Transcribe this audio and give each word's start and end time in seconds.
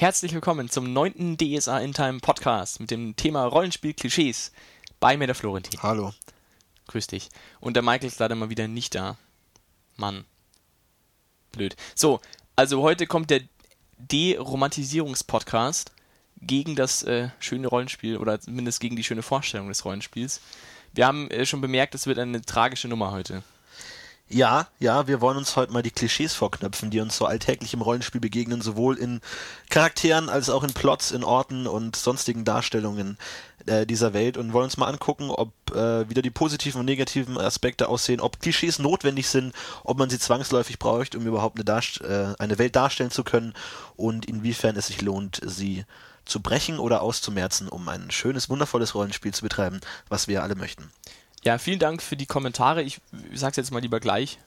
Herzlich 0.00 0.32
willkommen 0.32 0.70
zum 0.70 0.94
neunten 0.94 1.36
DSA 1.36 1.78
in 1.80 1.92
Time 1.92 2.20
Podcast 2.20 2.80
mit 2.80 2.90
dem 2.90 3.16
Thema 3.16 3.44
Rollenspiel-Klischees 3.44 4.50
bei 4.98 5.18
mir 5.18 5.26
der 5.26 5.34
Florentin. 5.34 5.78
Hallo. 5.82 6.14
Grüß 6.86 7.06
dich. 7.08 7.28
Und 7.60 7.74
der 7.74 7.82
Michael 7.82 8.06
ist 8.06 8.18
leider 8.18 8.34
mal 8.34 8.48
wieder 8.48 8.66
nicht 8.66 8.94
da. 8.94 9.18
Mann. 9.96 10.24
Blöd. 11.52 11.76
So, 11.94 12.18
also 12.56 12.80
heute 12.80 13.06
kommt 13.06 13.28
der 13.28 13.42
De-Romantisierungs-Podcast 13.98 15.92
gegen 16.40 16.76
das 16.76 17.02
äh, 17.02 17.28
schöne 17.38 17.68
Rollenspiel 17.68 18.16
oder 18.16 18.40
zumindest 18.40 18.80
gegen 18.80 18.96
die 18.96 19.04
schöne 19.04 19.22
Vorstellung 19.22 19.68
des 19.68 19.84
Rollenspiels. 19.84 20.40
Wir 20.94 21.06
haben 21.06 21.30
äh, 21.30 21.44
schon 21.44 21.60
bemerkt, 21.60 21.94
es 21.94 22.06
wird 22.06 22.18
eine 22.18 22.40
tragische 22.40 22.88
Nummer 22.88 23.10
heute. 23.12 23.42
Ja, 24.32 24.68
ja, 24.78 25.08
wir 25.08 25.20
wollen 25.20 25.36
uns 25.36 25.56
heute 25.56 25.72
mal 25.72 25.82
die 25.82 25.90
Klischees 25.90 26.34
vorknöpfen, 26.34 26.90
die 26.90 27.00
uns 27.00 27.16
so 27.16 27.26
alltäglich 27.26 27.74
im 27.74 27.82
Rollenspiel 27.82 28.20
begegnen, 28.20 28.62
sowohl 28.62 28.96
in 28.96 29.20
Charakteren 29.70 30.28
als 30.28 30.50
auch 30.50 30.62
in 30.62 30.72
Plots, 30.72 31.10
in 31.10 31.24
Orten 31.24 31.66
und 31.66 31.96
sonstigen 31.96 32.44
Darstellungen 32.44 33.18
äh, 33.66 33.86
dieser 33.86 34.12
Welt 34.12 34.36
und 34.36 34.52
wollen 34.52 34.66
uns 34.66 34.76
mal 34.76 34.86
angucken, 34.86 35.30
ob 35.30 35.50
äh, 35.74 36.08
wieder 36.08 36.22
die 36.22 36.30
positiven 36.30 36.78
und 36.78 36.86
negativen 36.86 37.38
Aspekte 37.38 37.88
aussehen, 37.88 38.20
ob 38.20 38.38
Klischees 38.38 38.78
notwendig 38.78 39.26
sind, 39.26 39.52
ob 39.82 39.98
man 39.98 40.10
sie 40.10 40.20
zwangsläufig 40.20 40.78
braucht, 40.78 41.16
um 41.16 41.26
überhaupt 41.26 41.56
eine, 41.56 41.64
Darst 41.64 42.00
äh, 42.00 42.32
eine 42.38 42.58
Welt 42.58 42.76
darstellen 42.76 43.10
zu 43.10 43.24
können 43.24 43.52
und 43.96 44.26
inwiefern 44.26 44.76
es 44.76 44.86
sich 44.86 45.02
lohnt, 45.02 45.40
sie 45.44 45.84
zu 46.24 46.38
brechen 46.38 46.78
oder 46.78 47.02
auszumerzen, 47.02 47.68
um 47.68 47.88
ein 47.88 48.12
schönes, 48.12 48.48
wundervolles 48.48 48.94
Rollenspiel 48.94 49.34
zu 49.34 49.42
betreiben, 49.42 49.80
was 50.08 50.28
wir 50.28 50.44
alle 50.44 50.54
möchten. 50.54 50.92
Ja, 51.44 51.58
vielen 51.58 51.78
Dank 51.78 52.02
für 52.02 52.16
die 52.16 52.26
Kommentare. 52.26 52.82
Ich 52.82 53.00
sag's 53.34 53.56
jetzt 53.56 53.70
mal 53.70 53.80
lieber 53.80 54.00
gleich. 54.00 54.38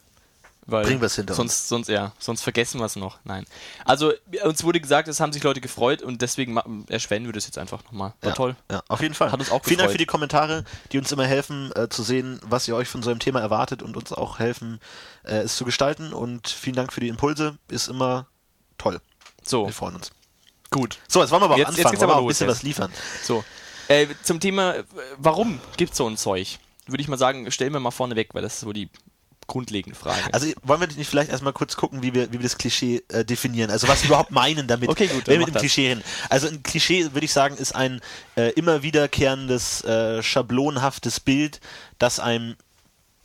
Weil 0.65 0.85
Bringen 0.85 1.02
wir 1.02 1.07
es 1.07 1.16
hinter 1.16 1.33
sonst, 1.33 1.59
uns. 1.63 1.67
Sonst, 1.67 1.88
ja, 1.89 2.13
sonst 2.19 2.41
vergessen 2.41 2.79
wir 2.79 2.85
es 2.85 2.95
noch. 2.95 3.19
Nein. 3.25 3.45
Also, 3.83 4.13
uns 4.43 4.63
wurde 4.63 4.79
gesagt, 4.79 5.09
es 5.09 5.19
haben 5.19 5.33
sich 5.33 5.43
Leute 5.43 5.59
gefreut 5.59 6.02
und 6.02 6.21
deswegen 6.21 6.85
erschweren 6.88 7.25
wir 7.25 7.33
das 7.33 7.45
jetzt 7.45 7.57
einfach 7.57 7.83
nochmal. 7.83 8.13
War 8.21 8.29
ja, 8.29 8.35
toll. 8.35 8.55
Ja, 8.71 8.81
auf 8.88 9.02
jeden 9.02 9.14
Fall. 9.14 9.31
Hat 9.33 9.41
uns 9.41 9.52
auch 9.52 9.61
Vielen 9.64 9.77
gefreut. 9.77 9.80
Dank 9.80 9.91
für 9.91 9.97
die 9.97 10.05
Kommentare, 10.05 10.64
die 10.94 10.99
uns 10.99 11.11
immer 11.11 11.25
helfen, 11.25 11.73
äh, 11.75 11.89
zu 11.89 12.02
sehen, 12.02 12.39
was 12.45 12.66
ihr 12.67 12.77
euch 12.77 12.88
von 12.88 13.03
so 13.03 13.09
einem 13.09 13.19
Thema 13.19 13.41
erwartet 13.41 13.83
und 13.83 13.97
uns 13.97 14.14
auch 14.14 14.39
helfen, 14.39 14.80
äh, 15.25 15.39
es 15.39 15.58
zu 15.58 15.66
gestalten. 15.66 16.14
Und 16.14 16.47
vielen 16.47 16.77
Dank 16.77 16.94
für 16.94 17.02
die 17.02 17.09
Impulse. 17.09 17.58
Ist 17.67 17.89
immer 17.89 18.27
toll. 18.77 19.02
So. 19.44 19.66
Wir 19.66 19.73
freuen 19.73 19.95
uns. 19.95 20.11
Gut. 20.69 20.97
So, 21.09 21.21
jetzt 21.21 21.31
wollen 21.31 21.41
wir 21.41 21.45
aber 21.45 21.58
jetzt, 21.58 21.67
auch 21.67 21.71
jetzt 21.71 21.80
anfangen. 21.80 21.91
geht's 21.91 22.03
aber 22.03 22.14
auch 22.14 22.17
ein 22.19 22.23
los 22.23 22.30
bisschen 22.30 22.47
jetzt. 22.47 22.58
was 22.58 22.64
liefern. 22.64 22.94
So. 23.21 23.44
Äh, 23.89 24.08
zum 24.23 24.39
Thema, 24.39 24.75
warum 25.17 25.59
gibt's 25.75 25.97
so 25.97 26.08
ein 26.08 26.16
Zeug? 26.16 26.58
Würde 26.88 27.02
ich 27.02 27.08
mal 27.08 27.17
sagen, 27.17 27.50
stellen 27.52 27.73
wir 27.73 27.80
mal 27.80 27.92
vorne 27.92 28.16
weg, 28.16 28.30
weil 28.34 28.42
das 28.42 28.56
ist 28.56 28.59
so 28.62 28.73
die 28.73 28.89
grundlegende 29.48 29.98
Frage. 29.98 30.34
Also 30.34 30.48
wollen 30.64 30.81
wir 30.81 30.88
nicht 30.88 31.09
vielleicht 31.09 31.31
erstmal 31.31 31.53
kurz 31.53 31.76
gucken, 31.76 32.02
wie 32.02 32.14
wir, 32.14 32.30
wie 32.30 32.34
wir 32.34 32.44
das 32.44 32.58
Klischee 32.58 33.03
äh, 33.09 33.26
definieren? 33.26 33.72
Also 33.72 33.88
was 33.88 34.03
wir 34.03 34.09
überhaupt 34.09 34.31
meinen 34.31 34.67
damit, 34.67 34.89
Okay, 34.89 35.08
gut, 35.08 35.28
dann 35.28 35.34
wenn 35.34 35.39
wir 35.39 35.45
mit 35.48 35.56
dem. 35.56 35.59
Klischee 35.59 35.89
reden. 35.89 36.04
Also 36.30 36.48
ein 36.48 36.64
Klischee, 36.64 37.14
würde 37.14 37.26
ich 37.26 37.34
sagen, 37.34 37.58
ist 37.58 37.76
ein 37.76 38.02
äh, 38.36 38.52
immer 38.54 38.84
wiederkehrendes, 38.84 39.84
äh, 39.84 40.23
schablonhaftes 40.23 41.20
Bild, 41.20 41.59
das 42.00 42.20
einem 42.20 42.56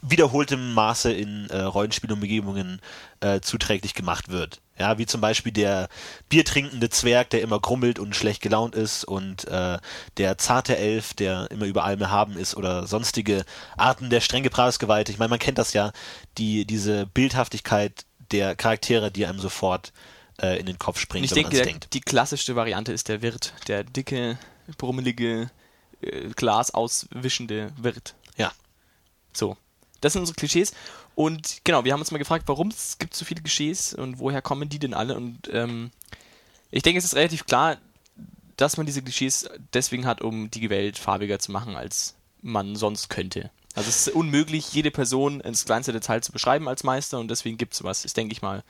wiederholtem 0.01 0.75
Maße 0.75 1.13
in 1.13 1.49
äh, 1.51 1.61
Rollenspielumgebungen 1.61 2.81
äh, 3.21 3.41
zuträglich 3.41 3.95
gemacht 3.95 4.29
wird. 4.29 4.61
Ja, 4.79 4.99
wie 4.99 5.07
zum 5.07 5.21
Beispiel 5.21 5.53
der 5.53 5.89
biertrinkende 6.29 6.89
Zwerg, 6.91 7.31
der 7.31 7.43
immer 7.43 7.59
grummelt 7.59 7.99
und 7.99 8.15
schlecht 8.15 8.43
gelaunt 8.43 8.75
ist 8.75 9.05
und 9.05 9.47
äh, 9.49 9.79
der 10.17 10.39
zarte 10.39 10.77
Elf, 10.77 11.15
der 11.15 11.51
immer 11.51 11.67
über 11.67 11.85
allem 11.85 12.01
erhaben 12.01 12.37
ist 12.37 12.57
oder 12.57 12.87
sonstige 12.87 13.45
Arten 13.77 14.11
der 14.11 14.21
streng 14.21 14.43
Gebrauchsgewalt. 14.43 15.09
Ich 15.09 15.19
meine, 15.19 15.31
man 15.31 15.39
kennt 15.39 15.59
das 15.59 15.73
ja, 15.73 15.93
die, 16.39 16.65
diese 16.65 17.07
Bildhaftigkeit 17.07 18.05
der 18.31 18.55
Charaktere, 18.55 19.11
die 19.11 19.27
einem 19.27 19.41
sofort 19.41 19.93
äh, 20.41 20.59
in 20.59 20.67
den 20.67 20.79
Kopf 20.79 20.99
springt, 20.99 21.25
ich 21.25 21.31
wenn 21.33 21.43
denke, 21.43 21.57
der, 21.57 21.65
denkt. 21.67 21.95
die 21.95 22.01
klassischste 22.01 22.57
Variante 22.57 22.93
ist 22.93 23.09
der 23.09 23.23
Wirt. 23.23 23.55
Der 23.67 23.85
dicke, 23.85 24.39
brummelige, 24.77 25.51
äh, 26.01 26.29
Glas 26.37 26.73
auswischende 26.73 27.73
Wirt. 27.77 28.15
Ja. 28.37 28.53
So. 29.33 29.57
Das 30.01 30.13
sind 30.13 30.21
unsere 30.21 30.37
Klischees. 30.37 30.73
Und 31.15 31.63
genau, 31.65 31.85
wir 31.85 31.93
haben 31.93 32.01
uns 32.01 32.11
mal 32.11 32.19
gefragt, 32.19 32.45
warum 32.47 32.69
es 32.69 32.99
gibt 32.99 33.15
so 33.15 33.25
viele 33.25 33.43
Klischees 33.43 33.95
und 33.95 34.19
woher 34.19 34.43
kommen 34.43 34.69
die 34.69 34.79
denn 34.79 34.95
alle? 34.95 35.17
Und 35.17 35.49
ähm, 35.53 35.91
ich 36.71 36.83
denke, 36.83 36.99
es 36.99 37.05
ist 37.05 37.17
relativ 37.17 37.47
klar, 37.47 37.79
dass 38.57 38.77
man 38.77 38.87
diese 38.87 39.03
Klischees 39.03 39.49
deswegen 39.73 40.07
hat, 40.07 40.21
um 40.21 40.51
die 40.51 40.71
Welt 40.71 40.99
farbiger 40.99 41.39
zu 41.39 41.53
machen, 41.53 41.77
als 41.77 42.15
man 42.43 42.77
sonst 42.77 43.09
könnte. 43.09 43.51
Also 43.75 43.89
es 43.89 44.09
ist 44.09 44.15
unmöglich, 44.15 44.73
jede 44.73 44.91
Person 44.91 45.41
ins 45.41 45.65
kleinste 45.65 45.93
Detail 45.93 46.21
zu 46.21 46.33
beschreiben 46.33 46.69
als 46.69 46.85
Meister 46.85 47.19
und 47.19 47.29
deswegen 47.29 47.59
gibt 47.59 47.73
es 47.73 47.79
sowas, 47.79 48.05
ist, 48.05 48.17
denke 48.17 48.33
ich 48.33 48.43
mal, 48.43 48.65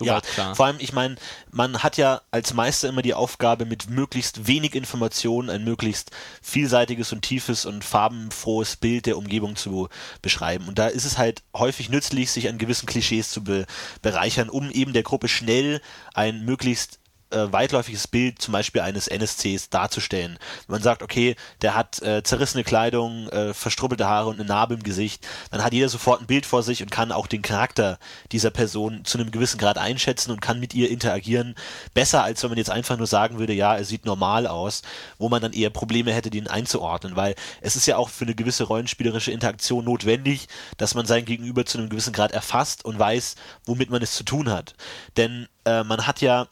Ja, 0.00 0.14
soweit 0.14 0.26
klar. 0.26 0.54
vor 0.54 0.66
allem, 0.66 0.76
ich 0.78 0.92
meine, 0.92 1.16
man 1.50 1.82
hat 1.82 1.96
ja 1.96 2.22
als 2.30 2.54
Meister 2.54 2.88
immer 2.88 3.02
die 3.02 3.14
Aufgabe, 3.14 3.64
mit 3.64 3.88
möglichst 3.88 4.46
wenig 4.46 4.74
Informationen 4.74 5.50
ein 5.50 5.64
möglichst 5.64 6.10
vielseitiges 6.42 7.12
und 7.12 7.22
tiefes 7.22 7.66
und 7.66 7.84
farbenfrohes 7.84 8.76
Bild 8.76 9.06
der 9.06 9.16
Umgebung 9.16 9.56
zu 9.56 9.88
beschreiben. 10.22 10.68
Und 10.68 10.78
da 10.78 10.88
ist 10.88 11.04
es 11.04 11.18
halt 11.18 11.42
häufig 11.54 11.88
nützlich, 11.88 12.30
sich 12.30 12.48
an 12.48 12.58
gewissen 12.58 12.86
Klischees 12.86 13.30
zu 13.30 13.44
be 13.44 13.66
bereichern, 14.02 14.48
um 14.48 14.70
eben 14.70 14.92
der 14.92 15.02
Gruppe 15.02 15.28
schnell 15.28 15.80
ein 16.14 16.44
möglichst 16.44 16.98
äh, 17.34 17.52
weitläufiges 17.52 18.08
Bild 18.08 18.40
zum 18.40 18.52
Beispiel 18.52 18.80
eines 18.80 19.08
NSCs 19.08 19.70
darzustellen. 19.70 20.38
Wenn 20.66 20.74
man 20.74 20.82
sagt, 20.82 21.02
okay, 21.02 21.36
der 21.62 21.74
hat 21.74 22.00
äh, 22.02 22.22
zerrissene 22.22 22.64
Kleidung, 22.64 23.28
äh, 23.28 23.52
verstrubbelte 23.52 24.06
Haare 24.06 24.28
und 24.28 24.38
eine 24.38 24.48
Narbe 24.48 24.74
im 24.74 24.82
Gesicht, 24.82 25.26
dann 25.50 25.62
hat 25.62 25.72
jeder 25.72 25.88
sofort 25.88 26.20
ein 26.20 26.26
Bild 26.26 26.46
vor 26.46 26.62
sich 26.62 26.82
und 26.82 26.90
kann 26.90 27.12
auch 27.12 27.26
den 27.26 27.42
Charakter 27.42 27.98
dieser 28.32 28.50
Person 28.50 29.04
zu 29.04 29.18
einem 29.18 29.30
gewissen 29.30 29.58
Grad 29.58 29.78
einschätzen 29.78 30.30
und 30.30 30.40
kann 30.40 30.60
mit 30.60 30.74
ihr 30.74 30.90
interagieren. 30.90 31.54
Besser, 31.92 32.22
als 32.22 32.42
wenn 32.42 32.50
man 32.50 32.58
jetzt 32.58 32.70
einfach 32.70 32.96
nur 32.96 33.06
sagen 33.06 33.38
würde, 33.38 33.52
ja, 33.52 33.76
er 33.76 33.84
sieht 33.84 34.06
normal 34.06 34.46
aus, 34.46 34.82
wo 35.18 35.28
man 35.28 35.42
dann 35.42 35.52
eher 35.52 35.70
Probleme 35.70 36.12
hätte, 36.12 36.30
den 36.30 36.48
einzuordnen, 36.48 37.16
weil 37.16 37.34
es 37.60 37.76
ist 37.76 37.86
ja 37.86 37.96
auch 37.96 38.08
für 38.08 38.24
eine 38.24 38.34
gewisse 38.34 38.64
rollenspielerische 38.64 39.32
Interaktion 39.32 39.84
notwendig, 39.84 40.48
dass 40.76 40.94
man 40.94 41.06
sein 41.06 41.24
Gegenüber 41.24 41.66
zu 41.66 41.78
einem 41.78 41.88
gewissen 41.88 42.12
Grad 42.12 42.32
erfasst 42.32 42.84
und 42.84 42.98
weiß, 42.98 43.36
womit 43.66 43.90
man 43.90 44.02
es 44.02 44.12
zu 44.12 44.24
tun 44.24 44.50
hat. 44.50 44.74
Denn 45.16 45.48
äh, 45.64 45.82
man 45.82 46.06
hat 46.06 46.20
ja 46.20 46.48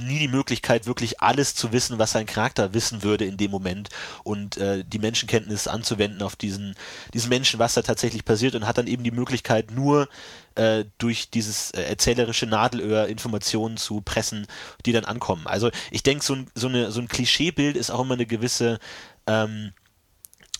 nie 0.00 0.18
die 0.18 0.28
Möglichkeit, 0.28 0.86
wirklich 0.86 1.20
alles 1.20 1.54
zu 1.54 1.72
wissen, 1.72 1.98
was 1.98 2.12
sein 2.12 2.26
Charakter 2.26 2.74
wissen 2.74 3.02
würde 3.02 3.24
in 3.24 3.36
dem 3.36 3.50
Moment 3.50 3.88
und 4.24 4.56
äh, 4.56 4.84
die 4.84 4.98
Menschenkenntnis 4.98 5.68
anzuwenden 5.68 6.22
auf 6.22 6.36
diesen, 6.36 6.74
diesen 7.14 7.28
Menschen, 7.28 7.58
was 7.58 7.74
da 7.74 7.82
tatsächlich 7.82 8.24
passiert 8.24 8.54
und 8.54 8.66
hat 8.66 8.78
dann 8.78 8.86
eben 8.86 9.04
die 9.04 9.10
Möglichkeit, 9.10 9.70
nur 9.70 10.08
äh, 10.54 10.84
durch 10.98 11.30
dieses 11.30 11.70
äh, 11.72 11.82
erzählerische 11.82 12.46
Nadelöhr 12.46 13.06
Informationen 13.06 13.76
zu 13.76 14.00
pressen, 14.00 14.46
die 14.86 14.92
dann 14.92 15.04
ankommen. 15.04 15.46
Also 15.46 15.70
ich 15.90 16.02
denke, 16.02 16.24
so 16.24 16.34
ein, 16.34 16.50
so, 16.54 16.68
eine, 16.68 16.90
so 16.90 17.00
ein 17.00 17.08
Klischeebild 17.08 17.76
ist 17.76 17.90
auch 17.90 18.00
immer 18.00 18.14
eine 18.14 18.26
gewisse 18.26 18.78
ähm, 19.26 19.72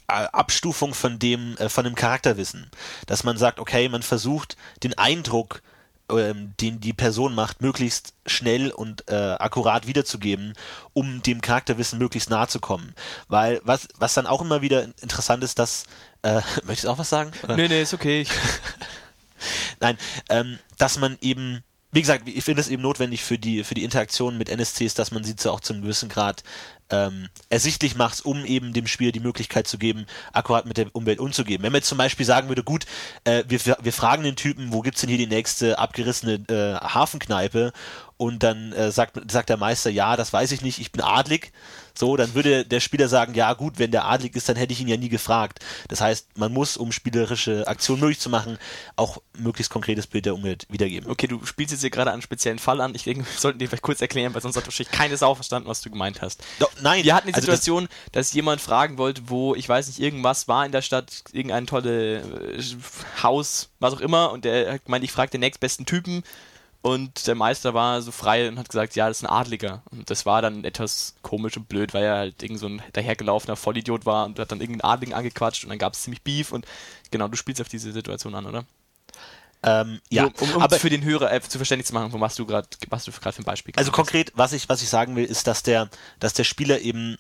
äh, 0.08 0.12
Abstufung 0.32 0.94
von 0.94 1.18
dem, 1.18 1.56
äh, 1.58 1.68
von 1.68 1.84
dem 1.84 1.94
Charakterwissen. 1.94 2.70
Dass 3.06 3.24
man 3.24 3.36
sagt, 3.36 3.58
okay, 3.58 3.88
man 3.88 4.02
versucht 4.02 4.56
den 4.82 4.96
Eindruck, 4.96 5.62
ähm, 6.10 6.54
den 6.60 6.80
die 6.80 6.92
Person 6.92 7.34
macht, 7.34 7.60
möglichst 7.60 8.14
schnell 8.26 8.70
und 8.70 9.08
äh, 9.08 9.14
akkurat 9.38 9.86
wiederzugeben, 9.86 10.54
um 10.92 11.22
dem 11.22 11.41
Charakterwissen 11.41 11.98
möglichst 11.98 12.30
nahe 12.30 12.48
zu 12.48 12.60
kommen. 12.60 12.94
Weil 13.28 13.60
was, 13.64 13.88
was 13.98 14.14
dann 14.14 14.26
auch 14.26 14.41
immer 14.41 14.62
wieder 14.62 14.84
interessant 15.00 15.42
ist, 15.44 15.58
dass 15.58 15.84
äh, 16.22 16.41
möchtest 16.64 16.84
du 16.84 16.91
auch 16.91 16.98
was 16.98 17.10
sagen? 17.10 17.32
Oder? 17.42 17.56
Nee, 17.56 17.69
nee, 17.69 17.82
ist 17.82 17.94
okay. 17.94 18.26
Nein, 19.80 19.98
ähm, 20.28 20.58
dass 20.78 20.98
man 20.98 21.16
eben, 21.20 21.62
wie 21.91 22.00
gesagt, 22.00 22.28
ich 22.28 22.44
finde 22.44 22.60
es 22.60 22.69
eben 22.69 22.82
notwendig 22.82 23.25
für 23.25 23.38
die, 23.38 23.65
für 23.65 23.75
die 23.75 23.84
Interaktion 23.84 24.37
mit 24.37 24.50
NSCs, 24.50 24.94
dass 24.94 25.10
man 25.10 25.25
sie 25.25 25.37
zu 25.37 25.50
auch 25.50 25.60
zu 25.60 25.72
einem 25.72 25.82
gewissen 25.82 26.10
Grad 26.10 26.44
ähm, 26.91 27.28
ersichtlich 27.49 27.97
macht, 27.97 28.25
um 28.25 28.44
eben 28.44 28.72
dem 28.72 28.87
Spieler 28.87 29.12
die 29.12 29.21
Möglichkeit 29.21 29.66
zu 29.66 29.78
geben, 29.78 30.06
akkurat 30.32 30.66
mit 30.66 30.76
der 30.76 30.94
Umwelt 30.94 31.19
umzugehen. 31.19 31.62
Wenn 31.62 31.72
man 31.72 31.81
jetzt 31.81 31.88
zum 31.88 31.99
Beispiel 31.99 32.26
sagen 32.26 32.49
würde, 32.49 32.62
gut, 32.62 32.84
äh, 33.25 33.44
wir, 33.49 33.60
wir 33.81 33.93
fragen 33.93 34.22
den 34.22 34.37
Typen, 34.37 34.72
wo 34.72 34.82
gibt's 34.82 35.00
denn 35.00 35.09
hier 35.09 35.19
die 35.19 35.26
nächste 35.26 35.78
abgerissene 35.78 36.34
äh, 36.49 36.75
Hafenkneipe? 36.87 37.72
Und 38.18 38.42
dann 38.42 38.72
äh, 38.72 38.90
sagt, 38.90 39.30
sagt 39.30 39.48
der 39.48 39.56
Meister, 39.56 39.90
ja, 39.90 40.16
das 40.16 40.32
weiß 40.32 40.50
ich 40.50 40.60
nicht, 40.60 40.81
ich 40.81 40.90
bin 40.90 41.00
adlig. 41.02 41.52
So, 41.96 42.16
dann 42.16 42.34
würde 42.34 42.64
der 42.64 42.81
Spieler 42.81 43.08
sagen, 43.08 43.34
ja 43.34 43.52
gut, 43.54 43.78
wenn 43.78 43.90
der 43.93 44.04
adlig 44.06 44.34
ist, 44.37 44.48
dann 44.48 44.56
hätte 44.56 44.72
ich 44.72 44.81
ihn 44.81 44.88
ja 44.88 44.96
nie 44.96 45.08
gefragt. 45.08 45.60
Das 45.88 46.00
heißt, 46.00 46.37
man 46.37 46.52
muss, 46.52 46.76
um 46.76 46.90
spielerische 46.93 47.66
Aktionen 47.69 48.00
möglich 48.00 48.19
zu 48.20 48.28
machen, 48.28 48.58
auch 48.96 49.19
möglichst 49.37 49.72
konkretes 49.72 50.06
Bild 50.08 50.26
der 50.26 50.34
Umwelt 50.34 50.66
wiedergeben. 50.69 51.08
okay, 51.10 51.26
du 51.28 51.44
spielst 51.46 51.72
jetzt 51.72 51.81
hier 51.81 51.90
gerade 51.90 52.12
einen 52.12 52.22
speziellen 52.22 52.58
Fall 52.58 52.81
an. 52.81 52.94
Ich 52.96 53.04
denke, 53.04 53.25
wir 53.25 53.38
sollten 53.38 53.58
dir 53.60 53.69
vielleicht 53.69 53.82
kurz 53.84 54.00
erklären, 54.00 54.34
weil 54.34 54.43
sonst 54.43 54.56
hat 54.56 54.64
wahrscheinlich 54.66 54.93
keine 54.93 55.16
Sau 55.16 55.34
verstanden, 55.37 55.69
was 55.69 55.81
du 55.81 55.90
gemeint 55.90 56.20
hast. 56.20 56.43
Doch, 56.58 56.70
nein, 56.82 57.04
Wir 57.04 57.14
hatten 57.14 57.28
die 57.28 57.34
also 57.34 57.46
das- 57.46 57.60
Situation, 57.60 57.88
dass 58.12 58.32
jemand 58.32 58.60
fragen 58.60 58.98
wollte, 58.98 59.22
wo, 59.26 59.54
ich 59.54 59.69
weiß 59.69 59.87
nicht, 59.88 60.00
irgendwas 60.00 60.48
war 60.48 60.66
in 60.66 60.72
der 60.72 60.82
Stadt, 60.82 61.22
irgendein 61.32 61.66
tolle 61.69 62.19
äh, 62.19 62.62
Haus, 63.22 63.70
was 63.78 63.94
auch 63.94 64.00
immer, 64.00 64.32
und 64.32 64.44
der 64.44 64.75
hat 64.75 64.84
gemeint, 64.84 65.04
ich 65.04 65.12
frage 65.12 65.31
den 65.31 65.40
nächstbesten 65.40 65.87
Typen. 65.87 66.25
Und 66.88 67.26
der 67.26 67.35
Meister 67.35 67.75
war 67.75 68.00
so 68.00 68.11
frei 68.11 68.49
und 68.49 68.58
hat 68.58 68.70
gesagt, 68.70 68.96
ja, 68.96 69.08
das 69.08 69.19
ist 69.19 69.25
ein 69.25 69.31
Adliger. 69.31 69.82
Und 69.90 70.08
das 70.08 70.25
war 70.25 70.40
dann 70.40 70.64
etwas 70.64 71.17
komisch 71.20 71.55
und 71.58 71.69
blöd, 71.69 71.93
weil 71.93 72.02
er 72.02 72.17
halt 72.17 72.43
irgend 72.43 72.61
so 72.61 72.67
ein 72.67 72.81
dahergelaufener 72.94 73.56
Vollidiot 73.56 74.06
war 74.06 74.25
und 74.25 74.38
hat 74.38 74.50
dann 74.50 74.62
irgendeinen 74.62 74.90
Adligen 74.90 75.12
angequatscht 75.12 75.64
und 75.64 75.69
dann 75.69 75.79
gab 75.79 75.93
es 75.93 76.02
ziemlich 76.02 76.23
Beef 76.23 76.50
und 76.50 76.67
genau, 77.11 77.29
du 77.29 77.37
spielst 77.37 77.61
auf 77.61 77.69
diese 77.69 77.93
Situation 77.93 78.35
an, 78.35 78.46
oder? 78.46 78.64
Ähm, 79.62 80.00
ja, 80.08 80.23
Nur 80.23 80.32
um, 80.40 80.55
um 80.55 80.62
aber 80.62 80.79
für 80.79 80.88
den 80.88 81.05
Hörer 81.05 81.31
äh, 81.31 81.43
zu 81.43 81.58
verständlich 81.58 81.88
zu 81.88 81.93
machen, 81.93 82.11
was 82.19 82.37
du 82.37 82.46
gerade 82.46 82.69
was 82.88 83.05
du 83.05 83.12
gerade 83.12 83.34
für 83.34 83.43
ein 83.43 83.44
Beispiel 83.44 83.75
Also 83.76 83.93
konkret, 83.93 84.32
was 84.34 84.55
ich, 84.55 84.70
was 84.70 84.81
ich 84.81 84.88
sagen 84.88 85.14
will, 85.14 85.26
ist, 85.26 85.46
dass 85.46 85.62
der, 85.62 85.91
dass 86.20 86.32
der 86.32 86.44
Spieler 86.44 86.81
eben 86.81 87.19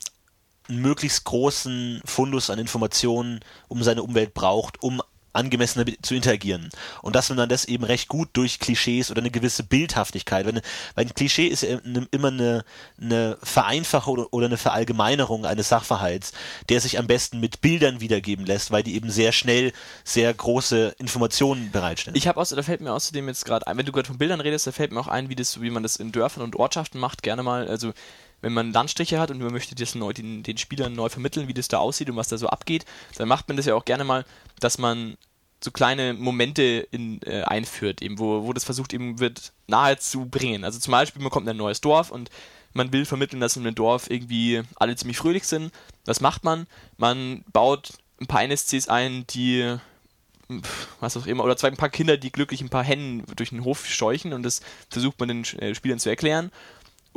einen 0.68 0.80
möglichst 0.80 1.24
großen 1.24 2.00
Fundus 2.06 2.48
an 2.48 2.58
Informationen 2.58 3.40
um 3.66 3.82
seine 3.82 4.02
Umwelt 4.02 4.32
braucht, 4.32 4.82
um 4.82 5.02
angemessener 5.32 5.84
zu 6.02 6.14
interagieren. 6.14 6.70
Und 7.02 7.16
dass 7.16 7.28
man 7.28 7.38
dann 7.38 7.48
das 7.48 7.64
eben 7.64 7.84
recht 7.84 8.08
gut 8.08 8.28
durch 8.32 8.58
Klischees 8.58 9.10
oder 9.10 9.20
eine 9.20 9.30
gewisse 9.30 9.62
Bildhaftigkeit, 9.62 10.46
wenn, 10.46 10.60
weil 10.94 11.06
ein 11.06 11.14
Klischee 11.14 11.46
ist 11.46 11.62
ja 11.62 11.78
immer 12.10 12.28
eine, 12.28 12.64
eine 13.00 13.38
Vereinfachung 13.42 14.14
oder- 14.14 14.32
oder 14.32 14.46
eine 14.46 14.56
Verallgemeinerung 14.56 15.46
eines 15.46 15.68
Sachverhalts, 15.68 16.32
der 16.68 16.80
sich 16.80 16.98
am 16.98 17.06
besten 17.06 17.40
mit 17.40 17.60
Bildern 17.60 18.00
wiedergeben 18.00 18.46
lässt, 18.46 18.70
weil 18.70 18.82
die 18.82 18.94
eben 18.94 19.10
sehr 19.10 19.32
schnell 19.32 19.72
sehr 20.04 20.32
große 20.32 20.94
Informationen 20.98 21.70
bereitstellen. 21.70 22.16
Ich 22.16 22.28
habe 22.28 22.40
außer, 22.40 22.56
da 22.56 22.62
fällt 22.62 22.80
mir 22.80 22.92
außerdem 22.92 23.28
jetzt 23.28 23.44
gerade 23.44 23.66
ein, 23.66 23.76
wenn 23.76 23.86
du 23.86 23.92
gerade 23.92 24.08
von 24.08 24.18
Bildern 24.18 24.40
redest, 24.40 24.66
da 24.66 24.72
fällt 24.72 24.92
mir 24.92 25.00
auch 25.00 25.08
ein, 25.08 25.28
wie 25.28 25.36
das, 25.36 25.60
wie 25.60 25.70
man 25.70 25.82
das 25.82 25.96
in 25.96 26.12
Dörfern 26.12 26.42
und 26.42 26.56
Ortschaften 26.56 26.98
macht, 26.98 27.22
gerne 27.22 27.42
mal. 27.42 27.68
Also 27.68 27.92
wenn 28.40 28.52
man 28.52 28.72
Landstriche 28.72 29.18
hat 29.18 29.30
und 29.30 29.40
man 29.40 29.52
möchte 29.52 29.74
das 29.74 29.94
neu, 29.94 30.12
den, 30.12 30.42
den 30.42 30.58
Spielern 30.58 30.92
neu 30.92 31.08
vermitteln, 31.08 31.48
wie 31.48 31.54
das 31.54 31.68
da 31.68 31.78
aussieht 31.78 32.08
und 32.10 32.16
was 32.16 32.28
da 32.28 32.38
so 32.38 32.48
abgeht, 32.48 32.84
dann 33.16 33.28
macht 33.28 33.48
man 33.48 33.56
das 33.56 33.66
ja 33.66 33.74
auch 33.74 33.84
gerne 33.84 34.04
mal, 34.04 34.24
dass 34.60 34.78
man 34.78 35.16
so 35.62 35.70
kleine 35.70 36.14
Momente 36.14 36.62
in, 36.90 37.20
äh, 37.22 37.42
einführt, 37.42 38.00
eben, 38.00 38.18
wo, 38.18 38.44
wo 38.44 38.52
das 38.52 38.64
versucht 38.64 38.92
eben 38.92 39.18
wird 39.18 39.52
nahe 39.66 39.98
zu 39.98 40.26
bringen. 40.26 40.64
Also 40.64 40.78
zum 40.78 40.92
Beispiel, 40.92 41.20
man 41.20 41.30
kommt 41.30 41.46
in 41.46 41.50
ein 41.50 41.56
neues 41.56 41.80
Dorf 41.80 42.10
und 42.10 42.30
man 42.72 42.92
will 42.92 43.04
vermitteln, 43.04 43.40
dass 43.40 43.56
in 43.56 43.66
einem 43.66 43.74
Dorf 43.74 44.08
irgendwie 44.08 44.62
alle 44.76 44.94
ziemlich 44.94 45.16
fröhlich 45.16 45.44
sind. 45.44 45.72
Was 46.04 46.20
macht 46.20 46.44
man? 46.44 46.66
Man 46.96 47.44
baut 47.52 47.94
ein 48.20 48.26
paar 48.26 48.42
NSCs 48.42 48.88
ein, 48.88 49.26
die 49.28 49.78
was 51.00 51.16
auch 51.16 51.26
immer, 51.26 51.44
oder 51.44 51.56
zwei 51.56 51.68
ein 51.68 51.76
paar 51.76 51.90
Kinder, 51.90 52.16
die 52.16 52.32
glücklich 52.32 52.62
ein 52.62 52.70
paar 52.70 52.84
Hennen 52.84 53.24
durch 53.36 53.50
den 53.50 53.64
Hof 53.64 53.86
scheuchen 53.86 54.32
und 54.32 54.42
das 54.42 54.62
versucht 54.88 55.18
man 55.20 55.28
den 55.28 55.44
äh, 55.60 55.74
Spielern 55.74 55.98
zu 55.98 56.08
erklären. 56.08 56.50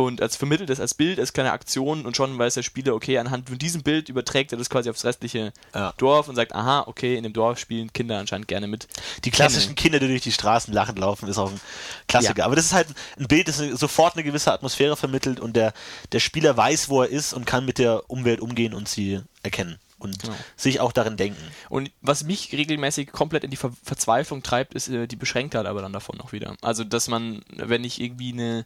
Und 0.05 0.21
als 0.21 0.35
vermittelt 0.35 0.69
das 0.69 0.79
als 0.79 0.93
Bild, 0.93 1.19
als 1.19 1.33
kleine 1.33 1.51
Aktion 1.51 2.05
und 2.05 2.15
schon 2.17 2.37
weiß 2.37 2.55
der 2.55 2.63
Spieler, 2.63 2.93
okay, 2.95 3.17
anhand 3.17 3.49
von 3.49 3.57
diesem 3.57 3.83
Bild 3.83 4.09
überträgt 4.09 4.51
er 4.51 4.57
das 4.57 4.69
quasi 4.69 4.89
aufs 4.89 5.05
restliche 5.05 5.53
Ja. 5.73 5.93
Dorf 5.97 6.27
und 6.27 6.35
sagt, 6.35 6.53
aha, 6.53 6.83
okay, 6.87 7.15
in 7.15 7.23
dem 7.23 7.33
Dorf 7.33 7.59
spielen 7.59 7.91
Kinder 7.93 8.19
anscheinend 8.19 8.47
gerne 8.47 8.67
mit. 8.67 8.87
Die 9.25 9.31
klassischen 9.31 9.75
Kinder, 9.75 9.99
die 9.99 10.07
durch 10.07 10.21
die 10.21 10.31
Straßen 10.31 10.73
lachend 10.73 10.99
laufen, 10.99 11.27
ist 11.27 11.37
auch 11.37 11.51
ein 11.51 11.59
Klassiker. 12.07 12.39
Ja. 12.39 12.45
Aber 12.45 12.55
das 12.55 12.65
ist 12.65 12.73
halt 12.73 12.87
ein 13.19 13.27
Bild, 13.27 13.47
das 13.47 13.57
sofort 13.57 14.15
eine 14.15 14.23
gewisse 14.23 14.51
Atmosphäre 14.51 14.95
vermittelt 14.97 15.39
und 15.39 15.55
der, 15.55 15.73
der 16.11 16.19
Spieler 16.19 16.55
weiß, 16.55 16.89
wo 16.89 17.01
er 17.01 17.09
ist 17.09 17.33
und 17.33 17.45
kann 17.45 17.65
mit 17.65 17.77
der 17.77 18.09
Umwelt 18.09 18.39
umgehen 18.41 18.73
und 18.73 18.87
sie 18.87 19.21
erkennen 19.43 19.77
und 19.99 20.19
Genau. 20.23 20.33
sich 20.55 20.79
auch 20.79 20.91
darin 20.91 21.15
denken. 21.15 21.41
Und 21.69 21.91
was 22.01 22.23
mich 22.23 22.51
regelmäßig 22.53 23.11
komplett 23.11 23.43
in 23.43 23.51
die 23.51 23.57
Ver 23.57 23.71
Verzweiflung 23.83 24.41
treibt, 24.41 24.73
ist 24.73 24.89
äh, 24.89 25.07
die 25.07 25.15
Beschränktheit 25.15 25.65
aber 25.67 25.81
dann 25.83 25.93
davon 25.93 26.17
noch 26.17 26.31
wieder. 26.31 26.55
Also, 26.61 26.83
dass 26.83 27.07
man, 27.07 27.43
wenn 27.55 27.83
ich 27.83 28.01
irgendwie 28.01 28.33
eine, 28.33 28.65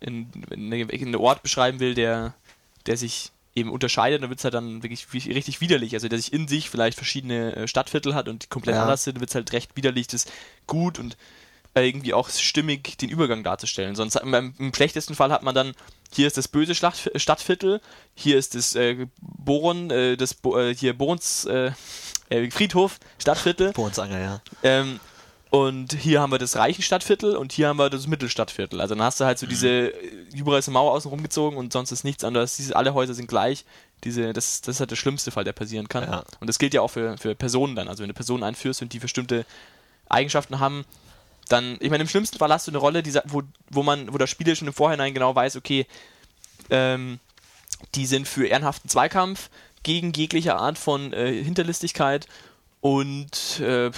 in, 0.00 0.28
eine, 0.50 0.88
einen 0.92 1.16
Ort 1.16 1.42
beschreiben 1.42 1.80
will, 1.80 1.94
der, 1.94 2.34
der 2.86 2.96
sich 2.96 3.30
eben 3.54 3.70
unterscheidet, 3.70 4.22
dann 4.22 4.28
wird 4.28 4.38
es 4.40 4.44
halt 4.44 4.54
dann 4.54 4.82
wirklich 4.82 5.06
richtig 5.12 5.60
widerlich. 5.60 5.94
Also, 5.94 6.08
der 6.08 6.18
sich 6.18 6.32
in 6.32 6.46
sich 6.46 6.68
vielleicht 6.68 6.96
verschiedene 6.96 7.56
äh, 7.56 7.68
Stadtviertel 7.68 8.14
hat 8.14 8.28
und 8.28 8.50
komplett 8.50 8.76
Ja. 8.76 8.82
anders 8.82 9.04
sind, 9.04 9.18
wird 9.20 9.30
es 9.30 9.34
halt 9.34 9.52
recht 9.52 9.76
widerlich, 9.76 10.06
das 10.08 10.26
gut 10.66 10.98
und 10.98 11.16
äh, 11.74 11.86
irgendwie 11.88 12.12
auch 12.12 12.28
stimmig 12.28 12.98
den 12.98 13.08
Übergang 13.08 13.42
darzustellen. 13.44 13.94
Sonst 13.96 14.16
im, 14.16 14.54
im 14.58 14.74
schlechtesten 14.74 15.14
Fall 15.14 15.32
hat 15.32 15.42
man 15.42 15.54
dann, 15.54 15.72
hier 16.12 16.26
ist 16.26 16.36
das 16.36 16.48
böse 16.48 16.74
Schlacht, 16.74 17.10
Stadtviertel, 17.16 17.80
hier 18.14 18.36
ist 18.36 18.54
das 18.54 18.74
äh, 18.74 19.06
Boron, 19.20 19.90
äh, 19.90 20.16
das 20.16 20.34
Bo 20.34 20.58
äh, 20.58 20.74
hier 20.74 20.96
Borons 20.96 21.46
äh, 21.46 21.72
Friedhof, 22.50 22.98
Stadtviertel. 23.18 23.72
Bohrensanger, 23.72 24.18
ja. 24.20 24.42
Ähm, 24.62 25.00
und 25.50 25.92
hier 25.92 26.20
haben 26.20 26.32
wir 26.32 26.38
das 26.38 26.56
reichen 26.56 26.82
Stadtviertel 26.82 27.36
und 27.36 27.52
hier 27.52 27.68
haben 27.68 27.78
wir 27.78 27.88
das 27.88 28.06
Mittelstadtviertel. 28.06 28.80
Also 28.80 28.94
dann 28.94 29.04
hast 29.04 29.20
du 29.20 29.24
halt 29.24 29.38
so 29.38 29.46
diese, 29.46 29.68
äh, 29.68 29.92
überall 30.34 30.58
ist 30.58 30.68
eine 30.68 30.74
Mauer 30.74 30.92
außen 30.92 31.08
rumgezogen 31.08 31.58
und 31.58 31.72
sonst 31.72 31.92
ist 31.92 32.04
nichts 32.04 32.24
anderes. 32.24 32.56
Diese, 32.56 32.74
alle 32.74 32.94
Häuser 32.94 33.14
sind 33.14 33.28
gleich. 33.28 33.64
Diese, 34.04 34.32
das, 34.32 34.60
das 34.60 34.76
ist 34.76 34.80
halt 34.80 34.90
der 34.90 34.96
schlimmste 34.96 35.30
Fall, 35.30 35.44
der 35.44 35.52
passieren 35.52 35.88
kann. 35.88 36.04
Ja. 36.04 36.24
Und 36.40 36.48
das 36.48 36.58
gilt 36.58 36.74
ja 36.74 36.80
auch 36.80 36.90
für, 36.90 37.16
für 37.16 37.34
Personen 37.34 37.76
dann. 37.76 37.88
Also 37.88 38.02
wenn 38.02 38.08
du 38.08 38.14
Personen 38.14 38.42
einführst 38.42 38.82
und 38.82 38.92
die 38.92 38.98
bestimmte 38.98 39.46
Eigenschaften 40.08 40.58
haben, 40.58 40.84
dann, 41.48 41.76
ich 41.80 41.90
meine, 41.90 42.02
im 42.02 42.08
schlimmsten 42.08 42.38
Fall 42.38 42.52
hast 42.52 42.66
du 42.66 42.72
eine 42.72 42.78
Rolle, 42.78 43.04
die, 43.04 43.14
wo, 43.26 43.42
wo 43.70 43.82
man, 43.84 44.12
wo 44.12 44.18
der 44.18 44.26
Spieler 44.26 44.56
schon 44.56 44.66
im 44.66 44.74
Vorhinein 44.74 45.14
genau 45.14 45.34
weiß, 45.34 45.56
okay, 45.56 45.86
ähm, 46.70 47.20
die 47.94 48.06
sind 48.06 48.26
für 48.26 48.46
ehrenhaften 48.48 48.90
Zweikampf 48.90 49.48
gegen 49.84 50.12
jegliche 50.12 50.56
Art 50.56 50.76
von 50.76 51.12
äh, 51.12 51.32
Hinterlistigkeit 51.44 52.26
und 52.80 53.60
äh, 53.60 53.92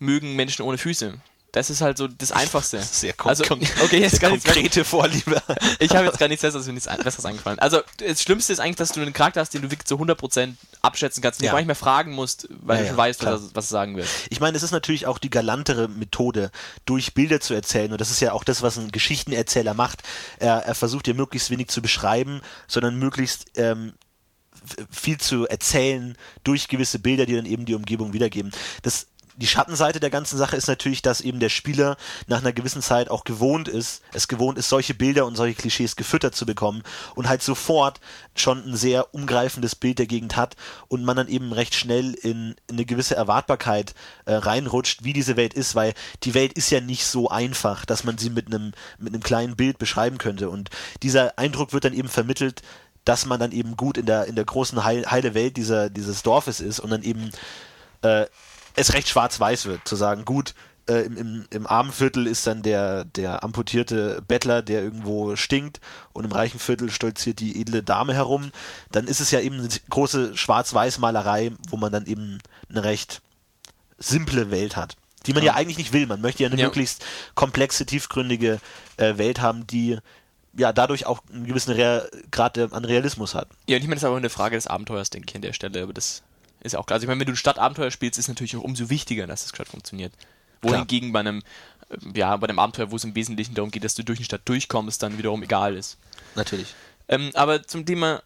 mögen 0.00 0.34
Menschen 0.34 0.62
ohne 0.62 0.76
Füße. 0.78 1.14
Das 1.52 1.68
ist 1.68 1.80
halt 1.80 1.98
so 1.98 2.06
das 2.06 2.30
Einfachste. 2.30 2.80
Sehr 2.92 3.12
kon 3.12 3.30
Also, 3.30 3.42
okay, 3.82 3.98
jetzt 3.98 4.20
sehr 4.20 4.28
konkrete 4.30 4.84
Vorliebe. 4.84 5.42
Ich 5.80 5.90
habe 5.96 6.06
jetzt 6.06 6.18
gar 6.20 6.28
nichts 6.28 6.42
Besseres, 6.42 6.64
mir 6.68 6.74
nichts 6.74 6.88
Besseres 7.02 7.24
eingefallen. 7.24 7.58
Also, 7.58 7.80
das 7.96 8.22
Schlimmste 8.22 8.52
ist 8.52 8.60
eigentlich, 8.60 8.76
dass 8.76 8.92
du 8.92 9.00
einen 9.00 9.12
Charakter 9.12 9.40
hast, 9.40 9.52
den 9.52 9.62
du 9.62 9.70
wirklich 9.72 9.86
zu 9.86 9.96
100% 9.96 10.52
abschätzen 10.80 11.20
kannst, 11.24 11.40
den 11.40 11.46
Ja. 11.46 11.50
du 11.50 11.54
gar 11.56 11.58
nicht 11.60 11.66
mehr 11.66 11.74
fragen 11.74 12.12
musst, 12.12 12.46
weil 12.50 12.76
Ja, 12.76 12.82
du 12.82 12.88
schon 12.90 12.96
ja, 12.98 13.02
weißt, 13.02 13.24
was, 13.24 13.42
er- 13.42 13.48
was 13.54 13.64
er 13.64 13.68
sagen 13.68 13.96
wird. 13.96 14.06
Ich 14.28 14.38
meine, 14.38 14.56
es 14.56 14.62
ist 14.62 14.70
natürlich 14.70 15.08
auch 15.08 15.18
die 15.18 15.28
galantere 15.30 15.88
Methode, 15.88 16.52
durch 16.84 17.14
Bilder 17.14 17.40
zu 17.40 17.52
erzählen. 17.52 17.90
Und 17.90 18.00
das 18.00 18.12
ist 18.12 18.20
ja 18.20 18.30
auch 18.32 18.44
das, 18.44 18.62
was 18.62 18.78
ein 18.78 18.92
Geschichtenerzähler 18.92 19.74
macht. 19.74 20.04
Er, 20.38 20.58
er 20.58 20.76
versucht 20.76 21.08
ja 21.08 21.14
möglichst 21.14 21.50
wenig 21.50 21.66
zu 21.66 21.82
beschreiben, 21.82 22.42
sondern 22.68 22.96
möglichst 22.96 23.46
ähm, 23.56 23.94
viel 24.88 25.18
zu 25.18 25.48
erzählen 25.48 26.16
durch 26.44 26.68
gewisse 26.68 27.00
Bilder, 27.00 27.26
die 27.26 27.34
dann 27.34 27.46
eben 27.46 27.64
die 27.64 27.74
Umgebung 27.74 28.12
wiedergeben. 28.12 28.52
Das 28.82 29.06
die 29.40 29.46
Schattenseite 29.46 30.00
der 30.00 30.10
ganzen 30.10 30.36
Sache 30.36 30.56
ist 30.56 30.68
natürlich, 30.68 31.02
dass 31.02 31.20
eben 31.20 31.40
der 31.40 31.48
Spieler 31.48 31.96
nach 32.26 32.40
einer 32.40 32.52
gewissen 32.52 32.82
Zeit 32.82 33.10
auch 33.10 33.24
gewohnt 33.24 33.68
ist, 33.68 34.02
es 34.12 34.28
gewohnt 34.28 34.58
ist, 34.58 34.68
solche 34.68 34.94
Bilder 34.94 35.26
und 35.26 35.34
solche 35.34 35.54
Klischees 35.54 35.96
gefüttert 35.96 36.34
zu 36.34 36.44
bekommen 36.44 36.82
und 37.14 37.28
halt 37.28 37.42
sofort 37.42 38.00
schon 38.34 38.64
ein 38.64 38.76
sehr 38.76 39.14
umgreifendes 39.14 39.74
Bild 39.74 39.98
der 39.98 40.06
Gegend 40.06 40.36
hat 40.36 40.56
und 40.88 41.04
man 41.04 41.16
dann 41.16 41.28
eben 41.28 41.52
recht 41.52 41.74
schnell 41.74 42.14
in, 42.14 42.54
in 42.68 42.76
eine 42.76 42.84
gewisse 42.84 43.16
Erwartbarkeit 43.16 43.94
äh, 44.26 44.34
reinrutscht, 44.34 45.04
wie 45.04 45.14
diese 45.14 45.36
Welt 45.36 45.54
ist, 45.54 45.74
weil 45.74 45.94
die 46.22 46.34
Welt 46.34 46.52
ist 46.52 46.70
ja 46.70 46.80
nicht 46.80 47.06
so 47.06 47.30
einfach, 47.30 47.86
dass 47.86 48.04
man 48.04 48.18
sie 48.18 48.30
mit 48.30 48.46
einem 48.46 48.72
mit 48.98 49.14
einem 49.14 49.22
kleinen 49.22 49.56
Bild 49.56 49.78
beschreiben 49.78 50.18
könnte. 50.18 50.50
Und 50.50 50.70
dieser 51.02 51.38
Eindruck 51.38 51.72
wird 51.72 51.84
dann 51.84 51.94
eben 51.94 52.08
vermittelt, 52.08 52.62
dass 53.04 53.24
man 53.24 53.40
dann 53.40 53.52
eben 53.52 53.76
gut 53.76 53.96
in 53.96 54.06
der 54.06 54.26
in 54.26 54.36
der 54.36 54.44
großen 54.44 54.84
heil, 54.84 55.06
heile 55.10 55.32
Welt 55.34 55.56
dieser 55.56 55.88
dieses 55.88 56.22
Dorfes 56.22 56.60
ist 56.60 56.80
und 56.80 56.90
dann 56.90 57.02
eben 57.02 57.30
äh, 58.02 58.26
es 58.76 58.92
recht 58.92 59.08
schwarz-weiß 59.08 59.66
wird, 59.66 59.86
zu 59.86 59.96
sagen, 59.96 60.24
gut, 60.24 60.54
äh, 60.88 61.02
im, 61.02 61.16
im, 61.16 61.46
im 61.50 61.66
armen 61.66 61.92
Viertel 61.92 62.26
ist 62.26 62.46
dann 62.46 62.62
der, 62.62 63.04
der 63.04 63.44
amputierte 63.44 64.22
Bettler, 64.26 64.62
der 64.62 64.82
irgendwo 64.82 65.36
stinkt 65.36 65.80
und 66.12 66.24
im 66.24 66.32
reichen 66.32 66.58
Viertel 66.58 66.90
stolziert 66.90 67.40
die 67.40 67.60
edle 67.60 67.82
Dame 67.82 68.14
herum, 68.14 68.50
dann 68.90 69.06
ist 69.06 69.20
es 69.20 69.30
ja 69.30 69.40
eben 69.40 69.58
eine 69.58 69.68
große 69.90 70.36
Schwarz-Weiß-Malerei, 70.36 71.52
wo 71.68 71.76
man 71.76 71.92
dann 71.92 72.06
eben 72.06 72.38
eine 72.70 72.84
recht 72.84 73.20
simple 73.98 74.50
Welt 74.50 74.76
hat. 74.76 74.96
Die 75.26 75.34
man 75.34 75.42
ja, 75.42 75.52
Ja. 75.52 75.56
eigentlich 75.58 75.76
nicht 75.78 75.92
will. 75.92 76.06
Man 76.06 76.22
möchte 76.22 76.42
ja 76.42 76.48
eine 76.48 76.58
Ja. 76.58 76.66
möglichst 76.66 77.04
komplexe, 77.34 77.84
tiefgründige 77.84 78.58
äh, 78.96 79.18
Welt 79.18 79.40
haben, 79.42 79.66
die 79.66 79.98
ja 80.56 80.72
dadurch 80.72 81.04
auch 81.06 81.20
einen 81.32 81.46
gewissen 81.46 81.72
Rea 81.74 82.04
Grad 82.30 82.56
äh, 82.56 82.68
an 82.70 82.84
Realismus 82.86 83.34
hat. 83.34 83.46
Ja, 83.68 83.76
und 83.76 83.82
ich 83.82 83.88
meine, 83.88 83.96
das 83.96 84.02
ist 84.02 84.06
aber 84.06 84.16
eine 84.16 84.30
Frage 84.30 84.56
des 84.56 84.66
Abenteuers, 84.66 85.10
denke 85.10 85.26
ich, 85.28 85.34
an 85.36 85.42
der 85.42 85.52
Stelle, 85.52 85.82
aber 85.82 85.92
das 85.92 86.22
ist 86.60 86.72
ja 86.72 86.78
auch 86.78 86.86
klar. 86.86 86.96
Also 86.96 87.04
ich 87.04 87.08
meine, 87.08 87.20
wenn 87.20 87.26
du 87.26 87.32
ein 87.32 87.36
Stadtabenteuer 87.36 87.90
spielst, 87.90 88.18
ist 88.18 88.28
natürlich 88.28 88.56
auch 88.56 88.62
umso 88.62 88.90
wichtiger, 88.90 89.26
dass 89.26 89.42
das 89.42 89.52
gerade 89.52 89.70
funktioniert. 89.70 90.12
Wohingegen 90.62 91.12
bei 91.12 91.20
einem, 91.20 91.42
äh, 91.88 92.18
ja, 92.18 92.36
bei 92.36 92.48
einem 92.48 92.58
Abenteuer, 92.58 92.90
wo 92.90 92.96
es 92.96 93.04
im 93.04 93.14
Wesentlichen 93.14 93.54
darum 93.54 93.70
geht, 93.70 93.84
dass 93.84 93.94
du 93.94 94.04
durch 94.04 94.18
die 94.18 94.24
Stadt 94.24 94.42
durchkommst, 94.44 95.02
dann 95.02 95.18
wiederum 95.18 95.42
egal 95.42 95.76
ist. 95.76 95.98
Natürlich. 96.34 96.74
Ähm, 97.08 97.30
aber 97.34 97.66
zum 97.66 97.86
Thema 97.86 98.22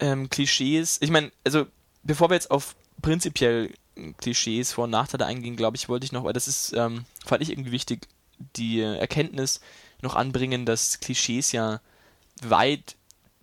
ähm, 0.00 0.28
Klischees, 0.28 0.98
ich 1.00 1.10
meine, 1.10 1.30
also 1.44 1.66
bevor 2.02 2.30
wir 2.30 2.34
jetzt 2.34 2.50
auf 2.50 2.74
prinzipiell 3.02 3.72
Klischees, 4.18 4.72
Vor- 4.72 4.84
und 4.84 4.90
Nachteile 4.90 5.26
eingehen, 5.26 5.56
glaube 5.56 5.76
ich, 5.76 5.88
wollte 5.88 6.04
ich 6.04 6.12
noch, 6.12 6.24
weil 6.24 6.32
das 6.32 6.48
ist, 6.48 6.72
ähm, 6.72 7.04
fand 7.24 7.42
ich 7.42 7.50
irgendwie 7.50 7.72
wichtig, 7.72 8.08
die 8.56 8.80
äh, 8.80 8.96
Erkenntnis 8.96 9.60
noch 10.02 10.16
anbringen, 10.16 10.66
dass 10.66 11.00
Klischees 11.00 11.52
ja 11.52 11.80
weit 12.42 12.96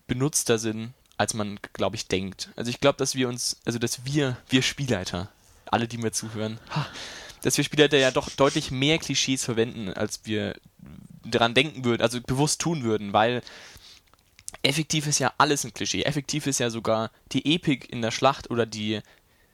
benutzter 0.08 0.60
sind, 0.60 0.94
als 1.22 1.36
man, 1.36 1.60
glaube 1.74 1.96
ich, 1.96 2.08
denkt. 2.08 2.50
Also 2.56 2.72
ich 2.72 2.80
glaube, 2.80 2.98
dass 2.98 3.14
wir 3.14 3.30
uns, 3.30 3.58
also 3.64 3.78
dass 3.78 4.06
wir, 4.06 4.38
wir 4.50 4.64
Spielleiter, 4.64 5.30
alle, 5.68 5.88
die 5.88 6.00
mir 6.00 6.12
zuhören, 6.12 6.60
ha, 6.72 6.88
dass 7.44 7.58
wir 7.58 7.64
Spielleiter 7.64 7.98
ja 7.98 8.10
doch 8.10 8.28
deutlich 8.32 8.72
mehr 8.72 8.98
Klischees 8.98 9.46
verwenden, 9.46 9.94
als 9.94 10.22
wir 10.24 10.56
daran 11.24 11.54
denken 11.54 11.86
würden, 11.86 12.02
also 12.02 12.20
bewusst 12.22 12.60
tun 12.60 12.82
würden, 12.82 13.14
weil 13.14 13.44
effektiv 14.64 15.06
ist 15.06 15.20
ja 15.20 15.32
alles 15.38 15.64
ein 15.64 15.76
Klischee. 15.76 16.02
Effektiv 16.02 16.48
ist 16.48 16.60
ja 16.60 16.72
sogar 16.72 17.12
die 17.34 17.54
Epik 17.54 17.92
in 17.94 18.02
der 18.02 18.10
Schlacht 18.10 18.50
oder 18.50 18.66
die, 18.66 19.02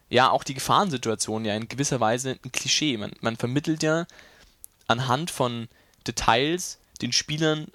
ja, 0.08 0.32
auch 0.32 0.46
die 0.46 0.54
Gefahrensituation 0.54 1.44
ja 1.44 1.54
in 1.54 1.68
gewisser 1.68 2.00
Weise 2.00 2.40
ein 2.46 2.52
Klischee. 2.54 2.96
Man, 2.96 3.12
man 3.20 3.36
vermittelt 3.36 3.84
ja 3.84 4.08
anhand 4.88 5.32
von 5.32 5.68
Details 6.08 6.80
den 7.02 7.12
Spielern 7.12 7.68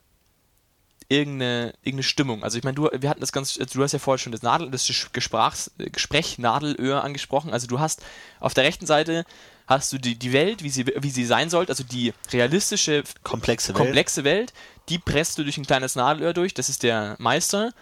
irgendeine, 1.13 1.75
irgendeine 1.83 2.03
Stimmung. 2.03 2.43
Also 2.43 2.59
ich 2.59 2.65
meine, 2.65 2.75
du, 2.75 2.89
wir 2.93 3.09
hatten 3.09 3.21
das 3.21 3.33
ganz, 3.33 3.55
du 3.55 3.83
hast 3.83 3.93
ja 3.93 3.99
vorher 3.99 4.19
schon 4.19 4.33
das 4.33 4.43
Nadel, 4.43 4.71
das 4.71 4.91
Gesprachs, 5.13 5.71
Gespräch 5.79 6.39
Nadelöhr 6.39 7.05
angesprochen. 7.05 7.53
Also 7.53 7.67
du 7.67 7.81
hast 7.81 8.03
auf 8.41 8.55
der 8.55 8.65
rechten 8.65 8.87
Seite 8.87 9.25
hast 9.67 9.93
du 9.93 9.99
die, 9.99 10.17
die 10.17 10.33
Welt, 10.33 10.63
wie 10.63 10.71
sie, 10.71 10.87
wie 10.87 11.11
sie 11.11 11.25
sein 11.25 11.51
sollte, 11.51 11.73
also 11.73 11.85
die 11.85 12.13
realistische, 12.33 13.05
Komplexe 13.23 13.69
Welt. 13.69 13.77
komplexe 13.77 14.25
Welt, 14.25 14.53
die 14.89 14.99
presst 14.99 15.39
du 15.39 15.45
durch 15.45 15.57
ein 15.59 15.67
kleines 15.67 15.95
Nadelöhr 15.95 16.33
durch, 16.33 16.55
das 16.55 16.69
ist 16.69 16.83
der 16.83 17.17
Meister. 17.19 17.73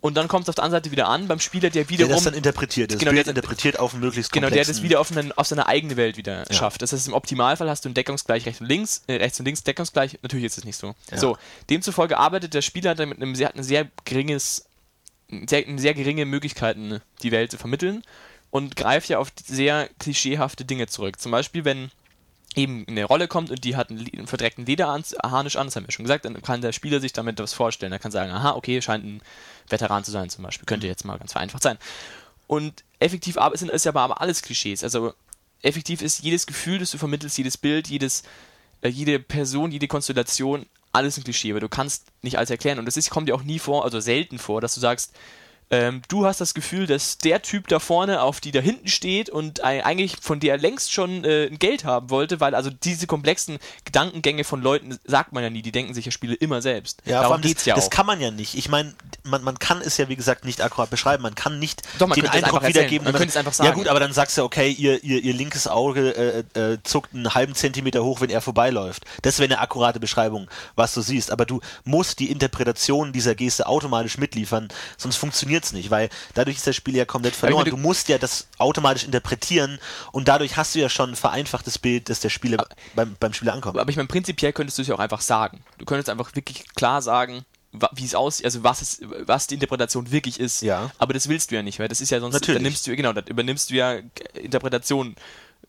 Und 0.00 0.14
dann 0.16 0.28
kommt 0.28 0.44
es 0.44 0.48
auf 0.48 0.54
der 0.54 0.64
anderen 0.64 0.82
Seite 0.82 0.92
wieder 0.92 1.08
an, 1.08 1.26
beim 1.26 1.40
Spieler, 1.40 1.70
der 1.70 1.84
der 1.84 1.90
wiederum. 1.90 2.12
das 2.12 2.24
dann 2.24 2.34
interpretiert. 2.34 2.92
Das 2.92 2.98
Genau, 2.98 3.10
Bild 3.12 3.26
der- 3.26 3.34
interpretiert 3.34 3.78
auf 3.78 3.92
einen 3.94 4.02
möglichst 4.02 4.32
Genau, 4.32 4.48
der 4.48 4.64
das 4.64 4.82
wieder 4.82 5.00
auf, 5.00 5.10
einen, 5.10 5.32
auf 5.32 5.46
seine 5.48 5.66
eigene 5.66 5.96
Welt 5.96 6.16
wieder 6.16 6.44
schafft. 6.52 6.82
Das 6.82 6.92
heißt, 6.92 7.08
im 7.08 7.14
Optimalfall 7.14 7.68
hast 7.68 7.84
du 7.84 7.88
ein 7.88 7.94
Deckungsgleich 7.94 8.46
rechts 8.46 8.60
und 8.60 8.68
links, 8.68 9.02
äh, 9.08 9.14
rechts 9.16 9.40
und 9.40 9.46
links 9.46 9.64
Deckungsgleich. 9.64 10.18
Natürlich 10.22 10.46
ist 10.46 10.58
es 10.58 10.64
nicht 10.64 10.76
so. 10.76 10.94
Ja. 11.10 11.18
So, 11.18 11.36
demzufolge 11.68 12.16
arbeitet 12.18 12.54
der 12.54 12.62
Spieler 12.62 12.94
dann 12.94 13.08
mit 13.08 13.18
einem 13.20 13.34
sehr, 13.34 13.54
ein 13.54 13.62
sehr 13.64 13.88
geringes, 14.04 14.66
sehr, 15.48 15.64
sehr 15.76 15.94
geringe 15.94 16.24
Möglichkeiten, 16.26 17.00
die 17.22 17.32
Welt 17.32 17.50
zu 17.50 17.58
vermitteln 17.58 18.02
und 18.50 18.76
greift 18.76 19.08
ja 19.08 19.18
auf 19.18 19.28
sehr 19.46 19.88
klischeehafte 19.98 20.64
Dinge 20.64 20.86
zurück. 20.86 21.20
Zum 21.20 21.32
Beispiel, 21.32 21.64
wenn 21.64 21.90
eben 22.54 22.86
eine 22.88 23.04
Rolle 23.04 23.28
kommt 23.28 23.50
und 23.50 23.64
die 23.64 23.76
hat 23.76 23.90
einen, 23.90 24.26
verdreckten 24.26 24.66
Lederharnisch 24.66 25.56
an, 25.56 25.66
das 25.66 25.76
haben 25.76 25.86
wir 25.86 25.92
schon 25.92 26.04
gesagt, 26.04 26.24
dann 26.24 26.40
kann 26.42 26.60
der 26.60 26.72
Spieler 26.72 27.00
sich 27.00 27.12
damit 27.12 27.38
was 27.38 27.52
vorstellen. 27.52 27.92
Er 27.92 27.98
kann 27.98 28.10
sagen, 28.10 28.30
aha, 28.30 28.52
okay, 28.52 28.80
scheint 28.82 29.04
ein 29.04 29.22
Veteran 29.68 30.04
zu 30.04 30.10
sein 30.10 30.30
zum 30.30 30.44
Beispiel. 30.44 30.66
Könnte 30.66 30.86
jetzt 30.86 31.04
mal 31.04 31.18
ganz 31.18 31.32
vereinfacht 31.32 31.62
sein. 31.62 31.78
Und 32.46 32.84
effektiv 32.98 33.36
aber- 33.36 33.56
sind 33.56 33.70
es 33.70 33.84
ja 33.84 33.90
aber, 33.90 34.00
aber 34.00 34.20
alles 34.20 34.42
Klischees. 34.42 34.82
Also 34.82 35.14
effektiv 35.62 36.02
ist 36.02 36.20
jedes 36.20 36.46
Gefühl, 36.46 36.78
das 36.78 36.90
du 36.90 36.98
vermittelst, 36.98 37.36
jedes 37.38 37.56
Bild, 37.56 37.88
jedes, 37.88 38.22
äh, 38.80 38.88
jede 38.88 39.18
Person, 39.18 39.70
jede 39.70 39.88
Konstellation, 39.88 40.66
alles 40.92 41.18
ein 41.18 41.24
Klischee, 41.24 41.52
weil 41.52 41.60
du 41.60 41.68
kannst 41.68 42.06
nicht 42.22 42.38
alles 42.38 42.50
erklären. 42.50 42.78
Und 42.78 42.86
das 42.86 42.96
ist, 42.96 43.10
kommt 43.10 43.28
dir 43.28 43.34
auch 43.34 43.42
nie 43.42 43.58
vor, 43.58 43.84
also 43.84 44.00
selten 44.00 44.38
vor, 44.38 44.60
dass 44.60 44.74
du 44.74 44.80
sagst, 44.80 45.14
ähm, 45.70 46.02
du 46.08 46.24
hast 46.26 46.40
das 46.40 46.54
Gefühl, 46.54 46.86
dass 46.86 47.18
der 47.18 47.42
Typ 47.42 47.68
da 47.68 47.78
vorne 47.78 48.22
auf 48.22 48.40
die 48.40 48.52
da 48.52 48.60
hinten 48.60 48.88
steht 48.88 49.28
und 49.30 49.62
ei- 49.64 49.84
eigentlich 49.84 50.16
von 50.20 50.40
der 50.40 50.56
längst 50.56 50.92
schon 50.92 51.24
äh, 51.24 51.50
Geld 51.50 51.84
haben 51.84 52.10
wollte, 52.10 52.40
weil 52.40 52.54
also 52.54 52.70
diese 52.70 53.06
komplexen 53.06 53.58
Gedankengänge 53.84 54.44
von 54.44 54.62
Leuten 54.62 54.98
sagt 55.04 55.32
man 55.32 55.42
ja 55.42 55.50
nie, 55.50 55.62
die 55.62 55.72
denken 55.72 55.94
sich 55.94 56.06
ja 56.06 56.10
Spiele 56.12 56.34
immer 56.34 56.62
selbst. 56.62 57.02
Ja, 57.04 57.22
Darum 57.22 57.40
geht's 57.40 57.60
das, 57.60 57.66
ja 57.66 57.74
das 57.74 57.86
auch. 57.86 57.90
kann 57.90 58.06
man 58.06 58.20
ja 58.20 58.30
nicht. 58.30 58.54
Ich 58.54 58.68
meine, 58.68 58.94
man, 59.24 59.42
man 59.44 59.58
kann 59.58 59.80
es 59.80 59.96
ja 59.98 60.08
wie 60.08 60.16
gesagt 60.16 60.44
nicht 60.44 60.62
akkurat 60.62 60.90
beschreiben. 60.90 61.22
Man 61.22 61.34
kann 61.34 61.58
nicht 61.58 61.82
Doch, 61.98 62.06
man 62.08 62.18
den 62.18 62.28
Eindruck 62.28 62.66
wiedergeben. 62.66 63.04
Man 63.04 63.12
dass 63.12 63.20
könnte 63.20 63.30
es 63.32 63.36
einfach 63.36 63.52
Ja 63.52 63.64
sagen. 63.66 63.76
gut, 63.76 63.88
aber 63.88 64.00
dann 64.00 64.12
sagst 64.12 64.38
du, 64.38 64.44
okay, 64.44 64.70
ihr, 64.70 65.02
ihr, 65.04 65.22
ihr 65.22 65.34
linkes 65.34 65.66
Auge 65.68 66.44
äh, 66.54 66.58
äh, 66.72 66.78
zuckt 66.82 67.14
einen 67.14 67.34
halben 67.34 67.54
Zentimeter 67.54 68.02
hoch, 68.04 68.20
wenn 68.20 68.30
er 68.30 68.40
vorbeiläuft. 68.40 69.04
Das 69.22 69.38
wäre 69.38 69.52
eine 69.52 69.60
akkurate 69.60 70.00
Beschreibung, 70.00 70.48
was 70.76 70.94
du 70.94 71.00
siehst. 71.02 71.30
Aber 71.30 71.44
du 71.46 71.60
musst 71.84 72.18
die 72.20 72.30
Interpretation 72.30 73.12
dieser 73.12 73.34
Geste 73.34 73.66
automatisch 73.66 74.18
mitliefern, 74.18 74.68
sonst 74.96 75.16
funktioniert's 75.58 75.72
nicht, 75.72 75.90
weil 75.90 76.08
dadurch 76.34 76.56
ist 76.56 76.66
das 76.66 76.76
Spiel 76.76 76.96
ja 76.96 77.04
komplett 77.04 77.34
verloren. 77.34 77.60
meine, 77.60 77.70
Du 77.70 77.76
du- 77.76 77.82
musst 77.82 78.08
ja 78.08 78.18
das 78.18 78.48
automatisch 78.58 79.04
interpretieren 79.04 79.78
und 80.12 80.28
dadurch 80.28 80.56
hast 80.56 80.74
du 80.74 80.78
ja 80.78 80.88
schon 80.88 81.10
ein 81.10 81.16
vereinfachtes 81.16 81.78
Bild, 81.78 82.08
das 82.08 82.20
der 82.20 82.28
Spieler 82.30 82.66
beim, 82.94 83.16
beim 83.18 83.32
Spieler 83.32 83.52
ankommt. 83.54 83.78
Aber 83.78 83.90
ich 83.90 83.96
meine, 83.96 84.08
prinzipiell 84.08 84.52
könntest 84.52 84.78
du 84.78 84.82
es 84.82 84.88
ja 84.88 84.94
auch 84.94 84.98
einfach 85.00 85.20
sagen. 85.20 85.60
Du 85.78 85.84
könntest 85.84 86.08
einfach 86.08 86.34
wirklich 86.34 86.64
klar 86.74 87.02
sagen, 87.02 87.44
wie 87.92 88.04
es 88.04 88.14
aussieht, 88.14 88.46
also 88.46 88.64
was 88.64 88.80
es, 88.80 89.00
was 89.02 89.46
die 89.46 89.54
Interpretation 89.54 90.10
wirklich 90.10 90.40
ist. 90.40 90.62
Ja. 90.62 90.90
Aber 90.98 91.12
das 91.12 91.28
willst 91.28 91.50
du 91.50 91.54
ja 91.56 91.62
nicht, 91.62 91.78
weil 91.78 91.88
das 91.88 92.00
ist 92.00 92.10
ja 92.10 92.18
sonst, 92.20 92.32
Natürlich. 92.34 92.56
dann 92.56 92.62
nimmst 92.62 92.86
du, 92.86 92.96
genau, 92.96 93.12
dann 93.12 93.26
übernimmst 93.26 93.70
du 93.70 93.74
ja 93.74 93.98
Interpretationen, 94.34 95.16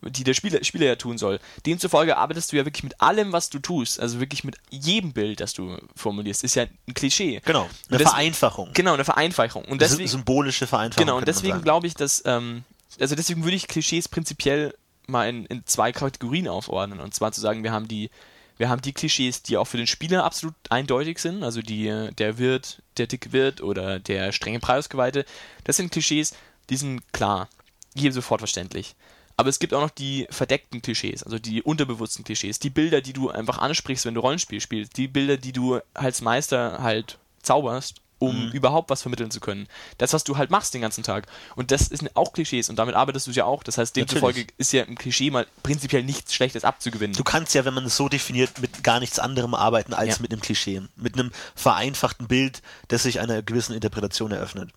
die 0.02 0.24
der 0.24 0.34
Spieler, 0.34 0.64
Spieler 0.64 0.86
ja 0.86 0.96
tun 0.96 1.18
soll. 1.18 1.40
Demzufolge 1.66 2.18
arbeitest 2.18 2.52
du 2.52 2.58
ja 2.58 2.66
wirklich 2.66 2.84
mit 2.84 3.02
allem, 3.02 3.32
was 3.34 3.50
du 3.50 3.60
tust, 3.60 4.00
also 4.00 4.20
wirklich 4.20 4.44
mit 4.44 4.56
jedem 4.70 5.12
Bild, 5.14 5.40
das 5.42 5.54
du 5.54 5.78
formulierst, 5.96 6.44
ist 6.44 6.56
ja 6.56 6.64
ein 6.88 6.94
Klischee. 6.94 7.42
Genau, 7.46 7.64
eine 7.64 7.70
deswegen- 7.90 8.10
Vereinfachung. 8.10 8.70
Genau, 8.74 8.94
eine 8.94 9.04
Vereinfachung. 9.06 9.66
Und 9.66 9.82
Das 9.82 9.90
deswegen, 9.92 10.06
ist 10.06 10.12
symbolische 10.12 10.68
Vereinfachung. 10.68 11.06
Genau, 11.06 11.18
und 11.18 11.28
deswegen 11.28 11.62
glaube 11.62 11.88
ich, 11.88 11.94
dass, 11.96 12.24
ähm, 12.26 12.64
also 13.00 13.16
deswegen 13.16 13.44
würde 13.44 13.56
ich 13.58 13.68
Klischees 13.68 14.08
prinzipiell 14.08 14.74
mal 15.08 15.28
in, 15.28 15.46
in 15.48 15.66
zwei 15.66 15.92
Kategorien 15.92 16.48
aufordnen. 16.48 17.00
Und 17.00 17.14
zwar 17.14 17.32
zu 17.32 17.42
sagen, 17.42 17.64
wir 17.64 17.72
haben 17.72 17.88
die, 17.88 18.10
wir 18.58 18.70
haben 18.70 18.82
die 18.82 18.94
Klischees, 18.94 19.42
die 19.42 19.58
auch 19.58 19.66
für 19.66 19.78
den 19.78 19.88
Spieler 19.88 20.24
absolut 20.24 20.54
eindeutig 20.70 21.20
sind, 21.20 21.44
also 21.44 21.62
die, 21.62 22.10
der 22.18 22.38
Wirt, 22.38 22.82
der 22.98 23.08
dicke 23.08 23.32
Wirt 23.32 23.62
oder 23.62 24.00
der 24.00 24.32
strenge 24.32 24.60
Preisgeweihte. 24.60 25.26
Das 25.64 25.78
sind 25.78 25.92
Klischees, 25.92 26.34
die 26.70 26.76
sind 26.78 27.02
klar, 27.12 27.48
jedem 27.96 28.14
sofort 28.14 28.42
verständlich. 28.42 28.96
Aber 29.40 29.48
es 29.48 29.60
gibt 29.60 29.74
auch 29.74 29.80
noch 29.80 29.90
die 29.90 30.28
verdeckten 30.30 30.82
Klischees, 30.82 31.24
also 31.24 31.40
die 31.40 31.62
unterbewussten 31.64 32.26
Klischees, 32.26 32.60
die 32.60 32.70
Bilder, 32.70 33.00
die 33.00 33.14
du 33.14 33.30
einfach 33.30 33.58
ansprichst, 33.60 34.04
wenn 34.06 34.14
du 34.16 34.20
Rollenspiel 34.20 34.60
spielst, 34.60 34.98
die 34.98 35.08
Bilder, 35.08 35.38
die 35.38 35.54
du 35.54 35.80
als 35.94 36.20
Meister 36.20 36.80
halt 36.84 37.20
zauberst, 37.42 38.02
um 38.22 38.48
Mhm. 38.48 38.52
überhaupt 38.52 38.90
was 38.90 39.02
vermitteln 39.02 39.32
zu 39.32 39.40
können. 39.40 39.70
Das, 39.98 40.12
was 40.12 40.26
du 40.26 40.36
halt 40.36 40.50
machst 40.50 40.74
den 40.74 40.82
ganzen 40.82 41.06
Tag. 41.06 41.26
Und 41.56 41.72
das 41.72 41.86
sind 41.86 42.14
auch 42.18 42.34
Klischees 42.34 42.70
und 42.70 42.76
damit 42.76 42.96
arbeitest 42.96 43.28
du 43.28 43.32
ja 43.32 43.46
auch. 43.46 43.64
Das 43.64 43.78
heißt, 43.78 43.96
demzufolge 43.96 44.42
Natürlich. 44.42 44.60
ist 44.60 44.74
ja 44.74 44.84
im 44.84 44.98
Klischee 44.98 45.32
mal 45.32 45.48
prinzipiell 45.64 46.04
nichts 46.04 46.34
Schlechtes 46.34 46.66
abzugewinnen. 46.66 47.16
Du 47.16 47.24
kannst 47.24 47.54
ja, 47.56 47.64
wenn 47.64 47.74
man 47.74 47.86
es 47.86 47.96
so 47.96 48.10
definiert, 48.10 48.60
mit 48.60 48.84
gar 48.84 49.00
nichts 49.00 49.20
anderem 49.20 49.54
arbeiten 49.54 49.94
als 49.94 50.18
Ja. 50.18 50.22
mit 50.22 50.34
einem 50.34 50.42
Klischee. 50.42 50.82
Mit 50.98 51.14
einem 51.18 51.32
vereinfachten 51.56 52.28
Bild, 52.28 52.62
das 52.90 53.04
sich 53.04 53.22
einer 53.22 53.42
gewissen 53.42 53.74
Interpretation 53.74 54.34
eröffnet. 54.34 54.72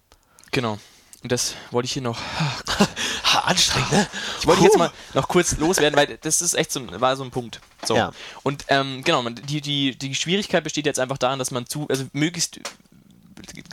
genau. 0.52 0.78
Und 1.22 1.30
das 1.30 1.54
wollte 1.70 1.86
ich 1.86 1.92
hier 1.92 2.02
noch. 2.02 2.18
Anstrengend, 3.44 3.92
ne? 3.92 4.06
Ich 4.40 4.46
wollte 4.46 4.62
jetzt 4.62 4.76
mal 4.76 4.90
noch 5.14 5.26
kurz 5.26 5.56
loswerden, 5.56 5.96
weil 5.96 6.18
das 6.20 6.42
ist 6.42 6.54
echt 6.54 6.70
so 6.70 6.80
ein, 6.80 7.00
war 7.00 7.16
so 7.16 7.24
ein 7.24 7.30
Punkt. 7.30 7.60
So. 7.84 7.96
Ja. 7.96 8.12
Und 8.42 8.64
ähm, 8.68 9.02
genau, 9.04 9.26
die, 9.28 9.60
die, 9.60 9.96
die 9.96 10.14
Schwierigkeit 10.14 10.62
besteht 10.62 10.84
jetzt 10.84 10.98
einfach 11.00 11.18
darin, 11.18 11.38
dass 11.38 11.50
man 11.50 11.66
zu, 11.66 11.86
also 11.88 12.04
möglichst 12.12 12.60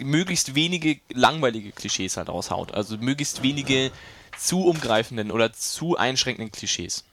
möglichst 0.02 0.56
wenige 0.56 1.00
langweilige 1.10 1.72
Klischees 1.72 2.18
halt 2.18 2.30
raushaut. 2.30 2.74
Also 2.74 2.98
möglichst 2.98 3.44
wenige 3.44 3.92
zu 4.38 4.66
umgreifenden 4.66 5.32
oder 5.32 5.54
zu 5.54 5.98
einschränkenden 5.98 6.52
Klischees. 6.52 7.04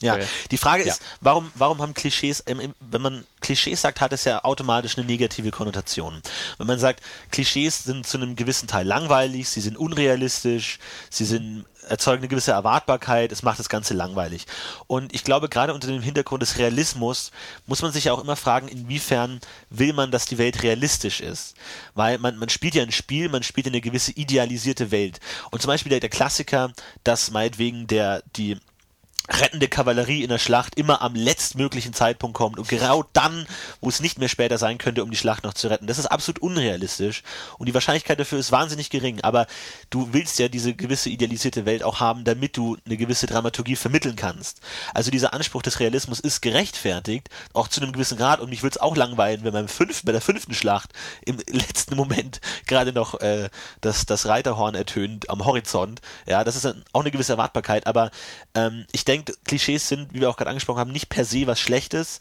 Ja, 0.00 0.14
Okay. 0.14 0.26
die 0.50 0.58
Frage 0.58 0.84
Ja. 0.84 0.92
ist, 0.92 1.02
warum, 1.20 1.52
warum 1.54 1.80
haben 1.80 1.94
Klischees, 1.94 2.42
wenn 2.46 3.00
man 3.00 3.24
Klischees 3.40 3.80
sagt, 3.80 4.00
hat 4.00 4.12
es 4.12 4.24
ja 4.24 4.42
automatisch 4.42 4.98
eine 4.98 5.06
negative 5.06 5.52
Konnotation. 5.52 6.20
Wenn 6.58 6.66
man 6.66 6.80
sagt, 6.80 7.00
Klischees 7.30 7.84
sind 7.84 8.04
zu 8.06 8.16
einem 8.18 8.34
gewissen 8.34 8.66
Teil 8.66 8.86
langweilig, 8.86 9.48
sie 9.48 9.60
sind 9.60 9.76
unrealistisch, 9.78 10.78
sie 11.10 11.24
sind, 11.24 11.64
erzeugen 11.88 12.22
eine 12.22 12.28
gewisse 12.28 12.50
Erwartbarkeit, 12.50 13.30
es 13.30 13.42
macht 13.44 13.60
das 13.60 13.68
Ganze 13.68 13.94
langweilig. 13.94 14.46
Und 14.88 15.14
ich 15.14 15.22
glaube, 15.22 15.48
gerade 15.48 15.72
unter 15.72 15.86
dem 15.86 16.02
Hintergrund 16.02 16.42
des 16.42 16.58
Realismus 16.58 17.30
muss 17.66 17.80
man 17.82 17.92
sich 17.92 18.04
ja 18.04 18.12
auch 18.14 18.22
immer 18.22 18.36
fragen, 18.36 18.66
inwiefern 18.66 19.40
will 19.70 19.92
man, 19.92 20.10
dass 20.10 20.24
die 20.26 20.38
Welt 20.38 20.62
realistisch 20.64 21.20
ist. 21.20 21.54
Weil 21.94 22.18
man, 22.18 22.36
man 22.36 22.48
spielt 22.48 22.74
ja 22.74 22.82
ein 22.82 22.90
Spiel, 22.92 23.28
man 23.28 23.42
spielt 23.44 23.68
eine 23.68 23.80
gewisse 23.80 24.10
idealisierte 24.12 24.90
Welt. 24.90 25.20
Und 25.52 25.62
zum 25.62 25.68
Beispiel 25.68 25.90
der, 25.90 26.00
der 26.00 26.10
Klassiker, 26.10 26.72
dass 27.04 27.30
meinetwegen 27.30 27.86
der, 27.86 28.22
die, 28.36 28.58
rettende 29.28 29.68
Kavallerie 29.68 30.22
in 30.22 30.28
der 30.28 30.38
Schlacht 30.38 30.76
immer 30.76 31.00
am 31.00 31.14
letztmöglichen 31.14 31.94
Zeitpunkt 31.94 32.36
kommt 32.36 32.58
und 32.58 32.68
genau 32.68 33.04
dann, 33.14 33.46
wo 33.80 33.88
es 33.88 34.00
nicht 34.00 34.18
mehr 34.18 34.28
später 34.28 34.58
sein 34.58 34.76
könnte, 34.76 35.02
um 35.02 35.10
die 35.10 35.16
Schlacht 35.16 35.44
noch 35.44 35.54
zu 35.54 35.68
retten. 35.68 35.86
Das 35.86 35.98
ist 35.98 36.06
absolut 36.06 36.40
unrealistisch 36.42 37.22
und 37.58 37.66
die 37.66 37.74
Wahrscheinlichkeit 37.74 38.20
dafür 38.20 38.38
ist 38.38 38.52
wahnsinnig 38.52 38.90
gering. 38.90 39.22
Aber 39.22 39.46
du 39.88 40.12
willst 40.12 40.38
ja 40.38 40.48
diese 40.48 40.74
gewisse 40.74 41.08
idealisierte 41.08 41.64
Welt 41.64 41.82
auch 41.82 42.00
haben, 42.00 42.24
damit 42.24 42.56
du 42.56 42.76
eine 42.84 42.98
gewisse 42.98 43.26
Dramaturgie 43.26 43.76
vermitteln 43.76 44.16
kannst. 44.16 44.60
Also 44.92 45.10
dieser 45.10 45.32
Anspruch 45.32 45.62
des 45.62 45.80
Realismus 45.80 46.20
ist 46.20 46.42
gerechtfertigt, 46.42 47.30
auch 47.54 47.68
zu 47.68 47.80
einem 47.80 47.92
gewissen 47.92 48.18
Grad. 48.18 48.40
Und 48.40 48.50
mich 48.50 48.62
würde 48.62 48.74
es 48.76 48.80
auch 48.82 48.96
langweilen, 48.96 49.42
wenn 49.44 49.52
beim 49.52 49.68
fünften, 49.68 50.06
bei 50.06 50.12
der 50.12 50.20
fünften 50.20 50.54
Schlacht 50.54 50.90
im 51.24 51.38
letzten 51.46 51.96
Moment 51.96 52.40
gerade 52.66 52.92
noch 52.92 53.20
äh, 53.20 53.48
das, 53.80 54.04
das 54.04 54.26
Reiterhorn 54.26 54.74
ertönt 54.74 55.30
am 55.30 55.46
Horizont. 55.46 56.02
Ja, 56.26 56.44
das 56.44 56.56
ist 56.56 56.66
auch 56.92 57.00
eine 57.00 57.10
gewisse 57.10 57.32
Erwartbarkeit. 57.32 57.86
Aber 57.86 58.10
ähm, 58.54 58.84
ich 58.92 59.04
denke, 59.04 59.13
Klischees 59.22 59.88
sind, 59.88 60.12
wie 60.12 60.20
wir 60.20 60.30
auch 60.30 60.36
gerade 60.36 60.50
angesprochen 60.50 60.78
haben, 60.78 60.92
nicht 60.92 61.08
per 61.08 61.24
se 61.24 61.46
was 61.46 61.60
Schlechtes. 61.60 62.18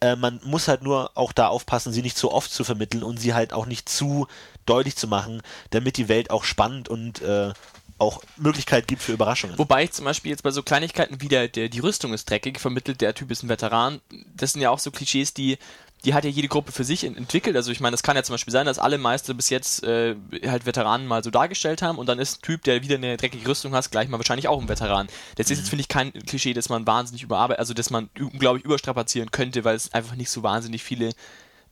Äh, 0.00 0.16
man 0.16 0.40
muss 0.44 0.68
halt 0.68 0.82
nur 0.82 1.10
auch 1.14 1.32
da 1.32 1.48
aufpassen, 1.48 1.92
sie 1.92 2.02
nicht 2.02 2.16
zu 2.16 2.32
oft 2.32 2.52
zu 2.52 2.64
vermitteln 2.64 3.02
und 3.02 3.18
sie 3.18 3.34
halt 3.34 3.52
auch 3.52 3.66
nicht 3.66 3.88
zu 3.88 4.26
deutlich 4.66 4.96
zu 4.96 5.08
machen, 5.08 5.42
damit 5.70 5.96
die 5.96 6.08
Welt 6.08 6.30
auch 6.30 6.44
spannend 6.44 6.88
und 6.88 7.22
äh, 7.22 7.52
auch 7.98 8.22
Möglichkeit 8.36 8.86
gibt 8.88 9.02
für 9.02 9.12
Überraschungen. 9.12 9.58
Wobei 9.58 9.84
ich 9.84 9.92
zum 9.92 10.04
Beispiel 10.04 10.30
jetzt 10.30 10.42
bei 10.42 10.50
so 10.50 10.62
Kleinigkeiten 10.62 11.20
wie 11.20 11.28
der, 11.28 11.48
der, 11.48 11.68
die 11.68 11.80
Rüstung 11.80 12.12
ist 12.12 12.28
dreckig, 12.28 12.60
vermittelt, 12.60 13.00
der 13.00 13.14
Typ 13.14 13.30
ist 13.30 13.42
ein 13.42 13.48
Veteran, 13.48 14.00
das 14.34 14.52
sind 14.52 14.60
ja 14.60 14.70
auch 14.70 14.78
so 14.78 14.90
Klischees, 14.90 15.32
die, 15.32 15.58
die 16.04 16.14
hat 16.14 16.24
ja 16.24 16.30
jede 16.30 16.46
Gruppe 16.46 16.70
für 16.72 16.84
sich 16.84 17.02
ent- 17.04 17.16
entwickelt. 17.16 17.56
Also 17.56 17.72
ich 17.72 17.80
meine, 17.80 17.92
das 17.92 18.02
kann 18.02 18.14
ja 18.16 18.22
zum 18.22 18.34
Beispiel 18.34 18.52
sein, 18.52 18.66
dass 18.66 18.78
alle 18.78 18.98
Meister 18.98 19.34
bis 19.34 19.50
jetzt 19.50 19.82
äh, 19.82 20.14
halt 20.46 20.64
Veteranen 20.66 21.06
mal 21.06 21.24
so 21.24 21.30
dargestellt 21.30 21.82
haben 21.82 21.98
und 21.98 22.06
dann 22.06 22.18
ist 22.18 22.38
ein 22.38 22.42
Typ, 22.42 22.62
der 22.64 22.82
wieder 22.82 22.94
eine 22.96 23.16
dreckige 23.16 23.48
Rüstung 23.48 23.74
hat, 23.74 23.90
gleich 23.90 24.08
mal 24.08 24.18
wahrscheinlich 24.18 24.46
auch 24.46 24.60
ein 24.60 24.68
Veteran. 24.68 25.08
Das 25.36 25.48
Mhm. 25.48 25.52
ist 25.52 25.58
jetzt, 25.60 25.68
finde 25.70 25.80
ich, 25.80 25.88
kein 25.88 26.12
Klischee, 26.12 26.52
das 26.52 26.68
man 26.68 26.86
wahnsinnig 26.86 27.22
überarbeitet, 27.22 27.58
also 27.58 27.74
das 27.74 27.90
man 27.90 28.08
unglaublich 28.20 28.64
überstrapazieren 28.64 29.30
könnte, 29.30 29.64
weil 29.64 29.74
es 29.74 29.92
einfach 29.94 30.14
nicht 30.14 30.30
so 30.30 30.42
wahnsinnig 30.42 30.82
viele 30.84 31.10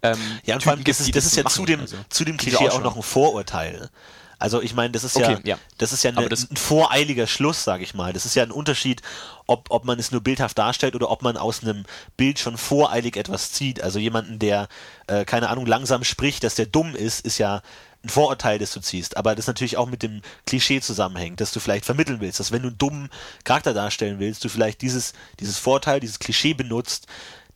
ähm, 0.03 0.19
Ja, 0.45 0.55
und 0.57 0.63
vor 0.63 0.73
allem, 0.73 0.81
Typen 0.81 0.91
das 0.91 1.05
gibt, 1.05 1.17
ist, 1.17 1.17
das 1.17 1.27
ist 1.27 1.37
ja 1.37 1.45
zu 1.45 1.65
dem, 1.65 1.81
Also, 1.81 1.97
zu 2.09 2.25
dem 2.25 2.37
Klischee 2.37 2.69
auch 2.69 2.83
noch 2.83 2.97
ein 2.97 3.03
Vorurteil. 3.03 3.89
Also 4.39 4.61
ich 4.61 4.75
meine, 4.75 4.93
das 4.93 5.05
ist 5.05 5.17
Okay, 5.17 5.33
ja, 5.45 5.55
ja. 5.55 5.59
das 5.79 5.93
ist 5.93 6.03
ja 6.03 6.11
eine, 6.11 6.29
das- 6.29 6.51
ein 6.51 6.57
voreiliger 6.57 7.27
Schluss, 7.27 7.65
sage 7.65 7.83
ich 7.85 7.95
mal. 7.95 8.13
Das 8.13 8.27
ist 8.27 8.35
ja 8.35 8.43
ein 8.43 8.51
Unterschied, 8.51 9.03
ob, 9.47 9.71
ob 9.71 9.85
man 9.85 9.99
es 9.99 10.11
nur 10.11 10.21
bildhaft 10.21 10.59
darstellt 10.59 10.95
oder 10.95 11.11
ob 11.11 11.23
man 11.23 11.37
aus 11.37 11.63
einem 11.63 11.85
Bild 12.17 12.39
schon 12.39 12.57
voreilig 12.57 13.17
etwas 13.17 13.53
zieht. 13.53 13.83
Also 13.83 13.99
jemanden, 13.99 14.39
der, 14.39 14.69
äh, 15.07 15.25
keine 15.25 15.49
Ahnung, 15.49 15.67
langsam 15.67 16.05
spricht, 16.05 16.45
dass 16.45 16.55
der 16.55 16.67
dumm 16.67 16.95
ist, 16.95 17.25
ist 17.25 17.39
ja 17.39 17.63
ein 18.03 18.11
Vorurteil, 18.11 18.59
das 18.59 18.73
du 18.73 18.81
ziehst. 18.81 19.17
Aber 19.17 19.35
das 19.35 19.47
natürlich 19.47 19.77
auch 19.79 19.87
mit 19.89 20.03
dem 20.03 20.21
Klischee 20.47 20.81
zusammenhängt, 20.81 21.41
dass 21.41 21.53
du 21.53 21.61
vielleicht 21.61 21.87
vermitteln 21.87 22.21
willst, 22.21 22.39
dass 22.39 22.53
wenn 22.53 22.63
du 22.63 22.69
einen 22.69 22.79
dummen 22.79 23.09
Charakter 23.45 23.73
darstellen 23.73 24.19
willst, 24.19 24.45
du 24.45 24.49
vielleicht 24.51 24.83
dieses, 24.83 25.15
dieses 25.41 25.59
Vorteil, 25.59 26.01
dieses 26.01 26.19
Klischee 26.19 26.53
benutzt, 26.55 27.07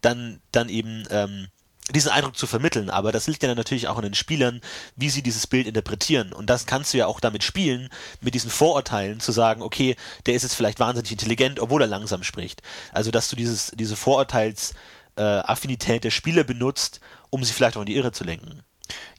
dann, 0.00 0.40
dann 0.52 0.68
eben 0.70 1.04
ähm, 1.10 1.48
diesen 1.94 2.10
Eindruck 2.10 2.36
zu 2.36 2.46
vermitteln. 2.46 2.90
Aber 2.90 3.12
das 3.12 3.26
liegt 3.26 3.42
ja 3.42 3.48
dann 3.48 3.56
natürlich 3.56 3.88
auch 3.88 3.96
an 3.96 4.02
den 4.02 4.14
Spielern, 4.14 4.60
wie 4.96 5.10
sie 5.10 5.22
dieses 5.22 5.46
Bild 5.46 5.66
interpretieren. 5.66 6.32
Und 6.32 6.50
das 6.50 6.66
kannst 6.66 6.92
du 6.92 6.98
ja 6.98 7.06
auch 7.06 7.20
damit 7.20 7.42
spielen, 7.44 7.88
mit 8.20 8.34
diesen 8.34 8.50
Vorurteilen 8.50 9.20
zu 9.20 9.32
sagen, 9.32 9.62
okay, 9.62 9.96
der 10.26 10.34
ist 10.34 10.42
jetzt 10.42 10.54
vielleicht 10.54 10.80
wahnsinnig 10.80 11.12
intelligent, 11.12 11.60
obwohl 11.60 11.82
er 11.82 11.88
langsam 11.88 12.22
spricht. 12.22 12.62
Also, 12.92 13.10
dass 13.10 13.28
du 13.28 13.36
dieses, 13.36 13.72
diese 13.74 13.96
Vorurteils 13.96 14.74
äh, 15.16 15.22
Affinität 15.22 16.04
der 16.04 16.10
Spieler 16.10 16.44
benutzt, 16.44 17.00
um 17.30 17.44
sie 17.44 17.52
vielleicht 17.52 17.76
auch 17.76 17.82
in 17.82 17.86
die 17.86 17.96
Irre 17.96 18.12
zu 18.12 18.24
lenken. 18.24 18.62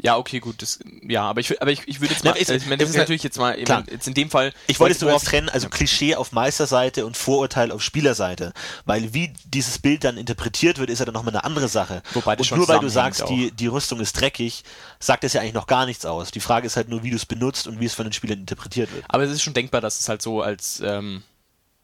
Ja, 0.02 0.18
okay, 0.18 0.40
gut. 0.40 0.62
Das, 0.62 0.80
ja, 1.08 1.24
aber 1.24 1.42
ich, 1.42 1.62
aber 1.62 1.72
ich, 1.72 1.82
ich 1.88 2.00
würde 2.02 2.14
jetzt 2.14 2.24
mal. 2.24 2.32
ist- 2.36 2.50
ich 2.50 2.66
meine, 2.66 2.78
das 2.78 2.90
ist 2.90 2.96
ist- 2.96 3.00
natürlich 3.00 3.24
jetzt 3.24 3.38
mal. 3.38 3.56
Klar. 3.64 3.84
jetzt 3.92 4.08
in 4.08 4.14
dem 4.14 4.30
Fall. 4.30 4.54
Ich 4.68 4.80
wollte 4.80 4.94
es 4.96 5.02
jetzt 5.02 5.26
trennen, 5.28 5.50
also 5.50 5.70
Klischee 5.70 6.16
auf 6.16 6.32
Meisterseite 6.32 7.06
und 7.06 7.18
Vorurteil 7.18 7.72
auf 7.72 7.82
Spielerseite. 7.84 8.54
Weil 8.86 9.14
wie 9.14 9.34
dieses 9.46 9.80
Bild 9.80 10.04
dann 10.04 10.18
interpretiert 10.18 10.78
wird, 10.78 10.90
ist 10.90 11.00
ja 11.00 11.06
dann 11.06 11.14
nochmal 11.14 11.34
eine 11.34 11.44
andere 11.44 11.68
Sache. 11.68 12.02
Wobei 12.14 12.36
das 12.36 12.52
und 12.52 12.58
nur 12.58 12.68
weil 12.68 12.80
du 12.80 12.90
sagst, 12.90 13.28
die, 13.30 13.52
die 13.52 13.68
Rüstung 13.68 14.00
ist 14.00 14.14
dreckig, 14.20 14.64
sagt 15.00 15.24
das 15.24 15.34
ja 15.34 15.42
eigentlich 15.42 15.54
noch 15.54 15.68
gar 15.68 15.86
nichts 15.86 16.06
aus. 16.06 16.32
Die 16.32 16.40
Frage 16.40 16.68
ist 16.68 16.76
halt 16.76 16.90
nur, 16.90 17.04
wie 17.04 17.10
du 17.10 17.16
es 17.16 17.26
benutzt 17.26 17.68
und 17.68 17.80
wie 17.80 17.86
es 17.86 17.94
von 17.94 18.06
den 18.06 18.14
Spielern 18.14 18.40
interpretiert 18.40 18.92
wird. 18.94 19.04
Aber 19.10 19.24
es 19.24 19.32
ist 19.32 19.42
schon 19.42 19.54
denkbar, 19.54 19.82
dass 19.82 20.00
es 20.00 20.10
halt 20.10 20.22
so 20.22 20.42
als. 20.42 20.82
Ähm, 20.84 21.24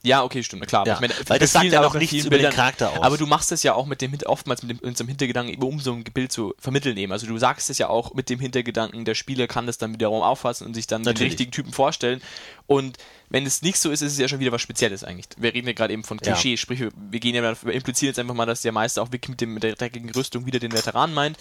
ja, 0.05 0.23
okay, 0.23 0.43
stimmt, 0.43 0.67
klar. 0.67 0.85
Ja, 0.87 0.97
aber 0.97 1.07
weil 1.27 1.39
das 1.39 1.51
sagt 1.51 1.65
ja 1.65 1.81
noch 1.81 1.93
bei 1.93 1.99
nichts 1.99 2.25
über 2.25 2.37
den 2.37 2.51
Charakter 2.51 2.91
aus. 2.91 3.01
Aber 3.01 3.17
du 3.17 3.25
machst 3.27 3.51
es 3.51 3.63
ja 3.63 3.73
auch 3.73 3.85
mit 3.85 4.01
dem 4.01 4.13
oftmals 4.25 4.61
mit 4.63 4.69
dem 4.71 4.75
mit 4.77 4.83
unserem 4.83 5.07
Hintergedanken, 5.07 5.61
um 5.63 5.79
so 5.79 5.91
ein 5.93 6.03
Bild 6.03 6.31
zu 6.31 6.53
vermitteln 6.59 6.95
eben. 6.97 7.11
Also 7.11 7.27
du 7.27 7.37
sagst 7.37 7.69
es 7.69 7.77
ja 7.77 7.89
auch 7.89 8.13
mit 8.13 8.29
dem 8.29 8.39
Hintergedanken, 8.39 9.03
der 9.05 9.15
Spieler 9.15 9.47
kann 9.47 9.67
das 9.67 9.77
dann 9.77 9.93
wiederum 9.93 10.21
auffassen 10.21 10.65
und 10.67 10.73
sich 10.73 10.87
dann 10.87 11.01
den 11.03 11.05
Natürlich. 11.13 11.31
richtigen 11.33 11.51
Typen 11.51 11.73
vorstellen. 11.73 12.21
Und 12.67 12.97
wenn 13.29 13.45
es 13.45 13.61
nicht 13.61 13.77
so 13.77 13.91
ist, 13.91 14.01
ist 14.01 14.13
es 14.13 14.17
ja 14.19 14.27
schon 14.27 14.39
wieder 14.39 14.51
was 14.51 14.61
Spezielles 14.61 15.03
eigentlich. 15.03 15.27
Wir 15.37 15.53
reden 15.53 15.67
ja 15.67 15.73
gerade 15.73 15.93
eben 15.93 16.03
von 16.03 16.17
Ja. 16.23 16.33
Klischee, 16.33 16.57
sprich, 16.57 16.79
wir- 16.79 17.19
gehen 17.19 17.35
ja, 17.35 17.41
mal- 17.41 17.57
wir 17.61 17.73
implizieren 17.73 18.09
jetzt 18.09 18.19
einfach 18.19 18.33
mal, 18.35 18.45
dass 18.45 18.61
der 18.61 18.71
Meister 18.71 19.01
auch 19.01 19.11
wirklich 19.11 19.29
mit, 19.29 19.41
dem, 19.41 19.53
mit 19.55 19.63
der 19.63 19.75
dreckigen 19.75 20.09
Rüstung 20.11 20.45
wieder 20.45 20.59
den 20.59 20.71
Veteran 20.73 21.13
meint. 21.13 21.37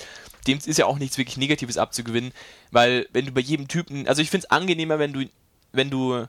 Dem 0.46 0.58
ist 0.64 0.78
ja 0.78 0.86
auch 0.86 0.98
nichts 0.98 1.18
wirklich 1.18 1.36
Negatives 1.36 1.76
abzugewinnen, 1.78 2.32
weil 2.70 3.06
wenn 3.12 3.26
du 3.26 3.32
bei 3.32 3.40
jedem 3.40 3.68
Typen, 3.68 4.06
also 4.08 4.22
ich 4.22 4.30
finde 4.30 4.46
es 4.46 4.50
angenehmer, 4.50 4.98
wenn 4.98 5.12
du, 5.12 5.24
wenn 5.72 5.90
du 5.90 6.26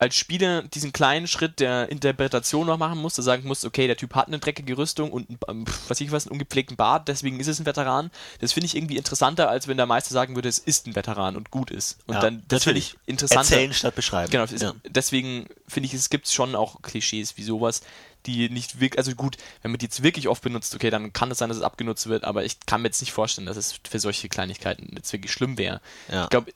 als 0.00 0.16
Spieler 0.16 0.62
diesen 0.62 0.94
kleinen 0.94 1.26
Schritt 1.26 1.60
der 1.60 1.90
Interpretation 1.90 2.66
noch 2.66 2.78
machen 2.78 2.98
musst, 2.98 3.18
da 3.18 3.22
sagen 3.22 3.46
musst, 3.46 3.66
okay, 3.66 3.86
der 3.86 3.98
Typ 3.98 4.14
hat 4.14 4.28
eine 4.28 4.38
dreckige 4.38 4.78
Rüstung 4.78 5.12
und 5.12 5.28
einen, 5.46 5.66
pf, 5.66 5.82
was 5.82 5.90
weiß 5.90 6.00
ich 6.00 6.10
was, 6.10 6.26
einen 6.26 6.32
ungepflegten 6.32 6.74
Bart, 6.74 7.06
deswegen 7.06 7.38
ist 7.38 7.48
es 7.48 7.60
ein 7.60 7.66
Veteran. 7.66 8.10
Das 8.40 8.54
finde 8.54 8.64
ich 8.64 8.76
irgendwie 8.76 8.96
interessanter, 8.96 9.50
als 9.50 9.68
wenn 9.68 9.76
der 9.76 9.84
Meister 9.84 10.14
sagen 10.14 10.36
würde, 10.36 10.48
es 10.48 10.58
ist 10.58 10.86
ein 10.86 10.96
Veteran 10.96 11.36
und 11.36 11.50
gut 11.50 11.70
ist. 11.70 11.98
Und 12.06 12.14
Ja, 12.14 12.20
dann, 12.22 12.42
das 12.48 12.64
finde 12.64 12.80
natürlich. 12.80 12.94
ich 12.94 13.08
interessanter. 13.10 13.52
Erzählen 13.52 13.74
statt 13.74 13.94
beschreiben. 13.94 14.30
Genau, 14.30 14.46
ja. 14.46 14.72
deswegen 14.88 15.46
finde 15.68 15.86
ich, 15.88 15.92
es 15.92 16.08
gibt 16.08 16.28
schon 16.28 16.54
auch 16.54 16.80
Klischees 16.80 17.36
wie 17.36 17.42
sowas, 17.42 17.82
die 18.26 18.48
nicht 18.50 18.80
wirklich, 18.80 18.98
also 18.98 19.14
gut, 19.14 19.36
wenn 19.62 19.70
man 19.70 19.78
die 19.78 19.86
jetzt 19.86 20.02
wirklich 20.02 20.28
oft 20.28 20.42
benutzt, 20.42 20.74
okay, 20.74 20.90
dann 20.90 21.12
kann 21.12 21.30
es 21.30 21.38
sein, 21.38 21.48
dass 21.48 21.58
es 21.58 21.62
abgenutzt 21.62 22.08
wird, 22.08 22.24
aber 22.24 22.44
ich 22.44 22.60
kann 22.66 22.82
mir 22.82 22.88
jetzt 22.88 23.00
nicht 23.00 23.12
vorstellen, 23.12 23.46
dass 23.46 23.56
es 23.56 23.80
für 23.88 23.98
solche 23.98 24.28
Kleinigkeiten 24.28 24.90
jetzt 24.96 25.12
wirklich 25.12 25.32
schlimm 25.32 25.58
wäre. 25.58 25.80
Ja. 26.10 26.24
Ich 26.24 26.30
glaube, 26.30 26.52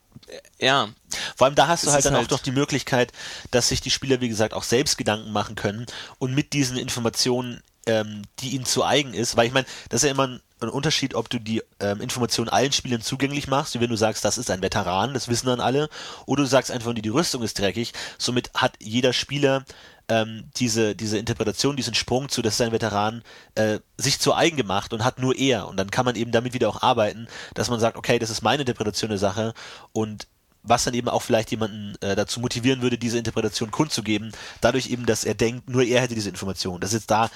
ja, 0.59 0.89
Vor 1.37 1.47
allem 1.47 1.55
da 1.55 1.69
hast 1.69 1.87
du 1.87 1.91
halt 1.91 2.05
dann 2.05 2.15
halt- 2.15 2.27
auch 2.27 2.31
noch 2.31 2.43
die 2.43 2.53
Möglichkeit, 2.53 3.13
dass 3.51 3.69
sich 3.69 3.81
die 3.81 3.91
Spieler, 3.91 4.21
wie 4.21 4.29
gesagt, 4.29 4.55
auch 4.55 4.63
selbst 4.63 4.97
Gedanken 4.99 5.33
machen 5.33 5.55
können 5.55 5.87
und 6.19 6.35
mit 6.35 6.53
diesen 6.53 6.77
Informationen, 6.77 7.63
ähm, 7.87 8.23
die 8.41 8.51
ihnen 8.51 8.65
zu 8.65 8.85
eigen 8.85 9.15
ist, 9.15 9.37
weil 9.37 9.47
ich 9.47 9.53
meine, 9.53 9.67
das 9.89 10.03
ist 10.03 10.07
ja 10.07 10.13
immer 10.13 10.29
ein, 10.29 10.41
ein 10.61 10.69
Unterschied, 10.69 11.15
ob 11.15 11.29
du 11.29 11.39
die 11.39 11.63
ähm, 11.81 12.01
Informationen 12.01 12.49
allen 12.49 12.73
Spielern 12.73 13.03
zugänglich 13.03 13.49
machst, 13.49 13.75
wie 13.75 13.81
wenn 13.81 13.91
du 13.91 13.97
sagst, 13.97 14.25
das 14.25 14.39
ist 14.39 14.51
ein 14.51 14.63
Veteran, 14.63 15.15
das 15.15 15.29
wissen 15.29 15.47
dann 15.47 15.61
alle, 15.61 15.89
oder 16.27 16.43
du 16.43 16.49
sagst 16.49 16.71
einfach, 16.71 16.95
die 16.95 17.09
Rüstung 17.09 17.43
ist 17.43 17.59
dreckig, 17.59 17.93
somit 18.19 18.51
hat 18.55 18.75
jeder 18.81 19.13
Spieler 19.13 19.65
ähm, 20.09 20.51
diese, 20.57 20.95
diese 20.95 21.19
Interpretation, 21.19 21.77
diesen 21.77 21.95
Sprung 21.95 22.29
zu, 22.29 22.43
das 22.43 22.55
ist 22.55 22.61
ein 22.61 22.73
Veteran, 22.73 23.23
äh, 23.55 23.81
sich 23.97 24.19
zu 24.21 24.35
eigen 24.35 24.57
gemacht 24.57 24.93
und 24.93 25.05
hat 25.05 25.19
nur 25.19 25.37
er. 25.37 25.67
Und 25.67 25.77
dann 25.77 25.91
kann 25.91 26.05
man 26.05 26.17
eben 26.17 26.31
damit 26.31 26.53
wieder 26.53 26.69
auch 26.69 26.83
arbeiten, 26.83 27.27
dass 27.55 27.71
man 27.71 27.81
sagt, 27.81 27.97
okay, 27.97 28.19
das 28.19 28.31
ist 28.31 28.43
meine 28.43 28.63
Interpretation 28.63 29.11
der 29.11 29.19
Sache 29.19 29.55
und 29.93 30.27
was 30.65 30.85
dann 30.85 30.95
eben 30.95 31.09
auch 31.09 31.23
vielleicht 31.23 31.51
jemanden 31.51 31.95
äh, 32.01 32.17
dazu 32.17 32.41
motivieren 32.41 32.83
würde, 32.83 32.99
diese 32.99 33.19
Interpretation 33.19 33.71
kundzugeben, 33.71 34.33
dadurch 34.61 34.89
eben, 34.89 35.07
dass 35.07 35.25
er 35.25 35.35
denkt, 35.35 35.69
nur 35.69 35.85
er 35.85 36.01
hätte 36.01 36.15
diese 36.15 36.31
Information. 36.31 36.81
Das 36.81 36.91
ist 36.91 37.03
jetzt 37.03 37.11
da 37.11 37.31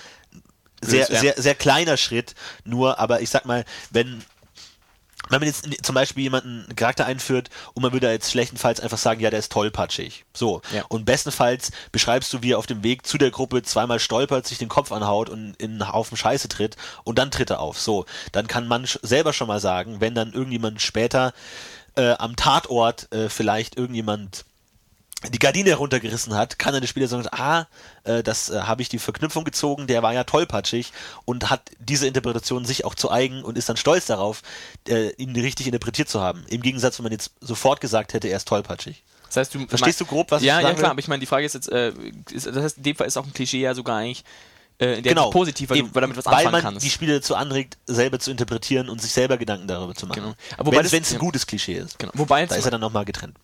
sehr, 0.81 1.11
Ja. 1.11 1.21
sehr, 1.21 1.35
sehr 1.37 1.55
kleiner 1.55 1.97
Schritt, 1.97 2.35
nur, 2.64 2.99
aber 2.99 3.21
ich 3.21 3.31
sag 3.31 3.45
mal, 3.45 3.64
wenn 3.91 4.23
wenn 5.31 5.41
man 5.41 5.49
jetzt 5.49 5.67
zum 5.85 5.95
Beispiel 5.95 6.23
jemanden 6.23 6.64
einen 6.64 6.77
Charakter 6.77 7.05
einführt 7.05 7.51
und 7.75 7.83
man 7.83 7.93
würde 7.93 8.11
jetzt 8.11 8.31
schlechtenfalls 8.31 8.81
einfach 8.81 8.97
sagen, 8.97 9.21
ja, 9.21 9.29
der 9.29 9.41
ist 9.41 9.53
tollpatschig. 9.53 10.25
So. 10.33 10.62
Ja. 10.73 10.85
Und 10.88 11.05
bestenfalls 11.05 11.71
beschreibst 11.93 12.33
du, 12.33 12.43
wie 12.43 12.53
er 12.53 12.59
auf 12.59 12.67
dem 12.67 12.83
Weg 12.83 13.07
zu 13.07 13.19
der 13.19 13.31
Gruppe 13.31 13.62
zweimal 13.62 13.99
stolpert, 13.99 14.47
sich 14.47 14.57
den 14.59 14.69
Kopf 14.69 14.91
anhaut 14.91 15.29
und 15.29 15.55
in 15.57 15.73
einen 15.83 15.93
Haufen 15.93 16.17
Scheiße 16.17 16.49
tritt 16.49 16.77
und 17.05 17.19
dann 17.19 17.31
tritt 17.31 17.51
er 17.51 17.61
auf. 17.61 17.79
So. 17.79 18.07
Dann 18.33 18.47
kann 18.47 18.69
man 18.69 18.87
selber 19.03 19.33
schon 19.33 19.49
mal 19.49 19.61
sagen, 19.61 20.01
wenn 20.01 20.14
dann 20.14 20.33
irgendjemand 20.33 20.81
später 20.81 21.35
äh, 21.99 22.15
am 22.19 22.37
Tatort 22.37 23.13
äh, 23.13 23.29
vielleicht 23.29 23.77
irgendjemand 23.77 24.45
die 25.33 25.41
Gardine 25.41 25.71
heruntergerissen 25.71 26.37
hat, 26.37 26.61
kann 26.61 26.73
dann 26.73 26.81
der 26.81 26.87
Spieler 26.87 27.09
sagen, 27.09 27.27
ah, 27.33 27.67
äh, 28.05 28.23
das 28.23 28.51
äh, 28.51 28.61
habe 28.61 28.83
ich 28.83 28.89
die 28.89 29.01
Verknüpfung 29.01 29.43
gezogen, 29.43 29.89
der 29.89 30.03
war 30.05 30.15
ja 30.15 30.23
tollpatschig 30.23 30.93
und 31.25 31.51
hat 31.51 31.73
diese 31.81 32.07
Interpretation 32.07 32.65
sich 32.65 32.85
auch 32.85 32.95
zu 32.95 33.11
eigen 33.11 33.43
und 33.43 33.59
ist 33.59 33.69
dann 33.69 33.77
stolz 33.77 34.07
darauf, 34.07 34.43
äh, 34.87 35.11
ihn 35.15 35.35
richtig 35.35 35.67
interpretiert 35.67 36.09
zu 36.09 36.21
haben. 36.21 36.45
Im 36.49 36.63
Gegensatz, 36.63 36.99
wenn 36.99 37.03
man 37.03 37.13
jetzt 37.13 37.33
sofort 37.41 37.81
gesagt 37.81 38.15
hätte, 38.15 38.29
er 38.29 38.37
ist 38.37 38.47
tollpatschig. 38.47 39.03
Das 39.27 39.37
heißt, 39.39 39.55
du 39.57 39.67
Verstehst 39.67 40.01
du 40.01 40.07
grob, 40.07 40.31
was 40.31 40.43
ich 40.43 40.47
ja, 40.47 40.55
sagen 40.55 40.67
Ja, 40.69 40.73
klar, 40.75 40.83
will? 40.83 40.91
aber 40.93 41.01
ich 41.01 41.09
meine, 41.09 41.21
die 41.21 41.27
Frage 41.27 41.45
ist 41.45 41.55
jetzt, 41.55 41.71
äh, 41.71 41.93
ist, 42.31 42.47
das 42.47 42.57
heißt, 42.57 42.77
in 42.77 42.85
dem 42.85 42.97
Fall 42.97 43.09
ist 43.09 43.17
auch 43.17 43.27
ein 43.27 43.33
Klischee 43.33 43.61
ja 43.61 43.75
sogar 43.75 43.97
eigentlich 43.97 44.25
äh, 44.81 44.95
in 44.99 45.03
der 45.03 45.12
Genau. 45.12 45.23
Hinsicht 45.25 45.33
positiv, 45.33 45.71
weil 45.71 45.77
Eben, 45.79 45.88
du 45.88 45.95
weil 45.95 46.01
damit 46.03 46.17
was 46.17 46.27
weil 46.27 46.35
anfangen 46.35 46.53
man 46.53 46.62
kannst. 46.62 46.85
die 46.87 46.91
Spieler 46.91 47.14
dazu 47.14 47.35
anregt, 47.35 47.77
selber 47.87 48.19
zu 48.19 48.31
interpretieren 48.31 48.88
und 48.88 49.01
sich 49.03 49.12
selber 49.12 49.37
Gedanken 49.37 49.67
darüber 49.69 49.95
zu 49.95 50.07
machen. 50.07 50.23
Genau. 50.23 50.35
Aber 50.57 50.67
wobei 50.67 50.77
Wenn 50.79 50.83
das- 50.85 50.93
es 50.93 51.11
ein 51.11 51.14
ja. 51.14 51.19
gutes 51.19 51.47
Klischee 51.47 51.75
ist. 51.79 51.99
genau. 51.99 52.12
Wobei 52.14 52.47
Da 52.47 52.55
ist 52.55 52.64
er 52.64 52.71
dann 52.71 52.81
nochmal 52.81 53.05
getrennt. 53.05 53.37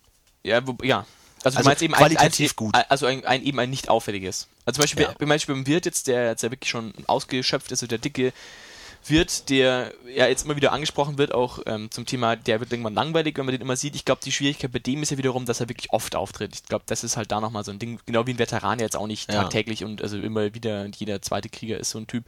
ja, 0.43 0.65
wo, 0.65 0.75
ja. 0.83 1.05
Also, 1.43 1.57
Also 1.57 1.59
du 1.59 1.65
meinst 1.69 1.81
eben 1.83 1.93
qualitativ 1.93 2.51
ein, 2.51 2.55
gut. 2.55 2.75
ein, 2.75 2.83
also 2.89 3.05
ein, 3.05 3.23
ein, 3.25 3.43
eben 3.43 3.59
ein 3.59 3.69
nicht 3.69 3.87
auffälliges. 3.89 4.47
Also 4.65 4.77
zum 4.77 4.83
Beispiel, 4.83 5.03
Ja. 5.03 5.15
zum 5.17 5.29
Beispiel 5.29 5.53
beim 5.55 5.67
Wirt 5.67 5.85
jetzt, 5.85 6.07
der 6.07 6.27
jetzt 6.29 6.41
ja 6.41 6.49
wirklich 6.49 6.71
schon 6.71 6.91
ausgeschöpft 7.05 7.71
ist, 7.71 7.81
so 7.81 7.87
der 7.87 7.99
dicke 7.99 8.33
Wirt, 9.07 9.49
der 9.49 9.93
ja 10.07 10.27
jetzt 10.27 10.45
immer 10.45 10.55
wieder 10.55 10.71
angesprochen 10.71 11.17
wird, 11.17 11.33
auch 11.33 11.59
ähm, 11.65 11.91
zum 11.91 12.05
Thema, 12.05 12.35
der 12.35 12.59
wird 12.59 12.71
irgendwann 12.71 12.93
langweilig, 12.95 13.37
wenn 13.37 13.45
man 13.45 13.53
den 13.53 13.61
immer 13.61 13.75
sieht. 13.75 13.95
Ich 13.95 14.05
glaube, 14.05 14.21
die 14.23 14.31
Schwierigkeit 14.31 14.71
bei 14.71 14.79
dem 14.79 15.03
ist 15.03 15.11
ja 15.11 15.17
wiederum, 15.17 15.45
dass 15.45 15.59
er 15.59 15.69
wirklich 15.69 15.91
oft 15.91 16.15
auftritt. 16.15 16.55
Ich 16.55 16.63
glaube, 16.63 16.83
das 16.87 17.03
ist 17.03 17.17
halt 17.17 17.31
da 17.31 17.39
nochmal 17.41 17.63
so 17.63 17.71
ein 17.71 17.79
Ding, 17.79 17.99
genau 18.05 18.25
wie 18.27 18.31
ein 18.31 18.39
Veteran 18.39 18.79
jetzt 18.79 18.95
auch 18.95 19.07
nicht 19.07 19.31
Ja. 19.31 19.43
tagtäglich 19.43 19.83
und 19.83 20.01
also 20.01 20.17
immer 20.17 20.53
wieder 20.53 20.85
jeder 20.87 21.21
zweite 21.21 21.49
Krieger 21.49 21.77
ist 21.79 21.91
so 21.91 21.99
ein 21.99 22.07
Typ. 22.07 22.25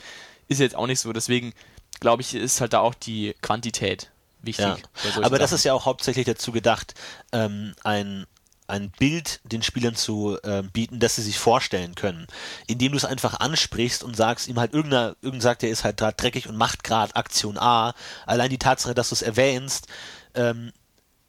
Ist 0.48 0.60
jetzt 0.60 0.76
auch 0.76 0.88
nicht 0.88 1.00
so. 1.00 1.12
Deswegen 1.14 1.54
glaube 2.00 2.22
ich, 2.22 2.36
ist 2.36 2.62
halt 2.62 2.74
da 2.74 2.80
auch 2.80 2.94
die 2.94 3.34
Quantität 3.42 4.12
wichtig. 4.42 4.66
Ja. 4.66 4.78
Aber 5.24 5.40
das 5.40 5.50
Sachen. 5.50 5.56
ist 5.58 5.64
ja 5.66 5.74
auch 5.74 5.86
hauptsächlich 5.86 6.26
dazu 6.26 6.52
gedacht, 6.52 6.94
ähm, 7.32 7.74
ein, 7.84 8.28
ein 8.68 8.92
Bild 8.92 9.40
den 9.44 9.64
Spielern 9.64 9.96
zu 9.96 10.38
ähm, 10.44 10.70
bieten, 10.72 11.00
das 11.00 11.16
sie 11.16 11.22
sich 11.22 11.40
vorstellen 11.40 11.96
können. 11.96 12.28
Indem 12.68 12.92
du 12.92 12.98
es 12.98 13.06
einfach 13.06 13.40
ansprichst 13.40 14.04
und 14.04 14.16
sagst, 14.16 14.48
ihm 14.48 14.60
halt 14.60 14.74
irgendeiner, 14.74 15.16
irgend 15.22 15.42
sagt, 15.42 15.64
er 15.64 15.70
ist 15.70 15.84
halt 15.84 15.98
gerade 15.98 16.18
dreckig 16.18 16.48
und 16.50 16.58
macht 16.58 16.84
gerade 16.84 17.16
Aktion 17.16 17.58
A. 17.58 17.94
Allein 18.26 18.50
die 18.50 18.58
Tatsache, 18.60 18.94
dass 18.94 19.10
du 19.10 19.16
es 19.16 19.22
erwähnst, 19.22 19.88
ähm, 20.36 20.72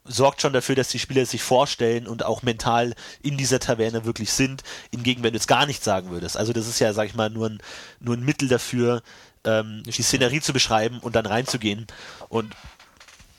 sorgt 0.05 0.40
schon 0.40 0.53
dafür, 0.53 0.74
dass 0.74 0.88
die 0.88 0.98
Spieler 0.98 1.22
es 1.22 1.31
sich 1.31 1.42
vorstellen 1.42 2.07
und 2.07 2.24
auch 2.24 2.42
mental 2.42 2.94
in 3.22 3.37
dieser 3.37 3.61
Taverne 3.61 4.05
wirklich 4.05 4.33
sind, 4.33 4.62
hingegen, 4.90 5.22
wenn 5.22 5.33
du 5.33 5.37
jetzt 5.37 5.48
gar 5.48 5.66
nichts 5.66 5.85
sagen 5.85 6.11
würdest. 6.11 6.37
Also 6.37 6.53
das 6.53 6.66
ist 6.66 6.79
ja, 6.81 6.92
sag 6.92 7.07
ich 7.07 7.14
mal, 7.14 7.31
nur 7.31 7.51
ein, 7.51 7.59
nur 8.01 8.16
ein 8.16 8.24
Mittel 8.24 8.48
dafür, 8.48 9.03
ähm, 9.44 9.83
die 9.85 10.03
Szenerie 10.03 10.40
zu 10.40 10.53
beschreiben 10.53 10.98
und 11.01 11.14
dann 11.14 11.27
reinzugehen 11.27 11.87
und 12.29 12.55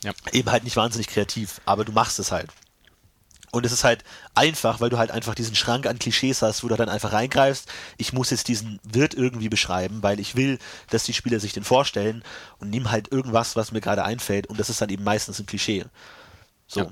Ja. 0.03 0.13
eben 0.31 0.49
halt 0.51 0.63
nicht 0.63 0.77
wahnsinnig 0.77 1.07
kreativ, 1.07 1.59
aber 1.65 1.83
du 1.85 1.91
machst 1.91 2.19
es 2.19 2.31
halt. 2.31 2.49
Und 3.51 3.65
es 3.65 3.71
ist 3.71 3.83
halt 3.83 4.03
einfach, 4.35 4.79
weil 4.79 4.89
du 4.89 4.97
halt 4.97 5.11
einfach 5.11 5.35
diesen 5.35 5.55
Schrank 5.55 5.85
an 5.85 5.99
Klischees 5.99 6.41
hast, 6.41 6.63
wo 6.63 6.67
du 6.67 6.75
dann 6.75 6.89
einfach 6.89 7.13
reingreifst. 7.13 7.67
Ich 7.97 8.13
muss 8.13 8.29
jetzt 8.29 8.47
diesen 8.47 8.79
Wirt 8.83 9.13
irgendwie 9.13 9.49
beschreiben, 9.49 10.03
weil 10.03 10.19
ich 10.19 10.35
will, 10.35 10.59
dass 10.89 11.03
die 11.03 11.13
Spieler 11.13 11.39
sich 11.39 11.53
den 11.53 11.63
vorstellen 11.63 12.23
und 12.59 12.69
nimm 12.69 12.91
halt 12.91 13.11
irgendwas, 13.11 13.55
was 13.55 13.71
mir 13.71 13.81
gerade 13.81 14.03
einfällt 14.03 14.47
und 14.47 14.59
das 14.59 14.69
ist 14.69 14.81
dann 14.81 14.89
eben 14.89 15.03
meistens 15.03 15.39
ein 15.39 15.45
Klischee. 15.45 15.85
So. 16.67 16.81
Ja. 16.81 16.91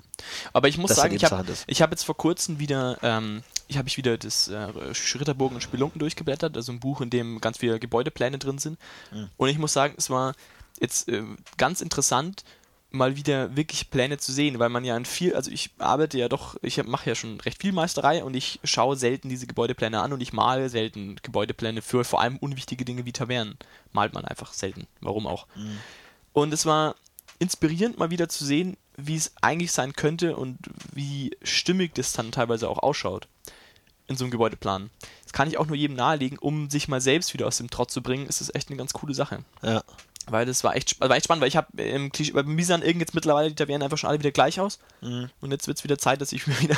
Aber 0.54 0.68
ich 0.68 0.80
muss 0.80 0.90
Das 0.90 0.98
sagen, 0.98 1.16
ich 1.16 1.24
habe 1.24 1.46
hab 1.46 1.92
jetzt 1.92 2.04
vor 2.04 2.18
kurzem 2.18 2.58
wieder, 2.58 2.98
ähm, 3.04 3.44
ich 3.68 3.78
habe 3.78 3.88
ich 3.88 3.96
wieder 3.98 4.18
das 4.18 4.48
äh, 4.48 4.56
Ritterbogen 4.56 5.56
und 5.56 5.62
Spelunken 5.62 6.00
durchgeblättert, 6.00 6.58
also 6.58 6.72
ein 6.72 6.80
Buch, 6.80 7.02
in 7.02 7.12
dem 7.12 7.40
ganz 7.40 7.60
viele 7.60 7.80
Gebäudepläne 7.80 8.40
drin 8.40 8.58
sind. 8.58 8.80
Mhm. 9.12 9.30
Und 9.38 9.50
ich 9.50 9.60
muss 9.60 9.74
sagen, 9.74 9.94
es 9.98 10.10
war 10.10 10.34
jetzt 10.80 11.08
äh, 11.10 11.24
ganz 11.58 11.82
interessant, 11.82 12.44
mal 12.90 13.16
wieder 13.16 13.56
wirklich 13.56 13.90
Pläne 13.90 14.18
zu 14.18 14.32
sehen, 14.32 14.60
weil 14.60 14.70
man 14.70 14.86
ja 14.86 14.96
in 14.96 15.06
viel, 15.06 15.36
also 15.36 15.52
ich 15.52 15.72
arbeite 15.78 16.18
ja 16.18 16.30
doch, 16.30 16.56
ich 16.62 16.82
mache 16.86 17.10
ja 17.10 17.16
schon 17.16 17.40
recht 17.42 17.62
viel 17.62 17.74
Meisterei 17.74 18.24
und 18.24 18.36
ich 18.36 18.60
schaue 18.64 18.96
selten 18.96 19.30
diese 19.30 19.48
Gebäudepläne 19.48 20.02
an 20.02 20.14
und 20.14 20.22
ich 20.22 20.34
male 20.34 20.70
selten 20.70 21.18
Gebäudepläne 21.22 21.82
für 21.82 22.04
vor 22.06 22.22
allem 22.22 22.38
unwichtige 22.38 22.86
Dinge 22.86 23.06
wie 23.06 23.12
Tavernen. 23.12 23.58
Malt 23.92 24.14
man 24.14 24.26
einfach 24.26 24.54
selten. 24.54 24.88
Warum 25.02 25.28
auch? 25.28 25.48
Mhm. 25.56 25.78
Und 26.34 26.54
es 26.54 26.66
war 26.66 26.96
inspirierend 27.40 28.00
mal 28.00 28.10
wieder 28.10 28.30
zu 28.30 28.46
sehen, 28.46 28.78
wie 28.96 29.16
es 29.16 29.34
eigentlich 29.42 29.72
sein 29.72 29.94
könnte 29.94 30.36
und 30.36 30.58
wie 30.94 31.36
stimmig 31.44 31.94
das 31.96 32.14
dann 32.14 32.32
teilweise 32.32 32.70
auch 32.70 32.80
ausschaut 32.80 33.28
in 34.08 34.16
so 34.16 34.24
einem 34.24 34.32
Gebäudeplan. 34.32 34.90
Das 35.24 35.34
kann 35.34 35.48
ich 35.48 35.58
auch 35.58 35.68
nur 35.68 35.76
jedem 35.76 35.96
nahelegen, 35.98 36.38
um 36.40 36.70
sich 36.70 36.88
mal 36.88 37.02
selbst 37.02 37.34
wieder 37.34 37.46
aus 37.46 37.58
dem 37.58 37.70
Trott 37.70 37.92
zu 37.92 38.02
bringen, 38.02 38.26
ist 38.26 38.42
das 38.42 38.54
echt 38.56 38.70
eine 38.70 38.78
ganz 38.78 38.94
coole 38.94 39.14
Sache. 39.14 39.44
Ja. 39.62 39.84
Weil 40.30 40.46
das 40.46 40.64
war 40.64 40.76
echt, 40.76 41.00
war 41.00 41.12
echt 41.12 41.26
spannend, 41.26 41.42
weil 41.42 41.48
ich 41.48 41.56
habe 41.56 41.82
im 41.82 42.12
Klischee, 42.12 42.34
bei 42.34 42.44
Misan 42.44 42.82
irgendwie 42.82 43.06
jetzt 43.06 43.16
mittlerweile 43.16 43.50
die 43.50 43.56
Tavernen 43.56 43.84
einfach 43.84 43.98
schon 43.98 44.10
alle 44.10 44.20
wieder 44.20 44.32
gleich 44.32 44.60
aus. 44.60 44.80
Mhm. 45.02 45.30
Und 45.40 45.52
jetzt 45.52 45.68
wird 45.68 45.78
es 45.78 45.84
wieder 45.84 45.98
Zeit, 45.98 46.20
dass 46.20 46.34
ich 46.34 46.48
mir 46.48 46.60
wieder 46.60 46.78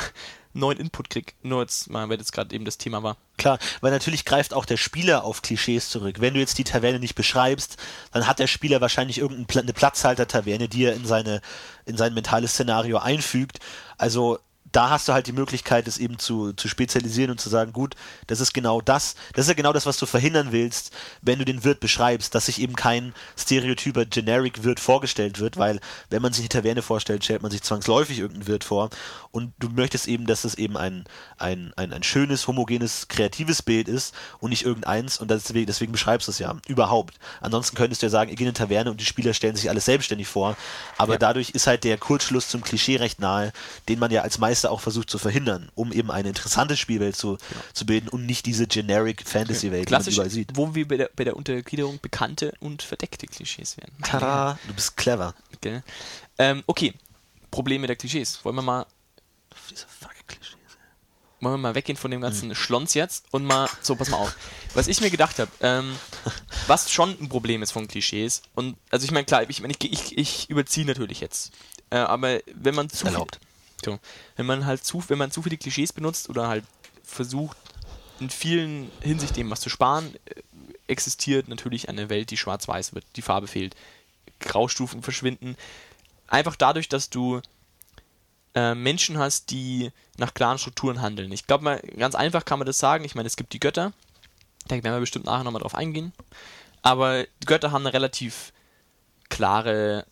neuen 0.52 0.78
Input 0.78 1.10
kriege. 1.10 1.32
Nur 1.42 1.62
jetzt 1.62 1.90
mal, 1.90 2.08
weil 2.08 2.16
das 2.16 2.32
gerade 2.32 2.54
eben 2.54 2.64
das 2.64 2.78
Thema 2.78 3.02
war. 3.02 3.16
Klar, 3.38 3.58
weil 3.80 3.90
natürlich 3.90 4.24
greift 4.24 4.54
auch 4.54 4.64
der 4.64 4.76
Spieler 4.76 5.24
auf 5.24 5.42
Klischees 5.42 5.90
zurück. 5.90 6.20
Wenn 6.20 6.34
du 6.34 6.40
jetzt 6.40 6.58
die 6.58 6.64
Taverne 6.64 7.00
nicht 7.00 7.14
beschreibst, 7.14 7.76
dann 8.12 8.26
hat 8.26 8.38
der 8.38 8.46
Spieler 8.46 8.80
wahrscheinlich 8.80 9.18
irgendeine 9.18 9.72
Platzhalter-Taverne, 9.72 10.68
die 10.68 10.84
er 10.84 10.94
in 10.94 11.04
seine, 11.04 11.40
in 11.86 11.96
sein 11.96 12.14
mentales 12.14 12.52
Szenario 12.52 12.98
einfügt. 12.98 13.58
Also 13.98 14.38
da 14.72 14.90
hast 14.90 15.08
du 15.08 15.12
halt 15.12 15.26
die 15.26 15.32
Möglichkeit, 15.32 15.88
es 15.88 15.98
eben 15.98 16.18
zu, 16.18 16.52
zu 16.52 16.68
spezialisieren 16.68 17.30
und 17.30 17.40
zu 17.40 17.48
sagen, 17.48 17.72
gut, 17.72 17.96
das 18.26 18.40
ist 18.40 18.52
genau 18.52 18.80
das, 18.80 19.16
das 19.34 19.44
ist 19.46 19.48
ja 19.48 19.54
genau 19.54 19.72
das, 19.72 19.86
was 19.86 19.96
du 19.96 20.06
verhindern 20.06 20.52
willst, 20.52 20.92
wenn 21.22 21.38
du 21.38 21.44
den 21.44 21.64
Wirt 21.64 21.80
beschreibst, 21.80 22.34
dass 22.34 22.46
sich 22.46 22.60
eben 22.60 22.76
kein 22.76 23.14
stereotyper 23.36 24.04
Generic 24.04 24.62
Wirt 24.62 24.80
vorgestellt 24.80 25.40
wird, 25.40 25.56
weil 25.56 25.80
wenn 26.08 26.22
man 26.22 26.32
sich 26.32 26.42
die 26.42 26.48
Taverne 26.48 26.82
vorstellt, 26.82 27.24
stellt 27.24 27.42
man 27.42 27.50
sich 27.50 27.62
zwangsläufig 27.62 28.18
irgendeinen 28.18 28.46
Wirt 28.46 28.64
vor 28.64 28.90
und 29.32 29.52
du 29.58 29.68
möchtest 29.68 30.06
eben, 30.06 30.26
dass 30.26 30.44
es 30.44 30.54
eben 30.54 30.76
ein, 30.76 31.04
ein, 31.38 31.72
ein, 31.76 31.92
ein 31.92 32.02
schönes, 32.02 32.46
homogenes, 32.46 33.08
kreatives 33.08 33.62
Bild 33.62 33.88
ist 33.88 34.14
und 34.38 34.50
nicht 34.50 34.64
irgendeins 34.64 35.18
und 35.18 35.30
deswegen, 35.30 35.66
deswegen 35.66 35.92
beschreibst 35.92 36.28
du 36.28 36.32
es 36.32 36.38
ja 36.38 36.54
überhaupt. 36.68 37.16
Ansonsten 37.40 37.76
könntest 37.76 38.02
du 38.02 38.06
ja 38.06 38.10
sagen, 38.10 38.30
ich 38.30 38.36
gehe 38.36 38.46
in 38.46 38.54
eine 38.54 38.68
Taverne 38.68 38.90
und 38.90 39.00
die 39.00 39.04
Spieler 39.04 39.34
stellen 39.34 39.56
sich 39.56 39.68
alles 39.68 39.84
selbstständig 39.84 40.28
vor, 40.28 40.56
aber 40.96 41.14
ja. 41.14 41.18
dadurch 41.18 41.50
ist 41.50 41.66
halt 41.66 41.84
der 41.84 41.98
Kurzschluss 41.98 42.48
zum 42.48 42.62
Klischee 42.62 42.96
recht 42.96 43.20
nahe, 43.20 43.52
den 43.88 43.98
man 43.98 44.10
ja 44.10 44.22
als 44.22 44.38
Meister 44.38 44.59
Meister 44.60 44.70
auch 44.70 44.80
versucht 44.80 45.08
zu 45.08 45.18
verhindern, 45.18 45.70
um 45.74 45.92
eben 45.92 46.10
eine 46.10 46.28
interessante 46.28 46.76
Spielwelt 46.76 47.16
zu, 47.16 47.36
genau. 47.36 47.60
zu 47.72 47.86
bilden 47.86 48.08
und 48.08 48.26
nicht 48.26 48.44
diese 48.44 48.66
generic 48.66 49.26
Fantasy-Welt, 49.26 49.88
die 49.88 49.92
man 49.92 50.06
überall 50.06 50.30
sieht. 50.30 50.50
Wo 50.54 50.74
wir 50.74 50.86
bei 50.86 50.98
der, 50.98 51.10
bei 51.16 51.24
der 51.24 51.36
Untergliederung 51.36 51.98
bekannte 52.00 52.52
und 52.60 52.82
verdeckte 52.82 53.26
Klischees 53.26 53.78
werden. 53.78 53.92
Tada, 54.02 54.58
du 54.66 54.74
bist 54.74 54.96
clever. 54.96 55.34
Okay. 55.56 55.82
Ähm, 56.38 56.62
okay, 56.66 56.92
Probleme 57.50 57.86
der 57.86 57.96
Klischees. 57.96 58.44
Wollen 58.44 58.56
wir 58.56 58.62
mal. 58.62 58.86
Diese 59.70 59.86
fucking 59.86 60.26
Klischees. 60.26 60.56
Wollen 61.40 61.54
wir 61.54 61.58
mal 61.58 61.74
weggehen 61.74 61.96
von 61.96 62.10
dem 62.10 62.20
ganzen 62.20 62.48
mhm. 62.48 62.54
Schlons 62.54 62.92
jetzt 62.92 63.24
und 63.30 63.44
mal. 63.44 63.68
So, 63.80 63.96
pass 63.96 64.10
mal 64.10 64.18
auf. 64.18 64.36
Was 64.74 64.88
ich 64.88 65.00
mir 65.00 65.10
gedacht 65.10 65.38
habe, 65.38 65.50
ähm, 65.62 65.96
was 66.66 66.92
schon 66.92 67.16
ein 67.18 67.30
Problem 67.30 67.62
ist 67.62 67.72
von 67.72 67.88
Klischees, 67.88 68.42
und 68.54 68.76
also 68.90 69.04
ich 69.04 69.10
meine, 69.10 69.24
klar, 69.24 69.48
ich, 69.48 69.60
mein, 69.62 69.70
ich, 69.70 69.92
ich, 69.92 70.18
ich 70.18 70.50
überziehe 70.50 70.86
natürlich 70.86 71.20
jetzt. 71.20 71.52
Äh, 71.88 71.96
aber 71.96 72.40
wenn 72.54 72.74
man 72.74 72.90
zu 72.90 73.06
Erlaubt. 73.06 73.36
Viel, 73.36 73.49
so. 73.84 73.98
Wenn 74.36 74.46
man 74.46 74.66
halt 74.66 74.84
zu, 74.84 75.02
wenn 75.08 75.18
man 75.18 75.30
zu 75.30 75.42
viele 75.42 75.56
Klischees 75.56 75.92
benutzt 75.92 76.28
oder 76.28 76.48
halt 76.48 76.64
versucht, 77.02 77.56
in 78.20 78.30
vielen 78.30 78.90
Hinsichten 79.00 79.50
was 79.50 79.60
zu 79.60 79.70
sparen, 79.70 80.14
äh, 80.26 80.42
existiert 80.86 81.48
natürlich 81.48 81.88
eine 81.88 82.08
Welt, 82.08 82.30
die 82.30 82.36
schwarz-weiß 82.36 82.94
wird, 82.94 83.04
die 83.16 83.22
Farbe 83.22 83.46
fehlt, 83.46 83.76
Graustufen 84.40 85.02
verschwinden. 85.02 85.56
Einfach 86.26 86.56
dadurch, 86.56 86.88
dass 86.88 87.10
du 87.10 87.40
äh, 88.54 88.74
Menschen 88.74 89.18
hast, 89.18 89.50
die 89.50 89.90
nach 90.16 90.34
klaren 90.34 90.58
Strukturen 90.58 91.00
handeln. 91.00 91.30
Ich 91.32 91.46
glaube 91.46 91.80
ganz 91.96 92.14
einfach 92.14 92.44
kann 92.44 92.58
man 92.58 92.66
das 92.66 92.78
sagen. 92.78 93.04
Ich 93.04 93.14
meine, 93.14 93.26
es 93.26 93.36
gibt 93.36 93.52
die 93.52 93.60
Götter, 93.60 93.92
da 94.66 94.74
werden 94.76 94.92
wir 94.92 95.00
bestimmt 95.00 95.26
nachher 95.26 95.44
nochmal 95.44 95.62
drauf 95.62 95.74
eingehen. 95.74 96.12
Aber 96.82 97.24
die 97.24 97.46
Götter 97.46 97.72
haben 97.72 97.82
eine 97.86 97.92
relativ 97.92 98.52
klare 99.28 100.06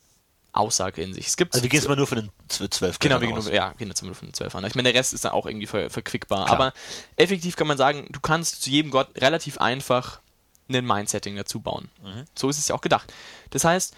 Aussage 0.53 1.03
in 1.03 1.15
sich. 1.15 1.27
Es 1.27 1.37
gibt 1.37 1.55
also 1.55 1.63
wir 1.63 1.69
gehen 1.69 1.81
jetzt 1.81 1.89
mal 1.89 1.97
nur 1.97 2.07
von 2.07 2.19
den 2.19 2.71
zwölf 2.71 2.99
Genau, 2.99 3.21
wir 3.21 3.29
gehen 3.29 3.37
nur, 3.37 3.53
ja, 3.53 3.73
gehen 3.75 3.89
jetzt 3.89 4.03
mal 4.03 4.09
nur 4.09 4.15
von 4.17 4.29
den 4.29 4.35
zwölf 4.35 4.55
an. 4.55 4.65
Ich 4.65 4.75
meine, 4.75 4.91
der 4.91 4.99
Rest 4.99 5.13
ist 5.13 5.25
dann 5.25 5.33
auch 5.33 5.47
irgendwie 5.47 5.67
ver 5.67 5.91
verquickbar. 5.91 6.47
Klar. 6.47 6.59
Aber 6.59 6.73
effektiv 7.17 7.57
kann 7.57 7.67
man 7.67 7.77
sagen, 7.77 8.07
du 8.11 8.21
kannst 8.21 8.63
zu 8.63 8.71
jedem 8.71 8.91
Gott 8.91 9.09
relativ 9.21 9.59
einfach 9.59 10.21
ein 10.69 10.85
Mindsetting 10.85 11.37
dazu 11.37 11.61
bauen. 11.61 11.91
Mhm. 12.03 12.25
So 12.35 12.49
ist 12.49 12.59
es 12.59 12.69
ja 12.69 12.75
auch 12.75 12.81
gedacht. 12.81 13.13
Das 13.51 13.65
heißt, 13.65 13.95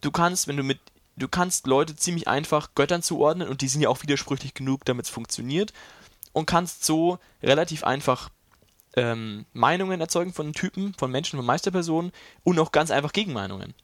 du 0.00 0.10
kannst, 0.10 0.48
wenn 0.48 0.56
du 0.56 0.62
mit, 0.62 0.80
du 1.16 1.28
kannst 1.28 1.66
Leute 1.66 1.96
ziemlich 1.96 2.28
einfach 2.28 2.70
Göttern 2.74 3.02
zuordnen 3.02 3.48
und 3.48 3.60
die 3.62 3.68
sind 3.68 3.80
ja 3.80 3.88
auch 3.88 4.02
widersprüchlich 4.02 4.54
genug, 4.54 4.84
damit 4.84 5.06
es 5.06 5.10
funktioniert 5.10 5.72
und 6.32 6.46
kannst 6.46 6.84
so 6.84 7.18
relativ 7.42 7.84
einfach 7.84 8.30
ähm, 8.96 9.46
Meinungen 9.52 10.00
erzeugen 10.00 10.32
von 10.32 10.52
Typen, 10.52 10.94
von 10.94 11.10
Menschen, 11.10 11.38
von 11.38 11.46
Meisterpersonen 11.46 12.12
und 12.44 12.58
auch 12.58 12.72
ganz 12.72 12.90
einfach 12.90 13.12
Gegenmeinungen 13.12 13.74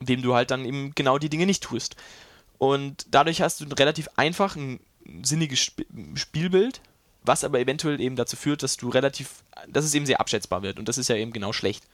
indem 0.00 0.22
du 0.22 0.34
halt 0.34 0.50
dann 0.50 0.64
eben 0.64 0.94
genau 0.94 1.18
die 1.18 1.28
Dinge 1.28 1.46
nicht 1.46 1.62
tust. 1.62 1.96
Und 2.58 3.06
dadurch 3.10 3.42
hast 3.42 3.60
du 3.60 3.64
relativ 3.66 4.08
einfach 4.16 4.56
ein 4.56 4.80
sinniges 5.22 5.60
Sp 5.68 5.86
Spielbild, 6.14 6.80
was 7.22 7.44
aber 7.44 7.60
eventuell 7.60 8.00
eben 8.00 8.16
dazu 8.16 8.36
führt, 8.36 8.62
dass 8.62 8.76
du 8.76 8.88
relativ, 8.88 9.42
dass 9.68 9.84
es 9.84 9.94
eben 9.94 10.06
sehr 10.06 10.20
abschätzbar 10.20 10.62
wird. 10.62 10.78
Und 10.78 10.88
das 10.88 10.98
ist 10.98 11.08
ja 11.08 11.16
eben 11.16 11.32
genau 11.32 11.52
schlecht. 11.52 11.84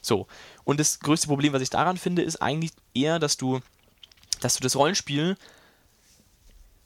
So. 0.00 0.26
Und 0.64 0.80
das 0.80 1.00
größte 1.00 1.28
Problem, 1.28 1.52
was 1.52 1.62
ich 1.62 1.70
daran 1.70 1.96
finde, 1.96 2.22
ist 2.22 2.42
eigentlich 2.42 2.72
eher, 2.94 3.18
dass 3.18 3.36
du, 3.36 3.60
dass 4.40 4.54
du 4.54 4.60
das 4.60 4.76
Rollenspiel 4.76 5.36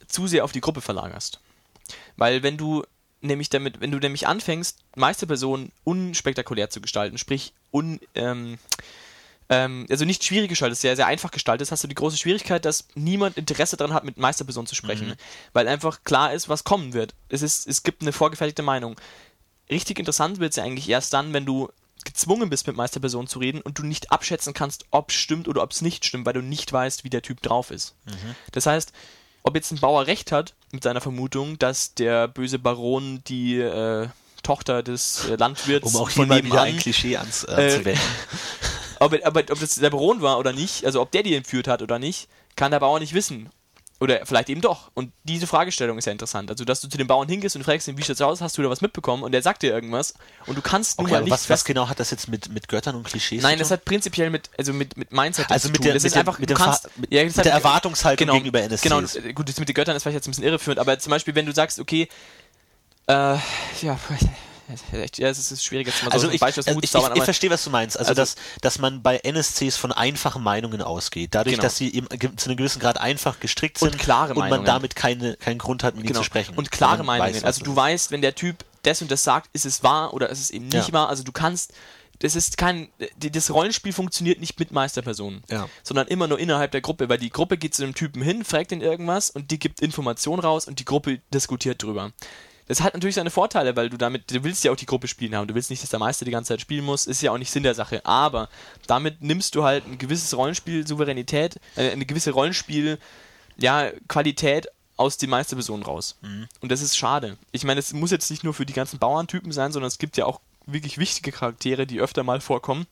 zu 0.07 0.27
sehr 0.27 0.45
auf 0.45 0.53
die 0.53 0.61
Gruppe 0.61 0.81
verlagerst. 0.81 1.41
Weil 2.17 2.43
wenn 2.43 2.57
du 2.57 2.85
nämlich 3.23 3.49
damit, 3.49 3.81
wenn 3.81 3.91
du 3.91 3.99
nämlich 3.99 4.27
anfängst, 4.27 4.79
Meisterpersonen 4.95 5.73
unspektakulär 5.85 6.71
zu 6.71 6.81
gestalten, 6.81 7.19
sprich 7.19 7.53
un, 7.73 8.01
ähm, 8.15 8.59
ähm, 9.49 9.87
also 9.89 10.05
nicht 10.05 10.25
schwierig 10.25 10.49
gestaltet, 10.49 10.79
sehr, 10.79 10.97
sehr 10.97 11.07
einfach 11.07 11.31
gestaltet 11.31 11.63
ist, 11.63 11.73
hast 11.73 11.85
du 11.85 11.89
die 11.89 11.95
große 11.95 12.17
Schwierigkeit, 12.17 12.65
dass 12.65 12.89
niemand 12.95 13.37
Interesse 13.37 13.77
daran 13.77 13.95
hat, 13.95 14.05
mit 14.05 14.17
Meisterpersonen 14.17 14.67
zu 14.67 14.75
sprechen. 14.75 15.09
Mhm. 15.09 15.15
Weil 15.53 15.69
einfach 15.69 16.03
klar 16.05 16.33
ist, 16.33 16.49
was 16.49 16.65
kommen 16.65 16.93
wird. 16.93 17.15
Es, 17.29 17.43
ist, 17.43 17.67
es 17.67 17.83
gibt 17.83 18.03
eine 18.03 18.13
vorgefertigte 18.13 18.63
Meinung. 18.63 18.97
Richtig 19.71 19.99
interessant 19.99 20.41
wird 20.41 20.51
es 20.51 20.57
ja 20.57 20.65
eigentlich 20.65 20.89
erst 20.89 21.13
dann, 21.13 21.33
wenn 21.33 21.47
du 21.47 21.69
gezwungen 22.05 22.51
bist, 22.51 22.67
mit 22.67 22.77
Meisterpersonen 22.77 23.27
zu 23.29 23.39
reden 23.39 23.61
und 23.61 23.79
du 23.79 23.83
nicht 23.83 24.13
abschätzen 24.13 24.55
kannst, 24.55 24.87
ob 24.91 25.11
es 25.11 25.17
stimmt 25.17 25.49
oder 25.49 25.63
ob 25.63 25.73
es 25.73 25.83
nicht 25.83 26.05
stimmt, 26.05 26.27
weil 26.27 26.35
du 26.35 26.43
nicht 26.43 26.73
weißt, 26.73 27.05
wie 27.05 27.11
der 27.11 27.23
Typ 27.23 27.43
drauf 27.43 27.71
ist. 27.71 27.95
Mhm. 28.05 28.35
Das 28.53 28.67
heißt, 28.67 28.93
ob 29.43 29.55
jetzt 29.55 29.71
ein 29.73 29.79
Bauer 29.79 30.07
recht 30.07 30.33
hat 30.33 30.55
mit 30.73 30.83
seiner 30.83 31.01
Vermutung, 31.01 31.59
dass 31.59 31.95
der 31.95 32.29
böse 32.29 32.59
Baron 32.59 33.23
die 33.27 33.59
äh, 33.61 34.09
Tochter 34.43 34.83
des 34.83 35.29
äh, 35.29 35.37
Landwirts 35.37 35.93
um 35.93 36.01
auch 36.01 36.11
hier 36.11 36.27
mal 36.27 36.45
wieder 36.45 36.63
ein 36.63 36.77
Klischee 36.77 37.17
ans, 37.17 37.45
äh, 37.45 37.81
äh. 37.81 37.97
ob, 39.01 39.13
ob, 39.13 39.37
ob 39.37 39.61
das 39.61 39.75
der 39.77 39.91
Baron 39.91 40.23
war 40.23 40.39
oder 40.39 40.53
nicht, 40.53 40.85
also 40.85 41.01
ob 41.01 41.11
der 41.11 41.23
die 41.23 41.35
entführt 41.35 41.69
hat 41.69 41.83
oder 41.83 41.99
nicht, 41.99 42.29
kann 42.57 42.71
der 42.71 42.81
Bauer 42.81 42.99
nicht 42.99 43.15
wissen. 43.15 43.51
Oder 43.99 44.27
vielleicht 44.27 44.51
eben 44.51 44.61
doch. 44.61 44.91
Und 44.93 45.11
diese 45.25 45.47
Fragestellung 45.47 45.97
ist 45.97 46.05
ja 46.05 46.13
interessant. 46.13 46.51
Also, 46.51 46.67
dass 46.67 46.83
du 46.83 46.89
zu 46.89 46.99
dem 46.99 47.07
Bauern 47.07 47.29
hingehst 47.29 47.57
und 47.57 47.65
fragst 47.65 47.89
ihn, 47.89 47.97
wie 47.97 48.03
schaut's 48.03 48.21
aus, 48.21 48.43
hast 48.43 48.59
du 48.59 48.63
da 48.63 48.69
was 48.69 48.83
mitbekommen? 48.83 49.23
Und 49.23 49.33
der 49.33 49.41
sagt 49.41 49.63
dir 49.63 49.73
irgendwas. 49.73 50.13
Und 50.45 50.59
du 50.59 50.61
kannst 50.61 50.99
okay, 50.99 51.05
nun 51.05 51.13
mal 51.13 51.25
nicht. 51.25 51.33
Was, 51.33 51.49
was 51.49 51.65
genau 51.65 51.89
hat 51.89 51.99
das 51.99 52.11
jetzt 52.11 52.29
mit, 52.29 52.51
mit 52.53 52.69
Göttern 52.69 52.95
und 52.95 53.05
Klischees 53.05 53.43
Nein, 53.43 53.59
das 53.59 53.71
hat 53.71 53.87
prinzipiell 53.87 54.29
mit, 54.29 54.51
also 54.59 54.75
mit, 54.75 54.99
mit 54.99 55.13
Mindset 55.13 55.51
also 55.51 55.71
mit 55.71 55.83
der, 55.83 55.95
das 55.95 56.03
mit 56.03 56.13
ist 56.13 56.19
einfach, 56.19 56.39
mit, 56.39 56.55
kannst, 56.55 56.91
mit, 56.99 57.11
ja, 57.11 57.25
mit 57.25 57.37
der 57.37 57.53
Erwartungshaltung 57.53 58.27
genau, 58.27 58.35
gegenüber 58.35 58.61
NSCs. 58.61 58.83
Genau, 58.83 59.01
gut, 59.33 59.49
das 59.49 59.59
mit 59.59 59.69
den 59.71 59.75
Göttern 59.75 59.97
ist 59.97 60.03
vielleicht 60.03 60.17
jetzt 60.17 60.27
ein 60.27 60.33
bisschen 60.33 60.45
irreführend, 60.45 60.79
aber 60.79 60.99
zum 60.99 61.11
Beispiel, 61.11 61.35
wenn 61.35 61.47
du 61.47 61.53
sagst, 61.53 61.81
okay, 61.81 62.07
äh, 63.07 63.13
ja, 63.81 63.99
ja, 65.19 65.29
es 65.29 65.51
ist 65.51 65.65
schwierig 65.65 65.87
jetzt 65.87 66.03
mal 66.03 66.11
so 66.11 66.15
also 66.15 66.31
ich, 66.31 66.41
Beispiel 66.41 66.65
also 66.67 66.81
ich, 66.81 66.95
ich, 66.95 67.17
ich, 67.17 67.23
verstehe, 67.23 67.51
was 67.51 67.65
du 67.65 67.71
meinst. 67.71 67.99
Also, 67.99 68.11
also, 68.11 68.21
dass, 68.21 68.37
dass 68.61 68.79
man 68.79 69.03
bei 69.03 69.19
NSCs 69.19 69.77
von 69.77 69.93
einfachen 69.93 70.43
Meinungen 70.43 70.83
ausgeht. 70.83 71.35
Dadurch, 71.35 71.55
genau. 71.55 71.63
dass 71.63 71.77
sie 71.77 71.95
eben 71.95 72.09
zu 72.37 72.49
einem 72.49 72.57
gewissen 72.57 72.81
Grad 72.81 72.99
einfach 72.99 73.41
gestrickt 73.41 73.79
sind 73.79 73.93
und, 73.93 73.99
klare 73.99 74.35
und 74.35 74.49
man 74.49 74.65
damit 74.65 74.97
keine, 74.97 75.37
keinen 75.37 75.59
Grund 75.59 75.85
hat, 75.85 75.97
mit 75.97 76.07
genau. 76.07 76.21
zu 76.21 76.25
sprechen. 76.25 76.57
Und 76.57 76.71
klare 76.71 77.05
Meinungen. 77.05 77.35
Weiß, 77.35 77.45
also 77.45 77.65
du 77.65 77.75
weißt, 77.75 78.11
wenn 78.11 78.23
der 78.23 78.35
Typ 78.35 78.65
das 78.83 79.03
und 79.03 79.11
das 79.11 79.23
sagt, 79.23 79.51
ist 79.53 79.67
es 79.67 79.83
wahr 79.83 80.15
oder 80.15 80.31
ist 80.31 80.41
es 80.41 80.51
eben 80.51 80.69
nicht 80.69 80.89
ja. 80.89 80.93
wahr. 80.93 81.09
Also 81.09 81.23
du 81.23 81.33
kannst 81.33 81.73
das 82.21 82.35
ist 82.35 82.57
kein, 82.57 82.89
das 83.19 83.53
Rollenspiel 83.53 83.93
funktioniert 83.93 84.41
nicht 84.41 84.59
mit 84.59 84.73
Meisterpersonen, 84.73 85.43
ja. 85.51 85.69
sondern 85.83 86.09
immer 86.09 86.27
nur 86.27 86.39
innerhalb 86.39 86.71
der 86.71 86.81
Gruppe, 86.81 87.09
weil 87.09 87.19
die 87.19 87.31
Gruppe 87.31 87.59
geht 87.59 87.75
zu 87.75 87.83
dem 87.83 87.95
Typen 87.95 88.23
hin, 88.23 88.45
fragt 88.45 88.73
ihn 88.73 88.81
irgendwas 88.81 89.31
und 89.31 89.51
die 89.51 89.59
gibt 89.59 89.81
Informationen 89.81 90.41
raus 90.41 90.67
und 90.67 90.79
die 90.79 90.85
Gruppe 90.85 91.21
diskutiert 91.33 91.83
drüber. 91.83 92.13
Das 92.69 92.81
hat 92.81 92.95
natürlich 92.95 93.15
seine 93.15 93.31
Vorteile, 93.31 93.77
weil 93.77 93.91
du 93.91 93.97
damit, 93.97 94.31
du 94.31 94.43
willst 94.43 94.65
ja 94.65 94.73
auch 94.73 94.77
die 94.77 94.87
Gruppe 94.87 95.09
spielen 95.09 95.35
haben. 95.35 95.47
Du 95.47 95.55
willst 95.55 95.71
nicht, 95.71 95.83
dass 95.83 95.91
der 95.91 96.01
Meister 96.01 96.25
die 96.25 96.33
ganze 96.33 96.49
Zeit 96.49 96.61
spielen 96.61 96.85
muss, 96.85 97.07
ist 97.07 97.23
ja 97.23 97.31
auch 97.31 97.39
nicht 97.39 97.51
Sinn 97.51 97.63
der 97.63 97.75
Sache. 97.75 98.05
Aber 98.05 98.49
damit 98.87 99.23
nimmst 99.23 99.55
du 99.55 99.63
halt 99.63 99.87
ein 99.87 99.99
gewisses 99.99 100.37
Rollenspiel-Souveränität, 100.37 101.61
äh, 101.77 101.91
eine 101.91 102.07
gewisse 102.07 102.33
Rollenspiel, 102.33 102.99
ja, 103.57 103.91
Qualität 104.09 104.69
aus 104.97 105.17
den 105.17 105.31
Meisterpersonen 105.31 105.85
raus. 105.85 106.17
Mhm. 106.23 106.49
Und 106.61 106.73
das 106.73 106.81
ist 106.81 106.97
schade. 106.97 107.37
Ich 107.53 107.65
meine, 107.65 107.81
es 107.81 107.93
muss 107.93 108.11
jetzt 108.11 108.31
nicht 108.31 108.45
nur 108.45 108.55
für 108.55 108.67
die 108.67 108.73
ganzen 108.73 108.99
Bauerntypen 108.99 109.53
sein, 109.53 109.73
sondern 109.73 109.89
es 109.89 109.99
gibt 109.99 110.17
ja 110.17 110.25
auch 110.25 110.41
wirklich 110.67 110.99
wichtige 110.99 111.33
Charaktere, 111.33 111.87
die 111.87 112.01
öfter 112.01 112.25
mal 112.25 112.41
vorkommen. 112.41 112.87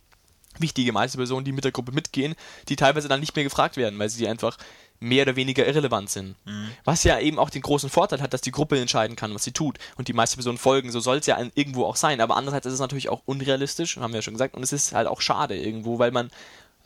Wichtige 0.59 0.93
Meisterpersonen, 0.93 1.45
die 1.45 1.51
mit 1.51 1.65
der 1.65 1.73
Gruppe 1.73 1.91
mitgehen, 1.91 2.37
die 2.69 2.77
teilweise 2.77 3.09
dann 3.09 3.19
nicht 3.19 3.35
mehr 3.35 3.43
gefragt 3.43 3.77
werden, 3.77 3.99
weil 3.99 4.09
sie 4.09 4.29
einfach 4.29 4.57
mehr 5.01 5.23
oder 5.23 5.37
weniger 5.37 5.67
irrelevant 5.67 6.11
sind. 6.11 6.37
Mhm. 6.45 6.71
Was 6.85 7.05
ja 7.05 7.19
eben 7.19 7.39
auch 7.39 7.51
den 7.51 7.63
großen 7.63 7.91
Vorteil 7.91 8.23
hat, 8.23 8.33
dass 8.33 8.41
die 8.41 8.51
Gruppe 8.51 8.81
entscheiden 8.81 9.17
kann, 9.17 9.35
was 9.35 9.45
sie 9.45 9.53
tut 9.53 9.79
und 9.97 10.09
die 10.09 10.13
meiste 10.13 10.37
Personen 10.37 10.59
folgen. 10.59 10.91
So 10.91 11.01
soll 11.01 11.19
es 11.19 11.27
ja 11.27 11.39
irgendwo 11.55 11.85
auch 11.85 11.97
sein. 11.97 12.21
Aber 12.21 12.37
andererseits 12.37 12.67
ist 12.67 12.75
es 12.75 12.81
natürlich 12.81 13.09
auch 13.09 13.23
unrealistisch, 13.27 13.97
haben 13.97 14.13
wir 14.13 14.19
ja 14.19 14.23
schon 14.23 14.35
gesagt, 14.35 14.55
und 14.55 14.63
es 14.63 14.73
ist 14.73 14.93
halt 14.93 15.07
auch 15.07 15.21
schade 15.21 15.57
irgendwo, 15.57 15.99
weil 15.99 16.11
man 16.11 16.31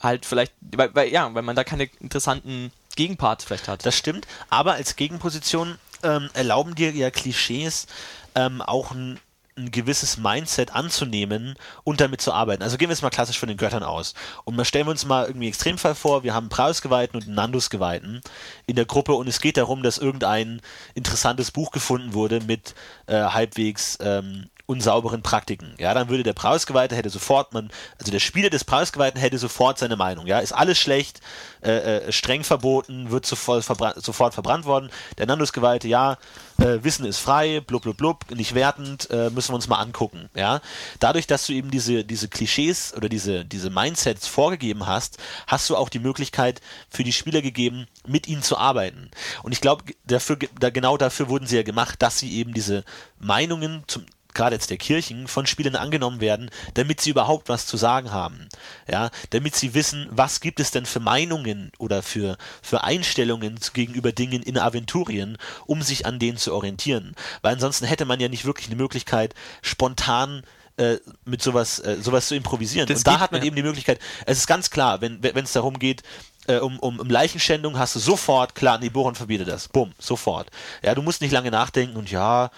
halt 0.00 0.26
vielleicht, 0.26 0.52
weil, 0.60 0.94
weil 0.94 1.08
ja, 1.12 1.32
weil 1.34 1.42
man 1.42 1.56
da 1.56 1.64
keine 1.64 1.88
interessanten 2.00 2.72
Gegenparts 2.96 3.44
vielleicht 3.44 3.68
hat. 3.68 3.86
Das 3.86 3.96
stimmt, 3.96 4.26
aber 4.50 4.72
als 4.72 4.96
Gegenposition 4.96 5.78
ähm, 6.02 6.30
erlauben 6.34 6.74
dir 6.74 6.90
ja 6.92 7.10
Klischees 7.10 7.86
ähm, 8.34 8.62
auch 8.62 8.90
ein 8.90 9.20
ein 9.58 9.70
gewisses 9.70 10.16
Mindset 10.16 10.74
anzunehmen 10.74 11.54
und 11.84 12.00
damit 12.00 12.20
zu 12.20 12.32
arbeiten. 12.32 12.62
Also 12.62 12.76
gehen 12.76 12.88
wir 12.88 12.94
jetzt 12.94 13.02
mal 13.02 13.10
klassisch 13.10 13.38
von 13.38 13.48
den 13.48 13.58
Göttern 13.58 13.82
aus. 13.82 14.14
Und 14.44 14.56
mal 14.56 14.64
stellen 14.64 14.86
wir 14.86 14.92
uns 14.92 15.04
mal 15.04 15.26
irgendwie 15.26 15.48
Extremfall 15.48 15.94
vor, 15.94 16.22
wir 16.22 16.34
haben 16.34 16.48
Prausgeweihten 16.48 17.20
und 17.20 17.28
Nandusgeweihten 17.28 18.20
in 18.66 18.76
der 18.76 18.86
Gruppe 18.86 19.14
und 19.14 19.28
es 19.28 19.40
geht 19.40 19.56
darum, 19.56 19.82
dass 19.82 19.98
irgendein 19.98 20.62
interessantes 20.94 21.50
Buch 21.50 21.70
gefunden 21.70 22.14
wurde 22.14 22.40
mit 22.40 22.74
äh, 23.06 23.14
halbwegs 23.14 23.98
ähm, 24.00 24.48
unsauberen 24.68 25.22
Praktiken. 25.22 25.74
Ja, 25.78 25.94
dann 25.94 26.11
würde 26.11 26.22
der 26.22 26.35
Preisgeweihte 26.35 26.94
hätte 26.94 27.09
sofort 27.09 27.54
man, 27.54 27.70
also 27.98 28.12
der 28.12 28.20
Spieler 28.20 28.50
des 28.50 28.64
Preisgeweihten 28.64 29.18
hätte 29.18 29.38
sofort 29.38 29.78
seine 29.78 29.96
Meinung. 29.96 30.26
Ja, 30.26 30.40
ist 30.40 30.52
alles 30.52 30.78
schlecht, 30.78 31.22
äh, 31.62 31.70
äh, 31.70 32.12
streng 32.12 32.44
verboten, 32.44 33.11
wird 33.11 33.24
sofort, 33.24 33.64
verbra 33.64 33.94
sofort 33.96 34.35
verbrannt 34.35 34.66
worden. 34.66 34.90
Der 35.16 35.24
Nandusgeweihte, 35.24 35.88
ja, 35.88 36.18
äh, 36.59 36.85
Wissen 36.85 37.07
ist 37.07 37.18
frei, 37.18 37.61
blub 37.61 37.83
blub 37.83 37.96
blub, 37.96 38.31
nicht 38.31 38.54
wertend, 38.54 39.11
äh, 39.11 39.31
müssen 39.31 39.52
wir 39.52 39.54
uns 39.54 39.68
mal 39.68 39.78
angucken. 39.78 40.28
Ja, 40.35 40.61
dadurch, 41.00 41.26
dass 41.26 41.46
du 41.46 41.54
eben 41.54 41.70
diese 41.70 42.04
diese 42.04 42.28
Klischees 42.28 42.92
oder 42.94 43.09
diese 43.09 43.46
diese 43.46 43.70
Mindsets 43.70 44.26
vorgegeben 44.26 44.87
hast, 44.87 45.16
hast 45.46 45.70
du 45.70 45.76
auch 45.76 45.88
die 45.88 45.98
Möglichkeit 45.98 46.61
für 46.90 47.04
die 47.04 47.12
Spieler 47.14 47.40
gegeben, 47.40 47.87
mit 48.07 48.28
ihnen 48.28 48.42
zu 48.42 48.59
arbeiten. 48.59 49.11
Und 49.42 49.52
ich 49.52 49.62
glaube, 49.62 49.85
dafür 50.04 50.37
da, 50.61 50.68
genau 50.68 50.98
dafür 50.98 51.31
wurden 51.31 51.46
sie 51.46 51.57
ja 51.57 51.62
gemacht, 51.62 52.02
dass 52.02 52.18
sie 52.18 52.35
eben 52.35 52.52
diese 52.52 52.85
Meinungen 53.18 53.85
zum 53.87 54.04
gerade 54.38 54.55
jetzt 54.55 54.70
der 54.70 54.79
Kirchen, 54.79 55.29
von 55.29 55.46
Spielern 55.46 55.77
angenommen 55.77 56.20
werden, 56.20 56.51
damit 56.74 57.01
sie 57.01 57.11
überhaupt 57.11 57.48
was 57.48 57.66
zu 57.66 57.77
sagen 57.77 58.12
haben. 58.12 58.48
Ja, 58.90 59.11
damit 59.31 59.55
sie 59.57 59.74
wissen, 59.74 60.09
was 60.11 60.40
gibt 60.40 60.61
es 60.61 60.70
denn 60.70 60.87
für 60.87 61.01
Meinungen 61.01 61.72
oder 61.79 62.03
für, 62.03 62.38
für 62.62 62.85
Einstellungen 62.85 63.59
gegenüber 63.74 64.12
Dingen 64.12 64.42
in 64.42 64.57
Aventurien, 64.57 65.37
um 65.66 65.83
sich 65.83 66.07
an 66.07 66.18
denen 66.18 66.38
zu 66.38 66.55
orientieren. 66.55 67.14
Weil 67.42 67.55
ansonsten 67.55 67.85
hätte 67.85 68.05
man 68.05 68.20
ja 68.20 68.29
nicht 68.29 68.44
wirklich 68.44 68.68
eine 68.68 68.77
Möglichkeit, 68.77 69.35
spontan 69.61 70.44
äh, 70.77 70.98
mit 71.24 71.42
sowas, 71.42 71.81
äh, 71.81 71.96
sowas 72.01 72.29
zu 72.29 72.37
improvisieren. 72.37 72.87
Das 72.87 72.98
Und 72.98 73.07
da 73.09 73.18
hat 73.18 73.33
man 73.33 73.40
ja. 73.40 73.48
eben 73.48 73.57
die 73.57 73.62
Möglichkeit, 73.62 73.98
es 74.24 74.38
ist 74.38 74.46
ganz 74.46 74.70
klar, 74.70 75.01
wenn 75.01 75.20
wenn 75.22 75.44
es 75.44 75.53
darum 75.53 75.81
geht, 75.81 76.05
äh, 76.46 76.59
um, 76.59 76.79
um, 76.79 76.98
um 76.98 77.11
Leichenschändung 77.11 77.79
hast 77.79 77.94
du 77.94 77.98
sofort, 77.98 78.55
klar, 78.55 78.79
nee, 78.79 78.88
Boron 78.88 79.14
verbietet 79.14 79.48
das. 79.48 79.68
Bumm, 79.68 79.92
sofort. 79.98 80.51
Ja, 80.83 80.94
du 80.94 81.03
musst 81.03 81.20
nicht 81.20 81.33
lange 81.33 81.51
nachdenken 81.51 81.96
und 81.96 82.11
ja, 82.11 82.51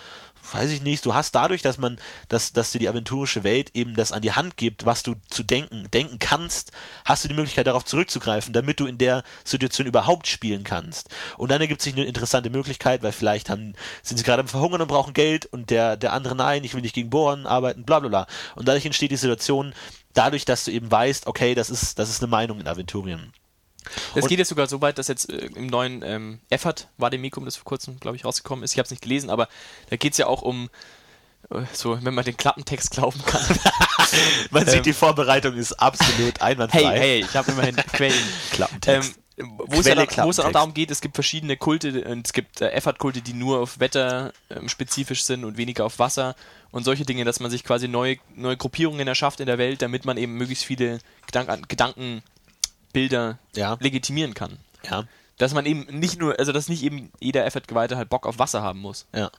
weiß 0.53 0.71
ich 0.71 0.83
nicht, 0.83 1.05
du 1.07 1.15
hast 1.15 1.35
dadurch, 1.35 1.63
dass 1.63 1.79
man, 1.79 1.99
dass, 2.29 2.53
dass 2.53 2.73
dir 2.73 2.79
die 2.79 2.89
aventurische 2.89 3.45
Welt 3.45 3.71
eben 3.75 3.95
das 3.95 4.13
an 4.13 4.23
die 4.23 4.33
Hand 4.33 4.57
gibt, 4.57 4.87
was 4.87 5.03
du 5.03 5.15
zu 5.29 5.43
denken, 5.43 5.89
denken 5.93 6.19
kannst, 6.19 6.73
hast 7.05 7.25
du 7.25 7.29
die 7.29 7.35
Möglichkeit 7.35 7.67
darauf 7.67 7.85
zurückzugreifen, 7.85 8.53
damit 8.53 8.81
du 8.81 8.87
in 8.87 8.99
der 8.99 9.23
Situation 9.45 9.87
überhaupt 9.87 10.27
spielen 10.27 10.65
kannst. 10.65 11.09
Und 11.37 11.51
dann 11.51 11.61
ergibt 11.61 11.83
sich 11.83 11.95
eine 11.95 12.05
interessante 12.05 12.51
Möglichkeit, 12.51 13.03
weil 13.03 13.13
vielleicht 13.13 13.51
haben, 13.51 13.75
sind 14.03 14.17
sie 14.17 14.25
gerade 14.25 14.41
am 14.41 14.49
Verhungern 14.49 14.83
und 14.83 14.89
brauchen 14.89 15.15
Geld 15.15 15.47
und 15.47 15.71
der, 15.71 15.97
der 15.97 16.13
andere 16.13 16.37
nein, 16.37 16.65
ich 16.65 16.75
will 16.75 16.83
nicht 16.83 16.95
gegen 16.95 17.11
Bohren 17.11 17.47
arbeiten, 17.47 17.85
bla 17.85 18.01
bla 18.01 18.09
bla. 18.09 18.27
Und 18.55 18.69
dadurch 18.69 18.87
entsteht 18.87 19.11
die 19.11 19.17
Situation, 19.17 19.75
dadurch, 20.15 20.45
dass 20.45 20.65
du 20.65 20.71
eben 20.71 20.91
weißt, 20.91 21.27
okay, 21.27 21.55
das 21.55 21.71
ist, 21.71 21.99
das 21.99 22.11
ist 22.11 22.23
eine 22.23 22.31
Meinung 22.31 22.61
in 22.61 22.67
Aventurien. 22.67 23.33
Und- 24.15 24.29
geht 24.29 24.39
jetzt 24.39 24.49
sogar 24.49 24.67
so 24.67 24.81
weit, 24.81 24.99
dass 24.99 25.09
jetzt 25.09 25.31
äh, 25.31 25.47
im 25.55 25.67
neuen 25.67 26.03
ähm, 26.03 26.41
Effort 26.51 26.89
Vademecum, 26.99 27.45
das 27.45 27.57
vor 27.57 27.65
kurzem, 27.65 27.99
glaube 28.01 28.17
ich, 28.17 28.25
rausgekommen 28.25 28.65
ist, 28.65 28.73
ich 28.73 28.79
habe 28.79 28.85
es 28.87 28.91
nicht 28.91 29.03
gelesen, 29.03 29.31
aber 29.31 29.49
da 29.89 29.97
geht 29.97 30.13
es 30.13 30.19
ja 30.19 30.27
auch 30.27 30.43
um, 30.43 30.71
äh, 31.51 31.63
so, 31.73 31.99
wenn 32.03 32.15
man 32.15 32.25
den 32.25 32.37
Klappentext 32.37 32.91
glauben 32.93 33.21
kann. 33.25 33.43
Man 34.51 34.65
Ähm, 34.67 34.69
sieht, 34.71 34.87
die 34.87 34.93
Vorbereitung 34.93 35.55
ist 35.57 35.73
absolut 35.75 36.41
einwandfrei. 36.43 36.81
hey, 36.85 36.99
hey, 36.99 37.21
ich 37.21 37.37
habe 37.37 37.53
immerhin 37.53 37.77
Quellen. 37.77 38.15
Klappentext. 38.53 39.11
Ähm, 39.11 39.15
wo 39.57 39.81
es 39.81 39.87
ja 39.87 39.95
dann, 39.95 40.07
wo 40.25 40.31
es 40.31 40.37
dann 40.37 40.47
auch 40.47 40.53
darum 40.53 40.75
geht, 40.75 40.91
es 40.91 41.01
gibt 41.01 41.15
verschiedene 41.15 41.57
Kulte 41.57 42.05
und 42.05 42.27
es 42.27 42.33
gibt 42.35 42.61
äh, 42.61 42.71
Effort-Kulte, 42.73 43.23
die 43.23 43.33
nur 43.33 43.61
auf 43.61 43.81
Wetter 43.81 44.33
ähm, 44.51 44.69
spezifisch 44.69 45.23
sind 45.25 45.45
und 45.45 45.57
weniger 45.57 45.87
auf 45.87 45.99
Wasser 45.99 46.35
und 46.73 46.85
solche 46.85 47.05
Dinge, 47.07 47.25
dass 47.25 47.41
man 47.41 47.51
sich 47.51 47.65
quasi 47.65 47.89
neue, 47.89 48.17
neue 48.35 48.57
Gruppierungen 48.59 49.09
erschafft 49.09 49.41
in 49.41 49.47
der 49.47 49.57
Welt, 49.57 49.81
damit 49.81 50.05
man 50.05 50.19
eben 50.19 50.35
möglichst 50.35 50.65
viele 50.65 50.99
Gedank 51.27 51.49
Gedankenbilder 52.93 53.39
Ja. 53.55 53.77
legitimieren 53.81 54.35
kann. 54.35 54.59
ja. 54.89 55.05
Dass 55.39 55.55
man 55.55 55.65
eben 55.65 55.87
nicht 55.99 56.19
nur, 56.19 56.39
also 56.39 56.53
dass 56.53 56.69
nicht 56.69 56.83
eben 56.83 57.11
jeder 57.19 57.47
Effort-Geweihte 57.47 57.97
halt 57.97 58.11
Bock 58.11 58.27
auf 58.27 58.39
Wasser 58.39 58.61
haben 58.61 58.79
muss. 58.81 59.07
Ja. 59.15 59.31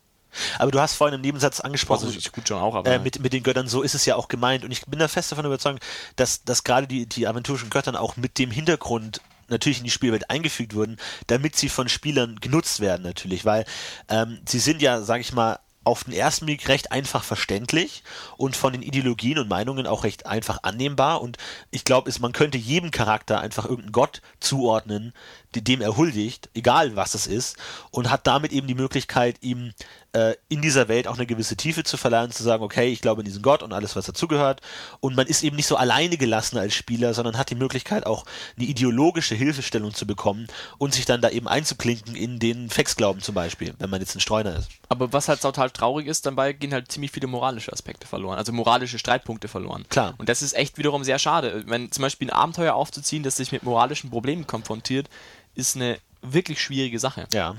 Aber 0.58 0.72
du 0.72 0.80
hast 0.80 0.96
vorhin 0.96 1.14
im 1.14 1.22
Nebensatz 1.22 1.60
angesprochen, 1.60 2.06
Also 2.08 2.18
ist 2.18 2.32
gut 2.32 2.48
schon 2.48 2.58
auch, 2.58 2.74
aber 2.74 2.90
äh, 2.90 2.98
mit, 2.98 3.20
mit 3.20 3.34
den 3.34 3.44
Göttern, 3.44 3.68
so 3.68 3.84
ist 3.84 3.94
es 3.94 4.06
ja 4.06 4.16
auch 4.16 4.28
gemeint. 4.28 4.64
Und 4.66 4.72
ich 4.72 4.84
bin 4.88 4.98
da 4.98 5.08
fest 5.08 5.32
davon 5.32 5.46
überzeugt, 5.46 5.84
dass, 6.16 6.44
dass 6.44 6.64
gerade 6.64 6.88
die, 6.88 7.06
die 7.06 7.28
aventurischen 7.28 7.70
Göttern 7.70 7.96
auch 7.96 8.16
mit 8.18 8.40
dem 8.40 8.50
Hintergrund 8.50 9.22
natürlich 9.48 9.78
in 9.80 9.84
die 9.84 9.92
Spielwelt 9.92 10.32
eingefügt 10.32 10.74
wurden, 10.74 10.98
damit 11.28 11.56
sie 11.56 11.70
von 11.70 11.88
Spielern 11.88 12.38
genutzt 12.40 12.80
werden 12.80 13.04
natürlich, 13.04 13.46
weil 13.46 13.66
ähm, 14.10 14.40
sie 14.48 14.60
sind 14.60 14.82
ja, 14.82 15.04
sage 15.04 15.22
ich 15.22 15.34
mal, 15.34 15.60
auf 15.84 16.04
den 16.04 16.14
ersten 16.14 16.46
Blick 16.46 16.68
recht 16.68 16.92
einfach 16.92 17.24
verständlich 17.24 18.04
und 18.38 18.56
von 18.56 18.74
den 18.74 18.84
Ideologien 18.84 19.40
und 19.40 19.50
Meinungen 19.50 19.88
auch 19.88 20.04
recht 20.04 20.26
einfach 20.26 20.60
annehmbar. 20.64 21.22
Und 21.22 21.38
ich 21.72 21.86
glaube, 21.86 22.12
man 22.20 22.34
könnte 22.34 22.58
jedem 22.58 22.92
Charakter 22.92 23.40
einfach 23.40 23.66
irgendeinen 23.66 23.92
Gott 23.92 24.22
zuordnen, 24.40 25.14
dem 25.56 25.82
er 25.82 25.98
huldigt, 25.98 26.50
egal 26.54 26.96
was 26.96 27.14
es 27.14 27.28
ist, 27.28 27.58
und 27.92 28.10
hat 28.10 28.28
damit 28.28 28.52
eben 28.52 28.68
die 28.68 28.76
Möglichkeit, 28.76 29.38
ihm 29.42 29.74
äh, 30.14 30.36
in 30.50 30.62
dieser 30.62 30.88
Welt 30.88 31.08
auch 31.08 31.16
eine 31.16 31.26
gewisse 31.26 31.56
Tiefe 31.56 31.84
zu 31.84 31.98
verleihen, 31.98 32.32
zu 32.32 32.44
sagen, 32.44 32.64
okay, 32.64 32.90
ich 32.90 33.02
glaube 33.02 33.22
in 33.22 33.26
diesen 33.26 33.42
Gott 33.42 33.64
und 33.64 33.74
alles, 33.74 33.96
was 33.96 34.06
dazugehört. 34.06 34.62
Und 35.00 35.16
man 35.16 35.28
ist 35.28 35.44
eben 35.44 35.56
nicht 35.56 35.68
so 35.68 35.76
alleine 35.76 36.18
gelassen 36.18 36.58
als 36.58 36.74
Spieler, 36.74 37.14
sondern 37.14 37.38
hat 37.38 37.50
die 37.50 37.56
Möglichkeit, 37.56 38.06
auch 38.06 38.26
eine 38.58 38.66
ideologische 38.66 39.36
Hilfestellung 39.36 39.94
zu 39.94 40.06
bekommen 40.06 40.48
und 40.78 40.94
sich 40.94 41.06
dann 41.06 41.22
da 41.22 41.30
eben 41.30 41.48
einzuklinken 41.48 42.16
in 42.16 42.40
den 42.40 42.70
Fexglauben 42.70 43.22
zum 43.22 43.36
Beispiel, 43.36 43.74
wenn 43.80 43.90
man 43.90 44.02
jetzt 44.02 44.16
ein 44.16 44.20
Streuner 44.20 44.56
ist. 44.56 44.70
Aber 44.90 45.14
was 45.14 45.30
halt 45.30 45.42
total 45.42 45.70
traurig 45.70 46.08
ist, 46.08 46.26
dabei 46.26 46.54
gehen 46.54 46.74
halt 46.74 46.92
ziemlich 46.92 47.12
viele 47.12 47.28
moralische 47.28 47.72
Aspekte 47.72 48.08
verloren, 48.08 48.38
also 48.38 48.52
moralische 48.52 49.00
Streitpunkte 49.00 49.48
verloren. 49.48 49.86
Klar. 49.90 50.16
Und 50.18 50.28
das 50.30 50.42
ist 50.42 50.54
echt 50.54 50.78
wiederum 50.78 51.04
sehr 51.04 51.20
schade. 51.20 51.64
Wenn 51.68 51.92
zum 51.92 52.02
Beispiel 52.02 52.30
ein 52.30 52.36
Abenteuer 52.36 52.76
aufzuziehen, 52.76 53.24
das 53.24 53.38
sich 53.38 53.52
mit 53.52 53.64
moralischen 53.64 54.10
Problemen 54.10 54.48
konfrontiert, 54.48 55.08
ist 55.56 55.76
eine 55.76 55.98
wirklich 56.22 56.62
schwierige 56.62 57.00
Sache. 57.00 57.28
Ja. 57.34 57.56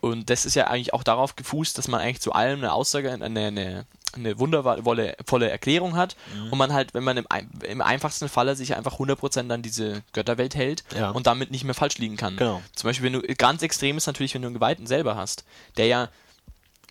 Und 0.00 0.30
das 0.30 0.46
ist 0.46 0.54
ja 0.54 0.68
eigentlich 0.68 0.94
auch 0.94 1.02
darauf 1.02 1.34
gefußt, 1.36 1.76
dass 1.76 1.88
man 1.88 2.00
eigentlich 2.00 2.20
zu 2.20 2.32
allem 2.32 2.60
eine 2.60 2.72
Aussage, 2.72 3.10
eine, 3.12 3.24
eine, 3.24 3.86
eine 4.14 4.38
wundervolle 4.38 5.16
volle 5.26 5.50
Erklärung 5.50 5.96
hat 5.96 6.16
Mhm. 6.34 6.52
und 6.52 6.58
man 6.58 6.72
halt, 6.72 6.94
wenn 6.94 7.02
man 7.02 7.16
im, 7.16 7.26
im 7.64 7.80
einfachsten 7.82 8.28
Falle 8.28 8.54
sich 8.54 8.76
einfach 8.76 8.98
100% 9.00 9.52
an 9.52 9.60
diese 9.62 10.02
Götterwelt 10.12 10.54
hält 10.54 10.84
Ja. 10.96 11.10
und 11.10 11.26
damit 11.26 11.50
nicht 11.50 11.64
mehr 11.64 11.74
falsch 11.74 11.98
liegen 11.98 12.16
kann. 12.16 12.36
Genau. 12.36 12.62
Zum 12.76 12.88
Beispiel, 12.88 13.12
wenn 13.12 13.20
du 13.20 13.34
ganz 13.34 13.62
extrem 13.62 13.96
ist 13.96 14.06
natürlich, 14.06 14.34
wenn 14.34 14.42
du 14.42 14.48
einen 14.48 14.54
Geweihten 14.54 14.86
selber 14.86 15.16
hast, 15.16 15.44
der 15.76 15.86
ja 15.86 16.08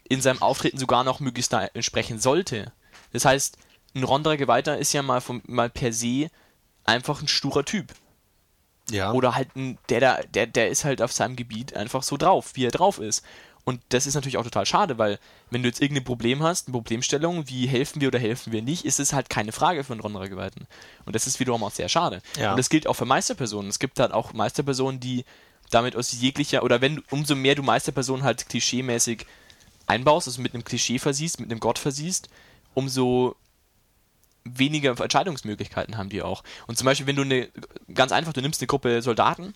in 0.09 0.21
seinem 0.21 0.41
Auftreten 0.41 0.77
sogar 0.77 1.03
noch 1.03 1.19
möglichst 1.21 1.51
da 1.53 1.63
entsprechen 1.65 2.19
sollte. 2.19 2.71
Das 3.13 3.23
heißt, 3.25 3.57
ein 3.95 4.03
ronderer 4.03 4.37
Geweihter 4.37 4.77
ist 4.77 4.93
ja 4.93 5.01
mal, 5.01 5.21
vom, 5.21 5.41
mal 5.47 5.69
per 5.69 5.91
se 5.93 6.27
einfach 6.83 7.21
ein 7.21 7.27
sturer 7.27 7.63
Typ. 7.65 7.93
Ja. 8.91 9.11
Oder 9.11 9.35
halt 9.35 9.55
ein, 9.55 9.77
der, 9.89 9.99
da, 9.99 10.19
der, 10.33 10.47
der 10.47 10.69
ist 10.69 10.85
halt 10.85 11.01
auf 11.01 11.11
seinem 11.11 11.35
Gebiet 11.35 11.75
einfach 11.75 12.03
so 12.03 12.17
drauf, 12.17 12.51
wie 12.53 12.65
er 12.65 12.71
drauf 12.71 12.99
ist. 12.99 13.23
Und 13.65 13.81
das 13.89 14.07
ist 14.07 14.15
natürlich 14.15 14.37
auch 14.37 14.45
total 14.45 14.65
schade, 14.65 14.97
weil 14.97 15.19
wenn 15.51 15.61
du 15.61 15.67
jetzt 15.67 15.81
irgendein 15.81 16.05
Problem 16.05 16.41
hast, 16.41 16.67
eine 16.67 16.71
Problemstellung, 16.71 17.49
wie 17.49 17.67
helfen 17.67 17.99
wir 17.99 18.07
oder 18.07 18.19
helfen 18.19 18.53
wir 18.53 18.61
nicht, 18.61 18.85
ist 18.85 18.97
es 18.97 19.11
halt 19.11 19.29
keine 19.29 19.51
Frage 19.51 19.83
für 19.83 19.91
einen 19.91 19.99
ronderer 19.99 20.29
Geweihten. 20.29 20.67
Und 21.05 21.15
das 21.15 21.27
ist 21.27 21.41
wiederum 21.41 21.63
auch 21.65 21.71
sehr 21.71 21.89
schade. 21.89 22.21
Ja. 22.39 22.51
Und 22.51 22.57
das 22.57 22.69
gilt 22.69 22.87
auch 22.87 22.93
für 22.93 23.03
Meisterpersonen. 23.03 23.69
Es 23.69 23.79
gibt 23.79 23.99
halt 23.99 24.13
auch 24.13 24.31
Meisterpersonen, 24.31 25.01
die 25.01 25.25
damit 25.69 25.97
aus 25.97 26.13
jeglicher, 26.13 26.63
oder 26.63 26.79
wenn, 26.79 27.03
umso 27.11 27.35
mehr 27.35 27.55
du 27.55 27.63
Meisterpersonen 27.63 28.23
halt 28.23 28.47
klischeemäßig 28.47 29.25
einbaust, 29.85 30.29
also 30.29 30.41
mit 30.41 30.53
einem 30.53 30.63
Klischee 30.63 30.97
versiehst, 30.97 31.41
mit 31.41 31.51
einem 31.51 31.59
Gott 31.59 31.77
versiehst, 31.77 32.29
umso 32.73 33.35
weniger 34.55 34.99
Entscheidungsmöglichkeiten 34.99 35.97
haben 35.97 36.09
die 36.09 36.21
auch. 36.21 36.43
Und 36.67 36.77
zum 36.77 36.85
Beispiel, 36.85 37.07
wenn 37.07 37.15
du 37.15 37.23
eine, 37.23 37.49
ganz 37.93 38.11
einfach, 38.11 38.33
du 38.33 38.41
nimmst 38.41 38.61
eine 38.61 38.67
Gruppe 38.67 39.01
Soldaten, 39.01 39.53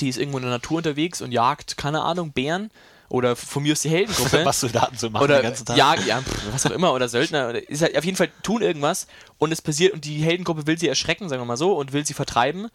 die 0.00 0.08
ist 0.08 0.18
irgendwo 0.18 0.38
in 0.38 0.44
der 0.44 0.52
Natur 0.52 0.78
unterwegs 0.78 1.20
und 1.20 1.32
jagt, 1.32 1.76
keine 1.76 2.02
Ahnung, 2.02 2.32
Bären 2.32 2.70
oder 3.08 3.36
von 3.36 3.62
mir 3.62 3.72
aus 3.72 3.80
die 3.80 3.90
Heldengruppe. 3.90 4.42
was 4.44 4.60
Soldaten 4.60 4.96
so 4.96 5.10
machen 5.10 5.24
oder 5.24 5.38
den 5.38 5.42
ganzen 5.42 5.66
Tag. 5.66 5.76
Ja, 5.76 5.94
ja, 5.94 6.22
was 6.50 6.64
auch 6.64 6.70
immer, 6.70 6.94
oder 6.94 7.08
Söldner, 7.08 7.50
oder 7.50 7.68
ist 7.68 7.82
halt 7.82 7.96
auf 7.96 8.04
jeden 8.04 8.16
Fall 8.16 8.30
tun 8.42 8.62
irgendwas 8.62 9.06
und 9.38 9.52
es 9.52 9.60
passiert 9.60 9.92
und 9.92 10.04
die 10.04 10.22
Heldengruppe 10.22 10.66
will 10.66 10.78
sie 10.78 10.88
erschrecken, 10.88 11.28
sagen 11.28 11.42
wir 11.42 11.46
mal 11.46 11.56
so, 11.56 11.76
und 11.76 11.92
will 11.92 12.06
sie 12.06 12.14
vertreiben. 12.14 12.68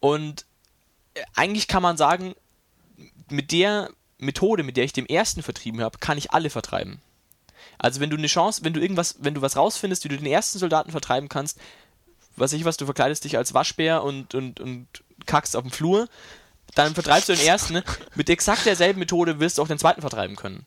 Und 0.00 0.46
äh, 1.14 1.20
eigentlich 1.34 1.68
kann 1.68 1.82
man 1.82 1.96
sagen, 1.96 2.34
mit 3.28 3.52
der 3.52 3.90
Methode, 4.16 4.62
mit 4.62 4.76
der 4.76 4.84
ich 4.84 4.92
dem 4.92 5.06
ersten 5.06 5.42
vertrieben 5.42 5.82
habe, 5.82 5.98
kann 5.98 6.18
ich 6.18 6.32
alle 6.32 6.50
vertreiben. 6.50 7.00
Also 7.78 8.00
wenn 8.00 8.10
du 8.10 8.16
eine 8.16 8.26
Chance, 8.26 8.64
wenn 8.64 8.72
du 8.72 8.80
irgendwas, 8.80 9.16
wenn 9.20 9.34
du 9.34 9.42
was 9.42 9.56
rausfindest, 9.56 10.04
wie 10.04 10.08
du 10.08 10.16
den 10.16 10.26
ersten 10.26 10.58
Soldaten 10.58 10.90
vertreiben 10.90 11.28
kannst, 11.28 11.58
was 12.36 12.52
ich 12.52 12.64
was, 12.64 12.76
du 12.76 12.84
verkleidest 12.84 13.24
dich 13.24 13.36
als 13.36 13.54
Waschbär 13.54 14.02
und, 14.02 14.34
und, 14.34 14.60
und 14.60 14.86
kackst 15.26 15.56
auf 15.56 15.62
dem 15.62 15.70
Flur, 15.72 16.08
dann 16.74 16.94
vertreibst 16.94 17.28
du 17.28 17.34
den 17.34 17.46
ersten. 17.46 17.82
Mit 18.14 18.30
exakt 18.30 18.66
derselben 18.66 18.98
Methode 19.00 19.40
wirst 19.40 19.58
du 19.58 19.62
auch 19.62 19.68
den 19.68 19.78
zweiten 19.78 20.00
vertreiben 20.00 20.36
können. 20.36 20.66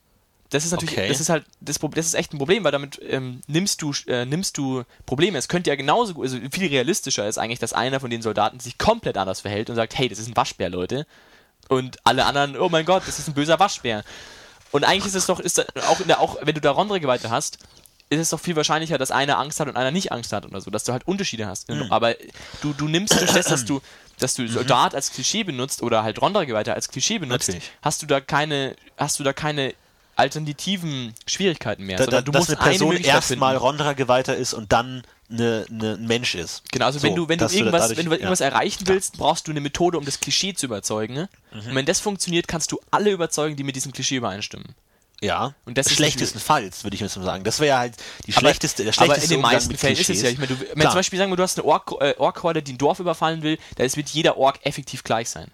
Das 0.49 0.65
ist 0.65 0.71
natürlich, 0.71 0.97
Okay. 0.97 1.07
das 1.07 1.21
ist 1.21 1.29
halt, 1.29 1.45
das, 1.61 1.79
das 1.79 2.05
ist 2.07 2.13
echt 2.13 2.33
ein 2.33 2.37
Problem, 2.37 2.65
weil 2.65 2.73
damit 2.73 2.99
ähm, 3.07 3.39
nimmst 3.47 3.81
du, 3.81 3.93
äh, 4.07 4.25
nimmst 4.25 4.57
du 4.57 4.83
Probleme. 5.05 5.37
Es 5.37 5.47
könnte 5.47 5.69
ja 5.69 5.77
genauso, 5.77 6.13
gut- 6.15 6.25
also 6.25 6.37
viel 6.51 6.67
realistischer 6.67 7.25
ist 7.25 7.37
eigentlich, 7.37 7.59
dass 7.59 7.71
einer 7.71 8.01
von 8.01 8.09
den 8.09 8.21
Soldaten 8.21 8.59
sich 8.59 8.77
komplett 8.77 9.17
anders 9.17 9.39
verhält 9.39 9.69
und 9.69 9.77
sagt, 9.77 9.97
hey, 9.97 10.09
das 10.09 10.19
ist 10.19 10.27
ein 10.27 10.35
Waschbär, 10.35 10.69
Leute. 10.69 11.07
Und 11.69 11.99
alle 12.03 12.25
anderen, 12.25 12.57
oh 12.57 12.67
mein 12.67 12.83
Gott, 12.83 13.03
das 13.07 13.17
ist 13.17 13.29
ein 13.29 13.33
böser 13.33 13.59
Waschbär. 13.59 14.03
Und 14.71 14.83
eigentlich 14.83 15.07
ist 15.07 15.15
es 15.15 15.25
doch, 15.25 15.39
ist 15.39 15.59
auch, 15.87 15.99
in 15.99 16.07
der, 16.07 16.19
auch 16.19 16.37
wenn 16.41 16.55
du 16.55 16.61
da 16.61 16.71
Rondregeweihte 16.71 17.29
hast, 17.29 17.57
ist 18.09 18.19
es 18.19 18.29
doch 18.29 18.39
viel 18.39 18.55
wahrscheinlicher, 18.55 18.97
dass 18.97 19.11
einer 19.11 19.37
Angst 19.37 19.59
hat 19.59 19.69
und 19.69 19.77
einer 19.77 19.91
nicht 19.91 20.11
Angst 20.11 20.33
hat 20.33 20.45
oder 20.45 20.59
so, 20.59 20.69
dass 20.69 20.83
du 20.83 20.91
halt 20.91 21.07
Unterschiede 21.07 21.47
hast. 21.47 21.69
Aber 21.89 22.15
du, 22.61 22.73
du 22.73 22.87
nimmst 22.87 23.19
durch 23.19 23.31
das, 23.31 23.47
dass 23.47 23.63
du, 23.63 23.81
dass 24.19 24.33
du 24.33 24.47
Soldat 24.47 24.93
als 24.95 25.11
Klischee 25.13 25.43
benutzt 25.43 25.81
oder 25.81 26.03
halt 26.03 26.21
Rondregeweihte 26.21 26.73
als 26.73 26.89
Klischee 26.89 27.19
benutzt, 27.19 27.47
Natürlich. 27.47 27.71
hast 27.81 28.01
du 28.01 28.05
da 28.07 28.19
keine, 28.19 28.75
hast 28.97 29.19
du 29.19 29.23
da 29.23 29.31
keine 29.31 29.73
alternativen 30.21 31.13
Schwierigkeiten 31.25 31.85
mehr, 31.85 31.97
Da, 31.97 32.05
da, 32.05 32.11
sondern 32.11 32.25
du 32.25 32.31
dass 32.31 32.47
musst 32.47 32.59
eine 32.61 32.69
Person 32.69 32.97
erstmal 32.97 33.51
finden. 33.53 33.65
Rondra-Geweihter 33.65 34.35
ist 34.35 34.53
und 34.53 34.71
dann 34.71 35.03
eine, 35.29 35.65
eine, 35.69 35.93
ein 35.93 36.07
Mensch 36.07 36.35
ist. 36.35 36.63
Genau, 36.71 36.85
also 36.85 37.01
wenn 37.03 37.11
So, 37.11 37.15
du, 37.17 37.29
wenn 37.29 37.39
du 37.39 37.45
irgendwas, 37.47 37.81
dadurch- 37.81 37.97
wenn 37.97 38.05
du 38.05 38.11
irgendwas 38.13 38.39
ja. 38.39 38.47
erreichen 38.47 38.87
willst, 38.87 39.17
brauchst 39.17 39.47
du 39.47 39.51
eine 39.51 39.61
Methode, 39.61 39.97
um 39.97 40.05
das 40.05 40.19
Klischee 40.19 40.53
zu 40.53 40.65
überzeugen. 40.65 41.13
Ne? 41.13 41.29
Mhm. 41.53 41.59
Und 41.69 41.75
wenn 41.75 41.85
das 41.85 41.99
funktioniert, 41.99 42.47
kannst 42.47 42.71
du 42.71 42.79
alle 42.91 43.11
überzeugen, 43.11 43.55
die 43.55 43.63
mit 43.63 43.75
diesem 43.75 43.91
Klischee 43.91 44.15
übereinstimmen. 44.17 44.75
Ja, 45.23 45.53
Und 45.65 45.77
das 45.77 45.85
ist 45.87 45.97
schlechtestenfalls, 45.97 46.83
würde 46.83 46.95
ich 46.95 47.01
jetzt 47.01 47.15
mal 47.15 47.23
sagen. 47.23 47.43
Das 47.43 47.59
wäre 47.59 47.67
ja 47.69 47.77
halt 47.79 47.93
die 48.25 48.31
Aber- 48.33 48.39
schlechteste, 48.41 48.83
der 48.83 48.91
Aber 48.97 49.05
schlechteste 49.05 49.25
in 49.25 49.29
den 49.39 49.43
Umgang 49.45 49.53
meisten 49.53 49.77
Fällen 49.77 49.95
ist 49.95 50.09
es 50.09 50.21
ja. 50.23 50.29
Ich 50.29 50.37
meine, 50.39 50.47
du, 50.55 50.59
wenn 50.59 50.67
Klar. 50.79 50.91
zum 50.91 50.97
Beispiel 50.99 51.19
sagen 51.19 51.31
wir, 51.31 51.35
du 51.37 51.43
hast 51.43 51.59
eine 51.59 51.67
Ork, 51.67 51.93
äh, 52.01 52.15
Ork-Horde, 52.17 52.63
die 52.63 52.73
ein 52.73 52.77
Dorf 52.79 52.99
überfallen 52.99 53.43
will, 53.43 53.59
da 53.75 53.83
ist- 53.83 53.97
wird 53.97 54.09
jeder 54.09 54.37
Ork 54.37 54.59
effektiv 54.63 55.03
gleich 55.03 55.29
sein. 55.29 55.51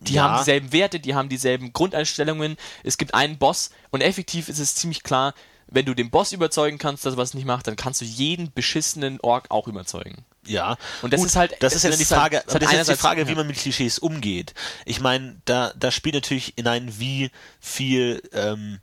Die 0.00 0.14
Ja. 0.14 0.24
haben 0.24 0.38
dieselben 0.38 0.72
Werte, 0.72 1.00
die 1.00 1.14
haben 1.14 1.28
dieselben 1.28 1.72
Grundeinstellungen. 1.72 2.56
Es 2.82 2.98
gibt 2.98 3.14
einen 3.14 3.38
Boss 3.38 3.70
und 3.90 4.00
effektiv 4.02 4.48
ist 4.48 4.58
es 4.58 4.74
ziemlich 4.74 5.02
klar, 5.02 5.34
wenn 5.66 5.86
du 5.86 5.94
den 5.94 6.10
Boss 6.10 6.32
überzeugen 6.32 6.78
kannst, 6.78 7.06
dass 7.06 7.14
er 7.14 7.16
was 7.16 7.32
nicht 7.34 7.46
macht, 7.46 7.66
dann 7.66 7.76
kannst 7.76 8.00
du 8.00 8.04
jeden 8.04 8.52
beschissenen 8.52 9.18
Ork 9.22 9.46
auch 9.50 9.66
überzeugen. 9.66 10.24
Ja. 10.46 10.76
Und 11.00 11.12
das 11.14 11.24
ist 11.24 11.36
halt- 11.36 11.54
Das 11.60 11.74
ist 11.74 11.84
ja 11.84 11.90
das 11.90 11.98
dann 11.98 12.06
die 12.06 12.10
halt- 12.10 12.20
Frage, 12.20 12.42
das 12.44 12.54
hat 12.54 12.62
das 12.62 12.70
ist 12.72 12.76
jetzt 12.76 12.90
die 12.90 12.96
Frage, 12.96 13.26
wie 13.28 13.34
man 13.34 13.46
mit 13.46 13.56
Klischees 13.56 13.98
umgeht. 13.98 14.52
Ich 14.84 15.00
meine, 15.00 15.36
da, 15.46 15.72
da 15.74 15.90
spielt 15.90 16.14
natürlich 16.16 16.52
hinein, 16.56 16.92
wie 16.98 17.30
viel, 17.60 18.22
ähm, 18.34 18.78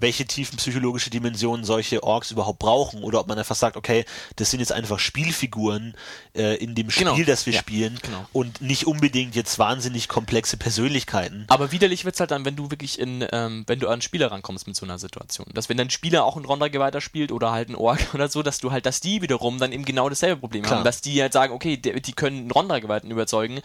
welche 0.00 0.26
tiefen 0.26 0.56
psychologische 0.58 1.10
Dimensionen 1.10 1.64
solche 1.64 2.02
Orks 2.02 2.30
überhaupt 2.30 2.58
brauchen 2.58 3.02
oder 3.02 3.20
ob 3.20 3.28
man 3.28 3.38
einfach 3.38 3.54
sagt, 3.54 3.76
okay, 3.76 4.04
das 4.36 4.50
sind 4.50 4.60
jetzt 4.60 4.72
einfach 4.72 4.98
Spielfiguren 4.98 5.94
äh, 6.34 6.56
in 6.56 6.74
dem 6.74 6.90
Spiel, 6.90 7.04
Genau. 7.06 7.22
das 7.26 7.46
wir 7.46 7.52
Ja, 7.52 7.60
spielen 7.60 7.98
genau. 8.02 8.26
und 8.32 8.60
nicht 8.60 8.86
unbedingt 8.86 9.34
jetzt 9.34 9.58
wahnsinnig 9.58 10.08
komplexe 10.08 10.56
Persönlichkeiten. 10.56 11.44
Aber 11.48 11.72
widerlich 11.72 12.04
wird 12.04 12.14
es 12.14 12.20
halt 12.20 12.30
dann, 12.30 12.44
wenn 12.44 12.56
du 12.56 12.70
wirklich 12.70 12.98
in, 12.98 13.26
ähm, 13.32 13.64
wenn 13.66 13.78
du 13.78 13.88
an 13.88 14.00
Spieler 14.02 14.30
rankommst 14.30 14.66
mit 14.66 14.76
so 14.76 14.84
einer 14.86 14.98
Situation. 14.98 15.46
Dass 15.54 15.68
wenn 15.68 15.76
dann 15.76 15.86
ein 15.88 15.90
Spieler 15.90 16.24
auch 16.24 16.36
ein 16.36 16.44
Rondergeweihter 16.44 17.00
spielt 17.00 17.32
oder 17.32 17.52
halt 17.52 17.68
ein 17.68 17.74
Ork 17.76 18.00
oder 18.14 18.28
so, 18.28 18.42
dass 18.42 18.58
du 18.58 18.72
halt, 18.72 18.86
dass 18.86 19.00
die 19.00 19.22
wiederum 19.22 19.58
dann 19.58 19.72
eben 19.72 19.84
genau 19.84 20.08
dasselbe 20.08 20.40
Problem 20.40 20.62
Klar. 20.62 20.78
haben. 20.78 20.84
Dass 20.84 21.00
die 21.00 21.20
halt 21.20 21.32
sagen, 21.32 21.52
okay, 21.52 21.76
der, 21.76 22.00
die 22.00 22.12
können 22.12 22.50
Rondergeweihten 22.50 23.10
überzeugen. 23.10 23.60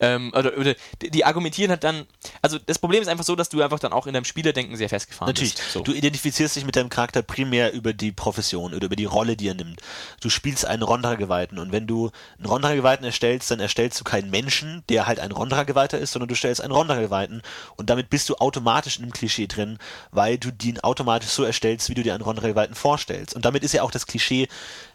Ähm, 0.00 0.32
oder, 0.34 0.56
oder 0.56 0.74
die, 1.02 1.24
argumentieren 1.24 1.70
halt 1.70 1.82
dann, 1.82 2.06
also 2.40 2.58
das 2.58 2.78
Problem 2.78 3.02
ist 3.02 3.08
einfach 3.08 3.24
so, 3.24 3.34
dass 3.34 3.48
du 3.48 3.62
einfach 3.62 3.80
dann 3.80 3.92
auch 3.92 4.06
in 4.06 4.14
deinem 4.14 4.24
Spielerdenken 4.24 4.76
sehr 4.76 4.88
festgefahren 4.88 5.28
Natürlich. 5.28 5.56
bist. 5.56 5.72
So. 5.72 5.82
Du 5.82 5.92
identifizierst 5.92 6.54
dich 6.54 6.64
mit 6.64 6.76
deinem 6.76 6.88
Charakter 6.88 7.22
primär 7.22 7.72
über 7.72 7.92
die 7.92 8.12
Profession 8.12 8.74
oder 8.74 8.86
über 8.86 8.94
die 8.94 9.06
Rolle, 9.06 9.36
die 9.36 9.48
er 9.48 9.54
nimmt. 9.54 9.80
Du 10.20 10.30
spielst 10.30 10.66
einen 10.66 10.82
Rondra-Geweihten 10.82 11.58
und 11.58 11.72
wenn 11.72 11.88
du 11.88 12.10
einen 12.36 12.46
Rondra-Geweihten 12.46 13.04
erstellst, 13.04 13.50
dann 13.50 13.58
erstellst 13.58 13.98
du 13.98 14.04
keinen 14.04 14.30
Menschen, 14.30 14.84
der 14.88 15.06
halt 15.06 15.18
ein 15.18 15.32
Rondra-Geweihter 15.32 15.98
ist, 15.98 16.12
sondern 16.12 16.28
du 16.28 16.36
stellst 16.36 16.60
einen 16.60 16.72
Rondra-Geweihten 16.72 17.42
und 17.76 17.90
damit 17.90 18.08
bist 18.08 18.28
du 18.28 18.36
automatisch 18.36 18.98
in 18.98 19.04
einem 19.04 19.12
Klischee 19.12 19.48
drin, 19.48 19.78
weil 20.12 20.38
du 20.38 20.52
den 20.52 20.78
automatisch 20.80 21.30
so 21.30 21.42
erstellst, 21.42 21.88
wie 21.90 21.94
du 21.94 22.04
dir 22.04 22.14
einen 22.14 22.22
Rondra-Geweihten 22.22 22.76
vorstellst. 22.76 23.34
Und 23.34 23.44
damit 23.44 23.64
ist 23.64 23.72
ja 23.74 23.82
auch 23.82 23.90
das 23.90 24.06
Klischee 24.06 24.48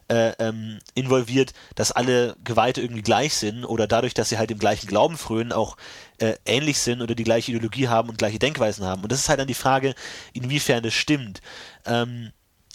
äh, 0.08 0.32
ähm, 0.40 0.80
involviert, 0.96 1.54
dass 1.76 1.92
alle 1.92 2.36
Geweihte 2.44 2.82
irgendwie 2.82 3.02
gleich 3.02 3.36
sind 3.36 3.66
oder 3.66 3.88
dadurch, 3.88 4.14
dass 4.14 4.30
sie 4.30 4.38
halt 4.38 4.50
dem 4.50 4.60
gleichen 4.60 4.88
Glauben 4.88 5.18
frönen, 5.18 5.52
auch 5.52 5.78
äh, 6.20 6.36
ähnlich 6.46 6.80
sind 6.80 7.02
oder 7.02 7.16
die 7.16 7.24
gleiche 7.24 7.52
Ideologie 7.52 7.88
haben 7.88 8.10
und 8.10 8.18
gleiche 8.18 8.40
Denkweisen 8.40 8.86
haben. 8.86 9.04
Und 9.04 9.12
das 9.12 9.20
ist 9.20 9.30
halt 9.30 9.40
dann 9.40 9.48
die 9.48 9.54
Frage, 9.54 9.96
inwiefern 10.34 10.84
das 10.84 10.94
stimmt. 10.94 11.42
Ähm, 11.86 12.32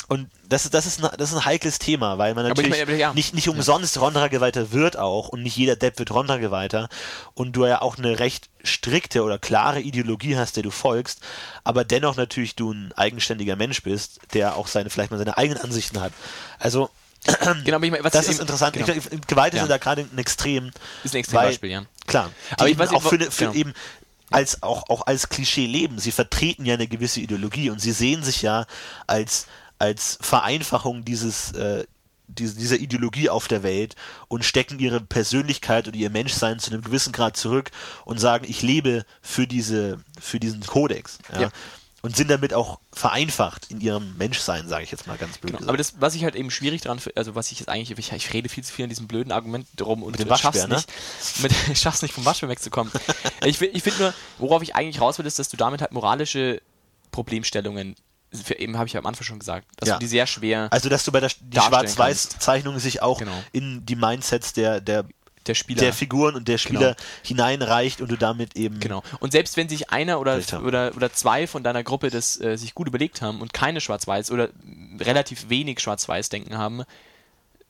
und 0.08 0.30
das 0.48 0.64
ist, 0.64 0.72
das, 0.72 0.86
ist 0.86 1.04
ein, 1.04 1.10
das 1.18 1.30
ist 1.30 1.36
ein 1.36 1.44
heikles 1.44 1.78
Thema, 1.78 2.16
weil 2.16 2.34
man 2.34 2.46
natürlich 2.48 2.70
meine, 2.70 2.96
ja. 2.96 3.12
nicht, 3.12 3.34
nicht 3.34 3.50
umsonst 3.50 4.00
Rondra-Geweihter 4.00 4.72
wird 4.72 4.96
auch 4.96 5.28
und 5.28 5.42
nicht 5.42 5.54
jeder 5.54 5.76
Depp 5.76 5.98
wird 5.98 6.10
Rondra-Geweihter 6.10 6.88
und 7.34 7.52
du 7.52 7.66
ja 7.66 7.82
auch 7.82 7.98
eine 7.98 8.18
recht 8.18 8.48
strikte 8.64 9.22
oder 9.22 9.38
klare 9.38 9.80
Ideologie 9.80 10.38
hast, 10.38 10.56
der 10.56 10.62
du 10.62 10.70
folgst, 10.70 11.20
aber 11.62 11.84
dennoch 11.84 12.16
natürlich 12.16 12.56
du 12.56 12.72
ein 12.72 12.92
eigenständiger 12.96 13.56
Mensch 13.56 13.82
bist, 13.82 14.20
der 14.32 14.56
auch 14.56 14.66
seine, 14.66 14.88
vielleicht 14.88 15.10
mal 15.10 15.18
seine 15.18 15.36
eigenen 15.36 15.62
Ansichten 15.62 16.00
hat. 16.00 16.14
Also, 16.58 16.88
genau, 17.64 17.80
ich 17.82 17.90
meine, 17.90 18.04
was 18.04 18.12
das 18.12 18.24
eben- 18.26 18.34
ist 18.34 18.40
interessant. 18.40 18.74
Genau. 18.74 18.88
Ich 18.88 19.08
glaub, 19.08 19.26
Geweihte 19.26 19.56
Ja. 19.58 19.66
da 19.66 19.78
gerade 19.78 20.02
ein 20.10 20.18
Extrem. 20.18 20.70
Ist 21.04 21.14
ein 21.14 21.18
extremes 21.18 21.32
weil- 21.32 21.48
Beispiel, 21.48 21.70
ja. 21.70 21.82
Klar. 22.06 22.30
Aber 22.52 22.68
ich 22.68 22.78
weiß 22.78 22.90
eben 22.90 22.96
auch 22.96 23.02
für, 23.08 23.16
ne- 23.18 23.30
für 23.30 23.44
genau. 23.46 23.54
eben 23.56 23.72
als 24.30 24.62
auch, 24.62 24.88
auch 24.88 25.06
als 25.06 25.28
Klischee 25.28 25.66
leben. 25.66 25.98
Sie 25.98 26.12
vertreten 26.12 26.64
ja 26.64 26.74
eine 26.74 26.86
gewisse 26.86 27.20
Ideologie 27.20 27.70
und 27.70 27.80
sie 27.80 27.92
sehen 27.92 28.22
sich 28.22 28.42
ja 28.42 28.66
als, 29.06 29.46
als 29.78 30.18
Vereinfachung 30.20 31.04
dieses, 31.04 31.52
äh, 31.52 31.84
diese, 32.28 32.54
dieser 32.56 32.76
Ideologie 32.76 33.30
auf 33.30 33.48
der 33.48 33.62
Welt 33.62 33.96
und 34.28 34.44
stecken 34.44 34.78
ihre 34.78 35.00
Persönlichkeit 35.00 35.88
oder 35.88 35.96
ihr 35.96 36.10
Menschsein 36.10 36.58
zu 36.58 36.70
einem 36.70 36.82
gewissen 36.82 37.12
Grad 37.12 37.38
zurück 37.38 37.70
und 38.04 38.18
sagen, 38.18 38.44
ich 38.46 38.60
lebe 38.60 39.04
für 39.22 39.46
diese, 39.46 39.98
für 40.20 40.38
diesen 40.38 40.60
Kodex. 40.60 41.18
Ja? 41.32 41.40
Ja. 41.42 41.48
Und 42.00 42.14
sind 42.16 42.30
damit 42.30 42.54
auch 42.54 42.78
vereinfacht 42.92 43.70
in 43.70 43.80
ihrem 43.80 44.16
Menschsein, 44.16 44.68
sage 44.68 44.84
ich 44.84 44.92
jetzt 44.92 45.08
mal 45.08 45.16
ganz 45.16 45.38
blöd 45.38 45.56
Genau. 45.56 45.68
Aber 45.68 45.76
das, 45.76 45.94
was 46.00 46.14
ich 46.14 46.22
halt 46.22 46.36
eben 46.36 46.50
schwierig 46.50 46.80
dran, 46.82 47.00
also 47.16 47.34
was 47.34 47.50
ich 47.50 47.58
jetzt 47.58 47.68
eigentlich, 47.68 47.98
ich, 47.98 48.12
ich 48.12 48.32
rede 48.32 48.48
viel 48.48 48.62
zu 48.62 48.72
viel 48.72 48.84
an 48.84 48.88
diesem 48.88 49.08
blöden 49.08 49.32
Argument 49.32 49.66
drum 49.74 50.04
und 50.04 50.16
dem 50.18 50.34
schaff's 50.36 50.66
ne? 50.68 50.76
nicht, 50.76 50.88
mit, 51.42 51.52
ich 51.72 51.80
schaff's 51.80 52.02
nicht 52.02 52.14
vom 52.14 52.24
Waschbär 52.24 52.48
wegzukommen. 52.48 52.92
ich 53.44 53.60
ich 53.60 53.82
finde 53.82 53.98
nur, 53.98 54.14
worauf 54.38 54.62
ich 54.62 54.76
eigentlich 54.76 55.00
raus 55.00 55.18
will, 55.18 55.26
ist, 55.26 55.40
dass 55.40 55.48
du 55.48 55.56
damit 55.56 55.80
halt 55.80 55.90
moralische 55.90 56.62
Problemstellungen, 57.10 57.96
für, 58.32 58.58
eben 58.58 58.76
habe 58.76 58.86
ich 58.86 58.92
ja 58.92 59.00
am 59.00 59.06
Anfang 59.06 59.24
schon 59.24 59.38
gesagt, 59.38 59.66
dass 59.76 59.88
Ja. 59.88 59.94
du 59.94 60.00
die 60.00 60.06
sehr 60.06 60.26
schwer 60.26 60.68
Also, 60.70 60.88
dass 60.88 61.02
du 61.04 61.10
bei 61.12 61.20
der 61.20 61.30
die 61.40 61.58
Schwarz-Weiß-Zeichnung 61.58 62.78
sich 62.78 63.02
auch 63.02 63.18
Genau. 63.18 63.42
in 63.52 63.84
die 63.86 63.96
Mindsets 63.96 64.52
der, 64.52 64.80
der, 64.80 65.04
der 65.48 65.54
Spieler. 65.54 65.80
der 65.80 65.92
Figuren 65.92 66.34
und 66.34 66.48
der 66.48 66.58
Spieler 66.58 66.96
hineinreicht 67.22 68.00
und 68.00 68.10
du 68.10 68.16
damit 68.16 68.56
eben. 68.56 68.78
Genau. 68.80 69.02
Und 69.20 69.32
selbst 69.32 69.56
wenn 69.56 69.68
sich 69.68 69.90
einer 69.90 70.20
oder, 70.20 70.40
oder, 70.64 70.92
oder 70.94 71.12
zwei 71.12 71.46
von 71.46 71.62
deiner 71.62 71.82
Gruppe 71.82 72.10
das 72.10 72.40
äh, 72.40 72.56
sich 72.56 72.74
gut 72.74 72.88
überlegt 72.88 73.22
haben 73.22 73.40
und 73.40 73.52
keine 73.52 73.80
Schwarz-Weiß 73.80 74.30
oder 74.30 74.50
relativ 75.00 75.48
wenig 75.48 75.80
Schwarz-Weiß-Denken 75.80 76.56
haben, 76.56 76.84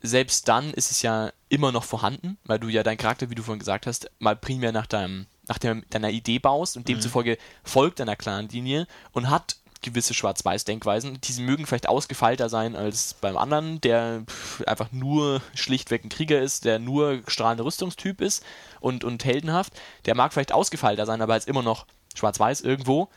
selbst 0.01 0.49
dann 0.49 0.73
ist 0.73 0.91
es 0.91 1.03
ja 1.03 1.33
immer 1.49 1.73
noch 1.73 1.85
vorhanden, 1.85 2.39
weil 2.45 2.59
du 2.59 2.69
ja 2.69 2.83
deinen 2.83 2.99
Charakter, 2.99 3.31
wie 3.31 3.35
du 3.35 3.43
vorhin 3.43 3.59
gesagt 3.59 3.87
hast, 3.87 4.11
mal 4.19 4.37
primär 4.37 4.73
nach 4.73 4.87
deinem, 4.87 5.27
nach 5.49 5.59
deiner 5.59 6.11
Idee 6.11 6.39
baust 6.39 6.77
und 6.77 6.89
demzufolge 6.89 7.39
folgt 7.65 8.01
deiner 8.01 8.17
klaren 8.17 8.49
Linie 8.49 8.87
und 9.13 9.31
hat 9.31 9.57
gewisse 9.83 10.15
Schwarz-Weiß-Denkweisen. 10.15 11.21
Diese 11.23 11.43
mögen 11.43 11.67
vielleicht 11.67 11.89
ausgefeilter 11.89 12.49
sein 12.49 12.77
als 12.77 13.15
beim 13.15 13.37
anderen, 13.37 13.81
der 13.81 14.25
einfach 14.67 14.91
nur 14.93 15.41
schlichtweg 15.55 16.05
ein 16.05 16.09
Krieger 16.09 16.41
ist, 16.41 16.65
der 16.65 16.79
nur 16.79 17.23
strahlender 17.27 17.65
Rüstungstyp 17.65 18.21
ist 18.21 18.45
und, 18.81 19.05
und 19.05 19.25
heldenhaft. 19.25 19.73
Der 20.07 20.15
mag 20.15 20.33
vielleicht 20.33 20.53
ausgefeilter 20.53 21.07
sein, 21.07 21.23
aber 21.23 21.37
ist 21.37 21.49
immer 21.49 21.63
noch 21.63 21.87
schwarz-weiß 22.15 22.63
irgendwo. 22.63 23.09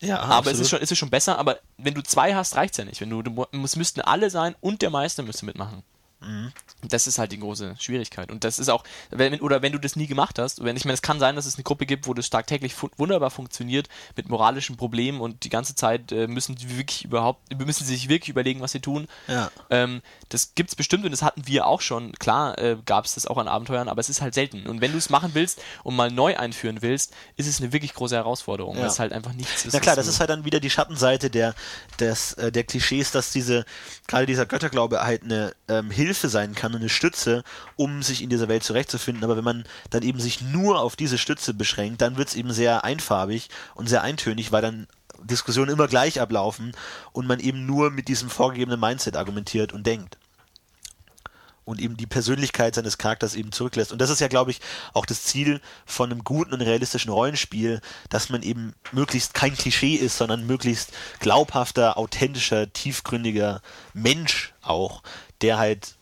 Ja, 0.00 0.20
aber 0.20 0.50
es 0.50 0.60
ist, 0.60 0.68
schon, 0.68 0.80
es 0.82 0.90
ist 0.90 0.98
schon 0.98 1.10
besser, 1.10 1.38
aber 1.38 1.58
wenn 1.78 1.94
du 1.94 2.02
zwei 2.02 2.34
hast, 2.34 2.56
reicht's 2.56 2.76
ja 2.76 2.84
nicht. 2.84 3.00
Wenn 3.00 3.08
du, 3.08 3.22
du 3.22 3.46
es 3.64 3.76
müssten 3.76 4.02
alle 4.02 4.28
sein 4.28 4.54
und 4.60 4.82
der 4.82 4.90
Meister 4.90 5.22
müsste 5.22 5.46
mitmachen. 5.46 5.82
Das 6.88 7.06
ist 7.06 7.18
halt 7.18 7.32
die 7.32 7.38
große 7.38 7.76
Schwierigkeit. 7.78 8.30
Und 8.30 8.44
das 8.44 8.58
ist 8.58 8.68
auch, 8.68 8.84
wenn, 9.10 9.40
oder 9.40 9.62
wenn 9.62 9.72
du 9.72 9.78
das 9.78 9.96
nie 9.96 10.06
gemacht 10.06 10.38
hast, 10.38 10.64
wenn 10.64 10.76
ich 10.76 10.84
meine, 10.84 10.94
es 10.94 11.02
kann 11.02 11.20
sein, 11.20 11.36
dass 11.36 11.46
es 11.46 11.56
eine 11.56 11.64
Gruppe 11.64 11.84
gibt, 11.86 12.06
wo 12.06 12.14
das 12.14 12.30
tagtäglich 12.30 12.74
fu 12.74 12.88
wunderbar 12.96 13.30
funktioniert 13.30 13.88
mit 14.16 14.28
moralischen 14.28 14.76
Problemen 14.76 15.20
und 15.20 15.44
die 15.44 15.50
ganze 15.50 15.74
Zeit 15.74 16.12
äh, 16.12 16.26
müssen 16.26 16.56
sie 16.56 16.76
wirklich 16.76 17.04
überhaupt, 17.04 17.40
müssen 17.58 17.84
sie 17.84 17.94
sich 17.94 18.08
wirklich 18.08 18.30
überlegen, 18.30 18.60
was 18.60 18.72
sie 18.72 18.80
tun. 18.80 19.08
Ja. 19.28 19.50
Ähm, 19.70 20.00
das 20.30 20.54
gibt's 20.54 20.74
bestimmt 20.74 21.04
und 21.04 21.10
das 21.10 21.22
hatten 21.22 21.46
wir 21.46 21.66
auch 21.66 21.80
schon. 21.80 22.12
Klar 22.12 22.58
äh, 22.58 22.76
gab 22.84 23.04
es 23.04 23.14
das 23.14 23.26
auch 23.26 23.38
an 23.38 23.48
Abenteuern, 23.48 23.88
aber 23.88 24.00
es 24.00 24.08
ist 24.08 24.22
halt 24.22 24.34
selten. 24.34 24.66
Und 24.66 24.80
wenn 24.80 24.92
du 24.92 24.98
es 24.98 25.10
machen 25.10 25.30
willst 25.34 25.60
und 25.82 25.96
mal 25.96 26.10
neu 26.10 26.36
einführen 26.36 26.82
willst, 26.82 27.14
ist 27.36 27.46
es 27.46 27.60
eine 27.60 27.72
wirklich 27.72 27.94
große 27.94 28.16
Herausforderung. 28.16 28.76
Ja. 28.76 28.82
weil 28.82 28.88
es 28.88 28.98
halt 28.98 29.12
einfach 29.12 29.32
nichts 29.32 29.64
ist. 29.64 29.74
Na 29.74 29.80
klar, 29.80 29.96
das 29.96 30.06
ist 30.06 30.20
halt 30.20 30.30
dann 30.30 30.44
wieder 30.44 30.60
die 30.60 30.70
Schattenseite 30.70 31.30
der, 31.30 31.54
des, 32.00 32.32
äh, 32.34 32.50
der 32.50 32.64
Klischees, 32.64 33.10
dass 33.10 33.30
diese, 33.30 33.64
gerade 34.06 34.26
dieser 34.26 34.46
Götterglaube 34.46 35.02
halt 35.02 35.22
eine 35.22 35.54
ähm, 35.68 35.90
Hilfe 35.90 36.05
sein 36.14 36.54
kann, 36.54 36.74
eine 36.74 36.88
Stütze, 36.88 37.42
um 37.76 38.02
sich 38.02 38.22
in 38.22 38.30
dieser 38.30 38.48
Welt 38.48 38.64
zurechtzufinden. 38.64 39.24
Aber 39.24 39.36
wenn 39.36 39.44
man 39.44 39.64
dann 39.90 40.02
eben 40.02 40.20
sich 40.20 40.40
nur 40.40 40.80
auf 40.80 40.96
diese 40.96 41.18
Stütze 41.18 41.54
beschränkt, 41.54 42.00
dann 42.00 42.16
wird 42.16 42.28
es 42.28 42.34
eben 42.34 42.52
sehr 42.52 42.84
einfarbig 42.84 43.48
und 43.74 43.88
sehr 43.88 44.02
eintönig, 44.02 44.52
weil 44.52 44.62
dann 44.62 44.86
Diskussionen 45.22 45.70
immer 45.70 45.88
gleich 45.88 46.20
ablaufen 46.20 46.72
und 47.12 47.26
man 47.26 47.40
eben 47.40 47.66
nur 47.66 47.90
mit 47.90 48.08
diesem 48.08 48.30
vorgegebenen 48.30 48.80
Mindset 48.80 49.16
argumentiert 49.16 49.72
und 49.72 49.86
denkt. 49.86 50.18
und 51.66 51.80
eben 51.80 51.96
die 51.96 52.06
Persönlichkeit 52.06 52.76
seines 52.76 52.96
Charakters 52.96 53.34
eben 53.34 53.52
zurücklässt. 53.52 53.92
Und 53.92 54.00
das 54.00 54.08
ist 54.08 54.20
ja, 54.20 54.28
glaube 54.28 54.52
ich, 54.52 54.60
auch 54.94 55.04
das 55.04 55.24
Ziel 55.24 55.60
von 55.84 56.10
einem 56.10 56.22
guten 56.22 56.54
und 56.54 56.62
realistischen 56.62 57.10
Rollenspiel, 57.10 57.80
dass 58.08 58.30
man 58.30 58.42
eben 58.42 58.72
möglichst 58.92 59.34
kein 59.34 59.54
Klischee 59.54 59.96
ist, 59.96 60.16
sondern 60.16 60.46
möglichst 60.46 60.92
glaubhafter, 61.18 61.98
authentischer, 61.98 62.72
tiefgründiger 62.72 63.60
Mensch 63.92 64.54
auch, 64.62 65.02
der 65.40 65.58
halt 65.58 65.95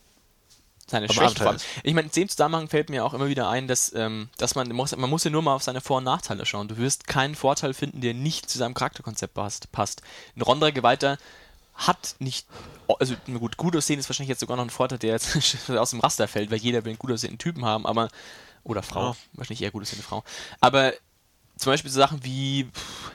seine 0.87 1.09
vor 1.09 1.23
allem. 1.23 1.59
Ich 1.83 1.95
meine, 1.95 2.09
in 2.09 2.13
dem 2.13 2.29
Zusammenhang 2.29 2.69
fällt 2.69 2.91
mir 2.91 3.05
auch 3.05 3.15
immer 3.15 3.29
wieder 3.29 3.49
ein, 3.49 3.67
dass, 3.69 3.95
ähm, 3.95 4.29
dass 4.37 4.55
man 4.55 4.69
muss, 4.71 4.95
man 4.97 5.11
muss 5.11 5.25
ja 5.25 5.31
nur 5.31 5.43
mal 5.43 5.55
auf 5.55 5.63
seine 5.63 5.81
Vor- 5.81 5.99
und 5.99 6.05
Nachteile 6.05 6.45
schauen. 6.47 6.69
Du 6.69 6.77
wirst 6.77 7.07
keinen 7.07 7.35
Vorteil 7.35 7.75
finden, 7.75 8.01
der 8.01 8.15
nicht 8.15 8.51
zu 8.51 8.59
seinem 8.59 8.75
Charakterkonzept 8.75 9.35
passt. 9.35 9.73
passt. 9.73 10.03
Ein 10.37 10.43
Rondra 10.43 10.71
Geweihter 10.71 11.19
hat 11.75 12.17
nicht, 12.19 12.47
also 13.01 13.15
gut, 13.27 13.57
gut 13.57 13.77
aussehen 13.77 13.99
ist 13.99 14.09
wahrscheinlich 14.09 14.29
jetzt 14.29 14.41
sogar 14.41 14.57
noch 14.57 14.65
ein 14.65 14.71
Vorteil, 14.71 14.99
der 14.99 15.13
jetzt 15.13 15.71
aus 15.71 15.91
dem 15.91 16.01
Raster 16.01 16.29
fällt, 16.29 16.51
weil 16.51 16.59
jeder 16.59 16.85
will 16.85 16.91
einen 16.91 16.99
gut 16.99 17.11
aussehenden 17.11 17.39
Typen 17.39 17.65
haben, 17.65 17.87
aber, 17.87 18.09
oder 18.63 18.83
Frau, 18.83 19.11
ja. 19.11 19.17
wahrscheinlich 19.33 19.63
eher 19.63 19.71
gut 19.71 19.83
aussehende 19.83 20.07
Frau. 20.07 20.23
Aber 20.61 20.93
zum 21.57 21.73
Beispiel 21.73 21.91
so 21.91 21.99
Sachen 21.99 22.23
wie, 22.25 22.65
pff, 22.73 23.13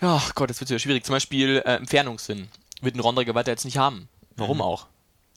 ja 0.00 0.22
Gott, 0.34 0.50
das 0.50 0.60
wird 0.60 0.70
wieder 0.70 0.78
schwierig, 0.78 1.04
zum 1.04 1.14
Beispiel 1.14 1.62
äh, 1.64 1.76
Entfernungssinn 1.76 2.48
wird 2.80 2.94
ein 2.94 3.00
Rondra 3.00 3.24
Geweihter 3.24 3.50
jetzt 3.50 3.64
nicht 3.64 3.78
haben. 3.78 4.08
Warum 4.36 4.58
mhm. 4.58 4.62
auch? 4.62 4.86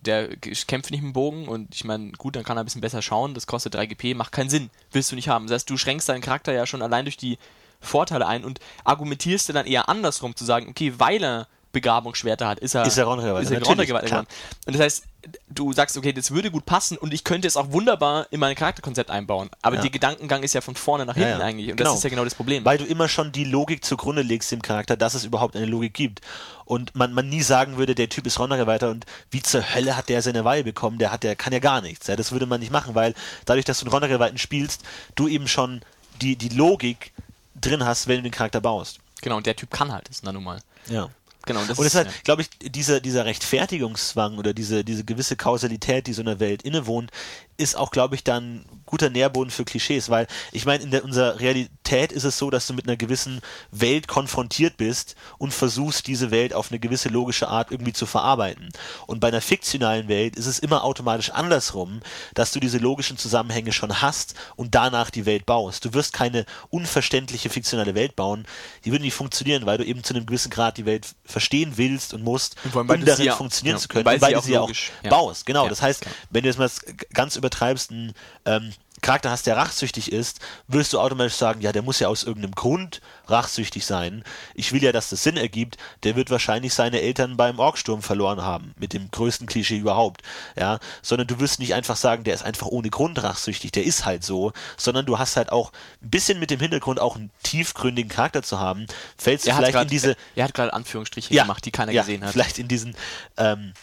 Der 0.04 0.36
kämpft 0.38 0.92
nicht 0.92 1.02
mit 1.02 1.10
dem 1.10 1.14
Bogen 1.14 1.48
und 1.48 1.74
ich 1.74 1.84
meine, 1.84 2.12
gut, 2.14 2.36
dann 2.36 2.44
kann 2.44 2.58
er 2.58 2.64
ein 2.64 2.66
bisschen 2.66 2.82
besser 2.82 3.02
schauen, 3.02 3.34
das 3.34 3.48
kostet 3.48 3.74
3 3.74 3.88
GP, 3.88 4.16
macht 4.16 4.32
keinen 4.32 4.50
Sinn, 4.50 4.70
willst 4.92 5.12
du 5.12 5.16
nicht 5.16 5.30
haben. 5.30 5.48
Das 5.48 5.56
heißt, 5.56 5.70
du 5.70 5.78
schränkst 5.78 6.08
deinen 6.10 6.22
Charakter 6.22 6.54
ja 6.54 6.66
schon 6.66 6.82
allein 6.82 7.06
durch 7.06 7.18
die 7.18 7.38
Vorteile 7.80 8.28
ein 8.28 8.46
und 8.46 8.60
argumentierst 8.84 9.50
du 9.50 9.54
dann 9.54 9.66
eher 9.66 9.90
andersrum 9.90 10.36
zu 10.36 10.46
sagen, 10.46 10.68
okay, 10.70 10.94
weil 10.98 11.24
er 11.24 11.48
Begabungsschwerter 11.74 12.48
hat, 12.48 12.60
ist 12.60 12.76
er, 12.76 12.86
ist 12.86 12.98
er 12.98 13.06
runtergewandert 13.06 13.88
geworden. 14.06 14.28
Und 14.66 14.74
das 14.74 14.82
heißt, 14.82 15.04
du 15.50 15.74
sagst, 15.74 15.98
okay, 15.98 16.14
das 16.14 16.32
würde 16.32 16.52
gut 16.52 16.66
passen 16.66 16.98
und 16.98 17.14
ich 17.14 17.24
könnte 17.24 17.48
es 17.48 17.58
auch 17.58 17.72
wunderbar 17.72 18.28
in 18.32 18.40
mein 18.40 18.56
Charakterkonzept 18.56 19.10
einbauen. 19.10 19.50
Aber 19.62 19.78
ja. 19.78 19.82
der 19.82 19.92
Gedankengang 19.92 20.44
ist 20.44 20.54
ja 20.54 20.62
von 20.62 20.76
vorne 20.76 21.06
nach 21.06 21.16
hinten 21.16 21.32
ja, 21.32 21.40
ja. 21.40 21.46
eigentlich 21.46 21.72
und 21.72 21.78
genau. 21.78 21.90
das 21.90 21.98
ist 21.98 22.04
ja 22.04 22.10
genau 22.10 22.24
das 22.24 22.36
Problem. 22.36 22.64
Weil 22.64 22.78
du 22.78 22.86
immer 22.86 23.10
schon 23.10 23.32
die 23.32 23.44
Logik 23.44 23.84
zugrunde 23.84 24.22
legst 24.22 24.52
dem 24.52 24.62
Charakter, 24.62 24.96
dass 24.96 25.14
es 25.14 25.26
überhaupt 25.26 25.56
eine 25.56 25.66
Logik 25.66 25.94
gibt. 25.94 26.22
Und 26.66 26.96
man, 26.96 27.12
man 27.14 27.28
nie 27.28 27.42
sagen 27.42 27.78
würde, 27.78 27.96
der 27.96 28.08
Typ 28.08 28.26
ist 28.28 28.40
weiter 28.40 28.90
und 28.90 29.06
wie 29.32 29.42
zur 29.42 29.74
Hölle 29.74 29.98
hat 29.98 30.10
der 30.10 30.22
seine 30.22 30.46
Weihe 30.46 30.64
bekommen, 30.64 31.00
der 31.00 31.12
hat, 31.12 31.24
der 31.24 31.36
kann 31.36 31.52
ja 31.54 31.60
gar 31.60 31.82
nichts. 31.82 32.08
Ja, 32.08 32.16
das 32.16 32.32
würde 32.32 32.46
man 32.46 32.60
nicht 32.60 32.72
machen, 32.72 32.96
weil 32.96 33.16
dadurch, 33.46 33.66
dass 33.66 33.80
du 33.80 33.86
einen 33.86 33.94
Rondergeweihten 33.94 34.38
spielst, 34.38 34.84
du 35.16 35.28
eben 35.28 35.48
schon 35.48 35.82
die, 36.22 36.36
die 36.36 36.50
Logik 36.50 37.12
drin 37.60 37.84
hast, 37.84 38.08
wenn 38.08 38.18
du 38.18 38.24
den 38.24 38.32
Charakter 38.32 38.62
baust. 38.62 39.00
Genau, 39.22 39.38
und 39.38 39.46
der 39.46 39.56
Typ 39.56 39.72
kann 39.72 39.92
halt, 39.92 40.10
ist 40.10 40.24
na 40.24 40.32
nun 40.32 40.44
mal. 40.44 40.60
Ja. 40.88 41.10
Genau, 41.46 41.62
das 41.66 41.78
und 41.78 41.84
deshalb, 41.84 42.08
ja. 42.08 42.14
glaube 42.24 42.44
ich, 42.44 42.50
dieser, 42.72 43.02
dieser 43.02 43.26
Rechtfertigungszwang 43.26 44.38
oder 44.38 44.54
diese, 44.54 44.86
diese 44.86 45.04
gewisse 45.04 45.36
Kausalität, 45.36 46.08
die 46.08 46.14
so 46.14 46.22
einer 46.22 46.40
Welt 46.40 46.62
innewohnt, 46.62 47.12
ist 47.58 47.76
auch, 47.78 47.92
glaube 47.92 48.16
ich, 48.16 48.24
dann 48.24 48.66
guter 48.86 49.10
Nährboden 49.10 49.52
für 49.52 49.66
Klischees, 49.66 50.10
weil 50.10 50.28
ich 50.52 50.66
meine, 50.66 50.84
in 50.84 50.92
der, 50.92 51.04
unserer 51.04 51.40
Realität 51.40 52.12
ist 52.12 52.24
es 52.24 52.38
so, 52.38 52.50
dass 52.50 52.68
du 52.68 52.74
mit 52.74 52.88
einer 52.88 52.98
gewissen 52.98 53.42
Welt 53.72 54.08
konfrontiert 54.08 54.78
bist 54.78 55.16
und 55.38 55.54
versuchst, 55.54 56.08
diese 56.08 56.32
Welt 56.32 56.54
auf 56.54 56.72
eine 56.72 56.80
gewisse 56.80 57.10
logische 57.10 57.48
Art 57.48 57.72
irgendwie 57.72 57.94
zu 57.94 58.06
verarbeiten. 58.06 58.70
Und 59.08 59.20
bei 59.20 59.28
einer 59.28 59.42
fiktionalen 59.42 60.08
Welt 60.08 60.36
ist 60.36 60.46
es 60.46 60.60
immer 60.60 60.84
automatisch 60.84 61.32
andersrum, 61.32 62.02
dass 62.34 62.52
du 62.52 62.60
diese 62.60 62.78
logischen 62.78 63.18
Zusammenhänge 63.18 63.72
schon 63.72 64.02
hast 64.02 64.36
und 64.56 64.76
danach 64.76 65.10
die 65.10 65.26
Welt 65.26 65.46
baust. 65.46 65.86
Du 65.86 65.94
wirst 65.94 66.14
keine 66.14 66.46
unverständliche 66.70 67.50
fiktionale 67.50 67.96
Welt 67.96 68.16
bauen, 68.16 68.46
die 68.86 68.92
würde 68.92 69.04
nicht 69.04 69.16
funktionieren, 69.16 69.66
weil 69.66 69.78
du 69.78 69.86
eben 69.86 70.04
zu 70.04 70.14
einem 70.14 70.26
gewissen 70.26 70.52
Grad 70.52 70.78
die 70.78 70.86
Welt 70.86 71.16
verstehen 71.34 71.74
willst 71.76 72.14
und 72.14 72.24
musst, 72.24 72.56
und 72.64 72.76
um 72.76 73.06
darin 73.06 73.26
ja, 73.26 73.36
funktionieren 73.36 73.78
ja, 73.78 73.82
zu 73.82 73.88
können, 73.88 74.06
weil, 74.06 74.22
weil 74.22 74.34
du 74.36 74.42
sie 74.42 74.58
auch 74.58 74.70
ja. 74.70 75.10
baust. 75.10 75.46
Genau, 75.46 75.68
das 75.68 75.82
heißt, 75.82 76.06
wenn 76.30 76.44
du 76.44 76.50
jetzt 76.50 76.60
mal 76.60 76.70
ganz 77.14 77.36
übertreibst, 77.36 77.92
ein 77.92 78.14
ähm, 78.46 78.72
Charakter 79.04 79.30
hast, 79.30 79.46
der 79.46 79.58
rachsüchtig 79.58 80.12
ist, 80.12 80.40
wirst 80.68 80.94
du 80.94 81.00
automatisch 81.00 81.36
sagen, 81.36 81.62
ja, 81.62 81.72
der 81.72 81.84
muss 81.84 82.00
ja 82.00 82.08
aus 82.08 82.24
irgendeinem 82.24 82.56
Grund 82.56 83.02
rachsüchtig 83.28 83.86
sein. 83.86 84.24
Ich 84.56 84.72
will 84.72 84.82
ja, 84.82 84.92
dass 84.92 85.10
das 85.10 85.22
Sinn 85.22 85.38
ergibt. 85.38 85.78
Der 86.04 86.16
wird 86.16 86.32
wahrscheinlich 86.32 86.74
seine 86.74 87.02
Eltern 87.02 87.38
beim 87.38 87.60
Orksturm 87.60 88.02
verloren 88.02 88.42
haben, 88.42 88.74
mit 88.80 88.94
dem 88.94 89.12
größten 89.12 89.46
Klischee 89.46 89.78
überhaupt. 89.78 90.24
Ja, 90.58 90.80
sondern 91.02 91.28
du 91.28 91.40
wirst 91.40 91.60
nicht 91.60 91.76
einfach 91.76 91.98
sagen, 91.98 92.24
der 92.24 92.34
ist 92.34 92.44
einfach 92.44 92.68
ohne 92.68 92.90
Grund 92.90 93.22
rachsüchtig, 93.22 93.72
der 93.72 93.84
ist 93.84 94.06
halt 94.06 94.24
so, 94.24 94.54
sondern 94.78 95.06
du 95.06 95.20
hast 95.20 95.38
halt 95.38 95.52
auch 95.52 95.72
ein 96.02 96.10
bisschen 96.10 96.40
mit 96.40 96.50
dem 96.50 96.60
Hintergrund 96.60 97.00
auch 97.00 97.16
einen 97.16 97.30
tiefgründigen 97.44 98.10
Charakter 98.10 98.42
zu 98.42 98.60
haben. 98.60 98.88
Fällst 99.18 99.46
du 99.46 99.54
vielleicht 99.54 99.74
grad, 99.74 99.84
in 99.84 99.90
diese. 99.90 100.16
Er 100.36 100.46
hat 100.46 100.54
gerade 100.54 100.74
Anführungsstriche 100.74 101.34
ja, 101.34 101.44
gemacht, 101.44 101.66
die 101.66 101.72
keiner 101.72 101.92
ja, 101.92 102.02
gesehen 102.02 102.24
hat. 102.24 102.32
Vielleicht 102.32 102.58
in 102.58 102.68
diesen 102.68 102.96
ähm, 103.38 103.74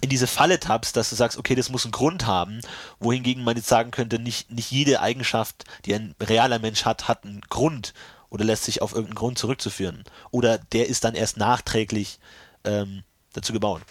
in 0.00 0.08
diese 0.08 0.26
Falle 0.26 0.58
tappst, 0.58 0.96
dass 0.96 1.10
du 1.10 1.16
sagst, 1.16 1.38
okay, 1.38 1.54
das 1.54 1.68
muss 1.68 1.84
einen 1.84 1.92
Grund 1.92 2.26
haben, 2.26 2.60
wohingegen 2.98 3.44
man 3.44 3.56
jetzt 3.56 3.68
sagen 3.68 3.90
könnte, 3.90 4.18
nicht, 4.18 4.50
nicht 4.50 4.70
jede 4.70 5.00
Eigenschaft, 5.00 5.64
die 5.84 5.94
ein 5.94 6.14
realer 6.20 6.58
Mensch 6.58 6.84
hat, 6.84 7.08
hat 7.08 7.24
einen 7.24 7.42
Grund 7.42 7.94
oder 8.30 8.44
lässt 8.44 8.64
sich 8.64 8.82
auf 8.82 8.92
irgendeinen 8.92 9.16
Grund 9.16 9.38
zurückzuführen. 9.38 10.04
Oder 10.30 10.58
der 10.58 10.88
ist 10.88 11.04
dann 11.04 11.14
erst 11.14 11.36
nachträglich 11.36 12.18
ähm, 12.64 13.04
dazu 13.32 13.52
gebaut. 13.52 13.82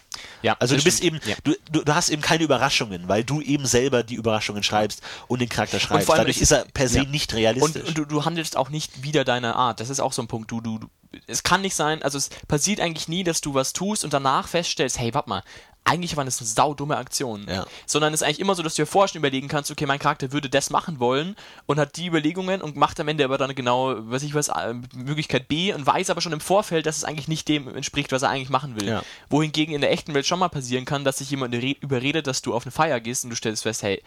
Ja, 0.41 0.56
also 0.60 0.76
du 0.76 0.84
bist 0.84 0.97
stimmt. 0.97 1.24
eben, 1.24 1.30
ja. 1.30 1.36
du, 1.43 1.54
du, 1.72 1.84
du, 1.84 1.95
hast 1.95 2.10
eben 2.10 2.22
keine 2.22 2.43
Überraschungen, 2.43 3.08
weil 3.08 3.24
du 3.24 3.41
eben 3.41 3.66
selber 3.66 4.04
die 4.04 4.16
Überraschungen 4.16 4.64
schreibst 4.64 5.02
und 5.28 5.39
den 5.39 5.49
Charakter 5.49 5.80
schreibst. 5.80 6.10
Dadurch 6.10 6.41
ist 6.41 6.52
er 6.52 6.66
per 6.66 6.88
se 6.88 6.99
ja. 6.99 7.04
nicht 7.06 7.34
realistisch. 7.34 7.84
Und, 7.84 7.88
und 7.89 7.97
du, 7.97 8.06
du, 8.06 8.26
handelst 8.26 8.58
auch 8.58 8.70
nicht 8.70 9.04
wieder 9.04 9.24
deine 9.24 9.56
Art. 9.56 9.80
Das 9.80 9.89
ist 9.89 9.99
auch 9.99 10.14
so 10.14 10.22
ein 10.22 10.28
Punkt. 10.28 10.52
Du, 10.52 10.62
du, 10.62 10.80
es 11.28 11.43
kann 11.43 11.62
nicht 11.62 11.76
sein, 11.76 12.02
also 12.04 12.18
es 12.18 12.30
passiert 12.47 12.80
eigentlich 12.80 13.08
nie, 13.08 13.24
dass 13.24 13.41
du 13.41 13.54
was 13.54 13.74
tust 13.74 14.04
und 14.04 14.14
danach 14.14 14.47
feststellst, 14.47 14.99
hey, 14.99 15.14
warte 15.14 15.30
mal, 15.30 15.43
eigentlich 15.84 16.15
waren 16.15 16.25
das 16.25 16.39
eine 16.39 16.47
saudumme 16.47 16.97
Aktion. 16.97 17.45
Ja. 17.49 17.65
Sondern 17.86 18.13
es 18.13 18.21
ist 18.21 18.27
eigentlich 18.27 18.39
immer 18.39 18.55
so, 18.55 18.63
dass 18.63 18.75
du 18.75 18.84
dir 18.84 18.86
vorher 18.86 19.07
schon 19.09 19.19
überlegen 19.19 19.47
kannst, 19.47 19.71
okay, 19.71 19.86
mein 19.86 19.99
Charakter 19.99 20.32
würde 20.32 20.49
das 20.49 20.69
machen 20.69 20.99
wollen 20.99 21.36
und 21.65 21.79
hat 21.79 21.97
die 21.97 22.07
Überlegungen 22.07 22.61
und 22.61 22.75
macht 22.75 22.99
am 22.99 23.07
Ende 23.07 23.25
aber 23.25 23.38
dann 23.38 23.53
genau, 23.55 23.95
weiß 23.97 24.23
ich 24.23 24.34
was, 24.34 24.49
äh, 24.49 24.75
Möglichkeit 24.93 25.47
B 25.47 25.73
und 25.73 25.86
weiß 25.86 26.09
aber 26.09 26.21
schon 26.21 26.34
im 26.34 26.39
Vorfeld, 26.39 26.86
dass 26.86 26.97
es 26.97 27.03
eigentlich 27.03 27.27
nicht 27.27 27.47
dem 27.47 27.67
entspricht, 27.75 28.11
was 28.11 28.21
er 28.21 28.29
eigentlich 28.29 28.49
machen 28.49 28.79
will. 28.79 28.88
Ja. 28.88 29.03
Wohingegen 29.29 29.73
in 29.73 29.82
der 29.82 29.91
echten 29.91 30.13
Welt 30.13 30.25
schon 30.25 30.39
mal 30.39 30.49
passieren 30.49 30.86
kann, 30.86 31.03
dass 31.03 31.17
sich 31.17 31.29
jemand 31.29 31.53
überredet, 31.53 32.27
dass 32.27 32.41
du 32.41 32.53
auf 32.53 32.63
eine 32.63 32.71
Feier 32.71 32.99
gehst 32.99 33.23
und 33.23 33.32
du 33.32 33.36
stellst 33.36 33.63
fest, 33.63 33.84
hey, 33.84 34.01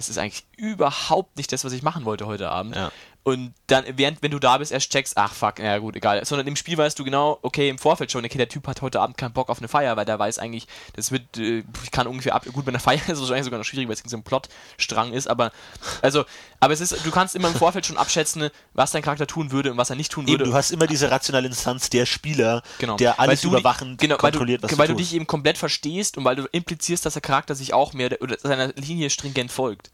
das 0.00 0.08
ist 0.08 0.16
eigentlich 0.16 0.46
überhaupt 0.56 1.36
nicht 1.36 1.52
das, 1.52 1.62
was 1.62 1.74
ich 1.74 1.82
machen 1.82 2.06
wollte 2.06 2.26
heute 2.26 2.48
Abend. 2.48 2.74
Ja. 2.74 2.90
Und 3.22 3.52
dann, 3.66 3.84
während, 3.96 4.22
wenn 4.22 4.30
du 4.30 4.38
da 4.38 4.56
bist, 4.56 4.72
erst 4.72 4.90
checkst, 4.90 5.18
ach 5.18 5.34
fuck, 5.34 5.58
ja 5.58 5.76
gut, 5.76 5.94
egal. 5.94 6.24
Sondern 6.24 6.46
im 6.46 6.56
Spiel 6.56 6.78
weißt 6.78 6.98
du 6.98 7.04
genau, 7.04 7.38
okay, 7.42 7.68
im 7.68 7.76
Vorfeld 7.76 8.10
schon, 8.10 8.24
okay, 8.24 8.38
der 8.38 8.48
Typ 8.48 8.66
hat 8.66 8.80
heute 8.80 8.98
Abend 8.98 9.18
keinen 9.18 9.34
Bock 9.34 9.50
auf 9.50 9.58
eine 9.58 9.68
Feier, 9.68 9.94
weil 9.98 10.06
der 10.06 10.18
weiß 10.18 10.38
eigentlich, 10.38 10.66
das 10.94 11.12
wird, 11.12 11.36
äh, 11.36 11.62
ich 11.84 11.90
kann 11.90 12.06
ungefähr 12.06 12.34
ab, 12.34 12.46
gut, 12.50 12.64
bei 12.64 12.70
einer 12.70 12.78
Feier 12.80 12.96
ist 12.96 13.10
es 13.10 13.20
wahrscheinlich 13.20 13.44
sogar 13.44 13.58
noch 13.58 13.66
schwierig, 13.66 13.88
weil 13.88 13.94
es 13.94 14.02
so 14.06 14.16
ein 14.16 14.22
Plotstrang 14.22 15.12
ist, 15.12 15.28
aber, 15.28 15.52
also, 16.00 16.24
aber 16.60 16.72
es 16.72 16.80
ist, 16.80 17.04
du 17.04 17.10
kannst 17.10 17.36
immer 17.36 17.48
im 17.48 17.54
Vorfeld 17.54 17.84
schon 17.84 17.98
abschätzen, 17.98 18.48
was 18.72 18.92
dein 18.92 19.02
Charakter 19.02 19.26
tun 19.26 19.52
würde 19.52 19.70
und 19.70 19.76
was 19.76 19.90
er 19.90 19.96
nicht 19.96 20.12
tun 20.12 20.26
würde. 20.26 20.44
Eben, 20.44 20.50
du 20.52 20.56
hast 20.56 20.70
immer 20.70 20.86
diese 20.86 21.10
rationale 21.10 21.46
Instanz 21.46 21.90
der 21.90 22.06
Spieler, 22.06 22.62
genau. 22.78 22.96
der 22.96 23.20
alles 23.20 23.44
überwachen, 23.44 23.98
genau, 23.98 24.16
kontrolliert, 24.16 24.62
was 24.62 24.70
du, 24.70 24.78
was 24.78 24.78
Weil 24.78 24.88
du 24.88 24.94
dich 24.94 25.14
eben 25.14 25.26
komplett 25.26 25.58
verstehst 25.58 26.16
und 26.16 26.24
weil 26.24 26.36
du 26.36 26.46
implizierst, 26.50 27.04
dass 27.04 27.12
der 27.12 27.22
Charakter 27.22 27.54
sich 27.54 27.74
auch 27.74 27.92
mehr, 27.92 28.10
oder 28.22 28.38
seiner 28.38 28.68
Linie 28.68 29.10
stringent 29.10 29.52
folgt. 29.52 29.89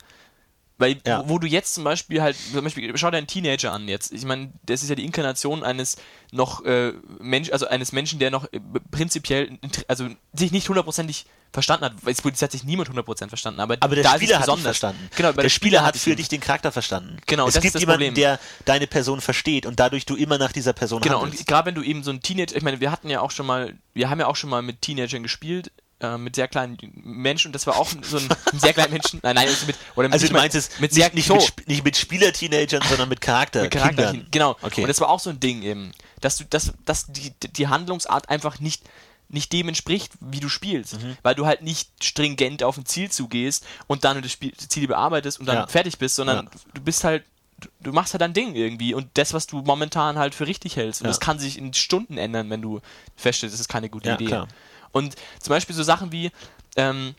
Weil, 0.79 0.99
ja. 1.07 1.23
wo, 1.25 1.35
wo, 1.35 1.39
du 1.39 1.47
jetzt 1.47 1.75
zum 1.75 1.85
Beispiel 1.85 2.21
halt, 2.21 2.37
zum 2.37 2.63
Beispiel, 2.63 2.97
schau 2.99 3.11
dir 3.11 3.17
einen 3.17 3.27
Teenager 3.27 3.73
an 3.73 3.89
jetzt. 3.89 4.13
Ich 4.13 4.27
meine, 4.27 4.53
das 4.67 4.83
ist 4.83 4.91
ja 4.91 4.95
die 4.95 5.07
Inkarnation 5.07 5.63
eines 5.63 5.97
noch 6.33 6.65
äh, 6.67 6.93
Mensch, 7.19 7.51
also 7.51 7.67
eines 7.67 7.93
Menschen, 7.93 8.19
der 8.19 8.31
noch 8.31 8.45
äh, 8.53 8.61
prinzipiell, 8.91 9.59
also 9.89 10.09
sich 10.35 10.53
nicht 10.53 10.69
hundertprozentig 10.69 11.25
verstanden 11.51 11.87
hat. 11.87 11.95
Es 12.05 12.43
hat 12.43 12.53
sich 12.53 12.65
niemand 12.65 12.91
hundertprozenzt 12.91 13.31
verstanden, 13.31 13.61
aber, 13.61 13.79
aber 13.81 13.95
der 13.95 14.05
da 14.05 14.17
Spieler 14.17 14.39
hat 14.41 14.59
verstanden. 14.59 15.09
Genau, 15.17 15.33
der, 15.33 15.45
der 15.45 15.49
Spieler, 15.49 15.79
Spieler 15.79 15.87
hat 15.87 15.97
für 15.97 16.15
dich 16.15 16.29
den 16.29 16.41
Charakter 16.41 16.71
verstanden. 16.71 17.17
Genau, 17.27 17.49
es 17.49 17.59
gibt 17.59 17.79
jemanden, 17.79 18.09
Problem. 18.09 18.15
der 18.15 18.39
deine 18.67 18.87
Person 18.87 19.23
versteht 19.23 19.65
und 19.65 19.81
dadurch 19.81 20.05
du 20.05 20.15
immer 20.15 20.37
nach 20.37 20.53
dieser 20.53 20.75
Person 20.75 21.01
Genau, 21.01 21.23
handelst. 21.23 21.41
und 21.41 21.47
gerade 21.47 21.67
wenn 21.67 21.75
du 21.75 21.83
eben 21.83 22.03
so 22.03 22.11
ein 22.11 22.21
Teenager, 22.21 22.55
ich 22.55 22.63
meine, 22.63 22.81
wir 22.81 22.91
hatten 22.91 23.09
ja 23.09 23.23
auch 23.23 23.31
schon 23.31 23.47
mal, 23.47 23.75
wir 23.95 24.11
haben 24.11 24.21
ja 24.21 24.27
auch 24.27 24.37
schon 24.37 24.51
mal 24.51 24.61
mit 24.61 24.83
Teenagern 24.83 25.23
gespielt 25.23 25.73
äh, 26.01 26.19
mit 26.19 26.37
sehr 26.37 26.49
kleinen 26.49 26.77
Menschen 26.95 27.49
und 27.49 27.53
das 27.53 27.67
war 27.67 27.77
auch 27.77 27.89
so 28.03 28.19
ein, 28.19 28.29
ein 28.53 28.59
sehr 28.59 28.73
kleiner 28.73 28.91
Menschen. 28.91 29.21
Nein, 29.23 29.35
nein, 29.35 29.49
also 29.49 29.67
mit 29.67 29.77
oder 29.95 30.09
mit, 30.09 30.15
also 30.15 30.27
du 30.27 30.33
meinst 30.35 30.57
es 30.57 30.79
mit 30.79 30.93
sehr 30.93 31.13
nicht, 31.15 31.27
so. 31.27 31.37
mit, 31.37 31.69
nicht 31.69 31.85
mit 31.85 31.97
Spieler-Teenagern, 31.97 32.83
sondern 32.89 33.09
mit 33.09 33.21
Charakter. 33.21 33.63
mit 33.63 33.71
Charakter 33.71 34.15
genau. 34.31 34.57
Okay. 34.63 34.83
Und 34.83 34.89
das 34.89 35.01
war 35.01 35.09
auch 35.09 35.21
so 35.21 35.31
ein 35.31 35.41
Ding 35.41 35.63
eben, 35.63 35.93
dass 36.21 36.37
du, 36.37 36.45
dass, 36.45 36.75
dass 36.85 37.07
die, 37.07 37.33
die 37.41 37.69
Handlungsart 37.69 38.29
einfach 38.29 38.61
nicht 38.61 38.83
nicht 39.29 39.53
dem 39.53 39.67
entspricht, 39.69 40.13
wie 40.21 40.39
du 40.39 40.49
spielst, 40.49 41.03
mhm. 41.03 41.17
weil 41.23 41.35
du 41.35 41.47
halt 41.47 41.63
nicht 41.63 42.05
stringent 42.05 42.63
auf 42.63 42.77
ein 42.77 42.87
Ziel 42.87 43.11
zugehst 43.11 43.67
und 43.89 44.05
dann 44.05 44.23
das 44.23 44.31
Spiel, 44.31 44.53
Ziel 44.55 44.87
bearbeitest 44.87 45.41
und 45.41 45.47
dann 45.47 45.57
ja. 45.57 45.67
fertig 45.67 45.99
bist, 45.99 46.15
sondern 46.15 46.47
ja. 46.47 46.51
du 46.75 46.81
bist 46.81 47.03
halt 47.03 47.25
du 47.81 47.93
machst 47.93 48.13
halt 48.13 48.21
dein 48.21 48.35
Ding 48.35 48.55
irgendwie 48.55 48.95
und 48.95 49.09
das, 49.15 49.33
was 49.33 49.47
du 49.47 49.63
momentan 49.63 50.19
halt 50.19 50.35
für 50.35 50.47
richtig 50.47 50.77
hältst. 50.77 51.01
Und 51.01 51.07
ja. 51.07 51.11
das 51.11 51.21
kann 51.21 51.39
sich 51.39 51.59
in 51.59 51.73
Stunden 51.73 52.19
ändern, 52.19 52.51
wenn 52.51 52.63
du 52.63 52.81
feststellst, 53.17 53.55
das 53.55 53.61
ist 53.61 53.69
keine 53.69 53.89
gute 53.89 54.13
Idee. 54.13 54.27
Klar. 54.27 54.49
Und 54.97 55.15
zum 55.41 55.51
Beispiel 55.51 55.77
so 55.77 55.83
Sachen 55.83 56.11
wie, 56.11 56.31
ähm, 56.77 57.15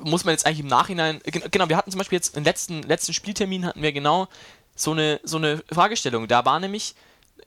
muss 0.00 0.24
man 0.24 0.32
jetzt 0.32 0.46
eigentlich 0.46 0.60
im 0.60 0.68
Nachhinein, 0.68 1.20
genau, 1.24 1.68
wir 1.68 1.76
hatten 1.76 1.90
zum 1.90 1.98
Beispiel 1.98 2.16
jetzt 2.16 2.36
im 2.36 2.44
letzten, 2.44 2.84
letzten 2.84 3.12
Spieltermin 3.12 3.66
hatten 3.66 3.82
wir 3.82 3.92
genau 3.92 4.28
so 4.76 4.92
eine, 4.92 5.18
so 5.24 5.38
eine 5.38 5.60
Fragestellung. 5.72 6.28
Da 6.28 6.44
war 6.44 6.60
nämlich, 6.60 6.94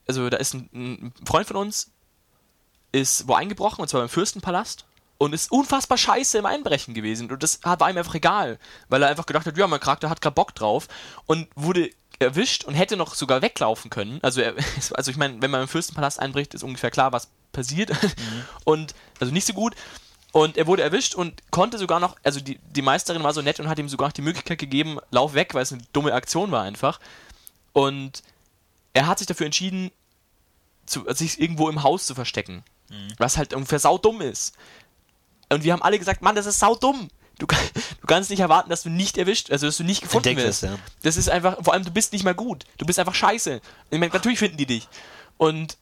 also 0.06 0.30
da 0.30 0.36
ist 0.36 0.54
ein, 0.54 0.70
ein 0.74 1.14
Freund 1.26 1.48
von 1.48 1.56
uns, 1.56 1.92
ist 2.92 3.26
wo 3.26 3.34
eingebrochen, 3.34 3.82
und 3.82 3.88
zwar 3.88 4.02
beim 4.02 4.10
Fürstenpalast 4.10 4.84
und 5.18 5.34
ist 5.34 5.50
unfassbar 5.50 5.98
scheiße 5.98 6.38
im 6.38 6.46
Einbrechen 6.46 6.94
gewesen. 6.94 7.32
Und 7.32 7.42
das 7.42 7.62
war 7.64 7.90
ihm 7.90 7.98
einfach 7.98 8.16
egal, 8.16 8.60
weil 8.90 9.02
er 9.02 9.08
einfach 9.08 9.26
gedacht 9.26 9.46
hat, 9.46 9.58
ja, 9.58 9.66
mein 9.66 9.80
Charakter 9.80 10.10
hat 10.10 10.20
gerade 10.20 10.36
Bock 10.36 10.54
drauf 10.56 10.90
und 11.26 11.48
wurde 11.56 11.90
erwischt 12.20 12.66
und 12.66 12.74
hätte 12.74 12.98
noch 12.98 13.16
sogar 13.16 13.42
weglaufen 13.42 13.90
können. 13.90 14.20
Also, 14.24 14.42
er, 14.42 14.56
also 14.94 15.10
ich 15.10 15.16
meine, 15.16 15.42
wenn 15.42 15.52
man 15.52 15.62
im 15.62 15.68
Fürstenpalast 15.70 16.20
einbricht, 16.20 16.54
ist 16.54 16.64
ungefähr 16.64 16.92
klar, 16.92 17.14
was 17.14 17.30
passiert. 17.52 17.89
Mhm. 17.89 18.43
Und 18.64 18.95
also 19.20 19.34
nicht 19.34 19.45
so 19.47 19.54
gut. 19.54 19.76
Und 20.32 20.58
er 20.58 20.66
wurde 20.66 20.82
erwischt 20.82 21.14
und 21.14 21.41
konnte 21.52 21.78
sogar 21.78 21.99
noch, 21.99 22.16
also 22.24 22.39
die, 22.39 22.58
die 22.58 22.82
Meisterin 22.82 23.22
war 23.22 23.34
so 23.34 23.41
nett 23.41 23.60
und 23.60 23.68
hat 23.68 23.78
ihm 23.80 23.89
sogar 23.89 24.08
noch 24.08 24.14
die 24.14 24.22
Möglichkeit 24.22 24.60
gegeben, 24.60 24.97
lauf 25.12 25.34
weg, 25.34 25.54
weil 25.54 25.64
es 25.64 25.74
eine 25.74 25.82
dumme 25.91 26.14
Aktion 26.14 26.52
war 26.52 26.64
einfach. 26.64 27.02
Und 27.74 28.24
er 28.93 29.08
hat 29.08 29.18
sich 29.18 29.28
dafür 29.28 29.45
entschieden, 29.45 29.91
zu, 30.86 31.04
sich 31.14 31.41
irgendwo 31.41 31.68
im 31.68 31.84
Haus 31.84 32.06
zu 32.06 32.16
verstecken. 32.16 32.64
Mhm. 32.89 33.14
Was 33.18 33.38
halt 33.38 33.54
ungefähr 33.54 33.80
saudumm 33.80 34.22
ist. 34.22 34.56
Und 35.49 35.66
wir 35.66 35.74
haben 35.74 35.82
alle 35.82 35.99
gesagt, 35.99 36.22
Mann, 36.22 36.36
das 36.36 36.45
ist 36.45 36.60
saudumm. 36.60 37.10
Du, 37.38 37.45
du 37.47 38.08
kannst 38.08 38.30
nicht 38.30 38.39
erwarten, 38.39 38.70
dass 38.70 38.84
du 38.84 38.89
nicht 38.89 39.18
erwischt, 39.18 39.52
also 39.52 39.66
dass 39.66 39.78
du 39.78 39.84
nicht 39.84 40.02
gefunden 40.02 40.38
wirst. 40.38 40.64
Ja. 40.64 40.78
Das 41.02 41.18
ist 41.18 41.30
einfach, 41.30 41.58
vor 41.62 41.74
allem 41.74 41.84
du 41.84 41.91
bist 41.91 42.14
nicht 42.14 42.24
mal 42.24 42.36
gut. 42.36 42.66
Du 42.78 42.86
bist 42.86 42.99
einfach 42.99 43.16
scheiße. 43.16 43.62
Ich 43.89 43.99
meine, 43.99 44.14
natürlich 44.14 44.39
finden 44.39 44.58
die 44.58 44.66
dich. 44.66 44.88
Und 45.38 45.78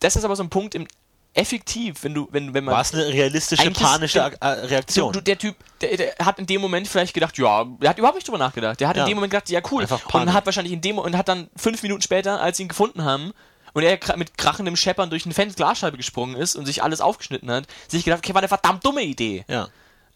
das 0.00 0.16
ist 0.16 0.24
aber 0.24 0.36
so 0.36 0.42
ein 0.42 0.50
Punkt 0.50 0.74
im 0.74 0.86
effektiv, 1.34 2.02
wenn 2.02 2.14
du, 2.14 2.28
wenn, 2.30 2.54
wenn 2.54 2.64
man. 2.64 2.74
War 2.74 2.80
es 2.80 2.92
eine 2.92 3.06
realistische, 3.06 3.70
panische 3.70 4.18
ist, 4.18 4.38
äh, 4.40 4.46
Reaktion? 4.46 5.12
Du, 5.12 5.20
der 5.20 5.38
Typ, 5.38 5.56
der, 5.80 5.96
der, 5.96 6.14
hat 6.24 6.38
in 6.38 6.46
dem 6.46 6.60
Moment 6.60 6.88
vielleicht 6.88 7.14
gedacht, 7.14 7.38
ja, 7.38 7.64
der 7.64 7.90
hat 7.90 7.98
überhaupt 7.98 8.16
nicht 8.16 8.26
drüber 8.26 8.38
nachgedacht. 8.38 8.80
Der 8.80 8.88
hat 8.88 8.96
ja. 8.96 9.04
in 9.04 9.08
dem 9.08 9.16
Moment 9.16 9.30
gedacht, 9.32 9.48
ja 9.50 9.60
cool. 9.70 9.86
Und 10.12 10.32
hat 10.32 10.46
wahrscheinlich 10.46 10.72
in 10.72 10.80
dem 10.80 10.98
und 10.98 11.16
hat 11.16 11.28
dann 11.28 11.48
fünf 11.56 11.82
Minuten 11.82 12.02
später, 12.02 12.40
als 12.40 12.56
sie 12.56 12.64
ihn 12.64 12.68
gefunden 12.68 13.04
haben, 13.04 13.32
und 13.74 13.82
er 13.82 13.98
mit 14.16 14.36
krachendem 14.36 14.76
Scheppern 14.76 15.10
durch 15.10 15.24
eine 15.24 15.52
Glasscheibe 15.52 15.96
gesprungen 15.96 16.36
ist 16.36 16.56
und 16.56 16.66
sich 16.66 16.82
alles 16.82 17.00
aufgeschnitten 17.00 17.50
hat, 17.50 17.66
sich 17.86 18.04
gedacht, 18.04 18.20
okay, 18.24 18.34
war 18.34 18.40
eine 18.40 18.48
verdammt 18.48 18.84
dumme 18.84 19.02
Idee. 19.02 19.44
Ja. 19.46 19.68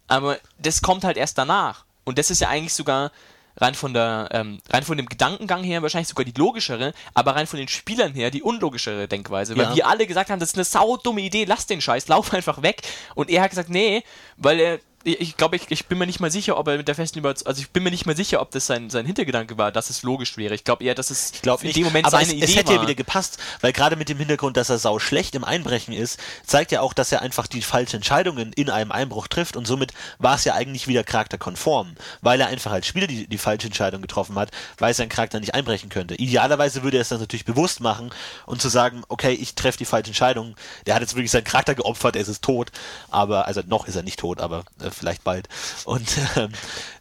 Aber 0.09 0.39
das 0.59 0.83
kommt 0.83 1.05
halt 1.05 1.17
erst 1.17 1.39
danach. 1.39 1.85
Und 2.05 2.19
das 2.19 2.31
ist 2.31 2.41
ja 2.41 2.49
eigentlich 2.49 2.75
sogar 2.75 3.13
rein 3.57 3.75
von 3.75 3.95
der, 3.95 4.29
ähm, 4.33 4.61
rein 4.71 4.83
von 4.83 4.97
dem 4.97 5.07
Gedankengang 5.07 5.63
her 5.63 5.83
wahrscheinlich 5.83 6.09
sogar 6.09 6.25
die 6.25 6.33
logischere, 6.37 6.95
aber 7.15 7.37
rein 7.37 7.47
von 7.47 7.59
den 7.59 7.69
Spielern 7.69 8.13
her 8.15 8.31
die 8.31 8.43
unlogischere 8.43 9.09
Denkweise. 9.09 9.57
Weil 9.57 9.65
ja. 9.65 9.77
wir 9.77 9.87
alle 9.87 10.07
gesagt 10.07 10.31
haben, 10.31 10.41
das 10.41 10.51
ist 10.51 10.57
eine 10.57 10.65
saudumme 10.65 11.21
Idee, 11.21 11.45
lass 11.45 11.67
den 11.67 11.81
Scheiß, 11.81 12.09
lauf 12.09 12.33
einfach 12.33 12.63
weg. 12.63 12.83
Und 13.15 13.31
er 13.31 13.43
hat 13.43 13.51
gesagt, 13.51 13.69
nee, 13.69 14.03
weil 14.37 14.61
er 14.61 14.81
ich 15.05 15.37
glaube, 15.37 15.57
ich, 15.57 15.71
ich 15.71 15.87
bin 15.87 15.99
mir 15.99 16.07
nicht 16.07 16.21
mal 16.21 16.31
sicher, 16.31 16.57
ob 16.57 16.69
er 16.69 16.77
mit 16.77 16.89
der 16.89 16.95
festen 16.95 17.19
Überzeugung, 17.19 17.49
also 17.49 17.61
ich 17.61 17.71
bin 17.71 17.83
mir 17.83 17.91
nicht 17.91 18.07
mal 18.07 18.17
sicher, 18.17 18.41
ob 18.41 18.51
das 18.51 18.67
sein, 18.67 18.91
sein 18.91 19.07
Hintergedanke 19.07 19.59
war, 19.59 19.73
dass 19.73 19.91
es 19.91 20.03
logisch 20.03 20.37
wäre. 20.37 20.55
Ich 20.55 20.65
glaube 20.65 20.85
eher, 20.85 20.95
dass 20.95 21.11
es 21.11 21.33
ich 21.33 21.43
glaub 21.43 21.65
in 21.65 21.73
dem 21.73 21.85
Moment 21.85 22.07
aber 22.07 22.19
seine 22.19 22.29
es, 22.29 22.33
Idee 22.35 22.45
es 22.45 22.57
hätte 22.57 22.69
war. 22.69 22.77
ja 22.77 22.83
wieder 22.83 22.95
gepasst, 22.95 23.39
weil 23.61 23.73
gerade 23.73 23.97
mit 23.97 24.09
dem 24.09 24.19
Hintergrund, 24.19 24.57
dass 24.57 24.71
er 24.71 24.79
sau 24.79 24.99
schlecht 24.99 25.35
im 25.35 25.45
Einbrechen 25.45 25.93
ist, 25.93 26.19
zeigt 26.47 26.73
ja 26.73 26.81
auch, 26.81 26.93
dass 26.93 27.11
er 27.11 27.23
einfach 27.23 27.47
die 27.47 27.63
falschen 27.63 27.97
Entscheidungen 27.97 28.53
in 28.53 28.71
einem 28.71 28.93
Einbruch 28.93 29.27
trifft 29.29 29.57
und 29.57 29.67
somit 29.67 29.93
war 30.19 30.37
es 30.37 30.45
ja 30.45 30.55
eigentlich 30.55 30.87
wieder 30.87 31.05
charakterkonform, 31.05 31.95
weil 32.21 32.41
er 32.41 32.47
einfach 32.47 32.71
als 32.73 32.87
Spieler 32.87 33.07
die, 33.07 33.27
die 33.27 33.39
falsche 33.39 33.67
Entscheidung 33.67 34.03
getroffen 34.03 34.37
hat, 34.37 34.51
weil 34.79 34.95
sein 34.95 35.09
Charakter 35.09 35.41
nicht 35.41 35.55
einbrechen 35.55 35.89
könnte. 35.89 36.15
Idealerweise 36.15 36.83
würde 36.83 36.99
er 36.99 37.03
es 37.03 37.09
dann 37.09 37.21
natürlich 37.21 37.45
bewusst 37.45 37.81
machen 37.81 38.11
und 38.47 38.63
zu 38.63 38.69
sagen, 38.69 39.03
okay, 39.09 39.33
ich 39.33 39.55
treffe 39.55 39.79
die 39.79 39.85
falsche 39.85 40.09
Entscheidung. 40.09 40.55
Der 40.87 40.95
hat 40.95 41.03
jetzt 41.03 41.15
wirklich 41.15 41.31
seinen 41.31 41.45
Charakter 41.45 41.75
geopfert, 41.75 42.17
er 42.17 42.23
ist 42.23 42.43
tot, 42.43 42.71
aber 43.11 43.47
also 43.47 43.63
noch 43.67 43.87
ist 43.87 43.97
er 43.97 44.03
nicht 44.03 44.21
tot, 44.21 44.41
aber 44.41 44.65
äh, 44.81 44.92
vielleicht 44.95 45.25
bald. 45.25 45.49
Und 45.85 46.09
äh, 46.37 46.49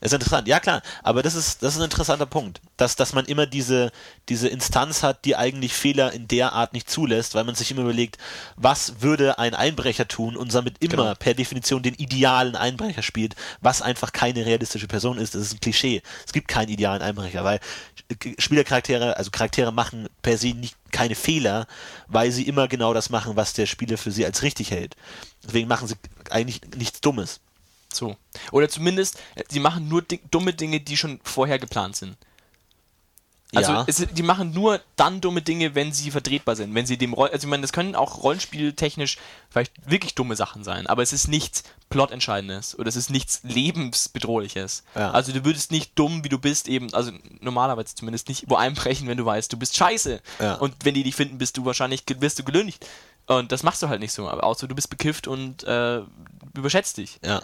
ist 0.02 0.14
interessant. 0.14 0.48
Ja 0.48 0.60
klar, 0.60 0.82
aber 1.04 1.24
das 1.24 1.36
ist, 1.36 1.64
das 1.64 1.74
ist 1.74 1.80
ein 1.80 1.86
interessanter 1.86 2.26
Punkt, 2.26 2.62
dass, 2.78 2.96
dass 2.96 3.14
man 3.14 3.26
immer 3.26 3.46
diese, 3.46 3.92
diese 4.30 4.48
Instanz 4.48 5.04
hat, 5.04 5.26
die 5.26 5.36
eigentlich 5.36 5.74
Fehler 5.74 6.12
in 6.14 6.28
der 6.28 6.54
Art 6.54 6.74
nicht 6.74 6.90
zulässt, 6.90 7.36
weil 7.36 7.44
man 7.44 7.56
sich 7.56 7.72
immer 7.72 7.82
überlegt, 7.82 8.18
was 8.56 9.02
würde 9.02 9.40
ein 9.40 9.54
Einbrecher 9.54 10.08
tun 10.08 10.36
und 10.36 10.54
damit 10.54 10.76
immer 10.80 11.04
genau. 11.04 11.16
per 11.16 11.34
Definition 11.34 11.84
den 11.84 11.96
idealen 11.96 12.56
Einbrecher 12.56 13.02
spielt, 13.02 13.36
was 13.62 13.82
einfach 13.82 14.12
keine 14.12 14.46
realistische 14.46 14.88
Person 14.88 15.18
ist. 15.18 15.36
Das 15.36 15.42
ist 15.42 15.54
ein 15.54 15.60
Klischee. 15.60 16.02
Es 16.26 16.34
gibt 16.34 16.48
keinen 16.48 16.70
idealen 16.70 17.02
Einbrecher, 17.02 17.44
weil 17.44 17.60
Spielercharaktere, 18.38 19.18
also 19.18 19.32
Charaktere 19.32 19.72
machen 19.72 20.10
per 20.22 20.38
se 20.38 20.54
nicht 20.54 20.76
keine 20.92 21.16
Fehler, 21.16 21.68
weil 22.08 22.32
sie 22.32 22.48
immer 22.48 22.68
genau 22.68 22.94
das 22.94 23.10
machen, 23.10 23.36
was 23.36 23.54
der 23.54 23.66
Spieler 23.66 23.98
für 23.98 24.12
sie 24.12 24.26
als 24.26 24.44
richtig 24.44 24.72
hält. 24.72 24.96
Deswegen 25.44 25.68
machen 25.68 25.88
sie 25.88 25.96
eigentlich 26.30 26.62
nichts 26.76 27.02
Dummes. 27.02 27.40
So. 27.94 28.16
Oder 28.52 28.70
zumindest, 28.70 29.20
äh, 29.36 29.44
sie 29.50 29.60
machen 29.60 29.88
nur 29.88 30.04
dumme 30.32 30.54
Dinge, 30.54 30.80
die 30.80 30.98
schon 30.98 31.20
vorher 31.24 31.60
geplant 31.60 31.96
sind. 31.96 32.18
Also 33.54 33.72
ja. 33.74 33.84
es, 33.86 33.98
die 33.98 34.24
machen 34.24 34.54
nur 34.54 34.80
dann 34.96 35.20
dumme 35.20 35.42
Dinge, 35.42 35.76
wenn 35.76 35.92
sie 35.92 36.10
vertretbar 36.10 36.56
sind. 36.56 36.74
Wenn 36.74 36.86
sie 36.86 36.98
dem 36.98 37.14
Roll 37.14 37.30
also 37.30 37.46
ich 37.46 37.50
meine, 37.50 37.62
das 37.62 37.74
können 37.74 37.96
auch 37.96 38.24
rollenspieltechnisch 38.24 39.18
vielleicht 39.50 39.74
wirklich 39.90 40.16
dumme 40.16 40.36
Sachen 40.36 40.64
sein, 40.64 40.88
aber 40.88 41.04
es 41.04 41.12
ist 41.12 41.28
nichts 41.28 41.64
plotentscheidendes 41.90 42.80
oder 42.80 42.88
es 42.88 42.96
ist 42.96 43.10
nichts 43.10 43.42
lebensbedrohliches. 43.44 44.84
Ja. 44.96 45.12
Also 45.12 45.34
du 45.34 45.44
würdest 45.44 45.72
nicht 45.72 45.92
dumm, 46.00 46.24
wie 46.24 46.30
du 46.30 46.40
bist, 46.40 46.70
eben, 46.70 46.94
also 46.94 47.12
normalerweise 47.42 47.94
zumindest 47.94 48.30
nicht 48.30 48.46
wo 48.48 48.56
einbrechen, 48.56 49.08
wenn 49.10 49.18
du 49.18 49.26
weißt, 49.26 49.52
du 49.52 49.58
bist 49.58 49.76
scheiße. 49.76 50.22
Ja. 50.40 50.56
Und 50.56 50.74
wenn 50.86 50.94
die 50.94 51.04
dich 51.04 51.16
finden, 51.16 51.38
bist 51.38 51.58
du 51.58 51.66
wahrscheinlich 51.66 52.04
wirst 52.20 52.40
du 52.40 52.44
gelüncht. 52.44 52.86
Und 53.28 53.52
das 53.52 53.64
machst 53.64 53.84
du 53.84 53.90
halt 53.90 54.00
nicht 54.00 54.14
so, 54.14 54.30
außer 54.30 54.68
du 54.68 54.76
bist 54.76 54.90
bekifft 54.90 55.28
und 55.28 55.64
äh, 55.66 56.02
überschätzt 56.56 56.98
dich. 56.98 57.20
Ja. 57.24 57.42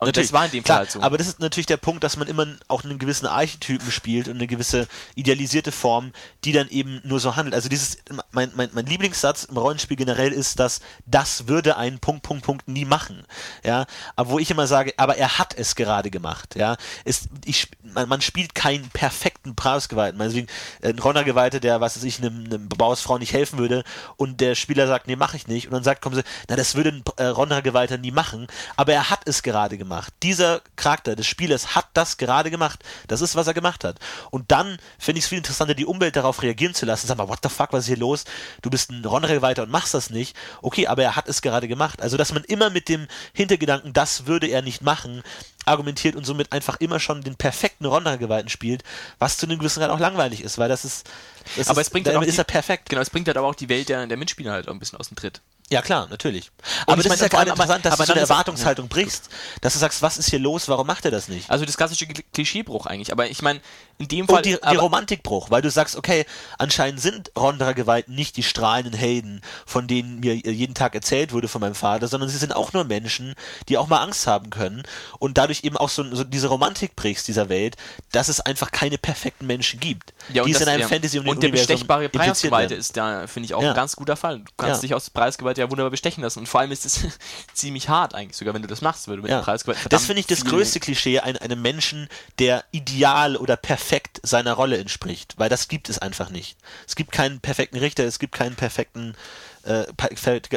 Und 0.00 0.16
das 0.16 0.32
war 0.32 0.46
in 0.46 0.50
dem 0.50 0.64
Fall 0.64 0.78
halt 0.78 0.90
so. 0.90 1.02
Aber 1.02 1.18
das 1.18 1.26
ist 1.26 1.40
natürlich 1.40 1.66
der 1.66 1.76
Punkt, 1.76 2.02
dass 2.02 2.16
man 2.16 2.26
immer 2.26 2.46
auch 2.68 2.84
einen 2.84 2.98
gewissen 2.98 3.26
Archetypen 3.26 3.90
spielt 3.92 4.28
und 4.28 4.36
eine 4.36 4.46
gewisse 4.46 4.88
idealisierte 5.14 5.72
Form, 5.72 6.12
die 6.42 6.52
dann 6.52 6.68
eben 6.70 7.02
nur 7.04 7.20
so 7.20 7.36
handelt. 7.36 7.54
Also 7.54 7.68
dieses, 7.68 7.98
mein, 8.32 8.50
mein, 8.54 8.70
mein 8.72 8.86
Lieblingssatz 8.86 9.44
im 9.44 9.58
Rollenspiel 9.58 9.98
generell 9.98 10.32
ist, 10.32 10.58
dass 10.58 10.80
das 11.04 11.48
würde 11.48 11.76
einen 11.76 11.98
Punkt, 11.98 12.22
Punkt, 12.22 12.44
Punkt 12.44 12.66
nie 12.66 12.86
machen. 12.86 13.26
Ja, 13.62 13.84
aber 14.16 14.30
wo 14.30 14.38
ich 14.38 14.50
immer 14.50 14.66
sage, 14.66 14.94
aber 14.96 15.18
er 15.18 15.38
hat 15.38 15.52
es 15.54 15.74
gerade 15.74 16.10
gemacht. 16.10 16.56
Ja, 16.56 16.78
ist, 17.04 17.28
ich, 17.44 17.68
man, 17.82 18.08
man 18.08 18.22
spielt 18.22 18.54
keinen 18.54 18.88
perfekten 18.88 19.54
Preisgeweihten. 19.54 20.18
Deswegen 20.18 20.46
ein 20.82 20.98
Ronnergeweihte, 20.98 21.60
der, 21.60 21.82
was 21.82 21.96
weiß 21.96 22.04
ich, 22.04 22.20
einem, 22.20 22.46
einem 22.46 22.68
Bauersfrau 22.70 23.18
nicht 23.18 23.34
helfen 23.34 23.58
würde 23.58 23.84
und 24.16 24.40
der 24.40 24.54
Spieler 24.54 24.86
sagt, 24.86 25.08
nee, 25.08 25.16
mache 25.16 25.36
ich 25.36 25.46
nicht. 25.46 25.66
Und 25.66 25.74
dann 25.74 25.84
sagt, 25.84 26.00
kommen 26.00 26.16
sie, 26.16 26.24
na, 26.48 26.56
das 26.56 26.74
würde 26.74 26.88
ein 26.88 27.02
äh, 27.18 27.26
Ronnergeweihter 27.26 27.98
nie 27.98 28.12
machen, 28.12 28.46
aber 28.76 28.94
er 28.94 29.10
hat 29.10 29.20
es 29.26 29.42
gerade 29.42 29.76
gemacht 29.76 29.89
gemacht. 29.90 30.14
Dieser 30.22 30.62
Charakter 30.76 31.16
des 31.16 31.26
Spielers 31.26 31.74
hat 31.74 31.88
das 31.94 32.16
gerade 32.16 32.50
gemacht. 32.50 32.84
Das 33.08 33.20
ist, 33.20 33.34
was 33.34 33.48
er 33.48 33.54
gemacht 33.54 33.82
hat. 33.82 33.98
Und 34.30 34.52
dann 34.52 34.78
finde 34.98 35.18
ich 35.18 35.24
es 35.24 35.28
viel 35.28 35.38
interessanter, 35.38 35.74
die 35.74 35.84
Umwelt 35.84 36.14
darauf 36.14 36.42
reagieren 36.42 36.74
zu 36.74 36.86
lassen. 36.86 37.08
Sag 37.08 37.18
mal, 37.18 37.28
what 37.28 37.40
the 37.42 37.48
fuck, 37.48 37.72
was 37.72 37.80
ist 37.80 37.88
hier 37.88 37.96
los? 37.96 38.24
Du 38.62 38.70
bist 38.70 38.90
ein 38.90 39.04
Ronrel 39.04 39.42
weiter 39.42 39.64
und 39.64 39.70
machst 39.70 39.92
das 39.94 40.10
nicht. 40.10 40.36
Okay, 40.62 40.86
aber 40.86 41.02
er 41.02 41.16
hat 41.16 41.28
es 41.28 41.42
gerade 41.42 41.66
gemacht. 41.66 42.00
Also, 42.00 42.16
dass 42.16 42.32
man 42.32 42.44
immer 42.44 42.70
mit 42.70 42.88
dem 42.88 43.08
Hintergedanken, 43.32 43.92
das 43.92 44.26
würde 44.26 44.46
er 44.46 44.62
nicht 44.62 44.80
machen, 44.80 45.22
argumentiert 45.66 46.14
und 46.14 46.24
somit 46.24 46.52
einfach 46.52 46.78
immer 46.78 47.00
schon 47.00 47.22
den 47.22 47.34
perfekten 47.34 47.84
Ronda-Geweihten 47.84 48.48
spielt, 48.48 48.84
was 49.18 49.38
zu 49.38 49.46
einem 49.46 49.58
gewissen 49.58 49.80
Grad 49.80 49.90
auch 49.90 49.98
langweilig 49.98 50.42
ist, 50.42 50.58
weil 50.58 50.68
das 50.68 50.84
ist. 50.84 51.10
Das 51.56 51.68
aber 51.68 51.80
ist, 51.80 51.88
es 51.88 51.90
bringt 51.90 52.06
halt 52.06 52.16
auch 52.16 52.22
ist 52.22 52.34
die, 52.34 52.40
er 52.40 52.44
perfekt. 52.44 52.88
Genau, 52.88 53.02
es 53.02 53.10
bringt 53.10 53.26
halt 53.26 53.36
aber 53.36 53.48
auch 53.48 53.54
die 53.56 53.68
Welt 53.68 53.88
der, 53.88 54.06
der 54.06 54.16
Mitspieler 54.16 54.52
halt 54.52 54.68
auch 54.68 54.72
ein 54.72 54.78
bisschen 54.78 54.98
aus 55.00 55.08
dem 55.08 55.16
Tritt. 55.16 55.40
Ja, 55.72 55.82
klar, 55.82 56.08
natürlich. 56.10 56.50
Und 56.86 56.94
aber 56.94 57.02
das 57.02 57.14
ist 57.14 57.20
ja 57.22 57.28
gerade 57.28 57.50
interessant, 57.50 57.84
dass 57.84 57.92
aber 57.92 58.02
du 58.02 58.08
so 58.08 58.12
eine 58.14 58.22
Erwartungshaltung 58.22 58.86
ja. 58.86 58.88
brichst, 58.88 59.28
dass 59.60 59.74
du 59.74 59.78
sagst, 59.78 60.02
was 60.02 60.18
ist 60.18 60.28
hier 60.28 60.40
los, 60.40 60.68
warum 60.68 60.86
macht 60.86 61.04
er 61.04 61.12
das 61.12 61.28
nicht? 61.28 61.48
Also 61.48 61.64
das 61.64 61.76
klassische 61.76 62.06
Klischeebruch 62.06 62.86
eigentlich, 62.86 63.12
aber 63.12 63.30
ich 63.30 63.40
meine, 63.40 63.60
in 64.00 64.08
dem 64.08 64.26
Fall... 64.26 64.38
Und 64.38 64.46
die, 64.46 64.56
die 64.70 64.76
Romantikbruch, 64.76 65.50
weil 65.50 65.60
du 65.62 65.70
sagst, 65.70 65.96
okay, 65.96 66.24
anscheinend 66.58 67.00
sind 67.00 67.32
Rondra-Geweihten 67.36 68.14
nicht 68.14 68.36
die 68.36 68.42
strahlenden 68.42 68.94
Helden, 68.94 69.42
von 69.66 69.86
denen 69.86 70.20
mir 70.20 70.34
jeden 70.34 70.74
Tag 70.74 70.94
erzählt 70.94 71.32
wurde 71.32 71.48
von 71.48 71.60
meinem 71.60 71.74
Vater, 71.74 72.08
sondern 72.08 72.28
sie 72.30 72.38
sind 72.38 72.56
auch 72.56 72.72
nur 72.72 72.84
Menschen, 72.84 73.34
die 73.68 73.76
auch 73.76 73.88
mal 73.88 74.02
Angst 74.02 74.26
haben 74.26 74.48
können 74.48 74.82
und 75.18 75.36
dadurch 75.36 75.64
eben 75.64 75.76
auch 75.76 75.90
so, 75.90 76.02
so 76.14 76.24
diese 76.24 76.48
Romantik 76.48 76.96
brichst 76.96 77.28
dieser 77.28 77.50
Welt, 77.50 77.76
dass 78.12 78.28
es 78.28 78.40
einfach 78.40 78.70
keine 78.70 78.96
perfekten 78.96 79.46
Menschen 79.46 79.80
gibt, 79.80 80.14
ja, 80.32 80.44
die 80.44 80.52
es 80.52 80.60
in 80.62 80.68
einem 80.68 80.80
ja. 80.80 80.88
Fantasy- 80.88 81.18
und, 81.18 81.28
und 81.28 81.42
der 81.42 81.50
bestechbare 81.50 82.08
Preisgeweihte 82.08 82.74
ist 82.74 82.96
da, 82.96 83.26
finde 83.26 83.46
ich, 83.46 83.54
auch 83.54 83.62
ja. 83.62 83.70
ein 83.70 83.76
ganz 83.76 83.96
guter 83.96 84.16
Fall. 84.16 84.38
Du 84.38 84.44
kannst 84.56 84.82
dich 84.82 84.94
aus 84.94 85.10
Preisgeweihte 85.10 85.60
ja 85.60 85.70
wunderbar 85.70 85.90
bestechen 85.90 86.22
lassen. 86.24 86.38
Und 86.40 86.46
vor 86.46 86.60
allem 86.60 86.72
ist 86.72 86.86
es 86.86 87.00
ziemlich 87.52 87.90
hart 87.90 88.14
eigentlich 88.14 88.38
sogar, 88.38 88.54
wenn 88.54 88.62
du 88.62 88.68
das 88.68 88.80
machst, 88.80 89.08
weil 89.08 89.16
du 89.16 89.22
mit 89.22 89.30
ja. 89.30 89.42
Preis 89.42 89.64
Das 89.90 90.06
finde 90.06 90.20
ich 90.20 90.26
das 90.26 90.44
größte 90.44 90.80
Klischee, 90.80 91.20
ein, 91.20 91.36
einem 91.36 91.60
Menschen, 91.60 92.08
der 92.38 92.64
ideal 92.70 93.36
oder 93.36 93.56
perfekt 93.56 93.89
seiner 94.22 94.52
Rolle 94.54 94.78
entspricht. 94.78 95.34
Weil 95.36 95.48
das 95.48 95.68
gibt 95.68 95.88
es 95.88 95.98
einfach 95.98 96.30
nicht. 96.30 96.56
Es 96.86 96.96
gibt 96.96 97.12
keinen 97.12 97.40
perfekten 97.40 97.78
Richter, 97.78 98.04
es 98.04 98.18
gibt 98.18 98.34
keinen 98.34 98.56
perfekten 98.56 99.14
äh, 99.62 99.84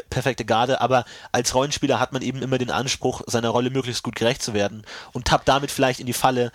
perfekte 0.09 0.45
Garde, 0.45 0.79
aber 0.79 1.03
als 1.33 1.53
Rollenspieler 1.53 1.99
hat 1.99 2.13
man 2.13 2.21
eben 2.21 2.41
immer 2.41 2.57
den 2.57 2.71
Anspruch, 2.71 3.21
seiner 3.27 3.49
Rolle 3.49 3.69
möglichst 3.69 4.03
gut 4.03 4.15
gerecht 4.15 4.41
zu 4.41 4.53
werden 4.53 4.83
und 5.11 5.27
tappt 5.27 5.47
damit 5.47 5.71
vielleicht 5.71 5.99
in 5.99 6.05
die 6.05 6.13
Falle, 6.13 6.53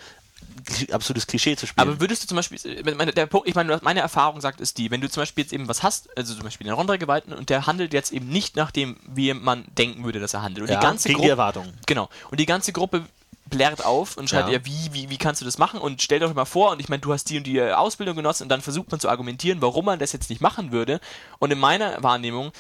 absolutes 0.91 1.27
Klischee 1.27 1.57
zu 1.57 1.67
spielen. 1.67 1.89
Aber 1.89 2.01
würdest 2.01 2.23
du 2.23 2.27
zum 2.27 2.37
Beispiel, 2.37 2.59
meine, 2.97 3.13
der 3.13 3.27
Punkt, 3.27 3.49
ich 3.49 3.55
meine, 3.55 3.79
meine 3.83 4.01
Erfahrung 4.01 4.41
sagt, 4.41 4.61
ist 4.61 4.79
die, 4.79 4.91
wenn 4.91 5.01
du 5.01 5.09
zum 5.09 5.23
Beispiel 5.23 5.45
jetzt 5.45 5.53
eben 5.53 5.69
was 5.69 5.83
hast, 5.83 6.17
also 6.17 6.35
zum 6.35 6.43
Beispiel 6.43 6.67
den 6.67 6.75
Rondra-Geweihten 6.75 7.33
und 7.33 7.51
der 7.51 7.67
handelt 7.67 7.93
jetzt 7.93 8.13
eben 8.13 8.29
nicht 8.29 8.57
nach 8.57 8.71
dem, 8.71 8.97
wie 9.07 9.33
man 9.35 9.65
denken 9.77 10.05
würde, 10.05 10.21
dass 10.21 10.35
er 10.35 10.43
handelt. 10.43 10.69
Und 10.69 10.73
ja, 10.73 10.81
die 10.81 10.87
ganze 10.87 11.09
gegen 11.09 11.17
Gruppe, 11.17 11.27
die 11.27 11.31
Erwartungen. 11.31 11.73
Genau. 11.87 12.09
Und 12.31 12.41
die 12.41 12.47
ganze 12.47 12.73
Gruppe 12.73 13.05
blärt 13.49 13.85
auf 13.85 14.17
und 14.17 14.29
schreibt, 14.29 14.49
ja. 14.49 14.55
ja, 14.55 14.65
wie, 14.65 14.93
wie, 14.93 15.11
wie 15.11 15.19
kannst 15.19 15.41
du 15.41 15.45
das 15.45 15.59
machen? 15.59 15.81
Und 15.81 16.03
stell 16.03 16.19
doch 16.19 16.33
mal 16.35 16.45
vor, 16.45 16.73
und 16.73 16.81
ich 16.81 16.89
meine, 16.89 17.01
du 17.01 17.13
hast 17.13 17.25
die 17.31 17.39
und 17.39 17.47
die 17.47 17.61
Ausbildung 17.63 18.17
genossen 18.17 18.45
und 18.45 18.49
dann 18.49 18.61
versucht 18.61 18.91
man 18.91 19.01
zu 19.01 19.09
argumentieren, 19.09 19.61
warum 19.61 19.85
man 19.85 19.99
das 19.99 20.13
jetzt 20.13 20.31
nicht 20.31 20.41
machen 20.41 20.73
würde. 20.73 21.01
Und 21.39 21.51
in 21.51 21.59
meiner 21.59 22.03
Wahrnehmung 22.03 22.53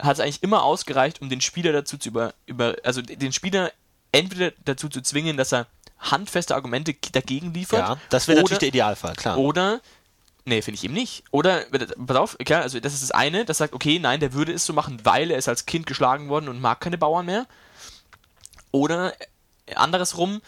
hat 0.00 0.14
es 0.14 0.20
eigentlich 0.20 0.42
immer 0.42 0.62
ausgereicht, 0.62 1.20
um 1.20 1.28
den 1.28 1.40
Spieler 1.40 1.72
dazu 1.72 1.98
zu 1.98 2.08
über, 2.08 2.34
über 2.46 2.76
also 2.84 3.02
den 3.02 3.32
Spieler 3.32 3.72
entweder 4.12 4.52
dazu 4.64 4.88
zu 4.88 5.02
zwingen, 5.02 5.36
dass 5.36 5.52
er 5.52 5.66
handfeste 5.98 6.54
Argumente 6.54 6.94
dagegen 7.12 7.54
liefert. 7.54 7.80
Ja, 7.80 7.96
das 8.10 8.28
wäre 8.28 8.38
natürlich 8.38 8.58
der 8.58 8.68
Idealfall, 8.68 9.14
klar. 9.14 9.38
Oder 9.38 9.80
Nee, 10.48 10.62
finde 10.62 10.78
ich 10.78 10.84
eben 10.84 10.94
nicht. 10.94 11.24
Oder, 11.32 11.64
pass 12.06 12.16
auf, 12.16 12.38
klar, 12.38 12.62
also 12.62 12.78
das 12.78 12.94
ist 12.94 13.02
das 13.02 13.10
eine, 13.10 13.44
das 13.44 13.58
sagt, 13.58 13.74
okay, 13.74 13.98
nein, 13.98 14.20
der 14.20 14.32
würde 14.32 14.52
es 14.52 14.64
so 14.64 14.72
machen, 14.72 15.00
weil 15.02 15.32
er 15.32 15.38
ist 15.38 15.48
als 15.48 15.66
Kind 15.66 15.86
geschlagen 15.86 16.28
worden 16.28 16.48
und 16.48 16.60
mag 16.60 16.80
keine 16.80 16.96
Bauern 16.96 17.26
mehr. 17.26 17.48
Oder 18.70 19.12
andersrum, 19.74 20.40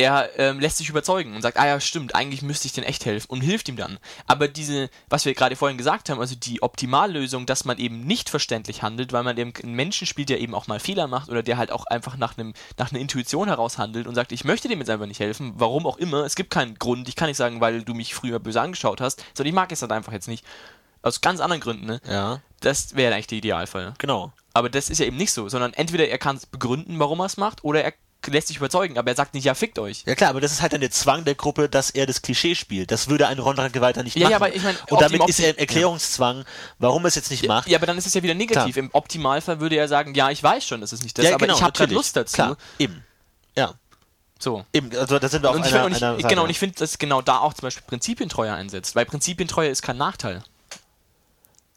er 0.00 0.30
ähm, 0.38 0.60
lässt 0.60 0.78
sich 0.78 0.88
überzeugen 0.88 1.34
und 1.34 1.42
sagt, 1.42 1.58
ah 1.58 1.66
ja, 1.66 1.78
stimmt, 1.78 2.14
eigentlich 2.14 2.40
müsste 2.42 2.66
ich 2.66 2.72
den 2.72 2.84
echt 2.84 3.04
helfen 3.04 3.28
und 3.28 3.42
hilft 3.42 3.68
ihm 3.68 3.76
dann. 3.76 3.98
Aber 4.26 4.48
diese, 4.48 4.88
was 5.10 5.26
wir 5.26 5.34
gerade 5.34 5.56
vorhin 5.56 5.76
gesagt 5.76 6.08
haben, 6.08 6.20
also 6.20 6.34
die 6.34 6.62
Optimallösung, 6.62 7.44
dass 7.44 7.66
man 7.66 7.76
eben 7.78 8.06
nicht 8.06 8.30
verständlich 8.30 8.82
handelt, 8.82 9.12
weil 9.12 9.24
man 9.24 9.36
eben 9.36 9.52
einen 9.62 9.74
Menschen 9.74 10.06
spielt, 10.06 10.30
der 10.30 10.40
eben 10.40 10.54
auch 10.54 10.66
mal 10.68 10.80
Fehler 10.80 11.06
macht 11.06 11.28
oder 11.28 11.42
der 11.42 11.58
halt 11.58 11.70
auch 11.70 11.84
einfach 11.84 12.16
nach 12.16 12.38
einem 12.38 12.54
nach 12.78 12.90
einer 12.90 13.00
Intuition 13.00 13.48
heraus 13.48 13.76
handelt 13.76 14.06
und 14.06 14.14
sagt, 14.14 14.32
ich 14.32 14.44
möchte 14.44 14.68
dem 14.68 14.78
jetzt 14.78 14.90
einfach 14.90 15.06
nicht 15.06 15.20
helfen, 15.20 15.52
warum 15.56 15.86
auch 15.86 15.98
immer, 15.98 16.24
es 16.24 16.34
gibt 16.34 16.50
keinen 16.50 16.78
Grund, 16.78 17.08
ich 17.08 17.16
kann 17.16 17.28
nicht 17.28 17.36
sagen, 17.36 17.60
weil 17.60 17.82
du 17.82 17.92
mich 17.92 18.14
früher 18.14 18.38
böse 18.38 18.60
angeschaut 18.60 19.00
hast, 19.02 19.22
sondern 19.34 19.50
ich 19.50 19.54
mag 19.54 19.70
es 19.70 19.82
halt 19.82 19.92
einfach 19.92 20.12
jetzt 20.12 20.28
nicht. 20.28 20.44
Aus 21.02 21.22
ganz 21.22 21.40
anderen 21.40 21.62
Gründen, 21.62 21.86
ne? 21.86 22.00
Ja. 22.06 22.40
Das 22.60 22.94
wäre 22.94 23.14
eigentlich 23.14 23.26
der 23.26 23.38
Idealfall. 23.38 23.94
Genau. 23.96 24.32
Aber 24.52 24.68
das 24.68 24.90
ist 24.90 24.98
ja 24.98 25.06
eben 25.06 25.16
nicht 25.16 25.32
so, 25.32 25.48
sondern 25.48 25.72
entweder 25.72 26.08
er 26.08 26.18
kann 26.18 26.36
es 26.36 26.44
begründen, 26.44 26.98
warum 26.98 27.20
er 27.20 27.26
es 27.26 27.38
macht, 27.38 27.64
oder 27.64 27.82
er 27.82 27.94
lässt 28.26 28.48
sich 28.48 28.58
überzeugen, 28.58 28.98
aber 28.98 29.10
er 29.10 29.16
sagt 29.16 29.34
nicht, 29.34 29.44
ja, 29.44 29.54
fickt 29.54 29.78
euch. 29.78 30.02
Ja 30.06 30.14
klar, 30.14 30.30
aber 30.30 30.40
das 30.40 30.52
ist 30.52 30.62
halt 30.62 30.72
dann 30.72 30.80
der 30.80 30.90
Zwang 30.90 31.24
der 31.24 31.34
Gruppe, 31.34 31.68
dass 31.68 31.90
er 31.90 32.06
das 32.06 32.22
Klischee 32.22 32.54
spielt. 32.54 32.90
Das 32.90 33.08
würde 33.08 33.26
ein 33.28 33.38
Rondrake 33.38 33.80
weiter 33.80 34.02
nicht 34.02 34.16
Ja, 34.16 34.24
machen. 34.24 34.30
ja, 34.30 34.36
aber 34.36 34.54
ich 34.54 34.62
mein, 34.62 34.76
Und 34.88 35.00
damit 35.00 35.26
ist 35.28 35.40
er 35.40 35.50
im 35.50 35.56
Erklärungszwang, 35.56 36.44
warum 36.78 37.04
er 37.04 37.08
es 37.08 37.14
jetzt 37.14 37.30
nicht 37.30 37.46
macht. 37.48 37.68
Ja, 37.68 37.78
aber 37.78 37.86
dann 37.86 37.98
ist 37.98 38.06
es 38.06 38.14
ja 38.14 38.22
wieder 38.22 38.34
negativ. 38.34 38.74
Klar. 38.74 38.84
Im 38.84 38.90
Optimalfall 38.92 39.60
würde 39.60 39.76
er 39.76 39.88
sagen, 39.88 40.14
ja, 40.14 40.30
ich 40.30 40.42
weiß 40.42 40.64
schon, 40.64 40.80
dass 40.80 40.92
es 40.92 41.02
nicht 41.02 41.16
das 41.18 41.24
Ja, 41.24 41.30
ist, 41.30 41.34
aber 41.34 41.46
genau, 41.46 41.56
ich 41.58 41.62
habe 41.62 41.72
keine. 41.72 41.92
Lust 41.94 42.16
dazu. 42.16 42.34
Klar, 42.34 42.56
eben. 42.78 43.04
Ja, 43.56 43.74
So. 44.38 44.64
eben. 44.72 44.90
Also 44.96 45.18
da 45.18 45.28
sind 45.28 45.42
wir 45.42 45.50
auf 45.50 45.56
Und 45.56 45.64
einer, 45.64 45.88
ich, 45.88 46.02
einer 46.02 46.16
genau, 46.28 46.44
und 46.44 46.50
ich 46.50 46.58
finde, 46.58 46.76
dass 46.76 46.98
genau 46.98 47.22
da 47.22 47.38
auch 47.38 47.54
zum 47.54 47.62
Beispiel 47.62 47.84
Prinzipientreue 47.86 48.52
einsetzt, 48.52 48.94
weil 48.96 49.06
Prinzipientreue 49.06 49.68
ist 49.68 49.82
kein 49.82 49.96
Nachteil. 49.96 50.42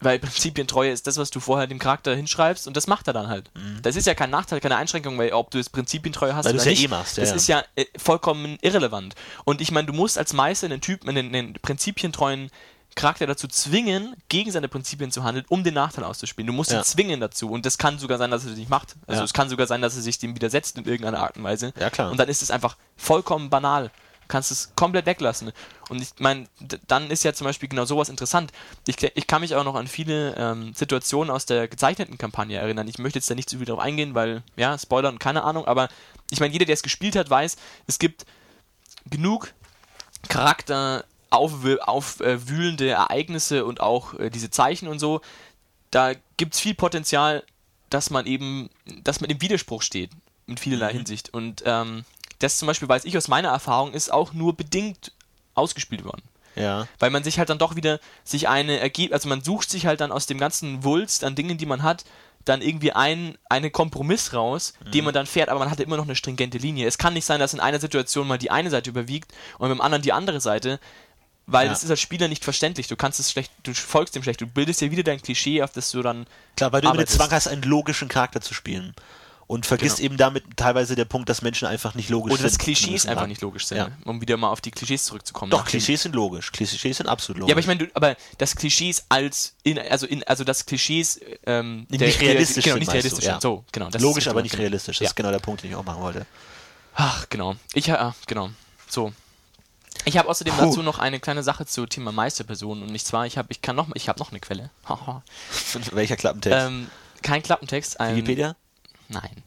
Weil 0.03 0.19
Prinzipientreue 0.19 0.91
ist 0.91 1.07
das, 1.07 1.17
was 1.17 1.29
du 1.31 1.39
vorher 1.39 1.67
dem 1.67 1.79
Charakter 1.79 2.15
hinschreibst 2.15 2.67
und 2.67 2.75
das 2.77 2.87
macht 2.87 3.07
er 3.07 3.13
dann 3.13 3.27
halt. 3.27 3.49
Das 3.81 3.95
ist 3.95 4.05
ja 4.07 4.13
kein 4.15 4.29
Nachteil, 4.29 4.59
keine 4.59 4.75
Einschränkung, 4.75 5.17
weil 5.17 5.31
ob 5.33 5.51
du 5.51 5.59
es 5.59 5.69
Prinzipientreue 5.69 6.35
hast 6.35 6.45
Mhm. 6.45 6.49
Weil 6.49 6.53
du 6.53 6.61
oder 6.61 6.61
es 6.61 6.65
ja 6.65 6.71
nicht, 6.71 6.83
eh 6.83 6.87
machst, 6.87 7.17
ja, 7.17 7.21
das 7.21 7.29
ja. 7.31 7.35
ist 7.35 7.47
ja 7.47 7.63
äh, 7.75 7.85
vollkommen 7.97 8.57
irrelevant. 8.61 9.15
Und 9.45 9.61
ich 9.61 9.71
meine, 9.71 9.87
du 9.87 9.93
musst 9.93 10.17
als 10.17 10.33
Meister 10.33 10.65
einen 10.67 10.81
Typen, 10.81 11.09
einen, 11.09 11.33
einen 11.33 11.53
prinzipientreuen 11.53 12.49
Charakter 12.95 13.25
dazu 13.25 13.47
zwingen, 13.47 14.15
gegen 14.29 14.51
seine 14.51 14.67
Prinzipien 14.67 15.11
zu 15.11 15.23
handeln, 15.23 15.45
um 15.49 15.63
den 15.63 15.73
Nachteil 15.73 16.03
auszuspielen. 16.03 16.45
Du 16.45 16.53
musst 16.53 16.71
Ja. 16.71 16.79
ihn 16.79 16.83
zwingen 16.83 17.19
dazu. 17.19 17.49
Und 17.49 17.65
das 17.65 17.79
kann 17.79 17.97
sogar 17.97 18.19
sein, 18.19 18.29
dass 18.29 18.45
er 18.45 18.51
es 18.51 18.57
nicht 18.57 18.69
macht. 18.69 18.95
Also 19.07 19.21
Ja. 19.21 19.25
es 19.25 19.33
kann 19.33 19.49
sogar 19.49 19.65
sein, 19.65 19.81
dass 19.81 19.95
er 19.95 20.03
sich 20.03 20.19
dem 20.19 20.35
widersetzt 20.35 20.77
in 20.77 20.85
irgendeiner 20.85 21.19
Art 21.19 21.35
und 21.37 21.43
Weise. 21.43 21.73
Ja, 21.79 21.89
klar. 21.89 22.11
Und 22.11 22.17
dann 22.19 22.29
ist 22.29 22.43
es 22.43 22.51
einfach 22.51 22.77
vollkommen 22.95 23.49
banal. 23.49 23.89
Du 24.33 24.37
kannst 24.37 24.49
es 24.49 24.73
komplett 24.73 25.05
weglassen. 25.05 25.51
Und 25.89 26.01
ich 26.01 26.09
meine, 26.17 26.47
dann 26.87 27.11
ist 27.11 27.23
ja 27.23 27.33
zum 27.33 27.45
Beispiel 27.45 27.69
genau 27.69 27.85
sowas 27.85 28.09
interessant. 28.09 28.51
Ich, 28.87 28.95
ich 28.99 29.27
kann 29.27 29.41
mich 29.41 29.53
auch 29.53 29.63
noch 29.63 29.75
an 29.75 29.85
viele 29.85 30.33
ähm, 30.35 30.73
Situationen 30.73 31.29
aus 31.29 31.45
der 31.45 31.67
gezeichneten 31.67 32.17
Kampagne 32.17 32.57
erinnern. 32.57 32.87
Ich 32.87 32.97
möchte 32.97 33.19
jetzt 33.19 33.29
da 33.29 33.35
nicht 33.35 33.47
zu 33.47 33.57
viel 33.57 33.67
drauf 33.67 33.77
eingehen, 33.77 34.15
weil, 34.15 34.41
ja, 34.55 34.75
Spoiler 34.75 35.09
und 35.09 35.19
keine 35.19 35.43
Ahnung, 35.43 35.65
aber 35.65 35.87
ich 36.31 36.39
meine, 36.39 36.51
jeder, 36.51 36.65
der 36.65 36.73
es 36.73 36.81
gespielt 36.81 37.15
hat, 37.15 37.29
weiß, 37.29 37.57
es 37.85 37.99
gibt 37.99 38.25
genug 39.05 39.53
Charakter 40.29 41.05
aufwü- 41.29 41.77
aufwühlende 41.77 42.89
Ereignisse 42.89 43.65
und 43.65 43.81
auch 43.81 44.15
äh, 44.15 44.31
diese 44.31 44.49
Zeichen 44.49 44.87
und 44.87 44.97
so, 44.97 45.21
da 45.91 46.13
gibt 46.37 46.55
es 46.55 46.59
viel 46.59 46.73
Potenzial, 46.73 47.43
dass 47.91 48.09
man 48.09 48.25
eben, 48.25 48.71
dass 49.03 49.21
man 49.21 49.29
im 49.29 49.39
Widerspruch 49.41 49.83
steht, 49.83 50.09
in 50.47 50.57
vielerlei 50.57 50.91
Hinsicht. 50.91 51.31
Und 51.35 51.61
ähm, 51.67 52.03
das 52.43 52.57
zum 52.57 52.67
Beispiel, 52.67 52.89
weiß 52.89 53.05
ich 53.05 53.17
aus 53.17 53.27
meiner 53.27 53.49
Erfahrung, 53.49 53.93
ist 53.93 54.11
auch 54.11 54.33
nur 54.33 54.55
bedingt 54.55 55.11
ausgespielt 55.55 56.03
worden. 56.03 56.21
Ja. 56.55 56.87
Weil 56.99 57.09
man 57.09 57.23
sich 57.23 57.39
halt 57.39 57.49
dann 57.49 57.57
doch 57.57 57.75
wieder 57.75 57.99
sich 58.23 58.47
eine 58.47 58.79
ergibt, 58.79 59.13
also 59.13 59.27
man 59.29 59.43
sucht 59.43 59.69
sich 59.69 59.85
halt 59.87 60.01
dann 60.01 60.11
aus 60.11 60.27
dem 60.27 60.37
ganzen 60.37 60.83
Wulst 60.83 61.23
an 61.23 61.35
Dingen, 61.35 61.57
die 61.57 61.65
man 61.65 61.81
hat, 61.81 62.05
dann 62.45 62.61
irgendwie 62.61 62.91
ein, 62.91 63.37
einen 63.49 63.71
Kompromiss 63.71 64.33
raus, 64.33 64.73
Mhm. 64.85 64.91
den 64.91 65.05
man 65.05 65.13
dann 65.13 65.25
fährt, 65.25 65.49
aber 65.49 65.59
man 65.61 65.71
hat 65.71 65.79
immer 65.79 65.97
noch 65.97 66.03
eine 66.03 66.15
stringente 66.15 66.57
Linie. 66.57 66.87
Es 66.87 66.97
kann 66.97 67.13
nicht 67.13 67.25
sein, 67.25 67.39
dass 67.39 67.53
in 67.53 67.59
einer 67.61 67.79
Situation 67.79 68.27
mal 68.27 68.37
die 68.37 68.51
eine 68.51 68.69
Seite 68.69 68.89
überwiegt 68.89 69.31
und 69.57 69.69
beim 69.69 69.81
anderen 69.81 70.01
die 70.03 70.11
andere 70.13 70.41
Seite, 70.41 70.79
weil 71.47 71.65
Ja. 71.67 71.71
das 71.71 71.83
ist 71.83 71.89
als 71.89 72.01
Spieler 72.01 72.27
nicht 72.27 72.43
verständlich. 72.43 72.87
Du 72.87 72.95
kannst 72.97 73.19
es 73.19 73.31
schlecht, 73.31 73.51
du 73.63 73.73
folgst 73.73 74.15
dem 74.15 74.23
schlecht, 74.23 74.41
du 74.41 74.47
bildest 74.47 74.81
dir 74.81 74.91
wieder 74.91 75.03
dein 75.03 75.21
Klischee, 75.21 75.63
auf 75.63 75.71
das 75.71 75.89
du 75.91 76.01
dann 76.01 76.27
Klar, 76.57 76.71
weil 76.71 76.81
du 76.81 76.87
immer 76.87 76.93
den 76.93 76.99
arbeitest. 76.99 77.17
Zwang 77.17 77.31
hast, 77.31 77.47
einen 77.47 77.63
logischen 77.63 78.09
Charakter 78.09 78.41
zu 78.41 78.53
spielen. 78.53 78.93
Und 79.45 79.65
vergisst 79.65 79.97
Genau. 79.97 80.05
eben 80.05 80.17
damit 80.17 80.43
teilweise 80.55 80.95
der 80.95 81.05
Punkt, 81.05 81.27
dass 81.29 81.41
Menschen 81.41 81.67
einfach 81.67 81.95
nicht 81.95 82.09
logisch 82.09 82.31
Oder 82.33 82.41
sind. 82.41 82.51
das 82.51 82.57
Klischees 82.57 82.87
gewissen 82.87 83.09
einfach 83.09 83.27
nicht 83.27 83.41
logisch 83.41 83.65
sind, 83.67 83.77
Ja. 83.77 83.89
um 84.05 84.21
wieder 84.21 84.37
mal 84.37 84.49
auf 84.49 84.61
die 84.61 84.71
Klischees 84.71 85.03
zurückzukommen. 85.05 85.51
Doch, 85.51 85.63
dem- 85.63 85.67
Klischees 85.69 86.01
sind 86.03 86.15
logisch. 86.15 86.51
Klischees 86.51 86.97
sind 86.97 87.07
absolut 87.07 87.39
logisch. 87.41 87.49
Ja, 87.49 87.53
aber 87.53 87.59
ich 87.59 87.67
meine, 87.67 87.85
du- 87.85 87.91
aber 87.93 88.15
das 88.37 88.55
Klischees 88.55 89.03
als 89.09 89.55
in, 89.63 89.77
also 89.79 90.05
in, 90.07 90.23
also 90.23 90.43
das 90.43 90.65
Klischees 90.65 91.19
ähm, 91.45 91.85
Nicht 91.89 92.01
realistisch 92.21 92.63
genau, 92.63 92.75
sind, 92.75 92.79
nicht 92.79 92.87
meinst 92.87 92.87
du, 92.87 92.91
realistisch 92.93 93.25
ja. 93.25 93.39
So, 93.41 93.65
genau. 93.71 93.89
das 93.89 94.01
logisch, 94.01 94.27
aber 94.27 94.35
genau 94.35 94.43
nicht 94.43 94.53
das. 94.53 94.59
realistisch. 94.61 94.97
Das 94.99 95.03
Ja. 95.05 95.09
ist 95.09 95.15
genau 95.15 95.31
der 95.31 95.39
Punkt, 95.39 95.61
den 95.63 95.71
ich 95.71 95.75
auch 95.75 95.83
machen 95.83 96.01
wollte. 96.01 96.25
Ach, 96.95 97.27
genau. 97.29 97.55
Ich, 97.73 97.87
ja, 97.87 98.15
genau. 98.27 98.49
So. 98.87 99.11
Ich 100.05 100.17
habe 100.17 100.27
außerdem 100.29 100.53
Puh. 100.55 100.65
dazu 100.65 100.81
noch 100.83 100.99
eine 100.99 101.19
kleine 101.19 101.43
Sache 101.43 101.65
zu 101.65 101.85
Thema 101.85 102.11
Meisterpersonen 102.11 102.83
und 102.83 102.91
nicht 102.91 103.05
zwar, 103.05 103.25
ich 103.27 103.37
habe, 103.37 103.49
ich 103.51 103.61
kann 103.61 103.75
noch, 103.75 103.87
ich 103.93 104.07
habe 104.09 104.19
noch 104.19 104.31
eine 104.31 104.39
Quelle. 104.39 104.69
Welcher 105.91 106.15
Klappentext? 106.15 106.65
ähm, 106.67 106.89
kein 107.21 107.43
Klappentext. 107.43 107.99
Ein, 107.99 108.15
Wikipedia? 108.15 108.55
Nein. 109.13 109.43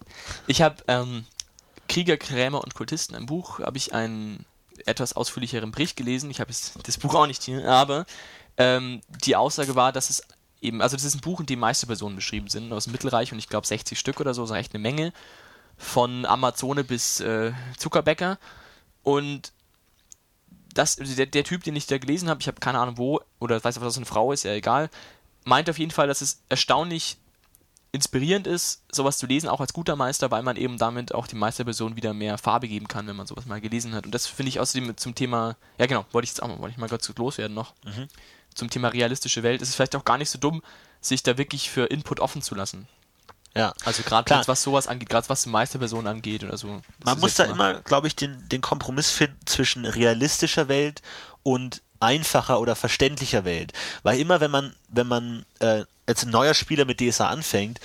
Ich 0.47 0.63
habe 0.63 0.77
ähm, 0.89 1.25
Krieger, 1.89 2.17
Krämer 2.17 2.63
und 2.63 2.75
Kultisten, 2.75 3.15
ein 3.15 3.27
Buch, 3.27 3.61
habe 3.61 3.77
ich 3.77 3.93
einen 3.93 4.45
etwas 4.85 5.15
ausführlicheren 5.15 5.73
Bericht 5.73 5.97
gelesen. 5.97 6.31
Ich 6.31 6.41
habe 6.41 6.53
das 6.83 6.99
Buch 6.99 7.15
auch 7.15 7.27
nicht 7.27 7.43
hier, 7.43 7.69
aber 7.69 8.07
ähm, 8.57 9.01
die 9.25 9.37
Aussage 9.37 9.75
war, 9.75 9.93
dass 9.93 10.11
es 10.11 10.23
eben, 10.61 10.83
also 10.83 10.97
das 10.97 11.05
ist 11.05 11.15
ein 11.15 11.21
Buch, 11.21 11.41
in 11.41 11.47
dem 11.47 11.61
Meisterpersonen 11.61 12.17
beschrieben 12.17 12.49
sind 12.49 12.73
aus 12.73 12.85
dem 12.85 12.93
Mittelreich 12.93 13.33
und 13.33 13.39
ich 13.39 13.49
glaube 13.49 13.67
60 13.67 13.99
Stück 13.99 14.21
oder 14.21 14.35
so, 14.35 14.45
ist 14.45 14.51
echt 14.51 14.75
eine 14.75 14.83
Menge. 14.83 15.13
Von 15.79 16.25
Amazone 16.25 16.85
bis 16.85 17.21
äh, 17.21 17.53
Zuckerbäcker. 17.77 18.39
Und 19.03 19.53
das, 20.73 20.99
also 20.99 21.15
der, 21.15 21.27
der 21.27 21.45
Typ, 21.45 21.65
den 21.65 21.77
ich 21.77 21.87
da 21.87 21.99
gelesen 21.99 22.29
habe, 22.29 22.41
ich 22.41 22.49
habe 22.49 22.61
keine 22.61 22.79
Ahnung 22.79 22.99
wo, 22.99 23.21
oder 23.39 23.63
weiß 23.63 23.77
nicht, 23.77 23.85
was 23.85 23.95
das 23.95 23.99
eine 23.99 24.07
Frau 24.07 24.33
ist, 24.33 24.45
ja 24.45 24.53
egal, 24.53 24.91
meint 25.45 25.69
auf 25.69 25.79
jeden 25.79 25.91
Fall, 25.91 26.09
dass 26.09 26.23
es 26.23 26.43
erstaunlich 26.49 27.19
inspirierend 27.93 28.47
ist, 28.47 28.83
sowas 28.93 29.17
zu 29.19 29.27
lesen, 29.27 29.49
auch 29.49 29.61
als 29.61 29.73
guter 29.73 29.97
Meister, 29.97 30.31
weil 30.31 30.43
man 30.43 30.57
eben 30.57 30.77
damit 30.79 31.15
auch 31.15 31.27
die 31.27 31.37
Meisterperson 31.37 31.97
wieder 31.97 32.13
mehr 32.13 32.37
Farbe 32.39 32.69
geben 32.69 32.89
kann, 32.89 33.07
wenn 33.07 33.17
man 33.17 33.27
sowas 33.27 33.47
mal 33.47 33.61
gelesen 33.61 33.95
hat. 33.95 34.05
Und 34.05 34.13
das 34.15 34.27
finde 34.27 34.49
ich 34.51 34.61
außerdem 34.61 34.97
zum 34.97 35.15
Thema, 35.15 35.57
ja 35.79 35.87
genau, 35.87 36.05
wollte 36.13 36.25
ich 36.25 36.31
jetzt 36.31 36.43
auch 36.43 36.49
mal, 36.49 36.59
wollte 36.59 36.73
ich 36.73 36.79
mal 36.79 36.89
kurz 36.89 37.09
loswerden 37.17 37.55
noch, 37.55 37.75
Mhm. 37.85 38.09
zum 38.55 38.69
Thema 38.71 38.89
realistische 38.89 39.43
Welt, 39.43 39.63
ist 39.63 39.69
es 39.71 39.75
vielleicht 39.75 39.97
auch 39.97 40.05
gar 40.05 40.19
nicht 40.19 40.31
so 40.31 40.39
dumm, 40.39 40.63
sich 41.01 41.23
da 41.23 41.39
wirklich 41.39 41.71
für 41.71 41.87
Input 41.87 42.21
offen 42.21 42.43
zu 42.43 42.55
lassen. 42.55 42.89
Ja. 43.55 43.73
Also 43.87 44.03
gerade 44.03 44.31
was 44.47 44.63
sowas 44.63 44.87
angeht, 44.87 45.09
gerade 45.09 45.29
was 45.31 45.45
die 45.45 45.49
Meisterperson 45.49 46.07
angeht 46.07 46.45
oder 46.45 46.59
so. 46.59 46.83
Man 47.05 47.19
muss 47.21 47.37
da 47.37 47.45
immer, 47.45 47.81
glaube 47.81 48.07
ich, 48.07 48.15
den, 48.17 48.47
den 48.51 48.61
Kompromiss 48.61 49.11
finden 49.11 49.39
zwischen 49.47 49.87
realistischer 49.87 50.69
Welt 50.69 51.01
und 51.43 51.81
einfacher 51.99 52.61
oder 52.61 52.77
verständlicher 52.77 53.47
Welt. 53.47 53.73
Weil 54.03 54.21
immer, 54.21 54.41
wenn 54.41 54.51
man, 54.51 54.75
wenn 54.89 55.07
man 55.07 55.47
äh, 55.61 55.85
als 56.07 56.25
ein 56.25 56.31
neuer 56.31 56.55
Spieler 56.55 56.85
mit 56.85 57.01
DSA 57.01 57.29
anfängt, 57.29 57.81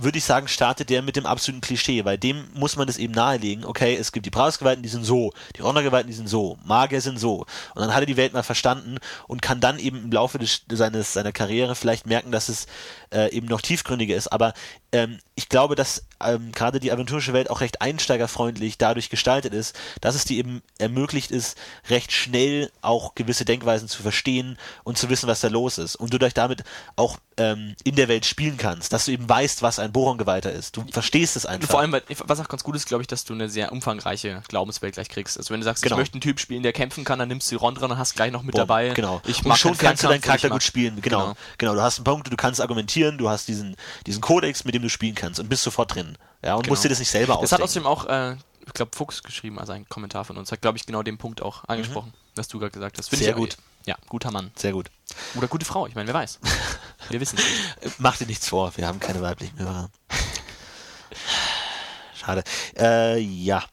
würde 0.00 0.18
ich 0.18 0.24
sagen, 0.24 0.48
startet 0.48 0.90
der 0.90 1.02
mit 1.02 1.16
dem 1.16 1.26
absoluten 1.26 1.60
Klischee, 1.60 2.04
weil 2.04 2.18
dem 2.18 2.44
muss 2.54 2.76
man 2.76 2.86
das 2.86 2.98
eben 2.98 3.12
nahelegen, 3.12 3.64
okay, 3.64 3.96
es 3.96 4.12
gibt 4.12 4.26
die 4.26 4.30
Brausgeweihten, 4.30 4.82
die 4.82 4.88
sind 4.88 5.04
so, 5.04 5.32
die 5.56 5.62
Rondergeweihten, 5.62 6.08
die 6.08 6.16
sind 6.16 6.28
so, 6.28 6.58
Magier 6.64 7.00
sind 7.00 7.18
so. 7.18 7.46
Und 7.74 7.82
dann 7.82 7.94
hat 7.94 8.00
er 8.00 8.06
die 8.06 8.16
Welt 8.16 8.32
mal 8.32 8.42
verstanden 8.42 8.98
und 9.26 9.42
kann 9.42 9.60
dann 9.60 9.78
eben 9.78 10.04
im 10.04 10.12
Laufe 10.12 10.38
des, 10.38 10.62
seines, 10.70 11.12
seiner 11.12 11.32
Karriere 11.32 11.74
vielleicht 11.74 12.06
merken, 12.06 12.30
dass 12.30 12.48
es 12.48 12.66
äh, 13.12 13.30
eben 13.32 13.46
noch 13.46 13.60
tiefgründiger 13.60 14.16
ist. 14.16 14.28
Aber 14.28 14.52
ähm, 14.92 15.18
ich 15.34 15.48
glaube, 15.48 15.74
dass 15.74 16.04
ähm, 16.22 16.52
gerade 16.52 16.78
die 16.78 16.92
aventurische 16.92 17.32
Welt 17.32 17.50
auch 17.50 17.60
recht 17.60 17.80
einsteigerfreundlich 17.80 18.78
dadurch 18.78 19.08
gestaltet 19.10 19.54
ist, 19.54 19.78
dass 20.00 20.14
es 20.14 20.24
dir 20.24 20.38
eben 20.38 20.62
ermöglicht 20.78 21.30
ist, 21.30 21.56
recht 21.88 22.12
schnell 22.12 22.70
auch 22.82 23.14
gewisse 23.14 23.44
Denkweisen 23.44 23.88
zu 23.88 24.02
verstehen 24.02 24.58
und 24.84 24.98
zu 24.98 25.08
wissen, 25.08 25.26
was 25.26 25.40
da 25.40 25.48
los 25.48 25.78
ist. 25.78 25.96
Und 25.96 26.12
du 26.12 26.18
dich 26.18 26.34
damit 26.34 26.62
auch 26.96 27.18
ähm, 27.38 27.74
in 27.82 27.96
der 27.96 28.08
Welt 28.08 28.26
spielen 28.26 28.58
kannst, 28.58 28.92
dass 28.92 29.06
du 29.06 29.12
eben 29.12 29.26
weißt, 29.26 29.62
was 29.62 29.78
ein 29.78 29.90
Borongeweihter 29.90 30.52
ist. 30.52 30.76
Du 30.76 30.84
verstehst 30.90 31.36
es 31.36 31.46
einfach. 31.46 31.70
Vor 31.70 31.80
allem, 31.80 31.96
was 32.26 32.40
auch 32.40 32.48
ganz 32.48 32.62
gut 32.62 32.76
ist, 32.76 32.86
glaube 32.86 33.02
ich, 33.02 33.06
dass 33.08 33.24
du 33.24 33.32
eine 33.32 33.48
sehr 33.48 33.72
umfangreiche 33.72 34.42
Glaubenswelt 34.48 34.94
gleich 34.94 35.08
kriegst. 35.08 35.38
Also 35.38 35.52
wenn 35.52 35.60
du 35.60 35.64
sagst, 35.64 35.82
Genau. 35.82 35.96
ich 35.96 36.00
möchte 36.00 36.14
einen 36.14 36.20
Typ 36.20 36.38
spielen, 36.38 36.62
der 36.62 36.72
kämpfen 36.74 37.04
kann, 37.04 37.18
dann 37.18 37.28
nimmst 37.28 37.50
du 37.50 37.56
Rondra 37.56 37.86
und 37.86 37.98
hast 37.98 38.14
gleich 38.14 38.30
noch 38.30 38.42
mit 38.42 38.52
Boom, 38.52 38.60
dabei. 38.60 38.90
Genau. 38.90 39.22
Ich 39.26 39.44
und 39.44 39.56
schon 39.56 39.76
kannst 39.78 40.04
du 40.04 40.08
deinen 40.08 40.20
Charakter 40.20 40.50
gut 40.50 40.62
spielen. 40.62 41.00
Genau. 41.00 41.20
Genau. 41.20 41.36
genau. 41.58 41.74
Du 41.74 41.80
hast 41.80 41.98
einen 41.98 42.04
Punkt, 42.04 42.30
du 42.30 42.36
kannst 42.36 42.60
argumentieren, 42.60 43.16
du 43.16 43.30
hast 43.30 43.48
diesen, 43.48 43.76
diesen 44.06 44.20
Kodex, 44.20 44.64
mit 44.64 44.74
dem 44.74 44.81
du 44.82 44.88
spielen 44.90 45.14
kannst 45.14 45.40
und 45.40 45.48
bist 45.48 45.62
sofort 45.62 45.94
drin. 45.94 46.18
Ja, 46.44 46.54
und 46.56 46.62
Genau. 46.64 46.72
musst 46.72 46.84
dir 46.84 46.88
das 46.88 46.98
nicht 46.98 47.10
selber 47.10 47.38
Das 47.40 47.52
hat 47.52 47.62
ausdenken. 47.62 47.86
außerdem 47.88 48.10
auch, 48.10 48.32
äh, 48.32 48.36
ich 48.66 48.72
glaube, 48.74 48.94
Fuchs 48.96 49.22
geschrieben, 49.22 49.58
also 49.58 49.72
ein 49.72 49.88
Kommentar 49.88 50.24
von 50.24 50.36
uns, 50.36 50.52
hat, 50.52 50.60
glaube 50.60 50.78
ich, 50.78 50.86
genau 50.86 51.02
den 51.02 51.18
Punkt 51.18 51.40
auch 51.42 51.64
angesprochen, 51.68 52.12
was 52.36 52.48
du 52.48 52.58
gerade 52.58 52.72
gesagt 52.72 52.98
hast. 52.98 53.08
Finde 53.08 53.22
Mhm. 53.24 53.26
Sehr 53.26 53.34
gut. 53.34 53.56
Ja, 53.86 53.96
guter 54.08 54.30
Mann. 54.30 54.52
Sehr 54.56 54.72
gut. 54.72 54.90
Oder 55.34 55.48
gute 55.48 55.64
Frau, 55.64 55.86
ich 55.86 55.94
meine, 55.94 56.06
wer 56.06 56.14
weiß. 56.14 56.38
Wir 57.08 57.20
wissen 57.20 57.38
es 57.38 57.44
nicht. 57.84 58.00
Mach 58.00 58.16
dir 58.16 58.26
nichts 58.26 58.48
vor, 58.48 58.72
wir 58.76 58.86
haben 58.86 59.00
keine 59.00 59.20
weiblichen 59.20 59.58
Hörer. 59.58 59.90
Schade. 62.14 62.44
Äh, 62.76 63.18
ja. 63.18 63.64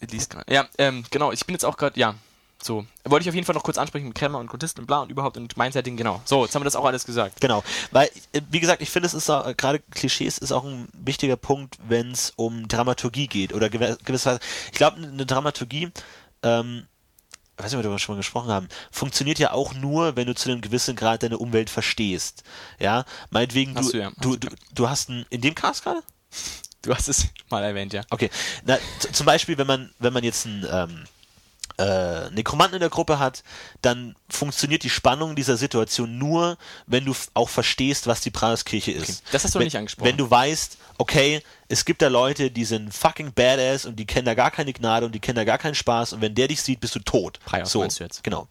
Gerade. 0.00 0.52
Ja, 0.52 0.66
ähm, 0.78 1.04
genau, 1.10 1.32
ich 1.32 1.44
bin 1.46 1.54
jetzt 1.54 1.64
auch 1.64 1.76
gerade, 1.76 1.98
ja, 1.98 2.14
so. 2.62 2.86
Wollte 3.04 3.24
ich 3.24 3.28
auf 3.28 3.34
jeden 3.34 3.46
Fall 3.46 3.54
noch 3.54 3.62
kurz 3.62 3.78
ansprechen 3.78 4.08
mit 4.08 4.14
Kremmer 4.14 4.38
und 4.38 4.48
Kontisten 4.48 4.80
und 4.80 4.86
bla 4.86 5.00
und 5.00 5.10
überhaupt 5.10 5.36
und 5.36 5.56
Mindsetting, 5.56 5.96
genau. 5.96 6.20
So, 6.24 6.44
jetzt 6.44 6.54
haben 6.54 6.62
wir 6.62 6.64
das 6.64 6.76
auch 6.76 6.84
alles 6.84 7.04
gesagt. 7.04 7.40
Genau. 7.40 7.62
Weil, 7.90 8.10
äh, 8.32 8.40
wie 8.50 8.60
gesagt, 8.60 8.82
ich 8.82 8.90
finde, 8.90 9.06
es 9.06 9.14
ist 9.14 9.30
auch, 9.30 9.56
gerade 9.56 9.80
Klischees 9.90 10.38
ist 10.38 10.52
auch 10.52 10.64
ein 10.64 10.88
wichtiger 10.92 11.36
Punkt, 11.36 11.78
wenn 11.86 12.10
es 12.10 12.32
um 12.36 12.66
Dramaturgie 12.66 13.26
geht 13.26 13.52
oder 13.52 13.68
gew 13.68 13.96
gewisserweise. 14.04 14.40
Ich 14.72 14.78
glaube, 14.78 14.96
eine 14.96 15.26
Dramaturgie, 15.26 15.90
ähm, 16.42 16.86
ich 17.56 17.64
weiß 17.64 17.70
nicht, 17.70 17.74
ob 17.74 17.78
wir 17.78 17.82
darüber 17.84 17.98
schon 17.98 18.14
mal 18.14 18.18
gesprochen 18.18 18.50
haben, 18.50 18.68
funktioniert 18.90 19.38
ja 19.38 19.52
auch 19.52 19.72
nur, 19.74 20.16
wenn 20.16 20.26
du 20.26 20.34
zu 20.34 20.50
einem 20.50 20.60
gewissen 20.60 20.96
Grad 20.96 21.22
deine 21.22 21.38
Umwelt 21.38 21.70
verstehst. 21.70 22.42
Ja, 22.78 23.04
meinetwegen, 23.30 23.74
Hast 23.76 23.88
du, 23.88 23.92
du 23.92 23.98
ja, 23.98 24.06
hast 24.06 24.24
du, 24.24 24.36
du 24.36 24.48
du, 24.74 24.88
hast 24.88 25.08
einen, 25.10 25.24
in 25.30 25.40
dem 25.40 25.54
Cast 25.54 25.84
gerade? 25.84 26.02
Du 26.82 26.94
hast 26.94 27.08
es 27.08 27.28
mal 27.50 27.62
erwähnt, 27.62 27.92
ja. 27.92 28.02
Okay. 28.10 28.30
Na, 28.64 28.78
zum 29.12 29.26
Beispiel, 29.26 29.56
wenn 29.58 29.66
man, 29.66 29.92
wenn 29.98 30.12
man 30.12 30.24
jetzt 30.24 30.46
einen 30.46 30.66
ähm, 30.70 31.04
äh, 31.78 32.30
Nekromanten 32.30 32.76
in 32.76 32.80
der 32.80 32.90
Gruppe 32.90 33.18
hat, 33.18 33.42
dann 33.82 34.14
funktioniert 34.28 34.82
die 34.82 34.90
Spannung 34.90 35.36
dieser 35.36 35.56
Situation 35.56 36.18
nur, 36.18 36.56
wenn 36.86 37.04
du 37.04 37.14
auch 37.34 37.48
verstehst, 37.48 38.06
was 38.06 38.20
die 38.20 38.30
Pragerskirche 38.30 38.92
ist. 38.92 39.22
das 39.32 39.44
hast 39.44 39.54
du 39.54 39.58
wenn, 39.58 39.66
nicht 39.66 39.76
angesprochen. 39.76 40.08
Wenn 40.08 40.16
du 40.16 40.30
weißt, 40.30 40.78
okay, 40.98 41.42
es 41.68 41.84
gibt 41.84 42.02
da 42.02 42.08
Leute, 42.08 42.50
die 42.50 42.64
sind 42.64 42.94
fucking 42.94 43.32
badass 43.32 43.86
und 43.86 43.96
die 43.96 44.06
kennen 44.06 44.26
da 44.26 44.34
gar 44.34 44.50
keine 44.50 44.72
Gnade 44.72 45.06
und 45.06 45.14
die 45.14 45.20
kennen 45.20 45.36
da 45.36 45.44
gar 45.44 45.58
keinen 45.58 45.74
Spaß 45.74 46.12
und 46.14 46.20
wenn 46.20 46.34
der 46.34 46.48
dich 46.48 46.62
sieht, 46.62 46.80
bist 46.80 46.94
du 46.94 47.00
tot. 47.00 47.40
Praios 47.44 47.72
so, 47.72 47.80
meinst 47.80 48.00
du 48.00 48.04
jetzt? 48.04 48.22
Genau. 48.22 48.48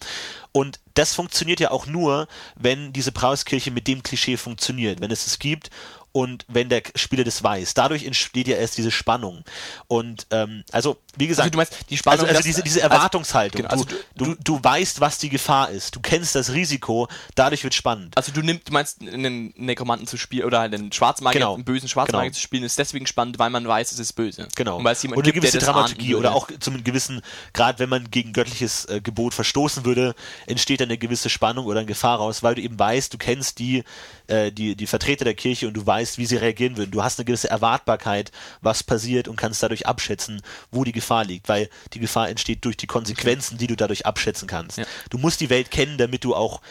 Und 0.51 0.79
das 0.93 1.13
funktioniert 1.13 1.59
ja 1.59 1.71
auch 1.71 1.85
nur, 1.85 2.27
wenn 2.55 2.93
diese 2.93 3.11
Pragerskirche 3.11 3.71
mit 3.71 3.87
dem 3.87 4.03
Klischee 4.03 4.37
funktioniert, 4.37 5.01
wenn 5.01 5.11
es 5.11 5.27
es 5.27 5.39
gibt 5.39 5.69
und 6.15 6.45
wenn 6.47 6.69
der 6.69 6.81
Spieler 6.95 7.25
das 7.25 7.43
weiß. 7.43 7.73
Dadurch 7.73 8.05
entsteht 8.05 8.47
ja 8.47 8.55
erst 8.55 8.77
diese 8.77 8.89
Spannung. 8.89 9.43
Und 9.87 10.27
ähm, 10.31 10.63
also, 10.71 10.95
wie 11.17 11.27
gesagt, 11.27 11.45
Also 11.45 11.51
du 11.51 11.57
meinst, 11.57 11.73
die 11.89 11.97
Spannung, 11.97 12.21
also, 12.25 12.35
also 12.37 12.43
diese, 12.47 12.63
diese 12.63 12.83
also- 12.83 12.93
Erwartungshaltung. 12.93 13.61
genau, 13.61 13.69
also 13.71 13.85
du, 14.15 14.25
du, 14.25 14.35
du 14.43 14.63
weißt, 14.63 14.99
was 15.01 15.17
die 15.17 15.29
Gefahr 15.29 15.69
ist. 15.69 15.95
Du 15.95 15.99
kennst 15.99 16.35
das 16.35 16.51
Risiko. 16.53 17.07
Dadurch 17.35 17.63
wird 17.63 17.73
spannend. 17.73 18.17
Also 18.17 18.31
du 18.31 18.41
nimmst, 18.41 18.67
du 18.69 18.73
meinst, 18.73 19.01
einen 19.01 19.53
Nekromanten 19.55 20.07
zu 20.07 20.17
spielen 20.17 20.45
oder 20.45 20.61
einen 20.61 20.91
Schwarzmagier, 20.91 21.39
Genau. 21.39 21.53
einen 21.55 21.63
bösen 21.65 21.87
Schwarzmagier 21.89 22.25
Genau. 22.29 22.35
zu 22.35 22.41
spielen, 22.41 22.63
ist 22.63 22.77
deswegen 22.77 23.07
spannend, 23.07 23.39
weil 23.39 23.49
man 23.49 23.67
weiß, 23.67 23.91
es 23.91 23.99
ist 23.99 24.13
böse. 24.13 24.47
Genau. 24.55 24.77
Und 24.77 24.83
weil 24.83 24.93
es 24.93 25.03
jemand 25.03 25.17
und 25.17 25.23
eine 25.25 25.33
gibt, 25.33 25.43
gewisse 25.45 25.59
Dramaturgie 25.59 26.15
oder 26.15 26.33
auch 26.35 26.49
zum 26.59 26.83
gewissen, 26.83 27.21
gerade 27.53 27.79
wenn 27.79 27.89
man 27.89 28.09
gegen 28.11 28.33
göttliches 28.33 28.85
äh, 28.85 29.01
Gebot 29.01 29.33
verstoßen 29.33 29.85
würde, 29.85 30.15
entsteht 30.47 30.79
dann 30.81 30.89
eine 30.89 30.97
gewisse 30.97 31.29
Spannung 31.29 31.65
oder 31.65 31.79
eine 31.79 31.87
Gefahr 31.87 32.17
raus, 32.17 32.43
weil 32.43 32.55
du 32.55 32.61
eben 32.61 32.77
weißt, 32.77 33.13
du 33.13 33.17
kennst 33.17 33.59
die, 33.59 33.83
äh, 34.27 34.51
die, 34.51 34.75
die 34.75 34.87
Vertreter 34.87 35.23
der 35.25 35.35
Kirche 35.35 35.67
und 35.67 35.73
du 35.75 35.85
weißt, 35.85 36.17
wie 36.17 36.25
sie 36.25 36.37
reagieren 36.37 36.77
würden. 36.77 36.91
Du 36.91 37.03
hast 37.03 37.19
eine 37.19 37.25
gewisse 37.25 37.49
Erwartbarkeit, 37.49 38.31
was 38.61 38.83
passiert 38.83 39.27
und 39.27 39.35
kannst 39.35 39.61
dadurch 39.63 39.85
abschätzen, 39.87 40.41
wo 40.71 40.83
die 40.83 40.91
Gefahr 40.91 41.04
liegt, 41.25 41.47
weil 41.49 41.69
die 41.93 41.99
Gefahr 41.99 42.29
entsteht 42.29 42.65
durch 42.65 42.77
die 42.77 42.87
Konsequenzen, 42.87 43.57
die 43.57 43.67
du 43.67 43.75
dadurch 43.75 44.05
abschätzen 44.05 44.47
kannst. 44.47 44.77
Ja. 44.77 44.85
Du 45.09 45.17
musst 45.17 45.39
die 45.41 45.49
Welt 45.49 45.71
kennen, 45.71 45.97
damit 45.97 46.23
du 46.23 46.35
auch 46.35 46.61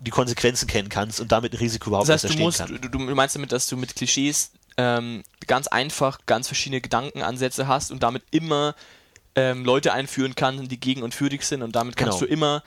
die 0.00 0.10
Konsequenzen 0.10 0.66
kennen 0.66 0.88
kannst 0.88 1.20
und 1.20 1.32
damit 1.32 1.52
ein 1.52 1.58
Risiko 1.58 1.88
überhaupt 1.90 2.08
Das 2.08 2.24
heißt, 2.24 2.24
erst 2.24 2.38
du 2.38 2.44
erstehen 2.44 2.66
musst, 2.68 2.80
kann. 2.82 2.90
du, 2.90 2.98
du 3.06 3.14
meinst 3.14 3.36
damit, 3.36 3.52
dass 3.52 3.66
du 3.68 3.76
mit 3.76 3.94
Klischees 3.94 4.50
ähm, 4.76 5.22
ganz 5.46 5.66
einfach 5.68 6.18
ganz 6.26 6.46
verschiedene 6.48 6.80
Gedankenansätze 6.80 7.68
hast 7.68 7.90
und 7.90 8.02
damit 8.02 8.22
immer 8.32 8.74
ähm, 9.36 9.64
Leute 9.64 9.92
einführen 9.92 10.34
kannst, 10.34 10.70
die 10.70 10.78
gegen 10.80 11.02
und 11.02 11.14
für 11.14 11.28
dich 11.28 11.44
sind 11.46 11.62
und 11.62 11.74
damit 11.74 11.96
kannst 11.96 12.18
Genau. 12.18 12.26
du 12.28 12.32
immer, 12.32 12.62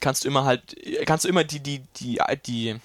kannst 0.00 0.24
du 0.24 0.28
immer 0.28 0.44
halt, 0.44 0.74
kannst 1.06 1.24
du 1.24 1.28
immer 1.28 1.44
die, 1.44 1.60
die, 1.60 1.82
die, 1.96 2.18
die, 2.46 2.76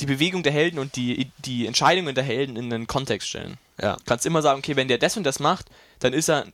die 0.00 0.06
Bewegung 0.06 0.42
der 0.42 0.52
Helden 0.52 0.78
und 0.78 0.96
die, 0.96 1.30
die 1.38 1.66
Entscheidungen 1.66 2.14
der 2.14 2.24
Helden 2.24 2.56
in 2.56 2.72
einen 2.72 2.86
Kontext 2.86 3.28
stellen. 3.28 3.58
Ja. 3.80 3.96
kannst 4.06 4.26
immer 4.26 4.42
sagen, 4.42 4.58
okay, 4.58 4.74
wenn 4.74 4.88
der 4.88 4.98
das 4.98 5.16
und 5.16 5.24
das 5.24 5.38
macht, 5.38 5.66
dann 6.00 6.12
ist 6.12 6.28
er 6.28 6.46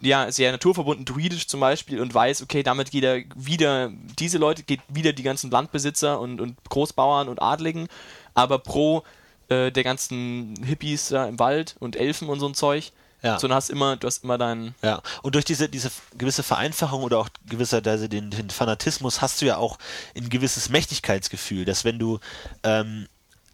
ja 0.00 0.30
sehr 0.30 0.52
naturverbunden, 0.52 1.04
druidisch 1.04 1.48
zum 1.48 1.60
Beispiel 1.60 2.00
und 2.00 2.14
weiß, 2.14 2.42
okay, 2.42 2.62
damit 2.62 2.92
geht 2.92 3.04
er 3.04 3.22
wieder, 3.34 3.90
diese 4.18 4.38
Leute 4.38 4.62
geht 4.62 4.80
wieder 4.88 5.12
die 5.12 5.24
ganzen 5.24 5.50
Landbesitzer 5.50 6.20
und, 6.20 6.40
und 6.40 6.56
Großbauern 6.68 7.28
und 7.28 7.42
Adligen, 7.42 7.88
aber 8.34 8.58
pro 8.58 9.02
äh, 9.48 9.72
der 9.72 9.82
ganzen 9.82 10.54
Hippies 10.64 11.08
da 11.08 11.26
im 11.26 11.38
Wald 11.38 11.76
und 11.80 11.96
Elfen 11.96 12.28
und 12.28 12.38
so 12.40 12.46
ein 12.46 12.54
Zeug. 12.54 12.92
Ja. 13.22 13.38
Sondern 13.38 13.56
hast 13.56 13.70
immer, 13.70 13.96
du 13.96 14.06
hast 14.06 14.24
immer 14.24 14.38
deinen. 14.38 14.74
Ja, 14.82 15.02
und 15.22 15.34
durch 15.34 15.44
diese, 15.44 15.68
diese 15.68 15.90
gewisse 16.16 16.42
Vereinfachung 16.42 17.02
oder 17.02 17.18
auch 17.18 17.28
gewisserweise 17.46 18.08
den, 18.08 18.30
den 18.30 18.50
Fanatismus 18.50 19.20
hast 19.20 19.40
du 19.40 19.46
ja 19.46 19.56
auch 19.56 19.78
ein 20.16 20.28
gewisses 20.28 20.68
Mächtigkeitsgefühl, 20.68 21.64
dass 21.64 21.84
wenn 21.84 21.98
du 21.98 22.18
ähm, 22.62 23.08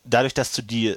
dadurch, 0.04 0.34
dass 0.34 0.52
du 0.52 0.62
die 0.62 0.96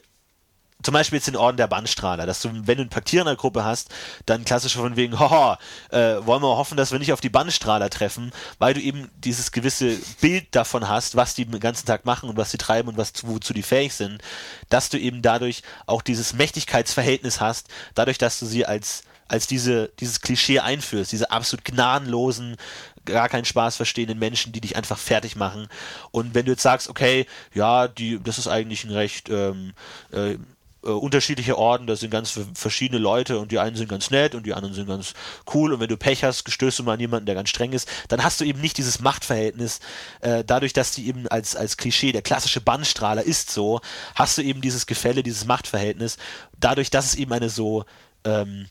zum 0.81 0.93
Beispiel 0.93 1.17
jetzt 1.17 1.27
den 1.27 1.35
Orden 1.35 1.57
der 1.57 1.67
Bannstrahler, 1.67 2.25
dass 2.25 2.41
du, 2.41 2.49
wenn 2.53 2.77
du 2.77 2.83
einen 2.83 2.89
Paktierer 2.89 3.23
in 3.23 3.27
der 3.27 3.35
Gruppe 3.35 3.63
hast, 3.63 3.89
dann 4.25 4.45
klassisch 4.45 4.75
von 4.75 4.95
wegen, 4.95 5.19
haha, 5.19 5.59
äh, 5.91 6.25
wollen 6.25 6.41
wir 6.41 6.57
hoffen, 6.57 6.77
dass 6.77 6.91
wir 6.91 6.99
nicht 6.99 7.13
auf 7.13 7.21
die 7.21 7.29
Bannstrahler 7.29 7.89
treffen, 7.89 8.31
weil 8.59 8.73
du 8.73 8.81
eben 8.81 9.09
dieses 9.17 9.51
gewisse 9.51 9.97
Bild 10.21 10.47
davon 10.51 10.87
hast, 10.87 11.15
was 11.15 11.35
die 11.35 11.45
den 11.45 11.59
ganzen 11.59 11.85
Tag 11.85 12.05
machen 12.05 12.29
und 12.29 12.37
was 12.37 12.51
sie 12.51 12.57
treiben 12.57 12.89
und 12.89 12.97
was, 12.97 13.11
wozu 13.23 13.53
die 13.53 13.63
fähig 13.63 13.93
sind, 13.93 14.21
dass 14.69 14.89
du 14.89 14.97
eben 14.97 15.21
dadurch 15.21 15.63
auch 15.85 16.01
dieses 16.01 16.33
Mächtigkeitsverhältnis 16.33 17.41
hast, 17.41 17.67
dadurch, 17.95 18.17
dass 18.17 18.39
du 18.39 18.45
sie 18.45 18.65
als 18.65 19.03
als 19.29 19.45
diese, 19.45 19.91
dieses 19.99 20.21
Klischee 20.21 20.59
einführst, 20.59 21.11
diese 21.11 21.29
absolut 21.29 21.63
gnadenlosen, 21.63 22.57
gar 23.05 23.29
keinen 23.29 23.45
Spaß 23.45 23.75
verstehenden 23.75 24.19
Menschen, 24.19 24.51
die 24.51 24.59
dich 24.59 24.75
einfach 24.75 24.97
fertig 24.97 25.35
machen. 25.35 25.67
Und 26.11 26.33
wenn 26.33 26.45
du 26.45 26.51
jetzt 26.51 26.63
sagst, 26.63 26.89
okay, 26.89 27.25
ja, 27.53 27.87
die, 27.87 28.19
das 28.21 28.39
ist 28.39 28.47
eigentlich 28.47 28.83
ein 28.83 28.91
recht 28.91 29.29
ähm, 29.29 29.73
äh, 30.11 30.37
äh, 30.83 30.89
unterschiedliche 30.89 31.57
Orden, 31.57 31.87
da 31.87 31.95
sind 31.95 32.09
ganz 32.09 32.39
verschiedene 32.53 32.99
Leute 32.99 33.39
und 33.39 33.51
die 33.51 33.59
einen 33.59 33.75
sind 33.75 33.89
ganz 33.89 34.11
nett 34.11 34.33
und 34.35 34.45
die 34.45 34.53
anderen 34.53 34.73
sind 34.73 34.87
ganz 34.87 35.13
cool 35.53 35.73
und 35.73 35.79
wenn 35.79 35.89
du 35.89 35.97
Pech 35.97 36.23
hast, 36.23 36.49
stößt 36.51 36.79
du 36.79 36.83
mal 36.83 36.93
an 36.93 36.99
jemanden, 36.99 37.25
der 37.25 37.35
ganz 37.35 37.49
streng 37.49 37.73
ist, 37.73 37.87
dann 38.07 38.23
hast 38.23 38.39
du 38.39 38.45
eben 38.45 38.61
nicht 38.61 38.77
dieses 38.77 38.99
Machtverhältnis, 38.99 39.79
äh, 40.21 40.43
dadurch, 40.45 40.73
dass 40.73 40.91
die 40.91 41.07
eben 41.07 41.27
als, 41.27 41.55
als 41.55 41.77
Klischee, 41.77 42.11
der 42.11 42.21
klassische 42.21 42.61
Bannstrahler 42.61 43.23
ist 43.23 43.51
so, 43.51 43.81
hast 44.15 44.37
du 44.37 44.41
eben 44.41 44.61
dieses 44.61 44.85
Gefälle, 44.85 45.21
dieses 45.23 45.45
Machtverhältnis, 45.45 46.17
dadurch, 46.59 46.89
dass 46.89 47.05
es 47.05 47.15
eben 47.15 47.33
eine 47.33 47.49
so 47.49 47.85
ähm, 48.23 48.67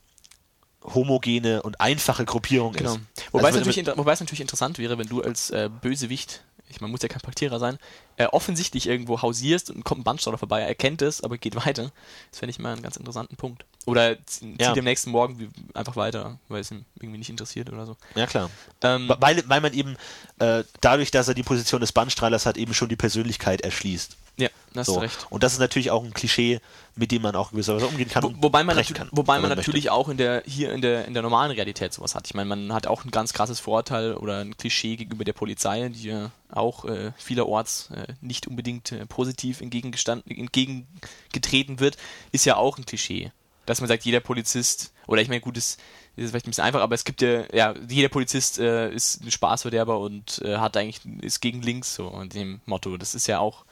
homogene 0.94 1.62
und 1.62 1.80
einfache 1.80 2.24
Gruppierung 2.24 2.72
Genau. 2.72 2.94
ist. 2.94 3.00
Wobei, 3.32 3.48
Also 3.48 3.60
es 3.60 3.66
natürlich, 3.66 3.96
wobei 3.98 4.12
es 4.12 4.20
natürlich 4.20 4.40
interessant 4.40 4.78
wäre, 4.78 4.96
wenn 4.98 5.08
du 5.08 5.22
als 5.22 5.50
äh, 5.50 5.68
Bösewicht, 5.82 6.44
ich 6.68 6.80
man 6.80 6.90
muss 6.90 7.02
ja 7.02 7.08
kein 7.08 7.20
Paktierer 7.20 7.58
sein, 7.58 7.78
äh, 8.16 8.26
offensichtlich 8.26 8.86
irgendwo 8.86 9.22
hausierst 9.22 9.70
und 9.70 9.84
kommt 9.84 10.00
ein 10.00 10.04
Bandstauder 10.04 10.38
vorbei, 10.38 10.60
er 10.60 10.68
erkennt 10.68 11.02
es, 11.02 11.22
aber 11.22 11.38
geht 11.38 11.56
weiter. 11.56 11.90
Das 12.30 12.40
fände 12.40 12.50
ich 12.50 12.58
mal 12.58 12.72
einen 12.72 12.82
ganz 12.82 12.96
interessanten 12.96 13.36
Punkt. 13.36 13.64
Oder 13.86 14.16
zieht 14.26 14.60
Ja. 14.60 14.72
am 14.72 14.84
nächsten 14.84 15.10
Morgen 15.10 15.50
einfach 15.74 15.96
weiter, 15.96 16.38
weil 16.48 16.60
es 16.60 16.70
ihn 16.70 16.84
irgendwie 17.00 17.18
nicht 17.18 17.30
interessiert 17.30 17.70
oder 17.72 17.86
so. 17.86 17.96
ja 18.14 18.26
klar. 18.26 18.50
Ähm, 18.82 19.10
Weil, 19.18 19.42
weil 19.48 19.60
man 19.60 19.72
eben 19.72 19.96
äh, 20.38 20.64
dadurch, 20.80 21.10
dass 21.10 21.28
er 21.28 21.34
die 21.34 21.42
Position 21.42 21.80
des 21.80 21.92
Bannstrahlers 21.92 22.44
hat, 22.46 22.56
eben 22.56 22.74
schon 22.74 22.88
die 22.88 22.96
Persönlichkeit 22.96 23.62
erschließt. 23.62 24.16
Ja, 24.38 24.48
da 24.72 24.80
hast 24.80 24.86
So. 24.86 24.94
du 24.94 25.00
recht. 25.00 25.26
Und 25.30 25.42
das 25.42 25.52
ist 25.52 25.58
natürlich 25.58 25.90
auch 25.90 26.02
ein 26.02 26.14
Klischee, 26.14 26.60
mit 26.96 27.10
dem 27.12 27.22
man 27.22 27.36
auch 27.36 27.50
gewisserweise 27.50 27.86
umgehen 27.86 28.08
kann. 28.08 28.22
Wo, 28.22 28.32
wobei 28.40 28.64
man, 28.64 28.76
natür- 28.78 28.94
kann, 28.94 29.08
wobei 29.12 29.34
man 29.38 29.50
möchte. 29.50 29.56
natürlich 29.56 29.90
auch 29.90 30.08
in 30.08 30.16
der, 30.16 30.42
hier 30.46 30.72
in 30.72 30.80
der, 30.80 31.04
in 31.06 31.14
der 31.14 31.22
normalen 31.22 31.50
Realität 31.50 31.92
sowas 31.92 32.14
hat. 32.14 32.26
Ich 32.26 32.34
meine, 32.34 32.48
man 32.48 32.72
hat 32.72 32.86
auch 32.86 33.04
ein 33.04 33.10
ganz 33.10 33.32
krasses 33.32 33.60
Vorurteil 33.60 34.14
oder 34.14 34.38
ein 34.40 34.56
Klischee 34.56 34.96
gegenüber 34.96 35.24
der 35.24 35.32
Polizei, 35.34 35.88
die 35.90 36.04
ja 36.08 36.30
auch 36.50 36.84
äh, 36.86 37.12
vielerorts 37.18 37.90
äh, 37.94 38.14
nicht 38.20 38.46
unbedingt 38.46 38.90
äh, 38.92 39.04
positiv 39.06 39.60
entgegengestanden, 39.60 40.34
entgegengetreten 40.36 41.80
wird, 41.80 41.96
ist 42.32 42.44
ja 42.46 42.56
auch 42.56 42.78
ein 42.78 42.86
Klischee. 42.86 43.32
Dass 43.66 43.80
man 43.80 43.88
sagt, 43.88 44.04
jeder 44.04 44.20
Polizist, 44.20 44.92
oder 45.06 45.20
ich 45.20 45.28
meine, 45.28 45.42
gut, 45.42 45.56
das 45.58 45.76
ist 46.16 46.30
vielleicht 46.30 46.46
ein 46.46 46.50
bisschen 46.50 46.64
einfach, 46.64 46.80
aber 46.80 46.94
es 46.94 47.04
gibt 47.04 47.20
ja, 47.20 47.44
ja, 47.52 47.74
jeder 47.88 48.08
Polizist 48.08 48.58
äh, 48.58 48.90
ist 48.90 49.22
ein 49.22 49.30
Spaßverderber 49.30 49.98
und 49.98 50.40
äh, 50.42 50.56
hat 50.56 50.76
eigentlich, 50.76 51.00
ist 51.22 51.40
gegen 51.40 51.60
links, 51.60 51.94
so 51.94 52.08
in 52.22 52.30
dem 52.30 52.60
Motto. 52.64 52.96
Das 52.96 53.14
ist 53.14 53.26
ja 53.26 53.40
auch 53.40 53.64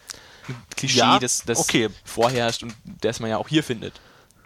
Klischee, 0.76 0.98
Ja, 0.98 1.18
das, 1.18 1.42
das 1.44 1.58
okay. 1.58 1.88
vorherrscht 2.04 2.62
und 2.62 2.74
das 3.00 3.20
man 3.20 3.30
ja 3.30 3.38
auch 3.38 3.48
hier 3.48 3.62
findet. 3.64 3.94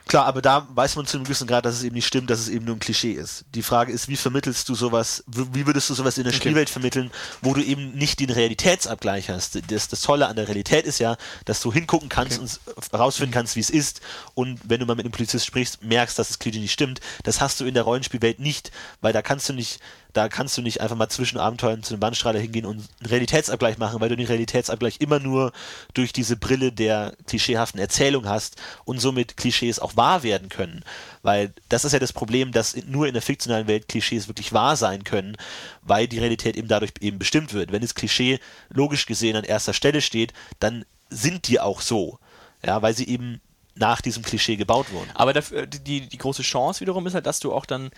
Klar, 0.07 0.27
aber 0.27 0.43
da 0.43 0.67
weiß 0.75 0.97
man 0.97 1.07
zu 1.07 1.17
einem 1.17 1.23
gewissen 1.25 1.47
Grad, 1.47 1.65
dass 1.65 1.77
es 1.77 1.85
eben 1.85 1.95
nicht 1.95 2.07
stimmt, 2.09 2.31
dass 2.31 2.41
es 2.41 2.49
eben 2.49 2.65
nur 2.65 2.75
ein 2.75 2.81
Klischee 2.81 3.13
ist. 3.13 3.45
Die 3.55 3.63
Frage 3.63 3.93
ist, 3.93 4.09
wie 4.09 4.17
vermittelst 4.17 4.69
du 4.69 4.75
sowas, 4.75 5.23
wie 5.29 5.67
würdest 5.67 5.89
du 5.89 5.95
sowas 5.95 6.19
in 6.19 6.25
der 6.25 6.33
Okay. 6.33 6.41
Spielwelt 6.41 6.69
vermitteln, 6.69 7.13
wo 7.43 7.55
du 7.55 7.63
eben 7.63 7.93
nicht 7.93 8.19
den 8.19 8.31
Realitätsabgleich 8.31 9.31
hast. 9.31 9.61
Das, 9.71 9.87
das 9.87 10.01
Tolle 10.01 10.27
an 10.27 10.35
der 10.35 10.49
Realität 10.49 10.85
ist 10.85 10.99
ja, 10.99 11.17
dass 11.45 11.61
du 11.61 11.73
hingucken 11.73 12.09
kannst 12.09 12.41
Okay. 12.41 12.51
und 12.75 12.93
herausfinden 12.93 13.31
kannst, 13.33 13.55
wie 13.55 13.61
es 13.61 13.71
ist. 13.71 14.01
Und 14.35 14.59
wenn 14.65 14.81
du 14.81 14.87
mal 14.87 14.97
mit 14.97 15.05
einem 15.07 15.13
Polizist 15.13 15.47
sprichst, 15.47 15.85
merkst, 15.85 16.19
dass 16.19 16.27
das 16.27 16.41
Klischee 16.41 16.59
nicht 16.59 16.73
stimmt. 16.73 16.99
Das 17.23 17.41
hast 17.41 17.61
du 17.61 17.65
in 17.65 17.75
der 17.75 17.85
Rollenspielwelt 17.85 18.41
nicht, 18.41 18.73
weil 19.01 19.13
da 19.13 19.23
kannst 19.23 19.49
du 19.49 19.53
nicht 19.53 19.79
da 20.13 20.29
kannst 20.29 20.57
du 20.57 20.63
nicht 20.63 20.81
einfach 20.81 20.97
mal 20.97 21.09
zwischen 21.09 21.39
Abenteuern 21.39 21.83
zu 21.83 21.95
einem 21.95 22.01
Bandstrahler 22.01 22.41
hingehen 22.41 22.67
und 22.67 22.77
einen 22.79 23.11
Realitätsabgleich 23.11 23.79
machen, 23.79 24.01
weil 24.01 24.09
du 24.09 24.17
den 24.17 24.27
Realitätsabgleich 24.27 24.97
immer 25.01 25.19
nur 25.19 25.53
durch 25.95 26.13
diese 26.13 26.37
Brille 26.37 26.73
der 26.73 27.15
klischeehaften 27.27 27.81
Erzählung 27.81 28.29
hast 28.29 28.57
und 28.85 29.01
somit 29.01 29.37
Klischees 29.37 29.79
auch 29.79 29.97
wahr 29.97 30.23
werden 30.23 30.49
können. 30.49 30.85
Weil 31.23 31.53
das 31.69 31.85
ist 31.85 31.93
ja 31.93 31.99
das 31.99 32.13
Problem, 32.13 32.53
dass 32.53 32.77
nur 32.87 33.07
in 33.07 33.13
der 33.13 33.23
fiktionalen 33.23 33.67
Welt 33.67 33.89
Klischees 33.89 34.29
wirklich 34.29 34.53
wahr 34.53 34.77
sein 34.77 35.05
können, 35.05 35.37
weil 35.83 36.09
die 36.09 36.19
Realität 36.19 36.57
eben 36.57 36.69
dadurch 36.69 36.93
eben 37.01 37.19
bestimmt 37.19 37.53
wird. 37.53 37.73
Wenn 37.73 37.83
das 37.83 37.95
Klischee 37.95 38.41
logisch 38.69 39.07
gesehen 39.07 39.37
an 39.37 39.45
erster 39.45 39.75
Stelle 39.75 40.01
steht, 40.01 40.33
dann 40.59 40.85
sind 41.11 41.49
die 41.49 41.61
auch 41.61 41.81
so. 41.81 42.19
Ja, 42.65 42.83
weil 42.83 42.95
sie 42.95 43.09
eben 43.09 43.41
nach 43.75 44.01
diesem 44.01 44.23
Klischee 44.23 44.57
gebaut 44.57 44.93
wurden. 44.93 45.11
Aber 45.15 45.33
dafür, 45.33 45.67
die, 45.67 46.09
die 46.09 46.19
große 46.19 46.43
Chance 46.43 46.81
wiederum 46.81 47.07
ist 47.07 47.15
halt, 47.15 47.27
dass 47.27 47.41
du 47.41 47.53
auch 47.53 47.67
dann 47.67 47.91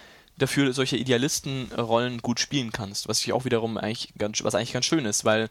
dafür 0.42 0.72
solche 0.72 0.96
Idealistenrollen 0.96 2.18
gut 2.18 2.40
spielen 2.40 2.72
kannst, 2.72 3.08
was 3.08 3.20
ich 3.20 3.32
auch 3.32 3.44
wiederum 3.44 3.78
eigentlich 3.78 4.12
ganz, 4.18 4.42
was 4.44 4.54
eigentlich 4.54 4.72
ganz 4.72 4.84
schön 4.84 5.04
ist, 5.06 5.24
weil 5.24 5.48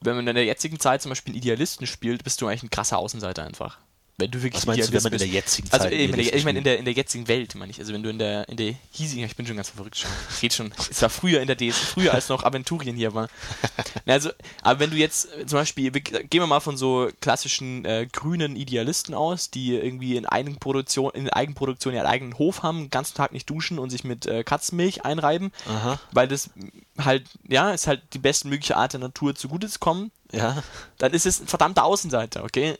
wenn 0.00 0.16
man 0.16 0.28
in 0.28 0.34
der 0.34 0.44
jetzigen 0.44 0.78
Zeit 0.78 1.02
zum 1.02 1.10
Beispiel 1.10 1.32
einen 1.32 1.42
Idealisten 1.42 1.86
spielt, 1.86 2.22
bist 2.24 2.40
du 2.40 2.46
eigentlich 2.46 2.62
ein 2.62 2.70
krasser 2.70 2.98
Außenseiter 2.98 3.44
einfach. 3.44 3.78
Wenn 4.20 4.32
du 4.32 4.42
wirklich 4.42 4.62
Was 4.62 4.66
meinst 4.66 4.88
du, 4.88 4.92
wenn 4.92 5.02
man 5.04 5.12
in 5.12 5.18
bist. 5.18 5.24
der 5.24 5.32
jetzigen 5.32 5.68
Also 5.70 5.84
Zeit 5.84 5.92
ich 5.92 6.10
meine, 6.10 6.22
ich 6.22 6.44
meine 6.44 6.58
in 6.58 6.64
der 6.64 6.78
in 6.78 6.84
der 6.84 6.94
jetzigen 6.94 7.28
Welt, 7.28 7.54
meine 7.54 7.70
ich. 7.70 7.78
Also 7.78 7.92
wenn 7.92 8.02
du 8.02 8.10
in 8.10 8.18
der 8.18 8.48
in 8.48 8.56
der 8.56 8.74
hiesigen, 8.90 9.24
ich 9.24 9.36
bin 9.36 9.46
schon 9.46 9.54
ganz 9.54 9.70
verrückt 9.70 9.96
schon. 9.96 10.10
Ich 10.36 10.42
rede 10.42 10.54
schon. 10.54 10.72
Es 10.90 11.00
war 11.02 11.08
früher 11.08 11.40
in 11.40 11.46
der 11.46 11.54
DS, 11.54 11.78
früher 11.78 12.12
als 12.14 12.28
noch 12.28 12.42
Aventurien 12.42 12.96
hier 12.96 13.14
war. 13.14 13.28
Also, 14.06 14.30
aber 14.62 14.80
wenn 14.80 14.90
du 14.90 14.96
jetzt 14.96 15.28
zum 15.46 15.58
Beispiel, 15.58 15.90
gehen 15.92 16.28
wir 16.30 16.46
mal 16.48 16.58
von 16.60 16.76
so 16.76 17.10
klassischen 17.20 17.84
äh, 17.84 18.08
grünen 18.10 18.56
Idealisten 18.56 19.14
aus, 19.14 19.50
die 19.50 19.74
irgendwie 19.74 20.16
in 20.16 20.26
Eigenproduktion, 20.26 21.12
in 21.14 21.30
Eigenproduktion 21.30 21.94
ihren 21.94 22.06
eigenen 22.06 22.38
Hof 22.38 22.62
haben, 22.64 22.84
den 22.84 22.90
ganzen 22.90 23.14
Tag 23.14 23.32
nicht 23.32 23.48
duschen 23.48 23.78
und 23.78 23.90
sich 23.90 24.02
mit 24.02 24.26
äh, 24.26 24.42
Katzenmilch 24.42 25.04
einreiben, 25.04 25.52
Aha. 25.68 26.00
weil 26.10 26.26
das 26.26 26.50
halt, 26.98 27.24
ja, 27.48 27.70
ist 27.70 27.86
halt 27.86 28.02
die 28.14 28.18
bestmögliche 28.18 28.76
Art 28.76 28.94
der 28.94 29.00
Natur 29.00 29.34
zugute 29.36 29.68
zu 29.68 29.78
kommen, 29.78 30.10
Ja, 30.32 30.62
dann 30.98 31.12
ist 31.12 31.26
es 31.26 31.40
ein 31.40 31.46
verdammter 31.46 31.84
Außenseiter, 31.84 32.42
okay? 32.42 32.76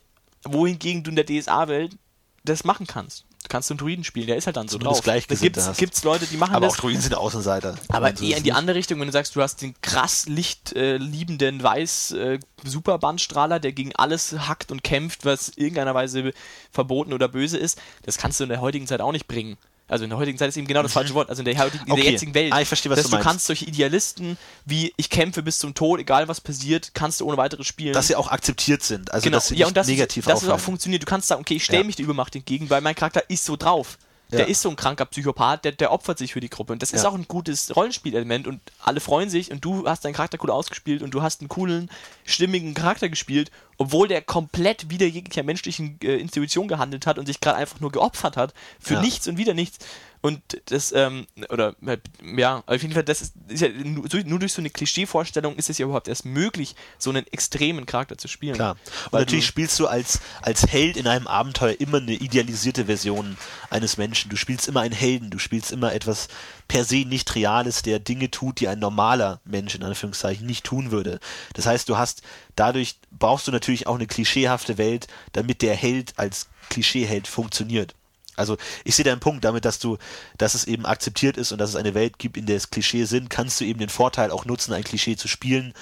Wohingegen 0.52 1.02
du 1.02 1.10
in 1.10 1.16
der 1.16 1.26
DSA-Welt 1.26 1.96
das 2.44 2.64
machen 2.64 2.86
kannst. 2.86 3.24
Du 3.42 3.48
kannst 3.48 3.70
einen 3.70 3.78
Druiden 3.78 4.04
spielen, 4.04 4.26
der 4.26 4.36
ist 4.36 4.46
halt 4.46 4.56
dann 4.56 4.68
so 4.68 4.78
Zumindest 4.78 4.98
drauf. 4.98 5.04
Da 5.04 5.12
Gleichgesinnte 5.12 5.52
gibt's, 5.52 5.68
hast. 5.68 5.78
gibt's 5.78 6.04
Leute, 6.04 6.26
die 6.26 6.36
machen 6.36 6.54
aber 6.54 6.66
das. 6.66 6.74
auch 6.74 6.80
Druiden 6.80 7.00
sind 7.00 7.14
Außenseiter. 7.14 7.76
Aber 7.88 8.06
Also, 8.06 8.24
eher 8.24 8.30
das 8.30 8.38
in 8.38 8.44
die 8.44 8.52
andere 8.52 8.76
Richtung, 8.76 8.98
wenn 9.00 9.06
du 9.06 9.12
sagst, 9.12 9.36
du 9.36 9.42
hast 9.42 9.62
den 9.62 9.74
krass 9.80 10.26
lichtliebenden 10.26 11.60
äh, 11.60 11.62
weiß 11.62 12.12
äh, 12.12 12.38
Superbandstrahler, 12.64 13.60
der 13.60 13.72
gegen 13.72 13.94
alles 13.94 14.32
hackt 14.32 14.72
und 14.72 14.82
kämpft, 14.82 15.24
was 15.24 15.50
irgendeiner 15.50 15.94
Weise 15.94 16.32
verboten 16.72 17.12
oder 17.12 17.28
böse 17.28 17.58
ist, 17.58 17.80
das 18.02 18.18
kannst 18.18 18.40
du 18.40 18.44
in 18.44 18.50
der 18.50 18.60
heutigen 18.60 18.86
Zeit 18.86 19.00
auch 19.00 19.12
nicht 19.12 19.28
bringen. 19.28 19.56
Also 19.88 20.04
in 20.04 20.10
der 20.10 20.18
heutigen 20.18 20.36
Zeit 20.38 20.48
ist 20.50 20.56
eben 20.58 20.66
genau 20.66 20.82
das 20.82 20.92
falsche 20.92 21.14
Wort, 21.14 21.30
also 21.30 21.40
in 21.40 21.46
der, 21.46 21.58
heutigen, 21.58 21.84
in 21.86 21.92
Okay. 21.92 22.02
der 22.02 22.12
jetzigen 22.12 22.34
Welt. 22.34 22.52
Ah, 22.52 22.60
ich 22.60 22.68
verstehe, 22.68 22.90
was 22.90 22.96
dass 22.98 23.04
du 23.06 23.10
du 23.10 23.16
meinst. 23.16 23.26
kannst 23.28 23.46
solche 23.46 23.64
Idealisten 23.64 24.36
wie 24.66 24.92
ich 24.96 25.08
kämpfe 25.10 25.42
bis 25.42 25.58
zum 25.58 25.74
Tod, 25.74 25.98
egal 26.00 26.28
was 26.28 26.40
passiert, 26.40 26.90
kannst 26.94 27.20
du 27.20 27.26
ohne 27.26 27.36
weiteres 27.38 27.66
spielen. 27.66 27.94
dass 27.94 28.06
sie 28.06 28.14
auch 28.16 28.28
akzeptiert 28.30 28.82
sind, 28.82 29.10
also 29.12 29.24
genau, 29.24 29.38
dass 29.38 29.48
sie 29.48 29.56
ja, 29.56 29.66
und 29.66 29.76
das, 29.76 29.86
negativ 29.88 30.26
dass 30.26 30.42
es 30.42 30.48
auch 30.50 30.60
funktioniert. 30.60 31.02
Du 31.02 31.06
kannst 31.06 31.28
sagen, 31.28 31.40
okay, 31.40 31.54
ich 31.54 31.64
stelle 31.64 31.80
Ja. 31.80 31.86
mich 31.86 31.96
der 31.96 32.04
Übermacht 32.04 32.36
entgegen, 32.36 32.68
weil 32.70 32.82
mein 32.82 32.94
Charakter 32.94 33.28
ist 33.30 33.44
so 33.44 33.56
drauf. 33.56 33.98
Der 34.30 34.40
Ja. 34.40 34.44
ist 34.44 34.60
so 34.60 34.68
ein 34.68 34.76
kranker 34.76 35.06
Psychopath, 35.06 35.64
der, 35.64 35.72
der 35.72 35.90
opfert 35.90 36.18
sich 36.18 36.34
für 36.34 36.40
die 36.40 36.50
Gruppe. 36.50 36.74
Und 36.74 36.82
das 36.82 36.92
ist 36.92 37.02
Ja. 37.04 37.08
auch 37.08 37.14
ein 37.14 37.24
gutes 37.26 37.74
Rollenspielelement 37.74 38.46
und 38.46 38.60
alle 38.84 39.00
freuen 39.00 39.30
sich 39.30 39.50
und 39.50 39.64
du 39.64 39.88
hast 39.88 40.04
deinen 40.04 40.12
Charakter 40.12 40.36
cool 40.42 40.50
ausgespielt 40.50 41.00
und 41.02 41.12
du 41.14 41.22
hast 41.22 41.40
einen 41.40 41.48
coolen, 41.48 41.88
stimmigen 42.28 42.74
Charakter 42.74 43.08
gespielt, 43.08 43.50
obwohl 43.78 44.06
der 44.08 44.20
komplett 44.22 44.90
wider 44.90 45.06
jeglicher 45.06 45.42
menschlichen 45.42 45.98
äh, 46.02 46.16
Institution 46.16 46.68
gehandelt 46.68 47.06
hat 47.06 47.18
und 47.18 47.26
sich 47.26 47.40
gerade 47.40 47.56
einfach 47.56 47.80
nur 47.80 47.90
geopfert 47.90 48.36
hat 48.36 48.52
für 48.78 48.94
Ja. 48.94 49.00
nichts 49.00 49.26
und 49.28 49.38
wieder 49.38 49.54
nichts. 49.54 49.78
Und 50.20 50.40
das, 50.66 50.90
ähm, 50.90 51.26
oder, 51.48 51.76
äh, 51.86 51.96
ja, 52.36 52.64
auf 52.66 52.82
jeden 52.82 52.92
Fall, 52.92 53.04
das 53.04 53.22
ist, 53.22 53.34
ist 53.46 53.60
ja 53.62 53.68
nur, 53.68 54.08
durch- 54.08 54.24
nur 54.24 54.40
durch 54.40 54.52
so 54.52 54.60
eine 54.60 54.68
Klischeevorstellung 54.68 55.54
ist 55.56 55.70
es 55.70 55.78
ja 55.78 55.84
überhaupt 55.86 56.08
erst 56.08 56.24
möglich, 56.24 56.74
so 56.98 57.10
einen 57.10 57.24
extremen 57.28 57.86
Charakter 57.86 58.18
zu 58.18 58.26
spielen. 58.26 58.56
Klar. 58.56 58.72
Und 59.06 59.12
Weil 59.12 59.20
natürlich 59.22 59.44
du- 59.44 59.48
spielst 59.48 59.78
du 59.78 59.86
als, 59.86 60.18
als 60.42 60.66
Held 60.66 60.96
in 60.96 61.06
einem 61.06 61.28
Abenteuer 61.28 61.76
immer 61.78 61.98
eine 61.98 62.14
idealisierte 62.14 62.86
Version 62.86 63.36
eines 63.70 63.96
Menschen. 63.96 64.28
Du 64.28 64.36
spielst 64.36 64.66
immer 64.66 64.80
einen 64.80 64.94
Helden, 64.94 65.30
du 65.30 65.38
spielst 65.38 65.70
immer 65.70 65.94
etwas 65.94 66.26
per 66.68 66.84
se 66.84 67.04
nicht 67.06 67.34
Reales, 67.34 67.82
der 67.82 67.98
Dinge 67.98 68.30
tut, 68.30 68.60
die 68.60 68.68
ein 68.68 68.78
normaler 68.78 69.40
Mensch 69.44 69.74
in 69.74 69.82
Anführungszeichen 69.82 70.46
nicht 70.46 70.64
tun 70.64 70.90
würde. 70.90 71.18
Das 71.54 71.66
heißt, 71.66 71.88
du 71.88 71.96
hast, 71.96 72.22
dadurch 72.56 72.96
brauchst 73.10 73.46
du 73.48 73.52
natürlich 73.52 73.86
auch 73.86 73.94
eine 73.94 74.06
klischeehafte 74.06 74.76
Welt, 74.78 75.06
damit 75.32 75.62
der 75.62 75.74
Held 75.74 76.12
als 76.18 76.48
Klischeeheld 76.68 77.26
funktioniert. 77.26 77.94
Also 78.36 78.56
ich 78.84 78.94
sehe 78.94 79.04
deinen 79.04 79.18
Punkt 79.18 79.44
damit, 79.44 79.64
dass 79.64 79.78
du, 79.80 79.98
dass 80.36 80.54
es 80.54 80.64
eben 80.66 80.86
akzeptiert 80.86 81.36
ist 81.36 81.50
und 81.50 81.58
dass 81.58 81.70
es 81.70 81.76
eine 81.76 81.94
Welt 81.94 82.18
gibt, 82.18 82.36
in 82.36 82.46
der 82.46 82.56
es 82.56 82.70
Klischee 82.70 83.04
sind, 83.04 83.30
kannst 83.30 83.60
du 83.60 83.64
eben 83.64 83.80
den 83.80 83.88
Vorteil 83.88 84.30
auch 84.30 84.44
nutzen, 84.44 84.72
ein 84.74 84.84
Klischee 84.84 85.16
zu 85.16 85.26
spielen, 85.26 85.74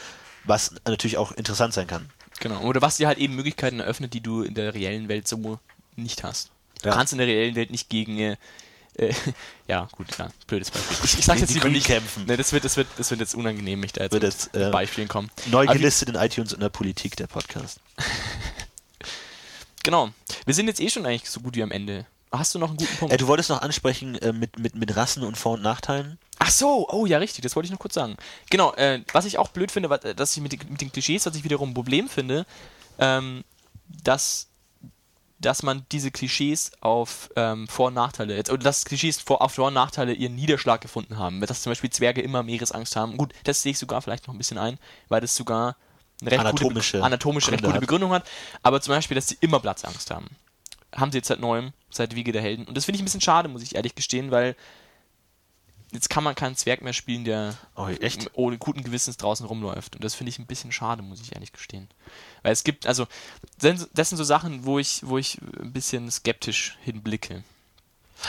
was 0.44 0.72
natürlich 0.86 1.18
auch 1.18 1.32
interessant 1.32 1.74
sein 1.74 1.86
kann. 1.86 2.08
Genau. 2.40 2.62
Oder 2.62 2.80
was 2.80 2.96
dir 2.96 3.08
halt 3.08 3.18
eben 3.18 3.34
Möglichkeiten 3.34 3.80
eröffnet, 3.80 4.14
die 4.14 4.20
du 4.22 4.42
in 4.42 4.54
der 4.54 4.72
reellen 4.72 5.08
Welt 5.08 5.26
so 5.28 5.58
nicht 5.96 6.22
hast. 6.22 6.50
Du 6.82 6.88
Ja. 6.88 6.94
kannst 6.94 7.12
in 7.12 7.18
der 7.18 7.26
reellen 7.26 7.56
Welt 7.56 7.70
nicht 7.70 7.88
gegen 7.90 8.36
äh, 8.98 9.12
ja, 9.68 9.88
gut, 9.92 10.08
klar, 10.08 10.30
blödes 10.46 10.70
Beispiel. 10.70 10.96
Ich, 11.04 11.18
ich 11.18 11.24
sag 11.24 11.38
jetzt 11.38 11.54
lieber 11.54 11.68
nicht. 11.68 11.86
kämpfen. 11.86 12.26
Ne, 12.26 12.36
das 12.36 12.52
wird, 12.52 12.64
das 12.64 12.76
wird, 12.76 12.88
das 12.96 13.10
wird 13.10 13.20
jetzt 13.20 13.34
unangenehm, 13.34 13.80
mich 13.80 13.92
da 13.92 14.02
jetzt 14.04 14.12
Wird 14.12 14.22
mit, 14.22 14.32
jetzt, 14.32 14.54
äh, 14.54 14.70
Beispielen 14.70 15.08
kommen. 15.08 15.30
Neu 15.46 15.66
gelistet 15.66 16.08
in 16.08 16.14
iTunes 16.14 16.52
und 16.52 16.60
der 16.60 16.68
Politik 16.70 17.16
der 17.16 17.26
Podcast. 17.26 17.80
Genau. 19.82 20.10
Wir 20.44 20.54
sind 20.54 20.66
jetzt 20.66 20.80
eh 20.80 20.88
schon 20.90 21.06
eigentlich 21.06 21.30
so 21.30 21.40
gut 21.40 21.54
wie 21.54 21.62
am 21.62 21.70
Ende. 21.70 22.06
Hast 22.32 22.54
du 22.54 22.58
noch 22.58 22.68
einen 22.70 22.76
guten 22.76 22.96
Punkt? 22.96 23.14
Äh, 23.14 23.18
du 23.18 23.28
wolltest 23.28 23.50
noch 23.50 23.62
ansprechen 23.62 24.16
äh, 24.16 24.32
mit, 24.32 24.58
mit, 24.58 24.74
mit 24.74 24.96
Rassen 24.96 25.22
und 25.22 25.36
Vor- 25.38 25.52
und 25.54 25.62
Nachteilen? 25.62 26.18
Ach 26.40 26.50
so, 26.50 26.88
oh 26.90 27.06
ja, 27.06 27.18
richtig, 27.18 27.42
das 27.42 27.54
wollte 27.54 27.66
ich 27.66 27.72
noch 27.72 27.78
kurz 27.78 27.94
sagen. 27.94 28.16
Genau, 28.50 28.72
äh, 28.74 29.02
was 29.12 29.24
ich 29.26 29.38
auch 29.38 29.48
blöd 29.48 29.70
finde, 29.70 29.88
was, 29.88 30.02
äh, 30.04 30.14
dass 30.14 30.36
ich 30.36 30.42
mit, 30.42 30.52
den- 30.52 30.68
mit 30.70 30.80
den 30.80 30.90
Klischees, 30.90 31.24
was 31.24 31.36
ich 31.36 31.44
wiederum 31.44 31.70
ein 31.70 31.74
Problem 31.74 32.08
finde, 32.08 32.46
ähm, 32.98 33.44
dass, 34.02 34.48
dass 35.38 35.62
man 35.62 35.84
diese 35.92 36.10
Klischees 36.10 36.72
auf 36.80 37.30
ähm, 37.36 37.68
Vor- 37.68 37.88
und 37.88 37.94
Nachteile, 37.94 38.36
jetzt, 38.36 38.50
oder 38.50 38.62
dass 38.62 38.84
Klischees 38.84 39.20
vor, 39.20 39.42
auf 39.42 39.54
Vor- 39.54 39.68
und 39.68 39.74
Nachteile 39.74 40.12
ihren 40.12 40.34
Niederschlag 40.34 40.80
gefunden 40.80 41.18
haben. 41.18 41.40
Dass 41.40 41.62
zum 41.62 41.70
Beispiel 41.70 41.90
Zwerge 41.90 42.22
immer 42.22 42.42
Meeresangst 42.42 42.96
haben. 42.96 43.16
Gut, 43.16 43.32
das 43.44 43.62
sehe 43.62 43.72
ich 43.72 43.78
sogar 43.78 44.00
vielleicht 44.02 44.26
noch 44.26 44.34
ein 44.34 44.38
bisschen 44.38 44.58
ein, 44.58 44.78
weil 45.08 45.20
das 45.20 45.36
sogar 45.36 45.76
eine 46.20 46.30
recht 46.30 46.40
Anatomische 46.40 46.96
gute, 46.98 47.04
anatomische 47.04 47.52
recht 47.52 47.64
gute. 47.64 47.78
Begründung 47.80 48.12
hat. 48.12 48.26
Aber 48.62 48.80
zum 48.80 48.94
Beispiel, 48.94 49.14
dass 49.14 49.28
sie 49.28 49.36
immer 49.40 49.60
Platzangst 49.60 50.10
haben. 50.10 50.28
Haben 50.94 51.12
sie 51.12 51.18
jetzt 51.18 51.28
seit 51.28 51.40
neuem, 51.40 51.72
seit 51.90 52.14
Wiege 52.14 52.32
der 52.32 52.40
Helden. 52.40 52.64
Und 52.64 52.76
das 52.76 52.86
finde 52.86 52.96
ich 52.96 53.02
ein 53.02 53.04
bisschen 53.04 53.20
schade, 53.20 53.48
muss 53.48 53.62
ich 53.62 53.74
ehrlich 53.74 53.94
gestehen, 53.94 54.30
weil 54.30 54.56
jetzt 55.92 56.08
kann 56.08 56.24
man 56.24 56.34
keinen 56.34 56.56
Zwerg 56.56 56.82
mehr 56.82 56.92
spielen, 56.92 57.24
der 57.24 57.54
Oh, 57.74 57.88
ohne 58.32 58.58
guten 58.58 58.82
Gewissens 58.82 59.18
draußen 59.18 59.46
rumläuft. 59.46 59.96
Und 59.96 60.04
das 60.04 60.14
finde 60.14 60.30
ich 60.30 60.38
ein 60.38 60.46
bisschen 60.46 60.72
schade, 60.72 61.02
muss 61.02 61.20
ich 61.20 61.34
ehrlich 61.34 61.52
gestehen. 61.52 61.88
Weil 62.46 62.52
es 62.52 62.62
gibt, 62.62 62.86
also, 62.86 63.08
das 63.58 64.08
sind 64.08 64.18
so 64.18 64.22
Sachen, 64.22 64.64
wo 64.64 64.78
ich, 64.78 65.00
wo 65.02 65.18
ich 65.18 65.38
ein 65.60 65.72
bisschen 65.72 66.08
skeptisch 66.12 66.78
hinblicke. 66.84 67.42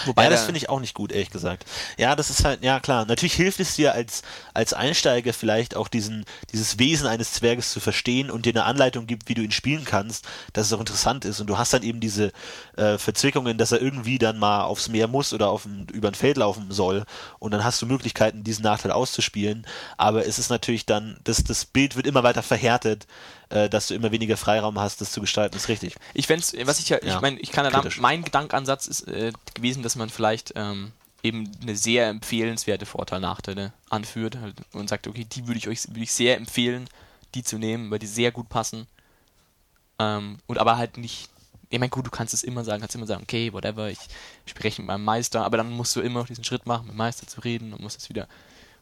Wobei 0.06 0.26
ja, 0.26 0.30
das 0.30 0.42
da- 0.42 0.46
finde 0.48 0.58
ich 0.60 0.70
auch 0.70 0.80
nicht 0.80 0.94
gut, 0.94 1.12
ehrlich 1.12 1.30
gesagt. 1.30 1.66
Ja, 1.98 2.16
das 2.16 2.30
ist 2.30 2.44
halt, 2.46 2.64
ja 2.64 2.80
klar. 2.80 3.06
Natürlich 3.06 3.34
hilft 3.34 3.60
es 3.60 3.76
dir 3.76 3.94
als, 3.94 4.22
als 4.54 4.74
Einsteiger 4.74 5.34
vielleicht 5.34 5.76
auch 5.76 5.88
diesen, 5.88 6.26
dieses 6.52 6.80
Wesen 6.80 7.08
eines 7.08 7.34
Zwerges 7.34 7.72
zu 7.72 7.80
verstehen 7.80 8.30
und 8.30 8.46
dir 8.46 8.52
eine 8.54 8.66
Anleitung 8.66 9.08
gibt, 9.08 9.30
wie 9.30 9.34
du 9.34 9.42
ihn 9.42 9.52
spielen 9.52 9.86
kannst, 9.86 10.26
dass 10.54 10.68
es 10.68 10.74
auch 10.74 10.80
interessant 10.80 11.26
ist. 11.26 11.40
Und 11.40 11.48
du 11.48 11.58
hast 11.58 11.74
dann 11.74 11.84
eben 11.84 12.00
diese 12.00 12.32
äh, 12.76 12.98
Verzwickungen, 12.98 13.58
dass 13.58 13.72
er 13.72 13.82
irgendwie 13.82 14.18
dann 14.18 14.38
mal 14.38 14.64
aufs 14.64 14.90
Meer 14.90 15.08
muss 15.08 15.34
oder 15.34 15.50
auf 15.50 15.66
ein, 15.66 15.88
über 15.94 16.10
ein 16.10 16.16
Feld 16.16 16.38
laufen 16.38 16.72
soll. 16.72 17.06
Und 17.40 17.52
dann 17.52 17.64
hast 17.64 17.82
du 17.82 17.86
Möglichkeiten, 17.86 18.44
diesen 18.44 18.64
Nachteil 18.64 18.92
auszuspielen. 18.92 19.66
Aber 19.98 20.26
es 20.26 20.40
ist 20.40 20.50
natürlich 20.50 20.86
dann, 20.86 21.18
das, 21.24 21.44
das 21.44 21.66
Bild 21.66 21.96
wird 21.96 22.08
immer 22.08 22.24
weiter 22.24 22.44
verhärtet, 22.44 23.08
äh, 23.50 23.70
dass 23.70 23.88
du 23.88 23.94
immer 23.94 24.12
weniger 24.12 24.38
Freiraum 24.38 24.80
hast, 24.80 25.02
das 25.02 25.12
zu 25.12 25.22
gestalten, 25.22 25.56
ist 25.56 25.70
richtig. 25.70 25.96
Ich 26.14 26.28
fände 26.28 26.46
was 26.66 26.80
ich 26.80 26.90
ja, 26.90 27.00
Ja, 27.02 27.16
ich 27.16 27.22
meine, 27.22 27.40
ich 27.40 27.52
kann 27.52 27.66
ja 27.66 27.72
da, 27.72 27.84
mein 28.00 28.24
Gedankenansatz 28.24 28.88
ist 28.88 29.08
äh, 29.08 29.32
gewesen, 29.54 29.77
dass 29.84 29.96
man 29.96 30.10
vielleicht 30.10 30.54
ähm, 30.56 30.92
eben 31.24 31.52
eine 31.62 31.76
sehr 31.76 32.08
empfehlenswerte 32.08 32.86
Vorteil-Nachteile 32.86 33.74
anführt 33.90 34.38
halt, 34.38 34.56
und 34.74 34.90
sagt, 34.90 35.08
okay, 35.08 35.26
die 35.26 35.48
würde 35.48 35.58
ich 35.58 35.68
euch 35.68 35.88
würde 35.88 36.02
ich 36.02 36.14
sehr 36.14 36.38
empfehlen, 36.38 36.88
die 37.36 37.44
zu 37.44 37.58
nehmen, 37.58 37.92
weil 37.92 38.00
die 38.00 38.08
sehr 38.08 38.32
gut 38.32 38.50
passen. 38.50 38.88
Ähm, 40.00 40.40
und 40.48 40.58
aber 40.58 40.78
halt 40.78 40.98
nicht. 40.98 41.30
Ich 41.70 41.80
meine, 41.80 41.90
gut, 41.90 42.06
du 42.06 42.12
kannst 42.12 42.34
es 42.34 42.44
immer 42.44 42.64
sagen, 42.64 42.80
kannst 42.80 42.96
immer 42.96 43.08
sagen, 43.08 43.24
okay, 43.24 43.52
whatever, 43.52 43.90
ich 43.90 44.00
spreche 44.46 44.82
mit 44.82 44.88
meinem 44.88 45.04
Meister, 45.04 45.44
aber 45.44 45.58
dann 45.58 45.70
musst 45.70 45.96
du 45.98 46.02
immer 46.02 46.22
noch 46.22 46.28
diesen 46.28 46.46
Schritt 46.46 46.66
machen, 46.66 46.86
mit 46.86 46.94
dem 46.94 46.98
Meister 46.98 47.28
zu 47.28 47.42
reden 47.42 47.74
und 47.74 47.82
musst 47.82 48.00
es 48.00 48.08
wieder 48.08 48.28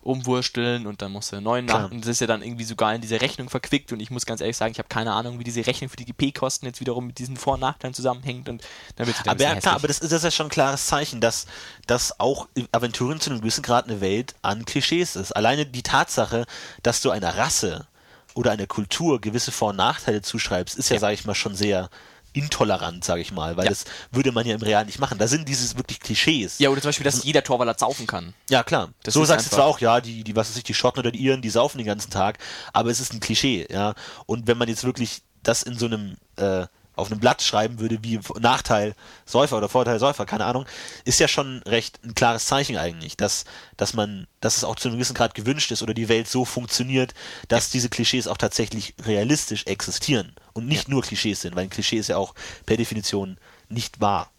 umwursteln 0.06 0.86
und 0.88 1.02
dann 1.02 1.12
musst 1.12 1.32
du 1.32 1.38
einen 1.38 1.46
neuen 1.46 1.66
Klar. 1.66 1.84
nach 1.84 1.92
und 1.92 2.02
das 2.02 2.10
ist 2.10 2.22
ja 2.22 2.28
dann 2.28 2.42
irgendwie 2.42 2.64
sogar 2.64 2.94
in 2.94 3.02
diese 3.02 3.20
Rechnung 3.22 3.50
verquickt 3.50 3.92
und 3.92 4.00
ich 4.00 4.12
muss 4.12 4.26
ganz 4.26 4.40
ehrlich 4.40 4.56
sagen, 4.56 4.72
ich 4.72 4.78
habe 4.78 4.88
keine 4.88 5.12
Ahnung, 5.14 5.40
wie 5.40 5.44
diese 5.44 5.66
Rechnung 5.66 5.90
für 5.90 5.98
die 5.98 6.06
GP-Kosten 6.06 6.66
jetzt 6.68 6.80
wiederum 6.80 7.08
mit 7.08 7.18
diesen 7.18 7.38
Vor- 7.38 7.56
und 7.56 7.62
Nachteilen 7.62 7.94
zusammenhängt 7.94 8.48
und 8.48 8.64
dann 8.96 9.08
wird 9.08 9.18
Aber 9.26 9.42
ja, 9.42 9.56
klar, 9.56 9.76
aber 9.76 9.88
das 9.88 10.00
ist, 10.00 10.12
das 10.12 10.20
ist 10.20 10.24
ja 10.26 10.32
schon 10.32 10.48
ein 10.48 10.52
klares 10.52 10.86
Zeichen, 10.86 11.22
dass, 11.22 11.48
dass 11.88 12.20
auch 12.20 12.48
Aventurien 12.72 13.20
zu 13.20 13.32
einem 13.32 13.40
gewissen 13.40 13.64
Grad 13.64 13.86
eine 13.90 14.00
Welt 14.00 14.36
an 14.44 14.66
Klischees 14.66 15.16
ist. 15.16 15.32
Alleine 15.32 15.66
die 15.66 15.84
Tatsache, 15.84 16.46
dass 16.84 17.02
du 17.02 17.10
einer 17.10 17.36
Rasse 17.38 17.88
oder 18.36 18.52
einer 18.52 18.68
Kultur 18.68 19.20
gewisse 19.22 19.52
Vor- 19.52 19.70
und 19.70 19.78
Nachteile 19.78 20.22
zuschreibst, 20.22 20.78
ist 20.78 20.90
ja, 20.90 20.96
Ja. 20.96 21.00
sage 21.00 21.14
ich 21.16 21.26
mal, 21.26 21.36
schon 21.36 21.56
sehr 21.56 21.90
intolerant, 22.36 23.04
sage 23.04 23.22
ich 23.22 23.32
mal, 23.32 23.56
weil 23.58 23.66
Ja. 23.66 23.70
das 23.70 23.86
würde 24.12 24.32
man 24.32 24.46
ja 24.46 24.56
im 24.56 24.62
Real 24.62 24.86
nicht 24.86 25.00
machen. 25.00 25.18
Da 25.18 25.28
sind 25.28 25.48
dieses 25.48 25.78
wirklich 25.78 26.00
Klischees. 26.00 26.60
Ja, 26.60 26.70
oder 26.70 26.82
zum 26.82 26.90
Beispiel, 26.90 27.06
dass 27.06 27.24
jeder 27.24 27.44
Torwaller 27.44 27.76
saufen 27.78 28.08
kann. 28.08 28.34
Ja, 28.50 28.64
klar. 28.64 28.90
Das 29.04 29.14
so 29.14 29.24
sagst 29.26 29.48
du 29.52 29.56
zwar 29.56 29.66
auch, 29.66 29.80
ja, 29.80 30.02
die, 30.02 30.24
die, 30.24 30.36
was 30.36 30.50
weiß 30.50 30.58
ich, 30.58 30.64
die 30.64 30.74
Schotten 30.74 31.00
oder 31.00 31.12
die 31.12 31.20
Iren, 31.20 31.42
die 31.42 31.50
saufen 31.50 31.78
den 31.78 31.88
ganzen 31.88 32.12
Tag, 32.12 32.38
aber 32.74 32.90
es 32.92 33.00
ist 33.00 33.14
ein 33.14 33.20
Klischee, 33.22 33.68
ja. 33.72 33.94
Und 34.26 34.48
wenn 34.48 34.58
man 34.58 34.68
jetzt 34.68 34.84
wirklich 34.84 35.22
das 35.44 35.64
in 35.64 35.78
so 35.78 35.86
einem, 35.86 36.18
äh, 36.36 36.66
auf 36.98 37.12
einem 37.12 37.20
Blatt 37.20 37.42
schreiben 37.42 37.80
würde, 37.80 38.00
wie 38.04 38.20
Nachteil 38.40 38.96
Säufer 39.26 39.58
oder 39.58 39.68
Vorteil 39.68 40.00
Säufer, 40.00 40.26
keine 40.26 40.46
Ahnung, 40.46 40.66
ist 41.04 41.20
ja 41.20 41.28
schon 41.28 41.62
recht 41.66 42.00
ein 42.06 42.16
klares 42.16 42.46
Zeichen 42.46 42.78
eigentlich, 42.78 43.18
dass, 43.18 43.44
dass 43.76 43.94
man, 43.94 44.28
dass 44.40 44.56
es 44.58 44.64
auch 44.64 44.76
zu 44.76 44.88
einem 44.88 44.98
gewissen 44.98 45.14
Grad 45.14 45.36
gewünscht 45.36 45.72
ist 45.72 45.84
oder 45.84 45.94
die 45.94 46.08
Welt 46.10 46.30
so 46.30 46.46
funktioniert, 46.46 47.14
dass 47.50 47.70
diese 47.70 47.90
Klischees 47.90 48.28
auch 48.28 48.38
tatsächlich 48.38 48.94
realistisch 49.06 49.66
existieren 49.66 50.34
und 50.56 50.68
nicht 50.68 50.88
nur 50.88 51.04
Klischees 51.04 51.42
sind, 51.42 51.56
weil 51.56 51.64
ein 51.66 51.70
Klischee 51.70 51.98
ist 51.98 52.08
ja 52.08 52.18
auch 52.18 52.34
per 52.66 52.78
Definition 52.78 53.38
nicht 53.70 54.02
wahr. 54.02 54.32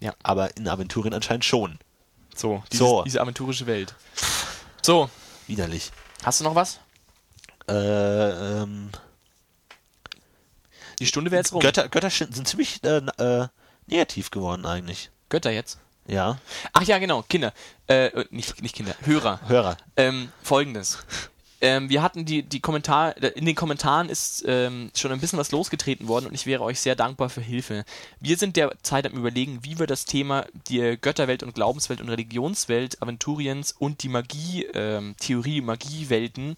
Ja. 0.00 0.14
Aber 0.22 0.56
in 0.56 0.68
Aventurien 0.68 1.12
anscheinend 1.12 1.44
schon. 1.44 1.78
So, 2.34 2.62
dieses, 2.72 2.86
So. 2.86 3.02
diese 3.04 3.20
aventurische 3.20 3.66
Welt. 3.66 3.94
So, 4.82 5.10
Widerlich. 5.46 5.90
hast 6.22 6.40
du 6.40 6.44
noch 6.44 6.54
was? 6.54 6.78
Äh, 7.68 7.72
ähm, 8.62 8.90
Die 11.00 11.06
Stunde 11.06 11.30
wäre 11.30 11.40
jetzt 11.40 11.52
rum. 11.52 11.60
Götter, 11.60 11.88
Götter 11.88 12.10
sind 12.10 12.46
ziemlich 12.46 12.82
äh, 12.84 12.98
äh, 13.18 13.48
negativ 13.86 14.30
geworden 14.30 14.64
eigentlich. 14.66 15.10
Götter 15.28 15.50
jetzt. 15.50 15.78
Ja. 16.06 16.38
Ach 16.72 16.82
ja, 16.82 16.98
genau, 16.98 17.22
Kinder. 17.22 17.52
Äh, 17.88 18.24
nicht, 18.30 18.62
nicht 18.62 18.76
Kinder, 18.76 18.94
Hörer. 19.00 19.40
Hörer. 19.48 19.76
Ähm, 19.96 20.30
Folgendes. 20.42 20.98
Ähm, 21.60 21.88
wir 21.88 22.02
hatten 22.02 22.26
die, 22.26 22.42
die 22.42 22.60
Kommentar, 22.60 23.16
in 23.36 23.46
den 23.46 23.54
Kommentaren 23.54 24.10
ist 24.10 24.44
ähm, 24.46 24.90
schon 24.94 25.10
ein 25.10 25.20
bisschen 25.20 25.38
was 25.38 25.52
losgetreten 25.52 26.06
worden 26.06 26.26
und 26.26 26.34
ich 26.34 26.44
wäre 26.44 26.62
euch 26.62 26.80
sehr 26.80 26.96
dankbar 26.96 27.30
für 27.30 27.40
Hilfe. 27.40 27.84
Wir 28.20 28.36
sind 28.36 28.56
derzeit 28.56 29.06
am 29.06 29.14
überlegen, 29.14 29.60
wie 29.62 29.78
wir 29.78 29.86
das 29.86 30.04
Thema 30.04 30.46
die 30.68 30.98
Götterwelt 31.00 31.42
und 31.42 31.54
Glaubenswelt 31.54 32.00
und 32.00 32.10
Religionswelt 32.10 33.00
Aventuriens 33.00 33.72
und 33.72 34.02
die 34.02 34.08
Magie, 34.08 34.66
ähm, 34.74 35.14
Theorie, 35.18 35.62
Magiewelten 35.62 36.56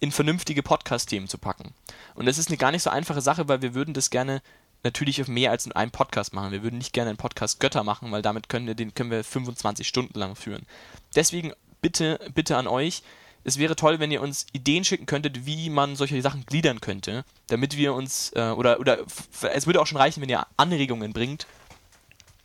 in 0.00 0.10
vernünftige 0.10 0.64
Podcast-Themen 0.64 1.28
zu 1.28 1.38
packen. 1.38 1.72
Und 2.14 2.26
das 2.26 2.38
ist 2.38 2.48
eine 2.48 2.56
gar 2.56 2.72
nicht 2.72 2.82
so 2.82 2.90
einfache 2.90 3.20
Sache, 3.20 3.46
weil 3.46 3.62
wir 3.62 3.74
würden 3.74 3.94
das 3.94 4.10
gerne 4.10 4.42
natürlich 4.82 5.20
auf 5.20 5.28
mehr 5.28 5.52
als 5.52 5.66
in 5.66 5.72
einem 5.72 5.92
Podcast 5.92 6.32
machen. 6.32 6.50
Wir 6.50 6.64
würden 6.64 6.78
nicht 6.78 6.92
gerne 6.92 7.10
einen 7.10 7.16
Podcast 7.16 7.60
Götter 7.60 7.84
machen, 7.84 8.10
weil 8.10 8.22
damit 8.22 8.48
können 8.48 8.66
wir, 8.66 8.74
den 8.74 8.94
können 8.94 9.12
wir 9.12 9.22
25 9.22 9.86
Stunden 9.86 10.18
lang 10.18 10.34
führen. 10.34 10.66
Deswegen 11.14 11.52
bitte, 11.80 12.18
bitte 12.34 12.56
an 12.56 12.66
euch, 12.66 13.02
es 13.44 13.58
wäre 13.58 13.76
toll, 13.76 13.98
wenn 13.98 14.10
ihr 14.10 14.22
uns 14.22 14.46
Ideen 14.52 14.84
schicken 14.84 15.06
könntet, 15.06 15.46
wie 15.46 15.70
man 15.70 15.96
solche 15.96 16.20
Sachen 16.22 16.46
gliedern 16.46 16.80
könnte, 16.80 17.24
damit 17.48 17.76
wir 17.76 17.94
uns, 17.94 18.32
äh, 18.34 18.50
oder, 18.50 18.80
oder 18.80 18.98
es 19.52 19.66
würde 19.66 19.80
auch 19.80 19.86
schon 19.86 19.98
reichen, 19.98 20.22
wenn 20.22 20.28
ihr 20.28 20.46
Anregungen 20.56 21.12
bringt, 21.12 21.46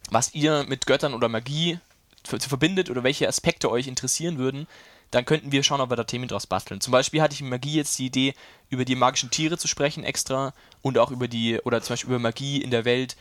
was 0.09 0.33
ihr 0.33 0.65
mit 0.67 0.85
Göttern 0.85 1.13
oder 1.13 1.29
Magie 1.29 1.79
verbindet 2.23 2.89
oder 2.89 3.03
welche 3.03 3.27
Aspekte 3.27 3.69
euch 3.71 3.87
interessieren 3.87 4.37
würden, 4.37 4.67
dann 5.11 5.25
könnten 5.25 5.51
wir 5.51 5.63
schauen, 5.63 5.81
ob 5.81 5.89
wir 5.89 5.95
da 5.95 6.03
Themen 6.03 6.27
draus 6.27 6.47
basteln. 6.47 6.81
Zum 6.81 6.91
Beispiel 6.91 7.21
hatte 7.21 7.33
ich 7.33 7.41
in 7.41 7.49
Magie 7.49 7.75
jetzt 7.75 7.97
die 7.97 8.07
Idee, 8.07 8.33
über 8.69 8.83
die 8.83 8.95
magischen 8.95 9.31
Tiere 9.31 9.57
zu 9.57 9.67
sprechen 9.67 10.03
extra 10.03 10.53
und 10.81 10.97
auch 10.97 11.11
über 11.11 11.27
die, 11.27 11.59
oder 11.61 11.81
zum 11.81 11.93
Beispiel 11.93 12.09
über 12.09 12.19
Magie 12.19 12.61
in 12.61 12.71
der 12.71 12.83
Welt, 12.83 13.15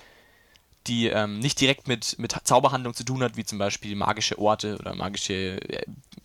die 0.86 1.08
ähm, 1.08 1.38
nicht 1.38 1.60
direkt 1.60 1.88
mit, 1.88 2.18
mit 2.18 2.34
Zauberhandlung 2.44 2.94
zu 2.94 3.04
tun 3.04 3.22
hat, 3.22 3.36
wie 3.36 3.44
zum 3.44 3.58
Beispiel 3.58 3.94
magische 3.96 4.38
Orte 4.38 4.76
oder 4.78 4.94
magische, 4.94 5.60
äh, 5.68 5.82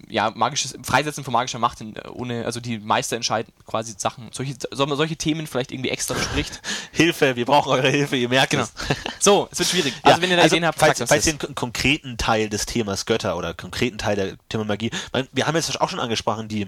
ja, 0.07 0.32
magisches 0.36 0.78
Freisetzen 0.84 1.24
von 1.24 1.32
magischer 1.34 1.59
Macht, 1.59 1.82
in, 1.82 1.95
äh, 1.95 2.07
ohne, 2.09 2.45
also 2.45 2.59
die 2.59 2.80
Meister 2.80 3.16
entscheiden 3.16 3.51
quasi 3.66 3.93
Sachen, 3.97 4.30
solche, 4.32 4.55
soll 4.72 4.88
man 4.88 4.97
solche 4.97 5.16
Themen 5.16 5.47
vielleicht 5.47 5.72
irgendwie 5.72 5.89
extra 5.89 6.14
bespricht. 6.14 6.62
Hilfe, 6.91 7.36
wir 7.36 7.45
brauchen 7.45 7.72
eure 7.72 7.89
Hilfe, 7.89 8.16
ihr 8.18 8.30
merkt 8.30 8.51
Genau. 8.51 8.64
es. 8.64 8.74
So, 9.20 9.47
es 9.51 9.59
wird 9.59 9.70
schwierig. 9.70 9.93
Also 10.01 10.20
wenn 10.22 10.32
ihr 10.32 10.38
da 10.38 10.45
Ideen 10.45 10.66
habt, 10.66 10.80
falls, 10.80 10.97
sagt 10.97 11.09
falls 11.09 11.28
ihr 11.28 11.34
einen 11.34 11.39
kon- 11.39 11.53
konkreten 11.53 12.18
Teil 12.18 12.49
des 12.49 12.66
Themas 12.66 13.05
Götter 13.05 13.38
oder 13.38 13.53
konkreten 13.53 13.99
Teil 13.99 14.16
der 14.16 14.36
Thema 14.49 14.64
Magie, 14.66 14.89
wir 15.32 15.45
haben 15.45 15.55
jetzt 15.55 15.80
auch 15.80 15.89
schon 15.89 15.99
angesprochen, 15.99 16.47
die 16.47 16.68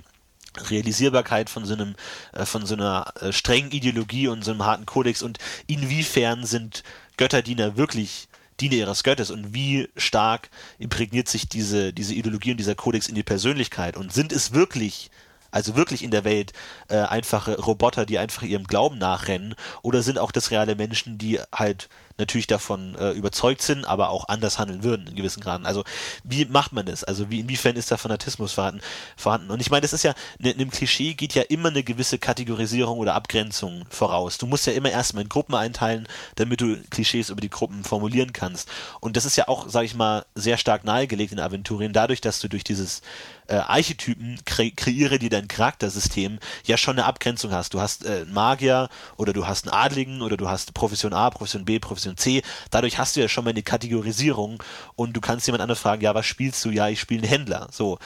Realisierbarkeit 0.57 1.49
von 1.49 1.65
so 1.65 1.73
einem, 1.73 1.95
äh, 2.33 2.45
von 2.45 2.65
so 2.65 2.75
einer 2.75 3.13
äh, 3.19 3.31
strengen 3.31 3.71
Ideologie 3.71 4.27
und 4.27 4.43
so 4.43 4.51
einem 4.51 4.65
harten 4.65 4.85
Kodex 4.85 5.21
und 5.21 5.37
inwiefern 5.67 6.45
sind 6.45 6.83
Götterdiener 7.17 7.77
wirklich 7.77 8.27
Diener 8.59 8.75
ihres 8.75 9.03
Göttes 9.03 9.31
und 9.31 9.53
wie 9.53 9.89
stark 9.97 10.49
imprägniert 10.77 11.27
sich 11.27 11.49
diese, 11.49 11.91
diese 11.91 12.13
Ideologie 12.13 12.51
und 12.51 12.57
dieser 12.57 12.75
Kodex 12.75 13.07
in 13.07 13.15
die 13.15 13.23
Persönlichkeit 13.23 13.97
und 13.97 14.13
sind 14.13 14.31
es 14.31 14.53
wirklich 14.53 15.09
also 15.53 15.75
wirklich 15.75 16.03
in 16.03 16.11
der 16.11 16.25
Welt 16.25 16.51
äh, 16.89 16.97
einfache 16.97 17.59
Roboter, 17.59 18.05
die 18.05 18.17
einfach 18.17 18.41
ihrem 18.41 18.65
Glauben 18.65 18.97
nachrennen, 18.97 19.55
oder 19.83 20.01
sind 20.01 20.17
auch 20.17 20.31
das 20.31 20.51
reale 20.51 20.75
Menschen, 20.75 21.17
die 21.17 21.39
halt 21.53 21.89
natürlich 22.17 22.47
davon 22.47 22.95
äh, 22.95 23.11
überzeugt 23.11 23.61
sind, 23.61 23.85
aber 23.85 24.09
auch 24.09 24.27
anders 24.27 24.59
handeln 24.59 24.83
würden 24.83 25.07
in 25.07 25.15
gewissen 25.15 25.41
Graden. 25.41 25.65
Also 25.65 25.83
wie 26.23 26.45
macht 26.45 26.71
man 26.71 26.85
das? 26.85 27.03
Also 27.03 27.31
wie 27.31 27.39
inwiefern 27.39 27.75
ist 27.75 27.91
da 27.91 27.97
Fanatismus 27.97 28.53
vorhanden? 28.53 28.81
vorhanden? 29.17 29.49
Und 29.49 29.61
ich 29.61 29.71
meine, 29.71 29.81
das 29.81 29.93
ist 29.93 30.03
ja 30.03 30.13
ne, 30.37 30.51
in 30.51 30.59
einem 30.59 30.69
Klischee 30.69 31.15
geht 31.15 31.33
ja 31.33 31.41
immer 31.43 31.69
eine 31.69 31.83
gewisse 31.83 32.19
Kategorisierung 32.19 32.99
oder 32.99 33.15
Abgrenzung 33.15 33.85
voraus. 33.89 34.37
Du 34.37 34.45
musst 34.45 34.67
ja 34.67 34.73
immer 34.73 34.91
erstmal 34.91 35.23
in 35.23 35.29
Gruppen 35.29 35.55
einteilen, 35.55 36.07
damit 36.35 36.61
du 36.61 36.77
Klischees 36.89 37.29
über 37.29 37.41
die 37.41 37.49
Gruppen 37.49 37.83
formulieren 37.83 38.31
kannst. 38.31 38.69
Und 38.99 39.17
das 39.17 39.25
ist 39.25 39.35
ja 39.35 39.47
auch, 39.47 39.67
sage 39.69 39.85
ich 39.85 39.95
mal, 39.95 40.25
sehr 40.35 40.57
stark 40.57 40.83
nahegelegt 40.83 41.31
in 41.31 41.39
Aventurien, 41.39 41.93
dadurch, 41.93 42.21
dass 42.21 42.39
du 42.39 42.47
durch 42.47 42.63
dieses 42.63 43.01
äh, 43.47 43.55
Archetypen 43.55 44.39
kre 44.45 44.71
kreiere 44.71 45.19
dir 45.19 45.29
dein 45.29 45.47
Charaktersystem 45.47 46.39
ja 46.65 46.77
schon 46.77 46.97
eine 46.97 47.05
Abgrenzung 47.05 47.51
hast. 47.51 47.73
Du 47.73 47.81
hast 47.81 48.05
äh, 48.05 48.25
Magier 48.25 48.89
oder 49.17 49.33
du 49.33 49.47
hast 49.47 49.67
einen 49.67 49.73
Adligen 49.73 50.21
oder 50.21 50.37
du 50.37 50.49
hast 50.49 50.73
Profession 50.73 51.13
A, 51.13 51.29
Profession 51.29 51.65
B, 51.65 51.79
Profession 51.79 52.17
C. 52.17 52.41
Dadurch 52.71 52.97
hast 52.97 53.15
du 53.15 53.21
ja 53.21 53.27
schon 53.27 53.43
mal 53.43 53.51
eine 53.51 53.63
Kategorisierung 53.63 54.63
und 54.95 55.13
du 55.13 55.21
kannst 55.21 55.47
jemand 55.47 55.61
anderes 55.61 55.79
fragen, 55.79 56.01
ja, 56.01 56.13
was 56.15 56.25
spielst 56.25 56.63
du? 56.65 56.69
Ja, 56.69 56.89
ich 56.89 56.99
spiele 56.99 57.21
einen 57.21 57.29
Händler. 57.29 57.67
So. 57.71 57.99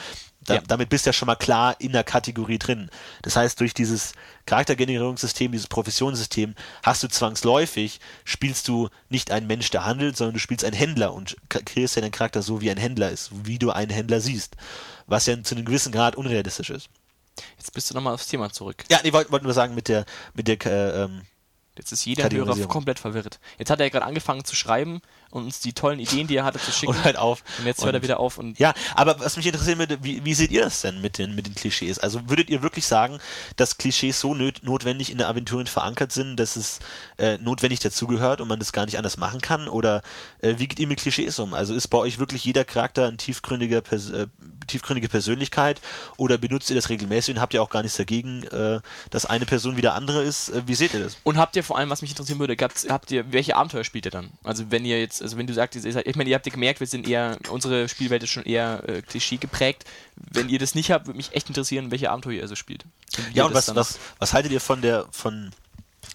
Da, 0.48 0.54
Ja. 0.56 0.62
Damit 0.66 0.88
bist 0.88 1.06
du 1.06 1.10
ja 1.10 1.12
schon 1.12 1.26
mal 1.26 1.36
klar 1.36 1.76
in 1.78 1.92
der 1.92 2.04
Kategorie 2.04 2.58
drin. 2.58 2.90
Das 3.22 3.36
heißt, 3.36 3.60
durch 3.60 3.74
dieses 3.74 4.12
Charaktergenerierungssystem, 4.46 5.52
dieses 5.52 5.66
Professionssystem, 5.66 6.54
hast 6.82 7.02
du 7.02 7.08
zwangsläufig, 7.08 8.00
spielst 8.24 8.68
du 8.68 8.88
nicht 9.08 9.30
einen 9.30 9.46
Mensch, 9.46 9.70
der 9.70 9.84
handelt, 9.84 10.16
sondern 10.16 10.34
du 10.34 10.40
spielst 10.40 10.64
einen 10.64 10.76
Händler 10.76 11.12
und 11.12 11.36
kreierst 11.48 11.96
ja 11.96 12.02
deinen 12.02 12.12
Charakter 12.12 12.42
so, 12.42 12.60
wie 12.60 12.70
ein 12.70 12.76
Händler 12.76 13.10
ist, 13.10 13.30
wie 13.44 13.58
du 13.58 13.70
einen 13.70 13.90
Händler 13.90 14.20
siehst. 14.20 14.56
Was 15.06 15.26
ja 15.26 15.42
zu 15.42 15.54
einem 15.54 15.64
gewissen 15.64 15.92
Grad 15.92 16.16
unrealistisch 16.16 16.70
ist. 16.70 16.88
Jetzt 17.56 17.72
bist 17.72 17.90
du 17.90 17.94
nochmal 17.94 18.14
aufs 18.14 18.26
Thema 18.26 18.50
zurück. 18.50 18.84
Ja, 18.90 19.00
nee, 19.02 19.12
wollte 19.12 19.30
wollt 19.30 19.42
nur 19.42 19.52
sagen, 19.52 19.74
mit 19.74 19.88
der, 19.88 20.04
mit 20.34 20.48
der, 20.48 20.64
äh, 20.66 21.04
ähm, 21.04 21.22
Jetzt 21.76 21.92
ist 21.92 22.04
jeder 22.04 22.28
Hörer 22.28 22.66
komplett 22.66 22.98
verwirrt. 22.98 23.38
Jetzt 23.56 23.70
hat 23.70 23.78
er 23.78 23.88
gerade 23.88 24.04
angefangen 24.04 24.44
zu 24.44 24.56
schreiben 24.56 25.00
und 25.30 25.44
uns 25.44 25.60
die 25.60 25.72
tollen 25.72 25.98
Ideen, 25.98 26.26
die 26.26 26.36
er 26.36 26.44
hatte, 26.44 26.58
zu 26.58 26.72
schicken. 26.72 26.92
und 26.94 27.04
halt 27.04 27.16
auf. 27.16 27.42
Und 27.58 27.66
jetzt 27.66 27.84
hört 27.84 27.94
er 27.94 28.02
wieder 28.02 28.20
auf 28.20 28.38
und 28.38 28.58
Ja, 28.58 28.74
aber 28.94 29.20
was 29.20 29.36
mich 29.36 29.46
interessieren 29.46 29.78
würde, 29.78 30.02
wie, 30.02 30.24
wie 30.24 30.34
seht 30.34 30.50
ihr 30.50 30.62
das 30.62 30.80
denn 30.80 31.00
mit 31.00 31.18
den, 31.18 31.34
mit 31.34 31.46
den 31.46 31.54
Klischees? 31.54 31.98
Also 31.98 32.28
würdet 32.28 32.50
ihr 32.50 32.62
wirklich 32.62 32.86
sagen, 32.86 33.18
dass 33.56 33.78
Klischees 33.78 34.20
so 34.20 34.34
nöt, 34.34 34.62
notwendig 34.62 35.10
in 35.10 35.18
der 35.18 35.28
Aventurien 35.28 35.66
verankert 35.66 36.12
sind, 36.12 36.36
dass 36.36 36.56
es 36.56 36.78
äh, 37.18 37.38
notwendig 37.38 37.80
dazugehört 37.80 38.40
und 38.40 38.48
man 38.48 38.58
das 38.58 38.72
gar 38.72 38.86
nicht 38.86 38.98
anders 38.98 39.16
machen 39.16 39.40
kann? 39.40 39.68
Oder 39.68 40.02
äh, 40.40 40.54
wie 40.58 40.68
geht 40.68 40.78
ihr 40.78 40.86
mit 40.86 41.00
Klischees 41.00 41.38
um? 41.38 41.54
Also 41.54 41.74
ist 41.74 41.88
bei 41.88 41.98
euch 41.98 42.18
wirklich 42.18 42.44
jeder 42.44 42.64
Charakter 42.64 43.06
ein 43.08 43.18
tiefgründiger, 43.18 43.80
Pers 43.80 44.10
äh, 44.10 44.26
tiefgründige 44.66 45.08
Persönlichkeit 45.08 45.80
oder 46.16 46.38
benutzt 46.38 46.70
ihr 46.70 46.76
das 46.76 46.88
regelmäßig 46.88 47.34
und 47.34 47.40
habt 47.40 47.54
ihr 47.54 47.62
auch 47.62 47.70
gar 47.70 47.82
nichts 47.82 47.96
dagegen, 47.96 48.44
äh, 48.44 48.80
dass 49.10 49.26
eine 49.26 49.46
Person 49.46 49.76
wie 49.76 49.80
der 49.80 49.94
andere 49.94 50.22
ist? 50.22 50.50
Äh, 50.50 50.62
wie 50.66 50.74
seht 50.74 50.94
ihr 50.94 51.00
das? 51.00 51.16
Und 51.24 51.38
habt 51.38 51.56
ihr 51.56 51.64
vor 51.64 51.78
allem, 51.78 51.90
was 51.90 52.02
mich 52.02 52.10
interessieren 52.10 52.38
würde, 52.38 52.56
habt 52.60 53.10
ihr, 53.10 53.32
welche 53.32 53.56
Abenteuer 53.56 53.84
spielt 53.84 54.04
ihr 54.04 54.10
dann? 54.10 54.30
Also 54.44 54.70
wenn 54.70 54.84
ihr 54.84 55.00
jetzt, 55.00 55.17
also 55.22 55.36
wenn 55.36 55.46
du 55.46 55.54
sagst, 55.54 55.84
ich 55.84 56.16
meine, 56.16 56.30
ihr 56.30 56.34
habt 56.34 56.46
ja 56.46 56.52
gemerkt, 56.52 56.80
wir 56.80 56.86
sind 56.86 57.08
eher, 57.08 57.38
unsere 57.50 57.88
Spielwelt 57.88 58.22
ist 58.22 58.30
schon 58.30 58.44
eher 58.44 58.82
äh, 58.86 59.02
Klischee 59.02 59.36
geprägt. 59.36 59.84
Wenn 60.16 60.48
ihr 60.48 60.58
das 60.58 60.74
nicht 60.74 60.90
habt, 60.90 61.06
würde 61.06 61.16
mich 61.16 61.34
echt 61.34 61.48
interessieren, 61.48 61.90
welche 61.90 62.10
Abenteuer 62.10 62.34
ihr 62.34 62.48
so 62.48 62.54
spielt. 62.54 62.84
wie 63.30 63.36
Ja, 63.36 63.44
und 63.44 63.54
was, 63.54 63.74
was, 63.74 63.98
was 64.18 64.32
haltet 64.32 64.52
ihr 64.52 64.60
von 64.60 64.82
der, 64.82 65.06
von 65.10 65.50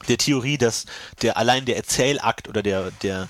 der 0.08 0.18
Theorie, 0.18 0.58
dass 0.58 0.86
der 1.22 1.38
allein 1.38 1.66
der 1.66 1.78
Erzählakt 1.78 2.48
oder 2.48 2.62
der, 2.64 2.92
der, 3.04 3.30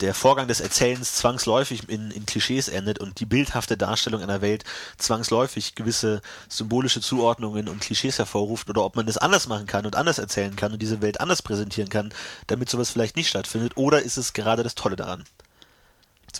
der 0.00 0.14
Vorgang 0.14 0.48
des 0.48 0.60
Erzählens 0.60 1.14
zwangsläufig 1.14 1.88
in, 1.88 2.10
in 2.10 2.26
Klischees 2.26 2.68
endet 2.68 2.98
und 2.98 3.20
die 3.20 3.26
bildhafte 3.26 3.76
Darstellung 3.76 4.22
einer 4.22 4.40
Welt 4.40 4.64
zwangsläufig 4.98 5.74
gewisse 5.74 6.20
symbolische 6.48 7.00
Zuordnungen 7.00 7.68
und 7.68 7.80
Klischees 7.80 8.18
hervorruft 8.18 8.68
oder 8.70 8.84
ob 8.84 8.96
man 8.96 9.06
das 9.06 9.18
anders 9.18 9.48
machen 9.48 9.66
kann 9.66 9.86
und 9.86 9.96
anders 9.96 10.18
erzählen 10.18 10.56
kann 10.56 10.72
und 10.72 10.82
diese 10.82 11.02
Welt 11.02 11.20
anders 11.20 11.42
präsentieren 11.42 11.88
kann, 11.88 12.12
damit 12.46 12.68
sowas 12.68 12.90
vielleicht 12.90 13.16
nicht 13.16 13.28
stattfindet 13.28 13.76
oder 13.76 14.02
ist 14.02 14.16
es 14.16 14.32
gerade 14.32 14.62
das 14.62 14.74
Tolle 14.74 14.96
daran? 14.96 15.24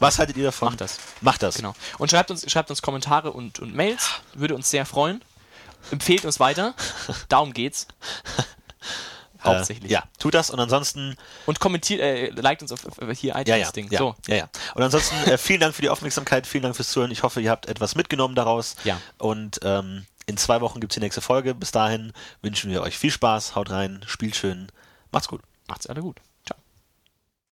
Was 0.00 0.18
haltet 0.18 0.36
ihr 0.36 0.44
davon? 0.44 0.70
Macht 0.70 0.80
das. 0.80 0.98
Macht 1.20 1.42
das. 1.42 1.56
Genau. 1.56 1.74
Und 1.98 2.10
schreibt 2.10 2.30
uns, 2.30 2.50
schreibt 2.50 2.70
uns 2.70 2.82
Kommentare 2.82 3.32
und, 3.32 3.60
und 3.60 3.74
Mails, 3.74 4.20
würde 4.34 4.54
uns 4.54 4.70
sehr 4.70 4.86
freuen. 4.86 5.22
Empfehlt 5.90 6.24
uns 6.24 6.40
weiter. 6.40 6.74
Darum 7.28 7.52
geht's. 7.52 7.86
Hauptsächlich. 9.44 9.90
Äh, 9.90 9.94
ja, 9.94 10.04
tut 10.18 10.34
das 10.34 10.50
und 10.50 10.58
ansonsten 10.60 11.16
Und 11.46 11.60
kommentiert, 11.60 12.00
äh, 12.00 12.30
liked 12.30 12.62
uns 12.62 12.72
auf, 12.72 12.84
auf 12.86 13.18
hier 13.18 13.32
Ja, 13.34 13.40
ja, 13.40 13.56
iTunes-Ding. 13.56 13.90
ja, 13.90 13.98
So. 13.98 14.14
ja, 14.28 14.36
ja. 14.36 14.48
Und 14.74 14.82
ansonsten 14.82 15.16
äh, 15.30 15.38
vielen 15.38 15.60
Dank 15.60 15.74
für 15.74 15.82
die 15.82 15.90
Aufmerksamkeit, 15.90 16.46
vielen 16.46 16.62
Dank 16.62 16.76
fürs 16.76 16.90
Zuhören. 16.90 17.10
Ich 17.10 17.22
hoffe, 17.22 17.40
ihr 17.40 17.50
habt 17.50 17.66
etwas 17.66 17.94
mitgenommen 17.94 18.34
daraus. 18.34 18.76
Ja. 18.84 19.00
Und 19.18 19.60
ähm, 19.62 20.06
in 20.26 20.36
zwei 20.36 20.60
Wochen 20.60 20.80
gibt's 20.80 20.94
die 20.94 21.00
nächste 21.00 21.20
Folge. 21.20 21.54
Bis 21.54 21.70
dahin 21.70 22.12
wünschen 22.42 22.70
wir 22.70 22.82
euch 22.82 22.96
viel 22.98 23.10
Spaß, 23.10 23.54
haut 23.56 23.70
rein, 23.70 24.02
spielt 24.06 24.36
schön, 24.36 24.68
macht's 25.12 25.28
gut. 25.28 25.42
Macht's 25.68 25.86
alle 25.86 26.00
gut. 26.02 26.16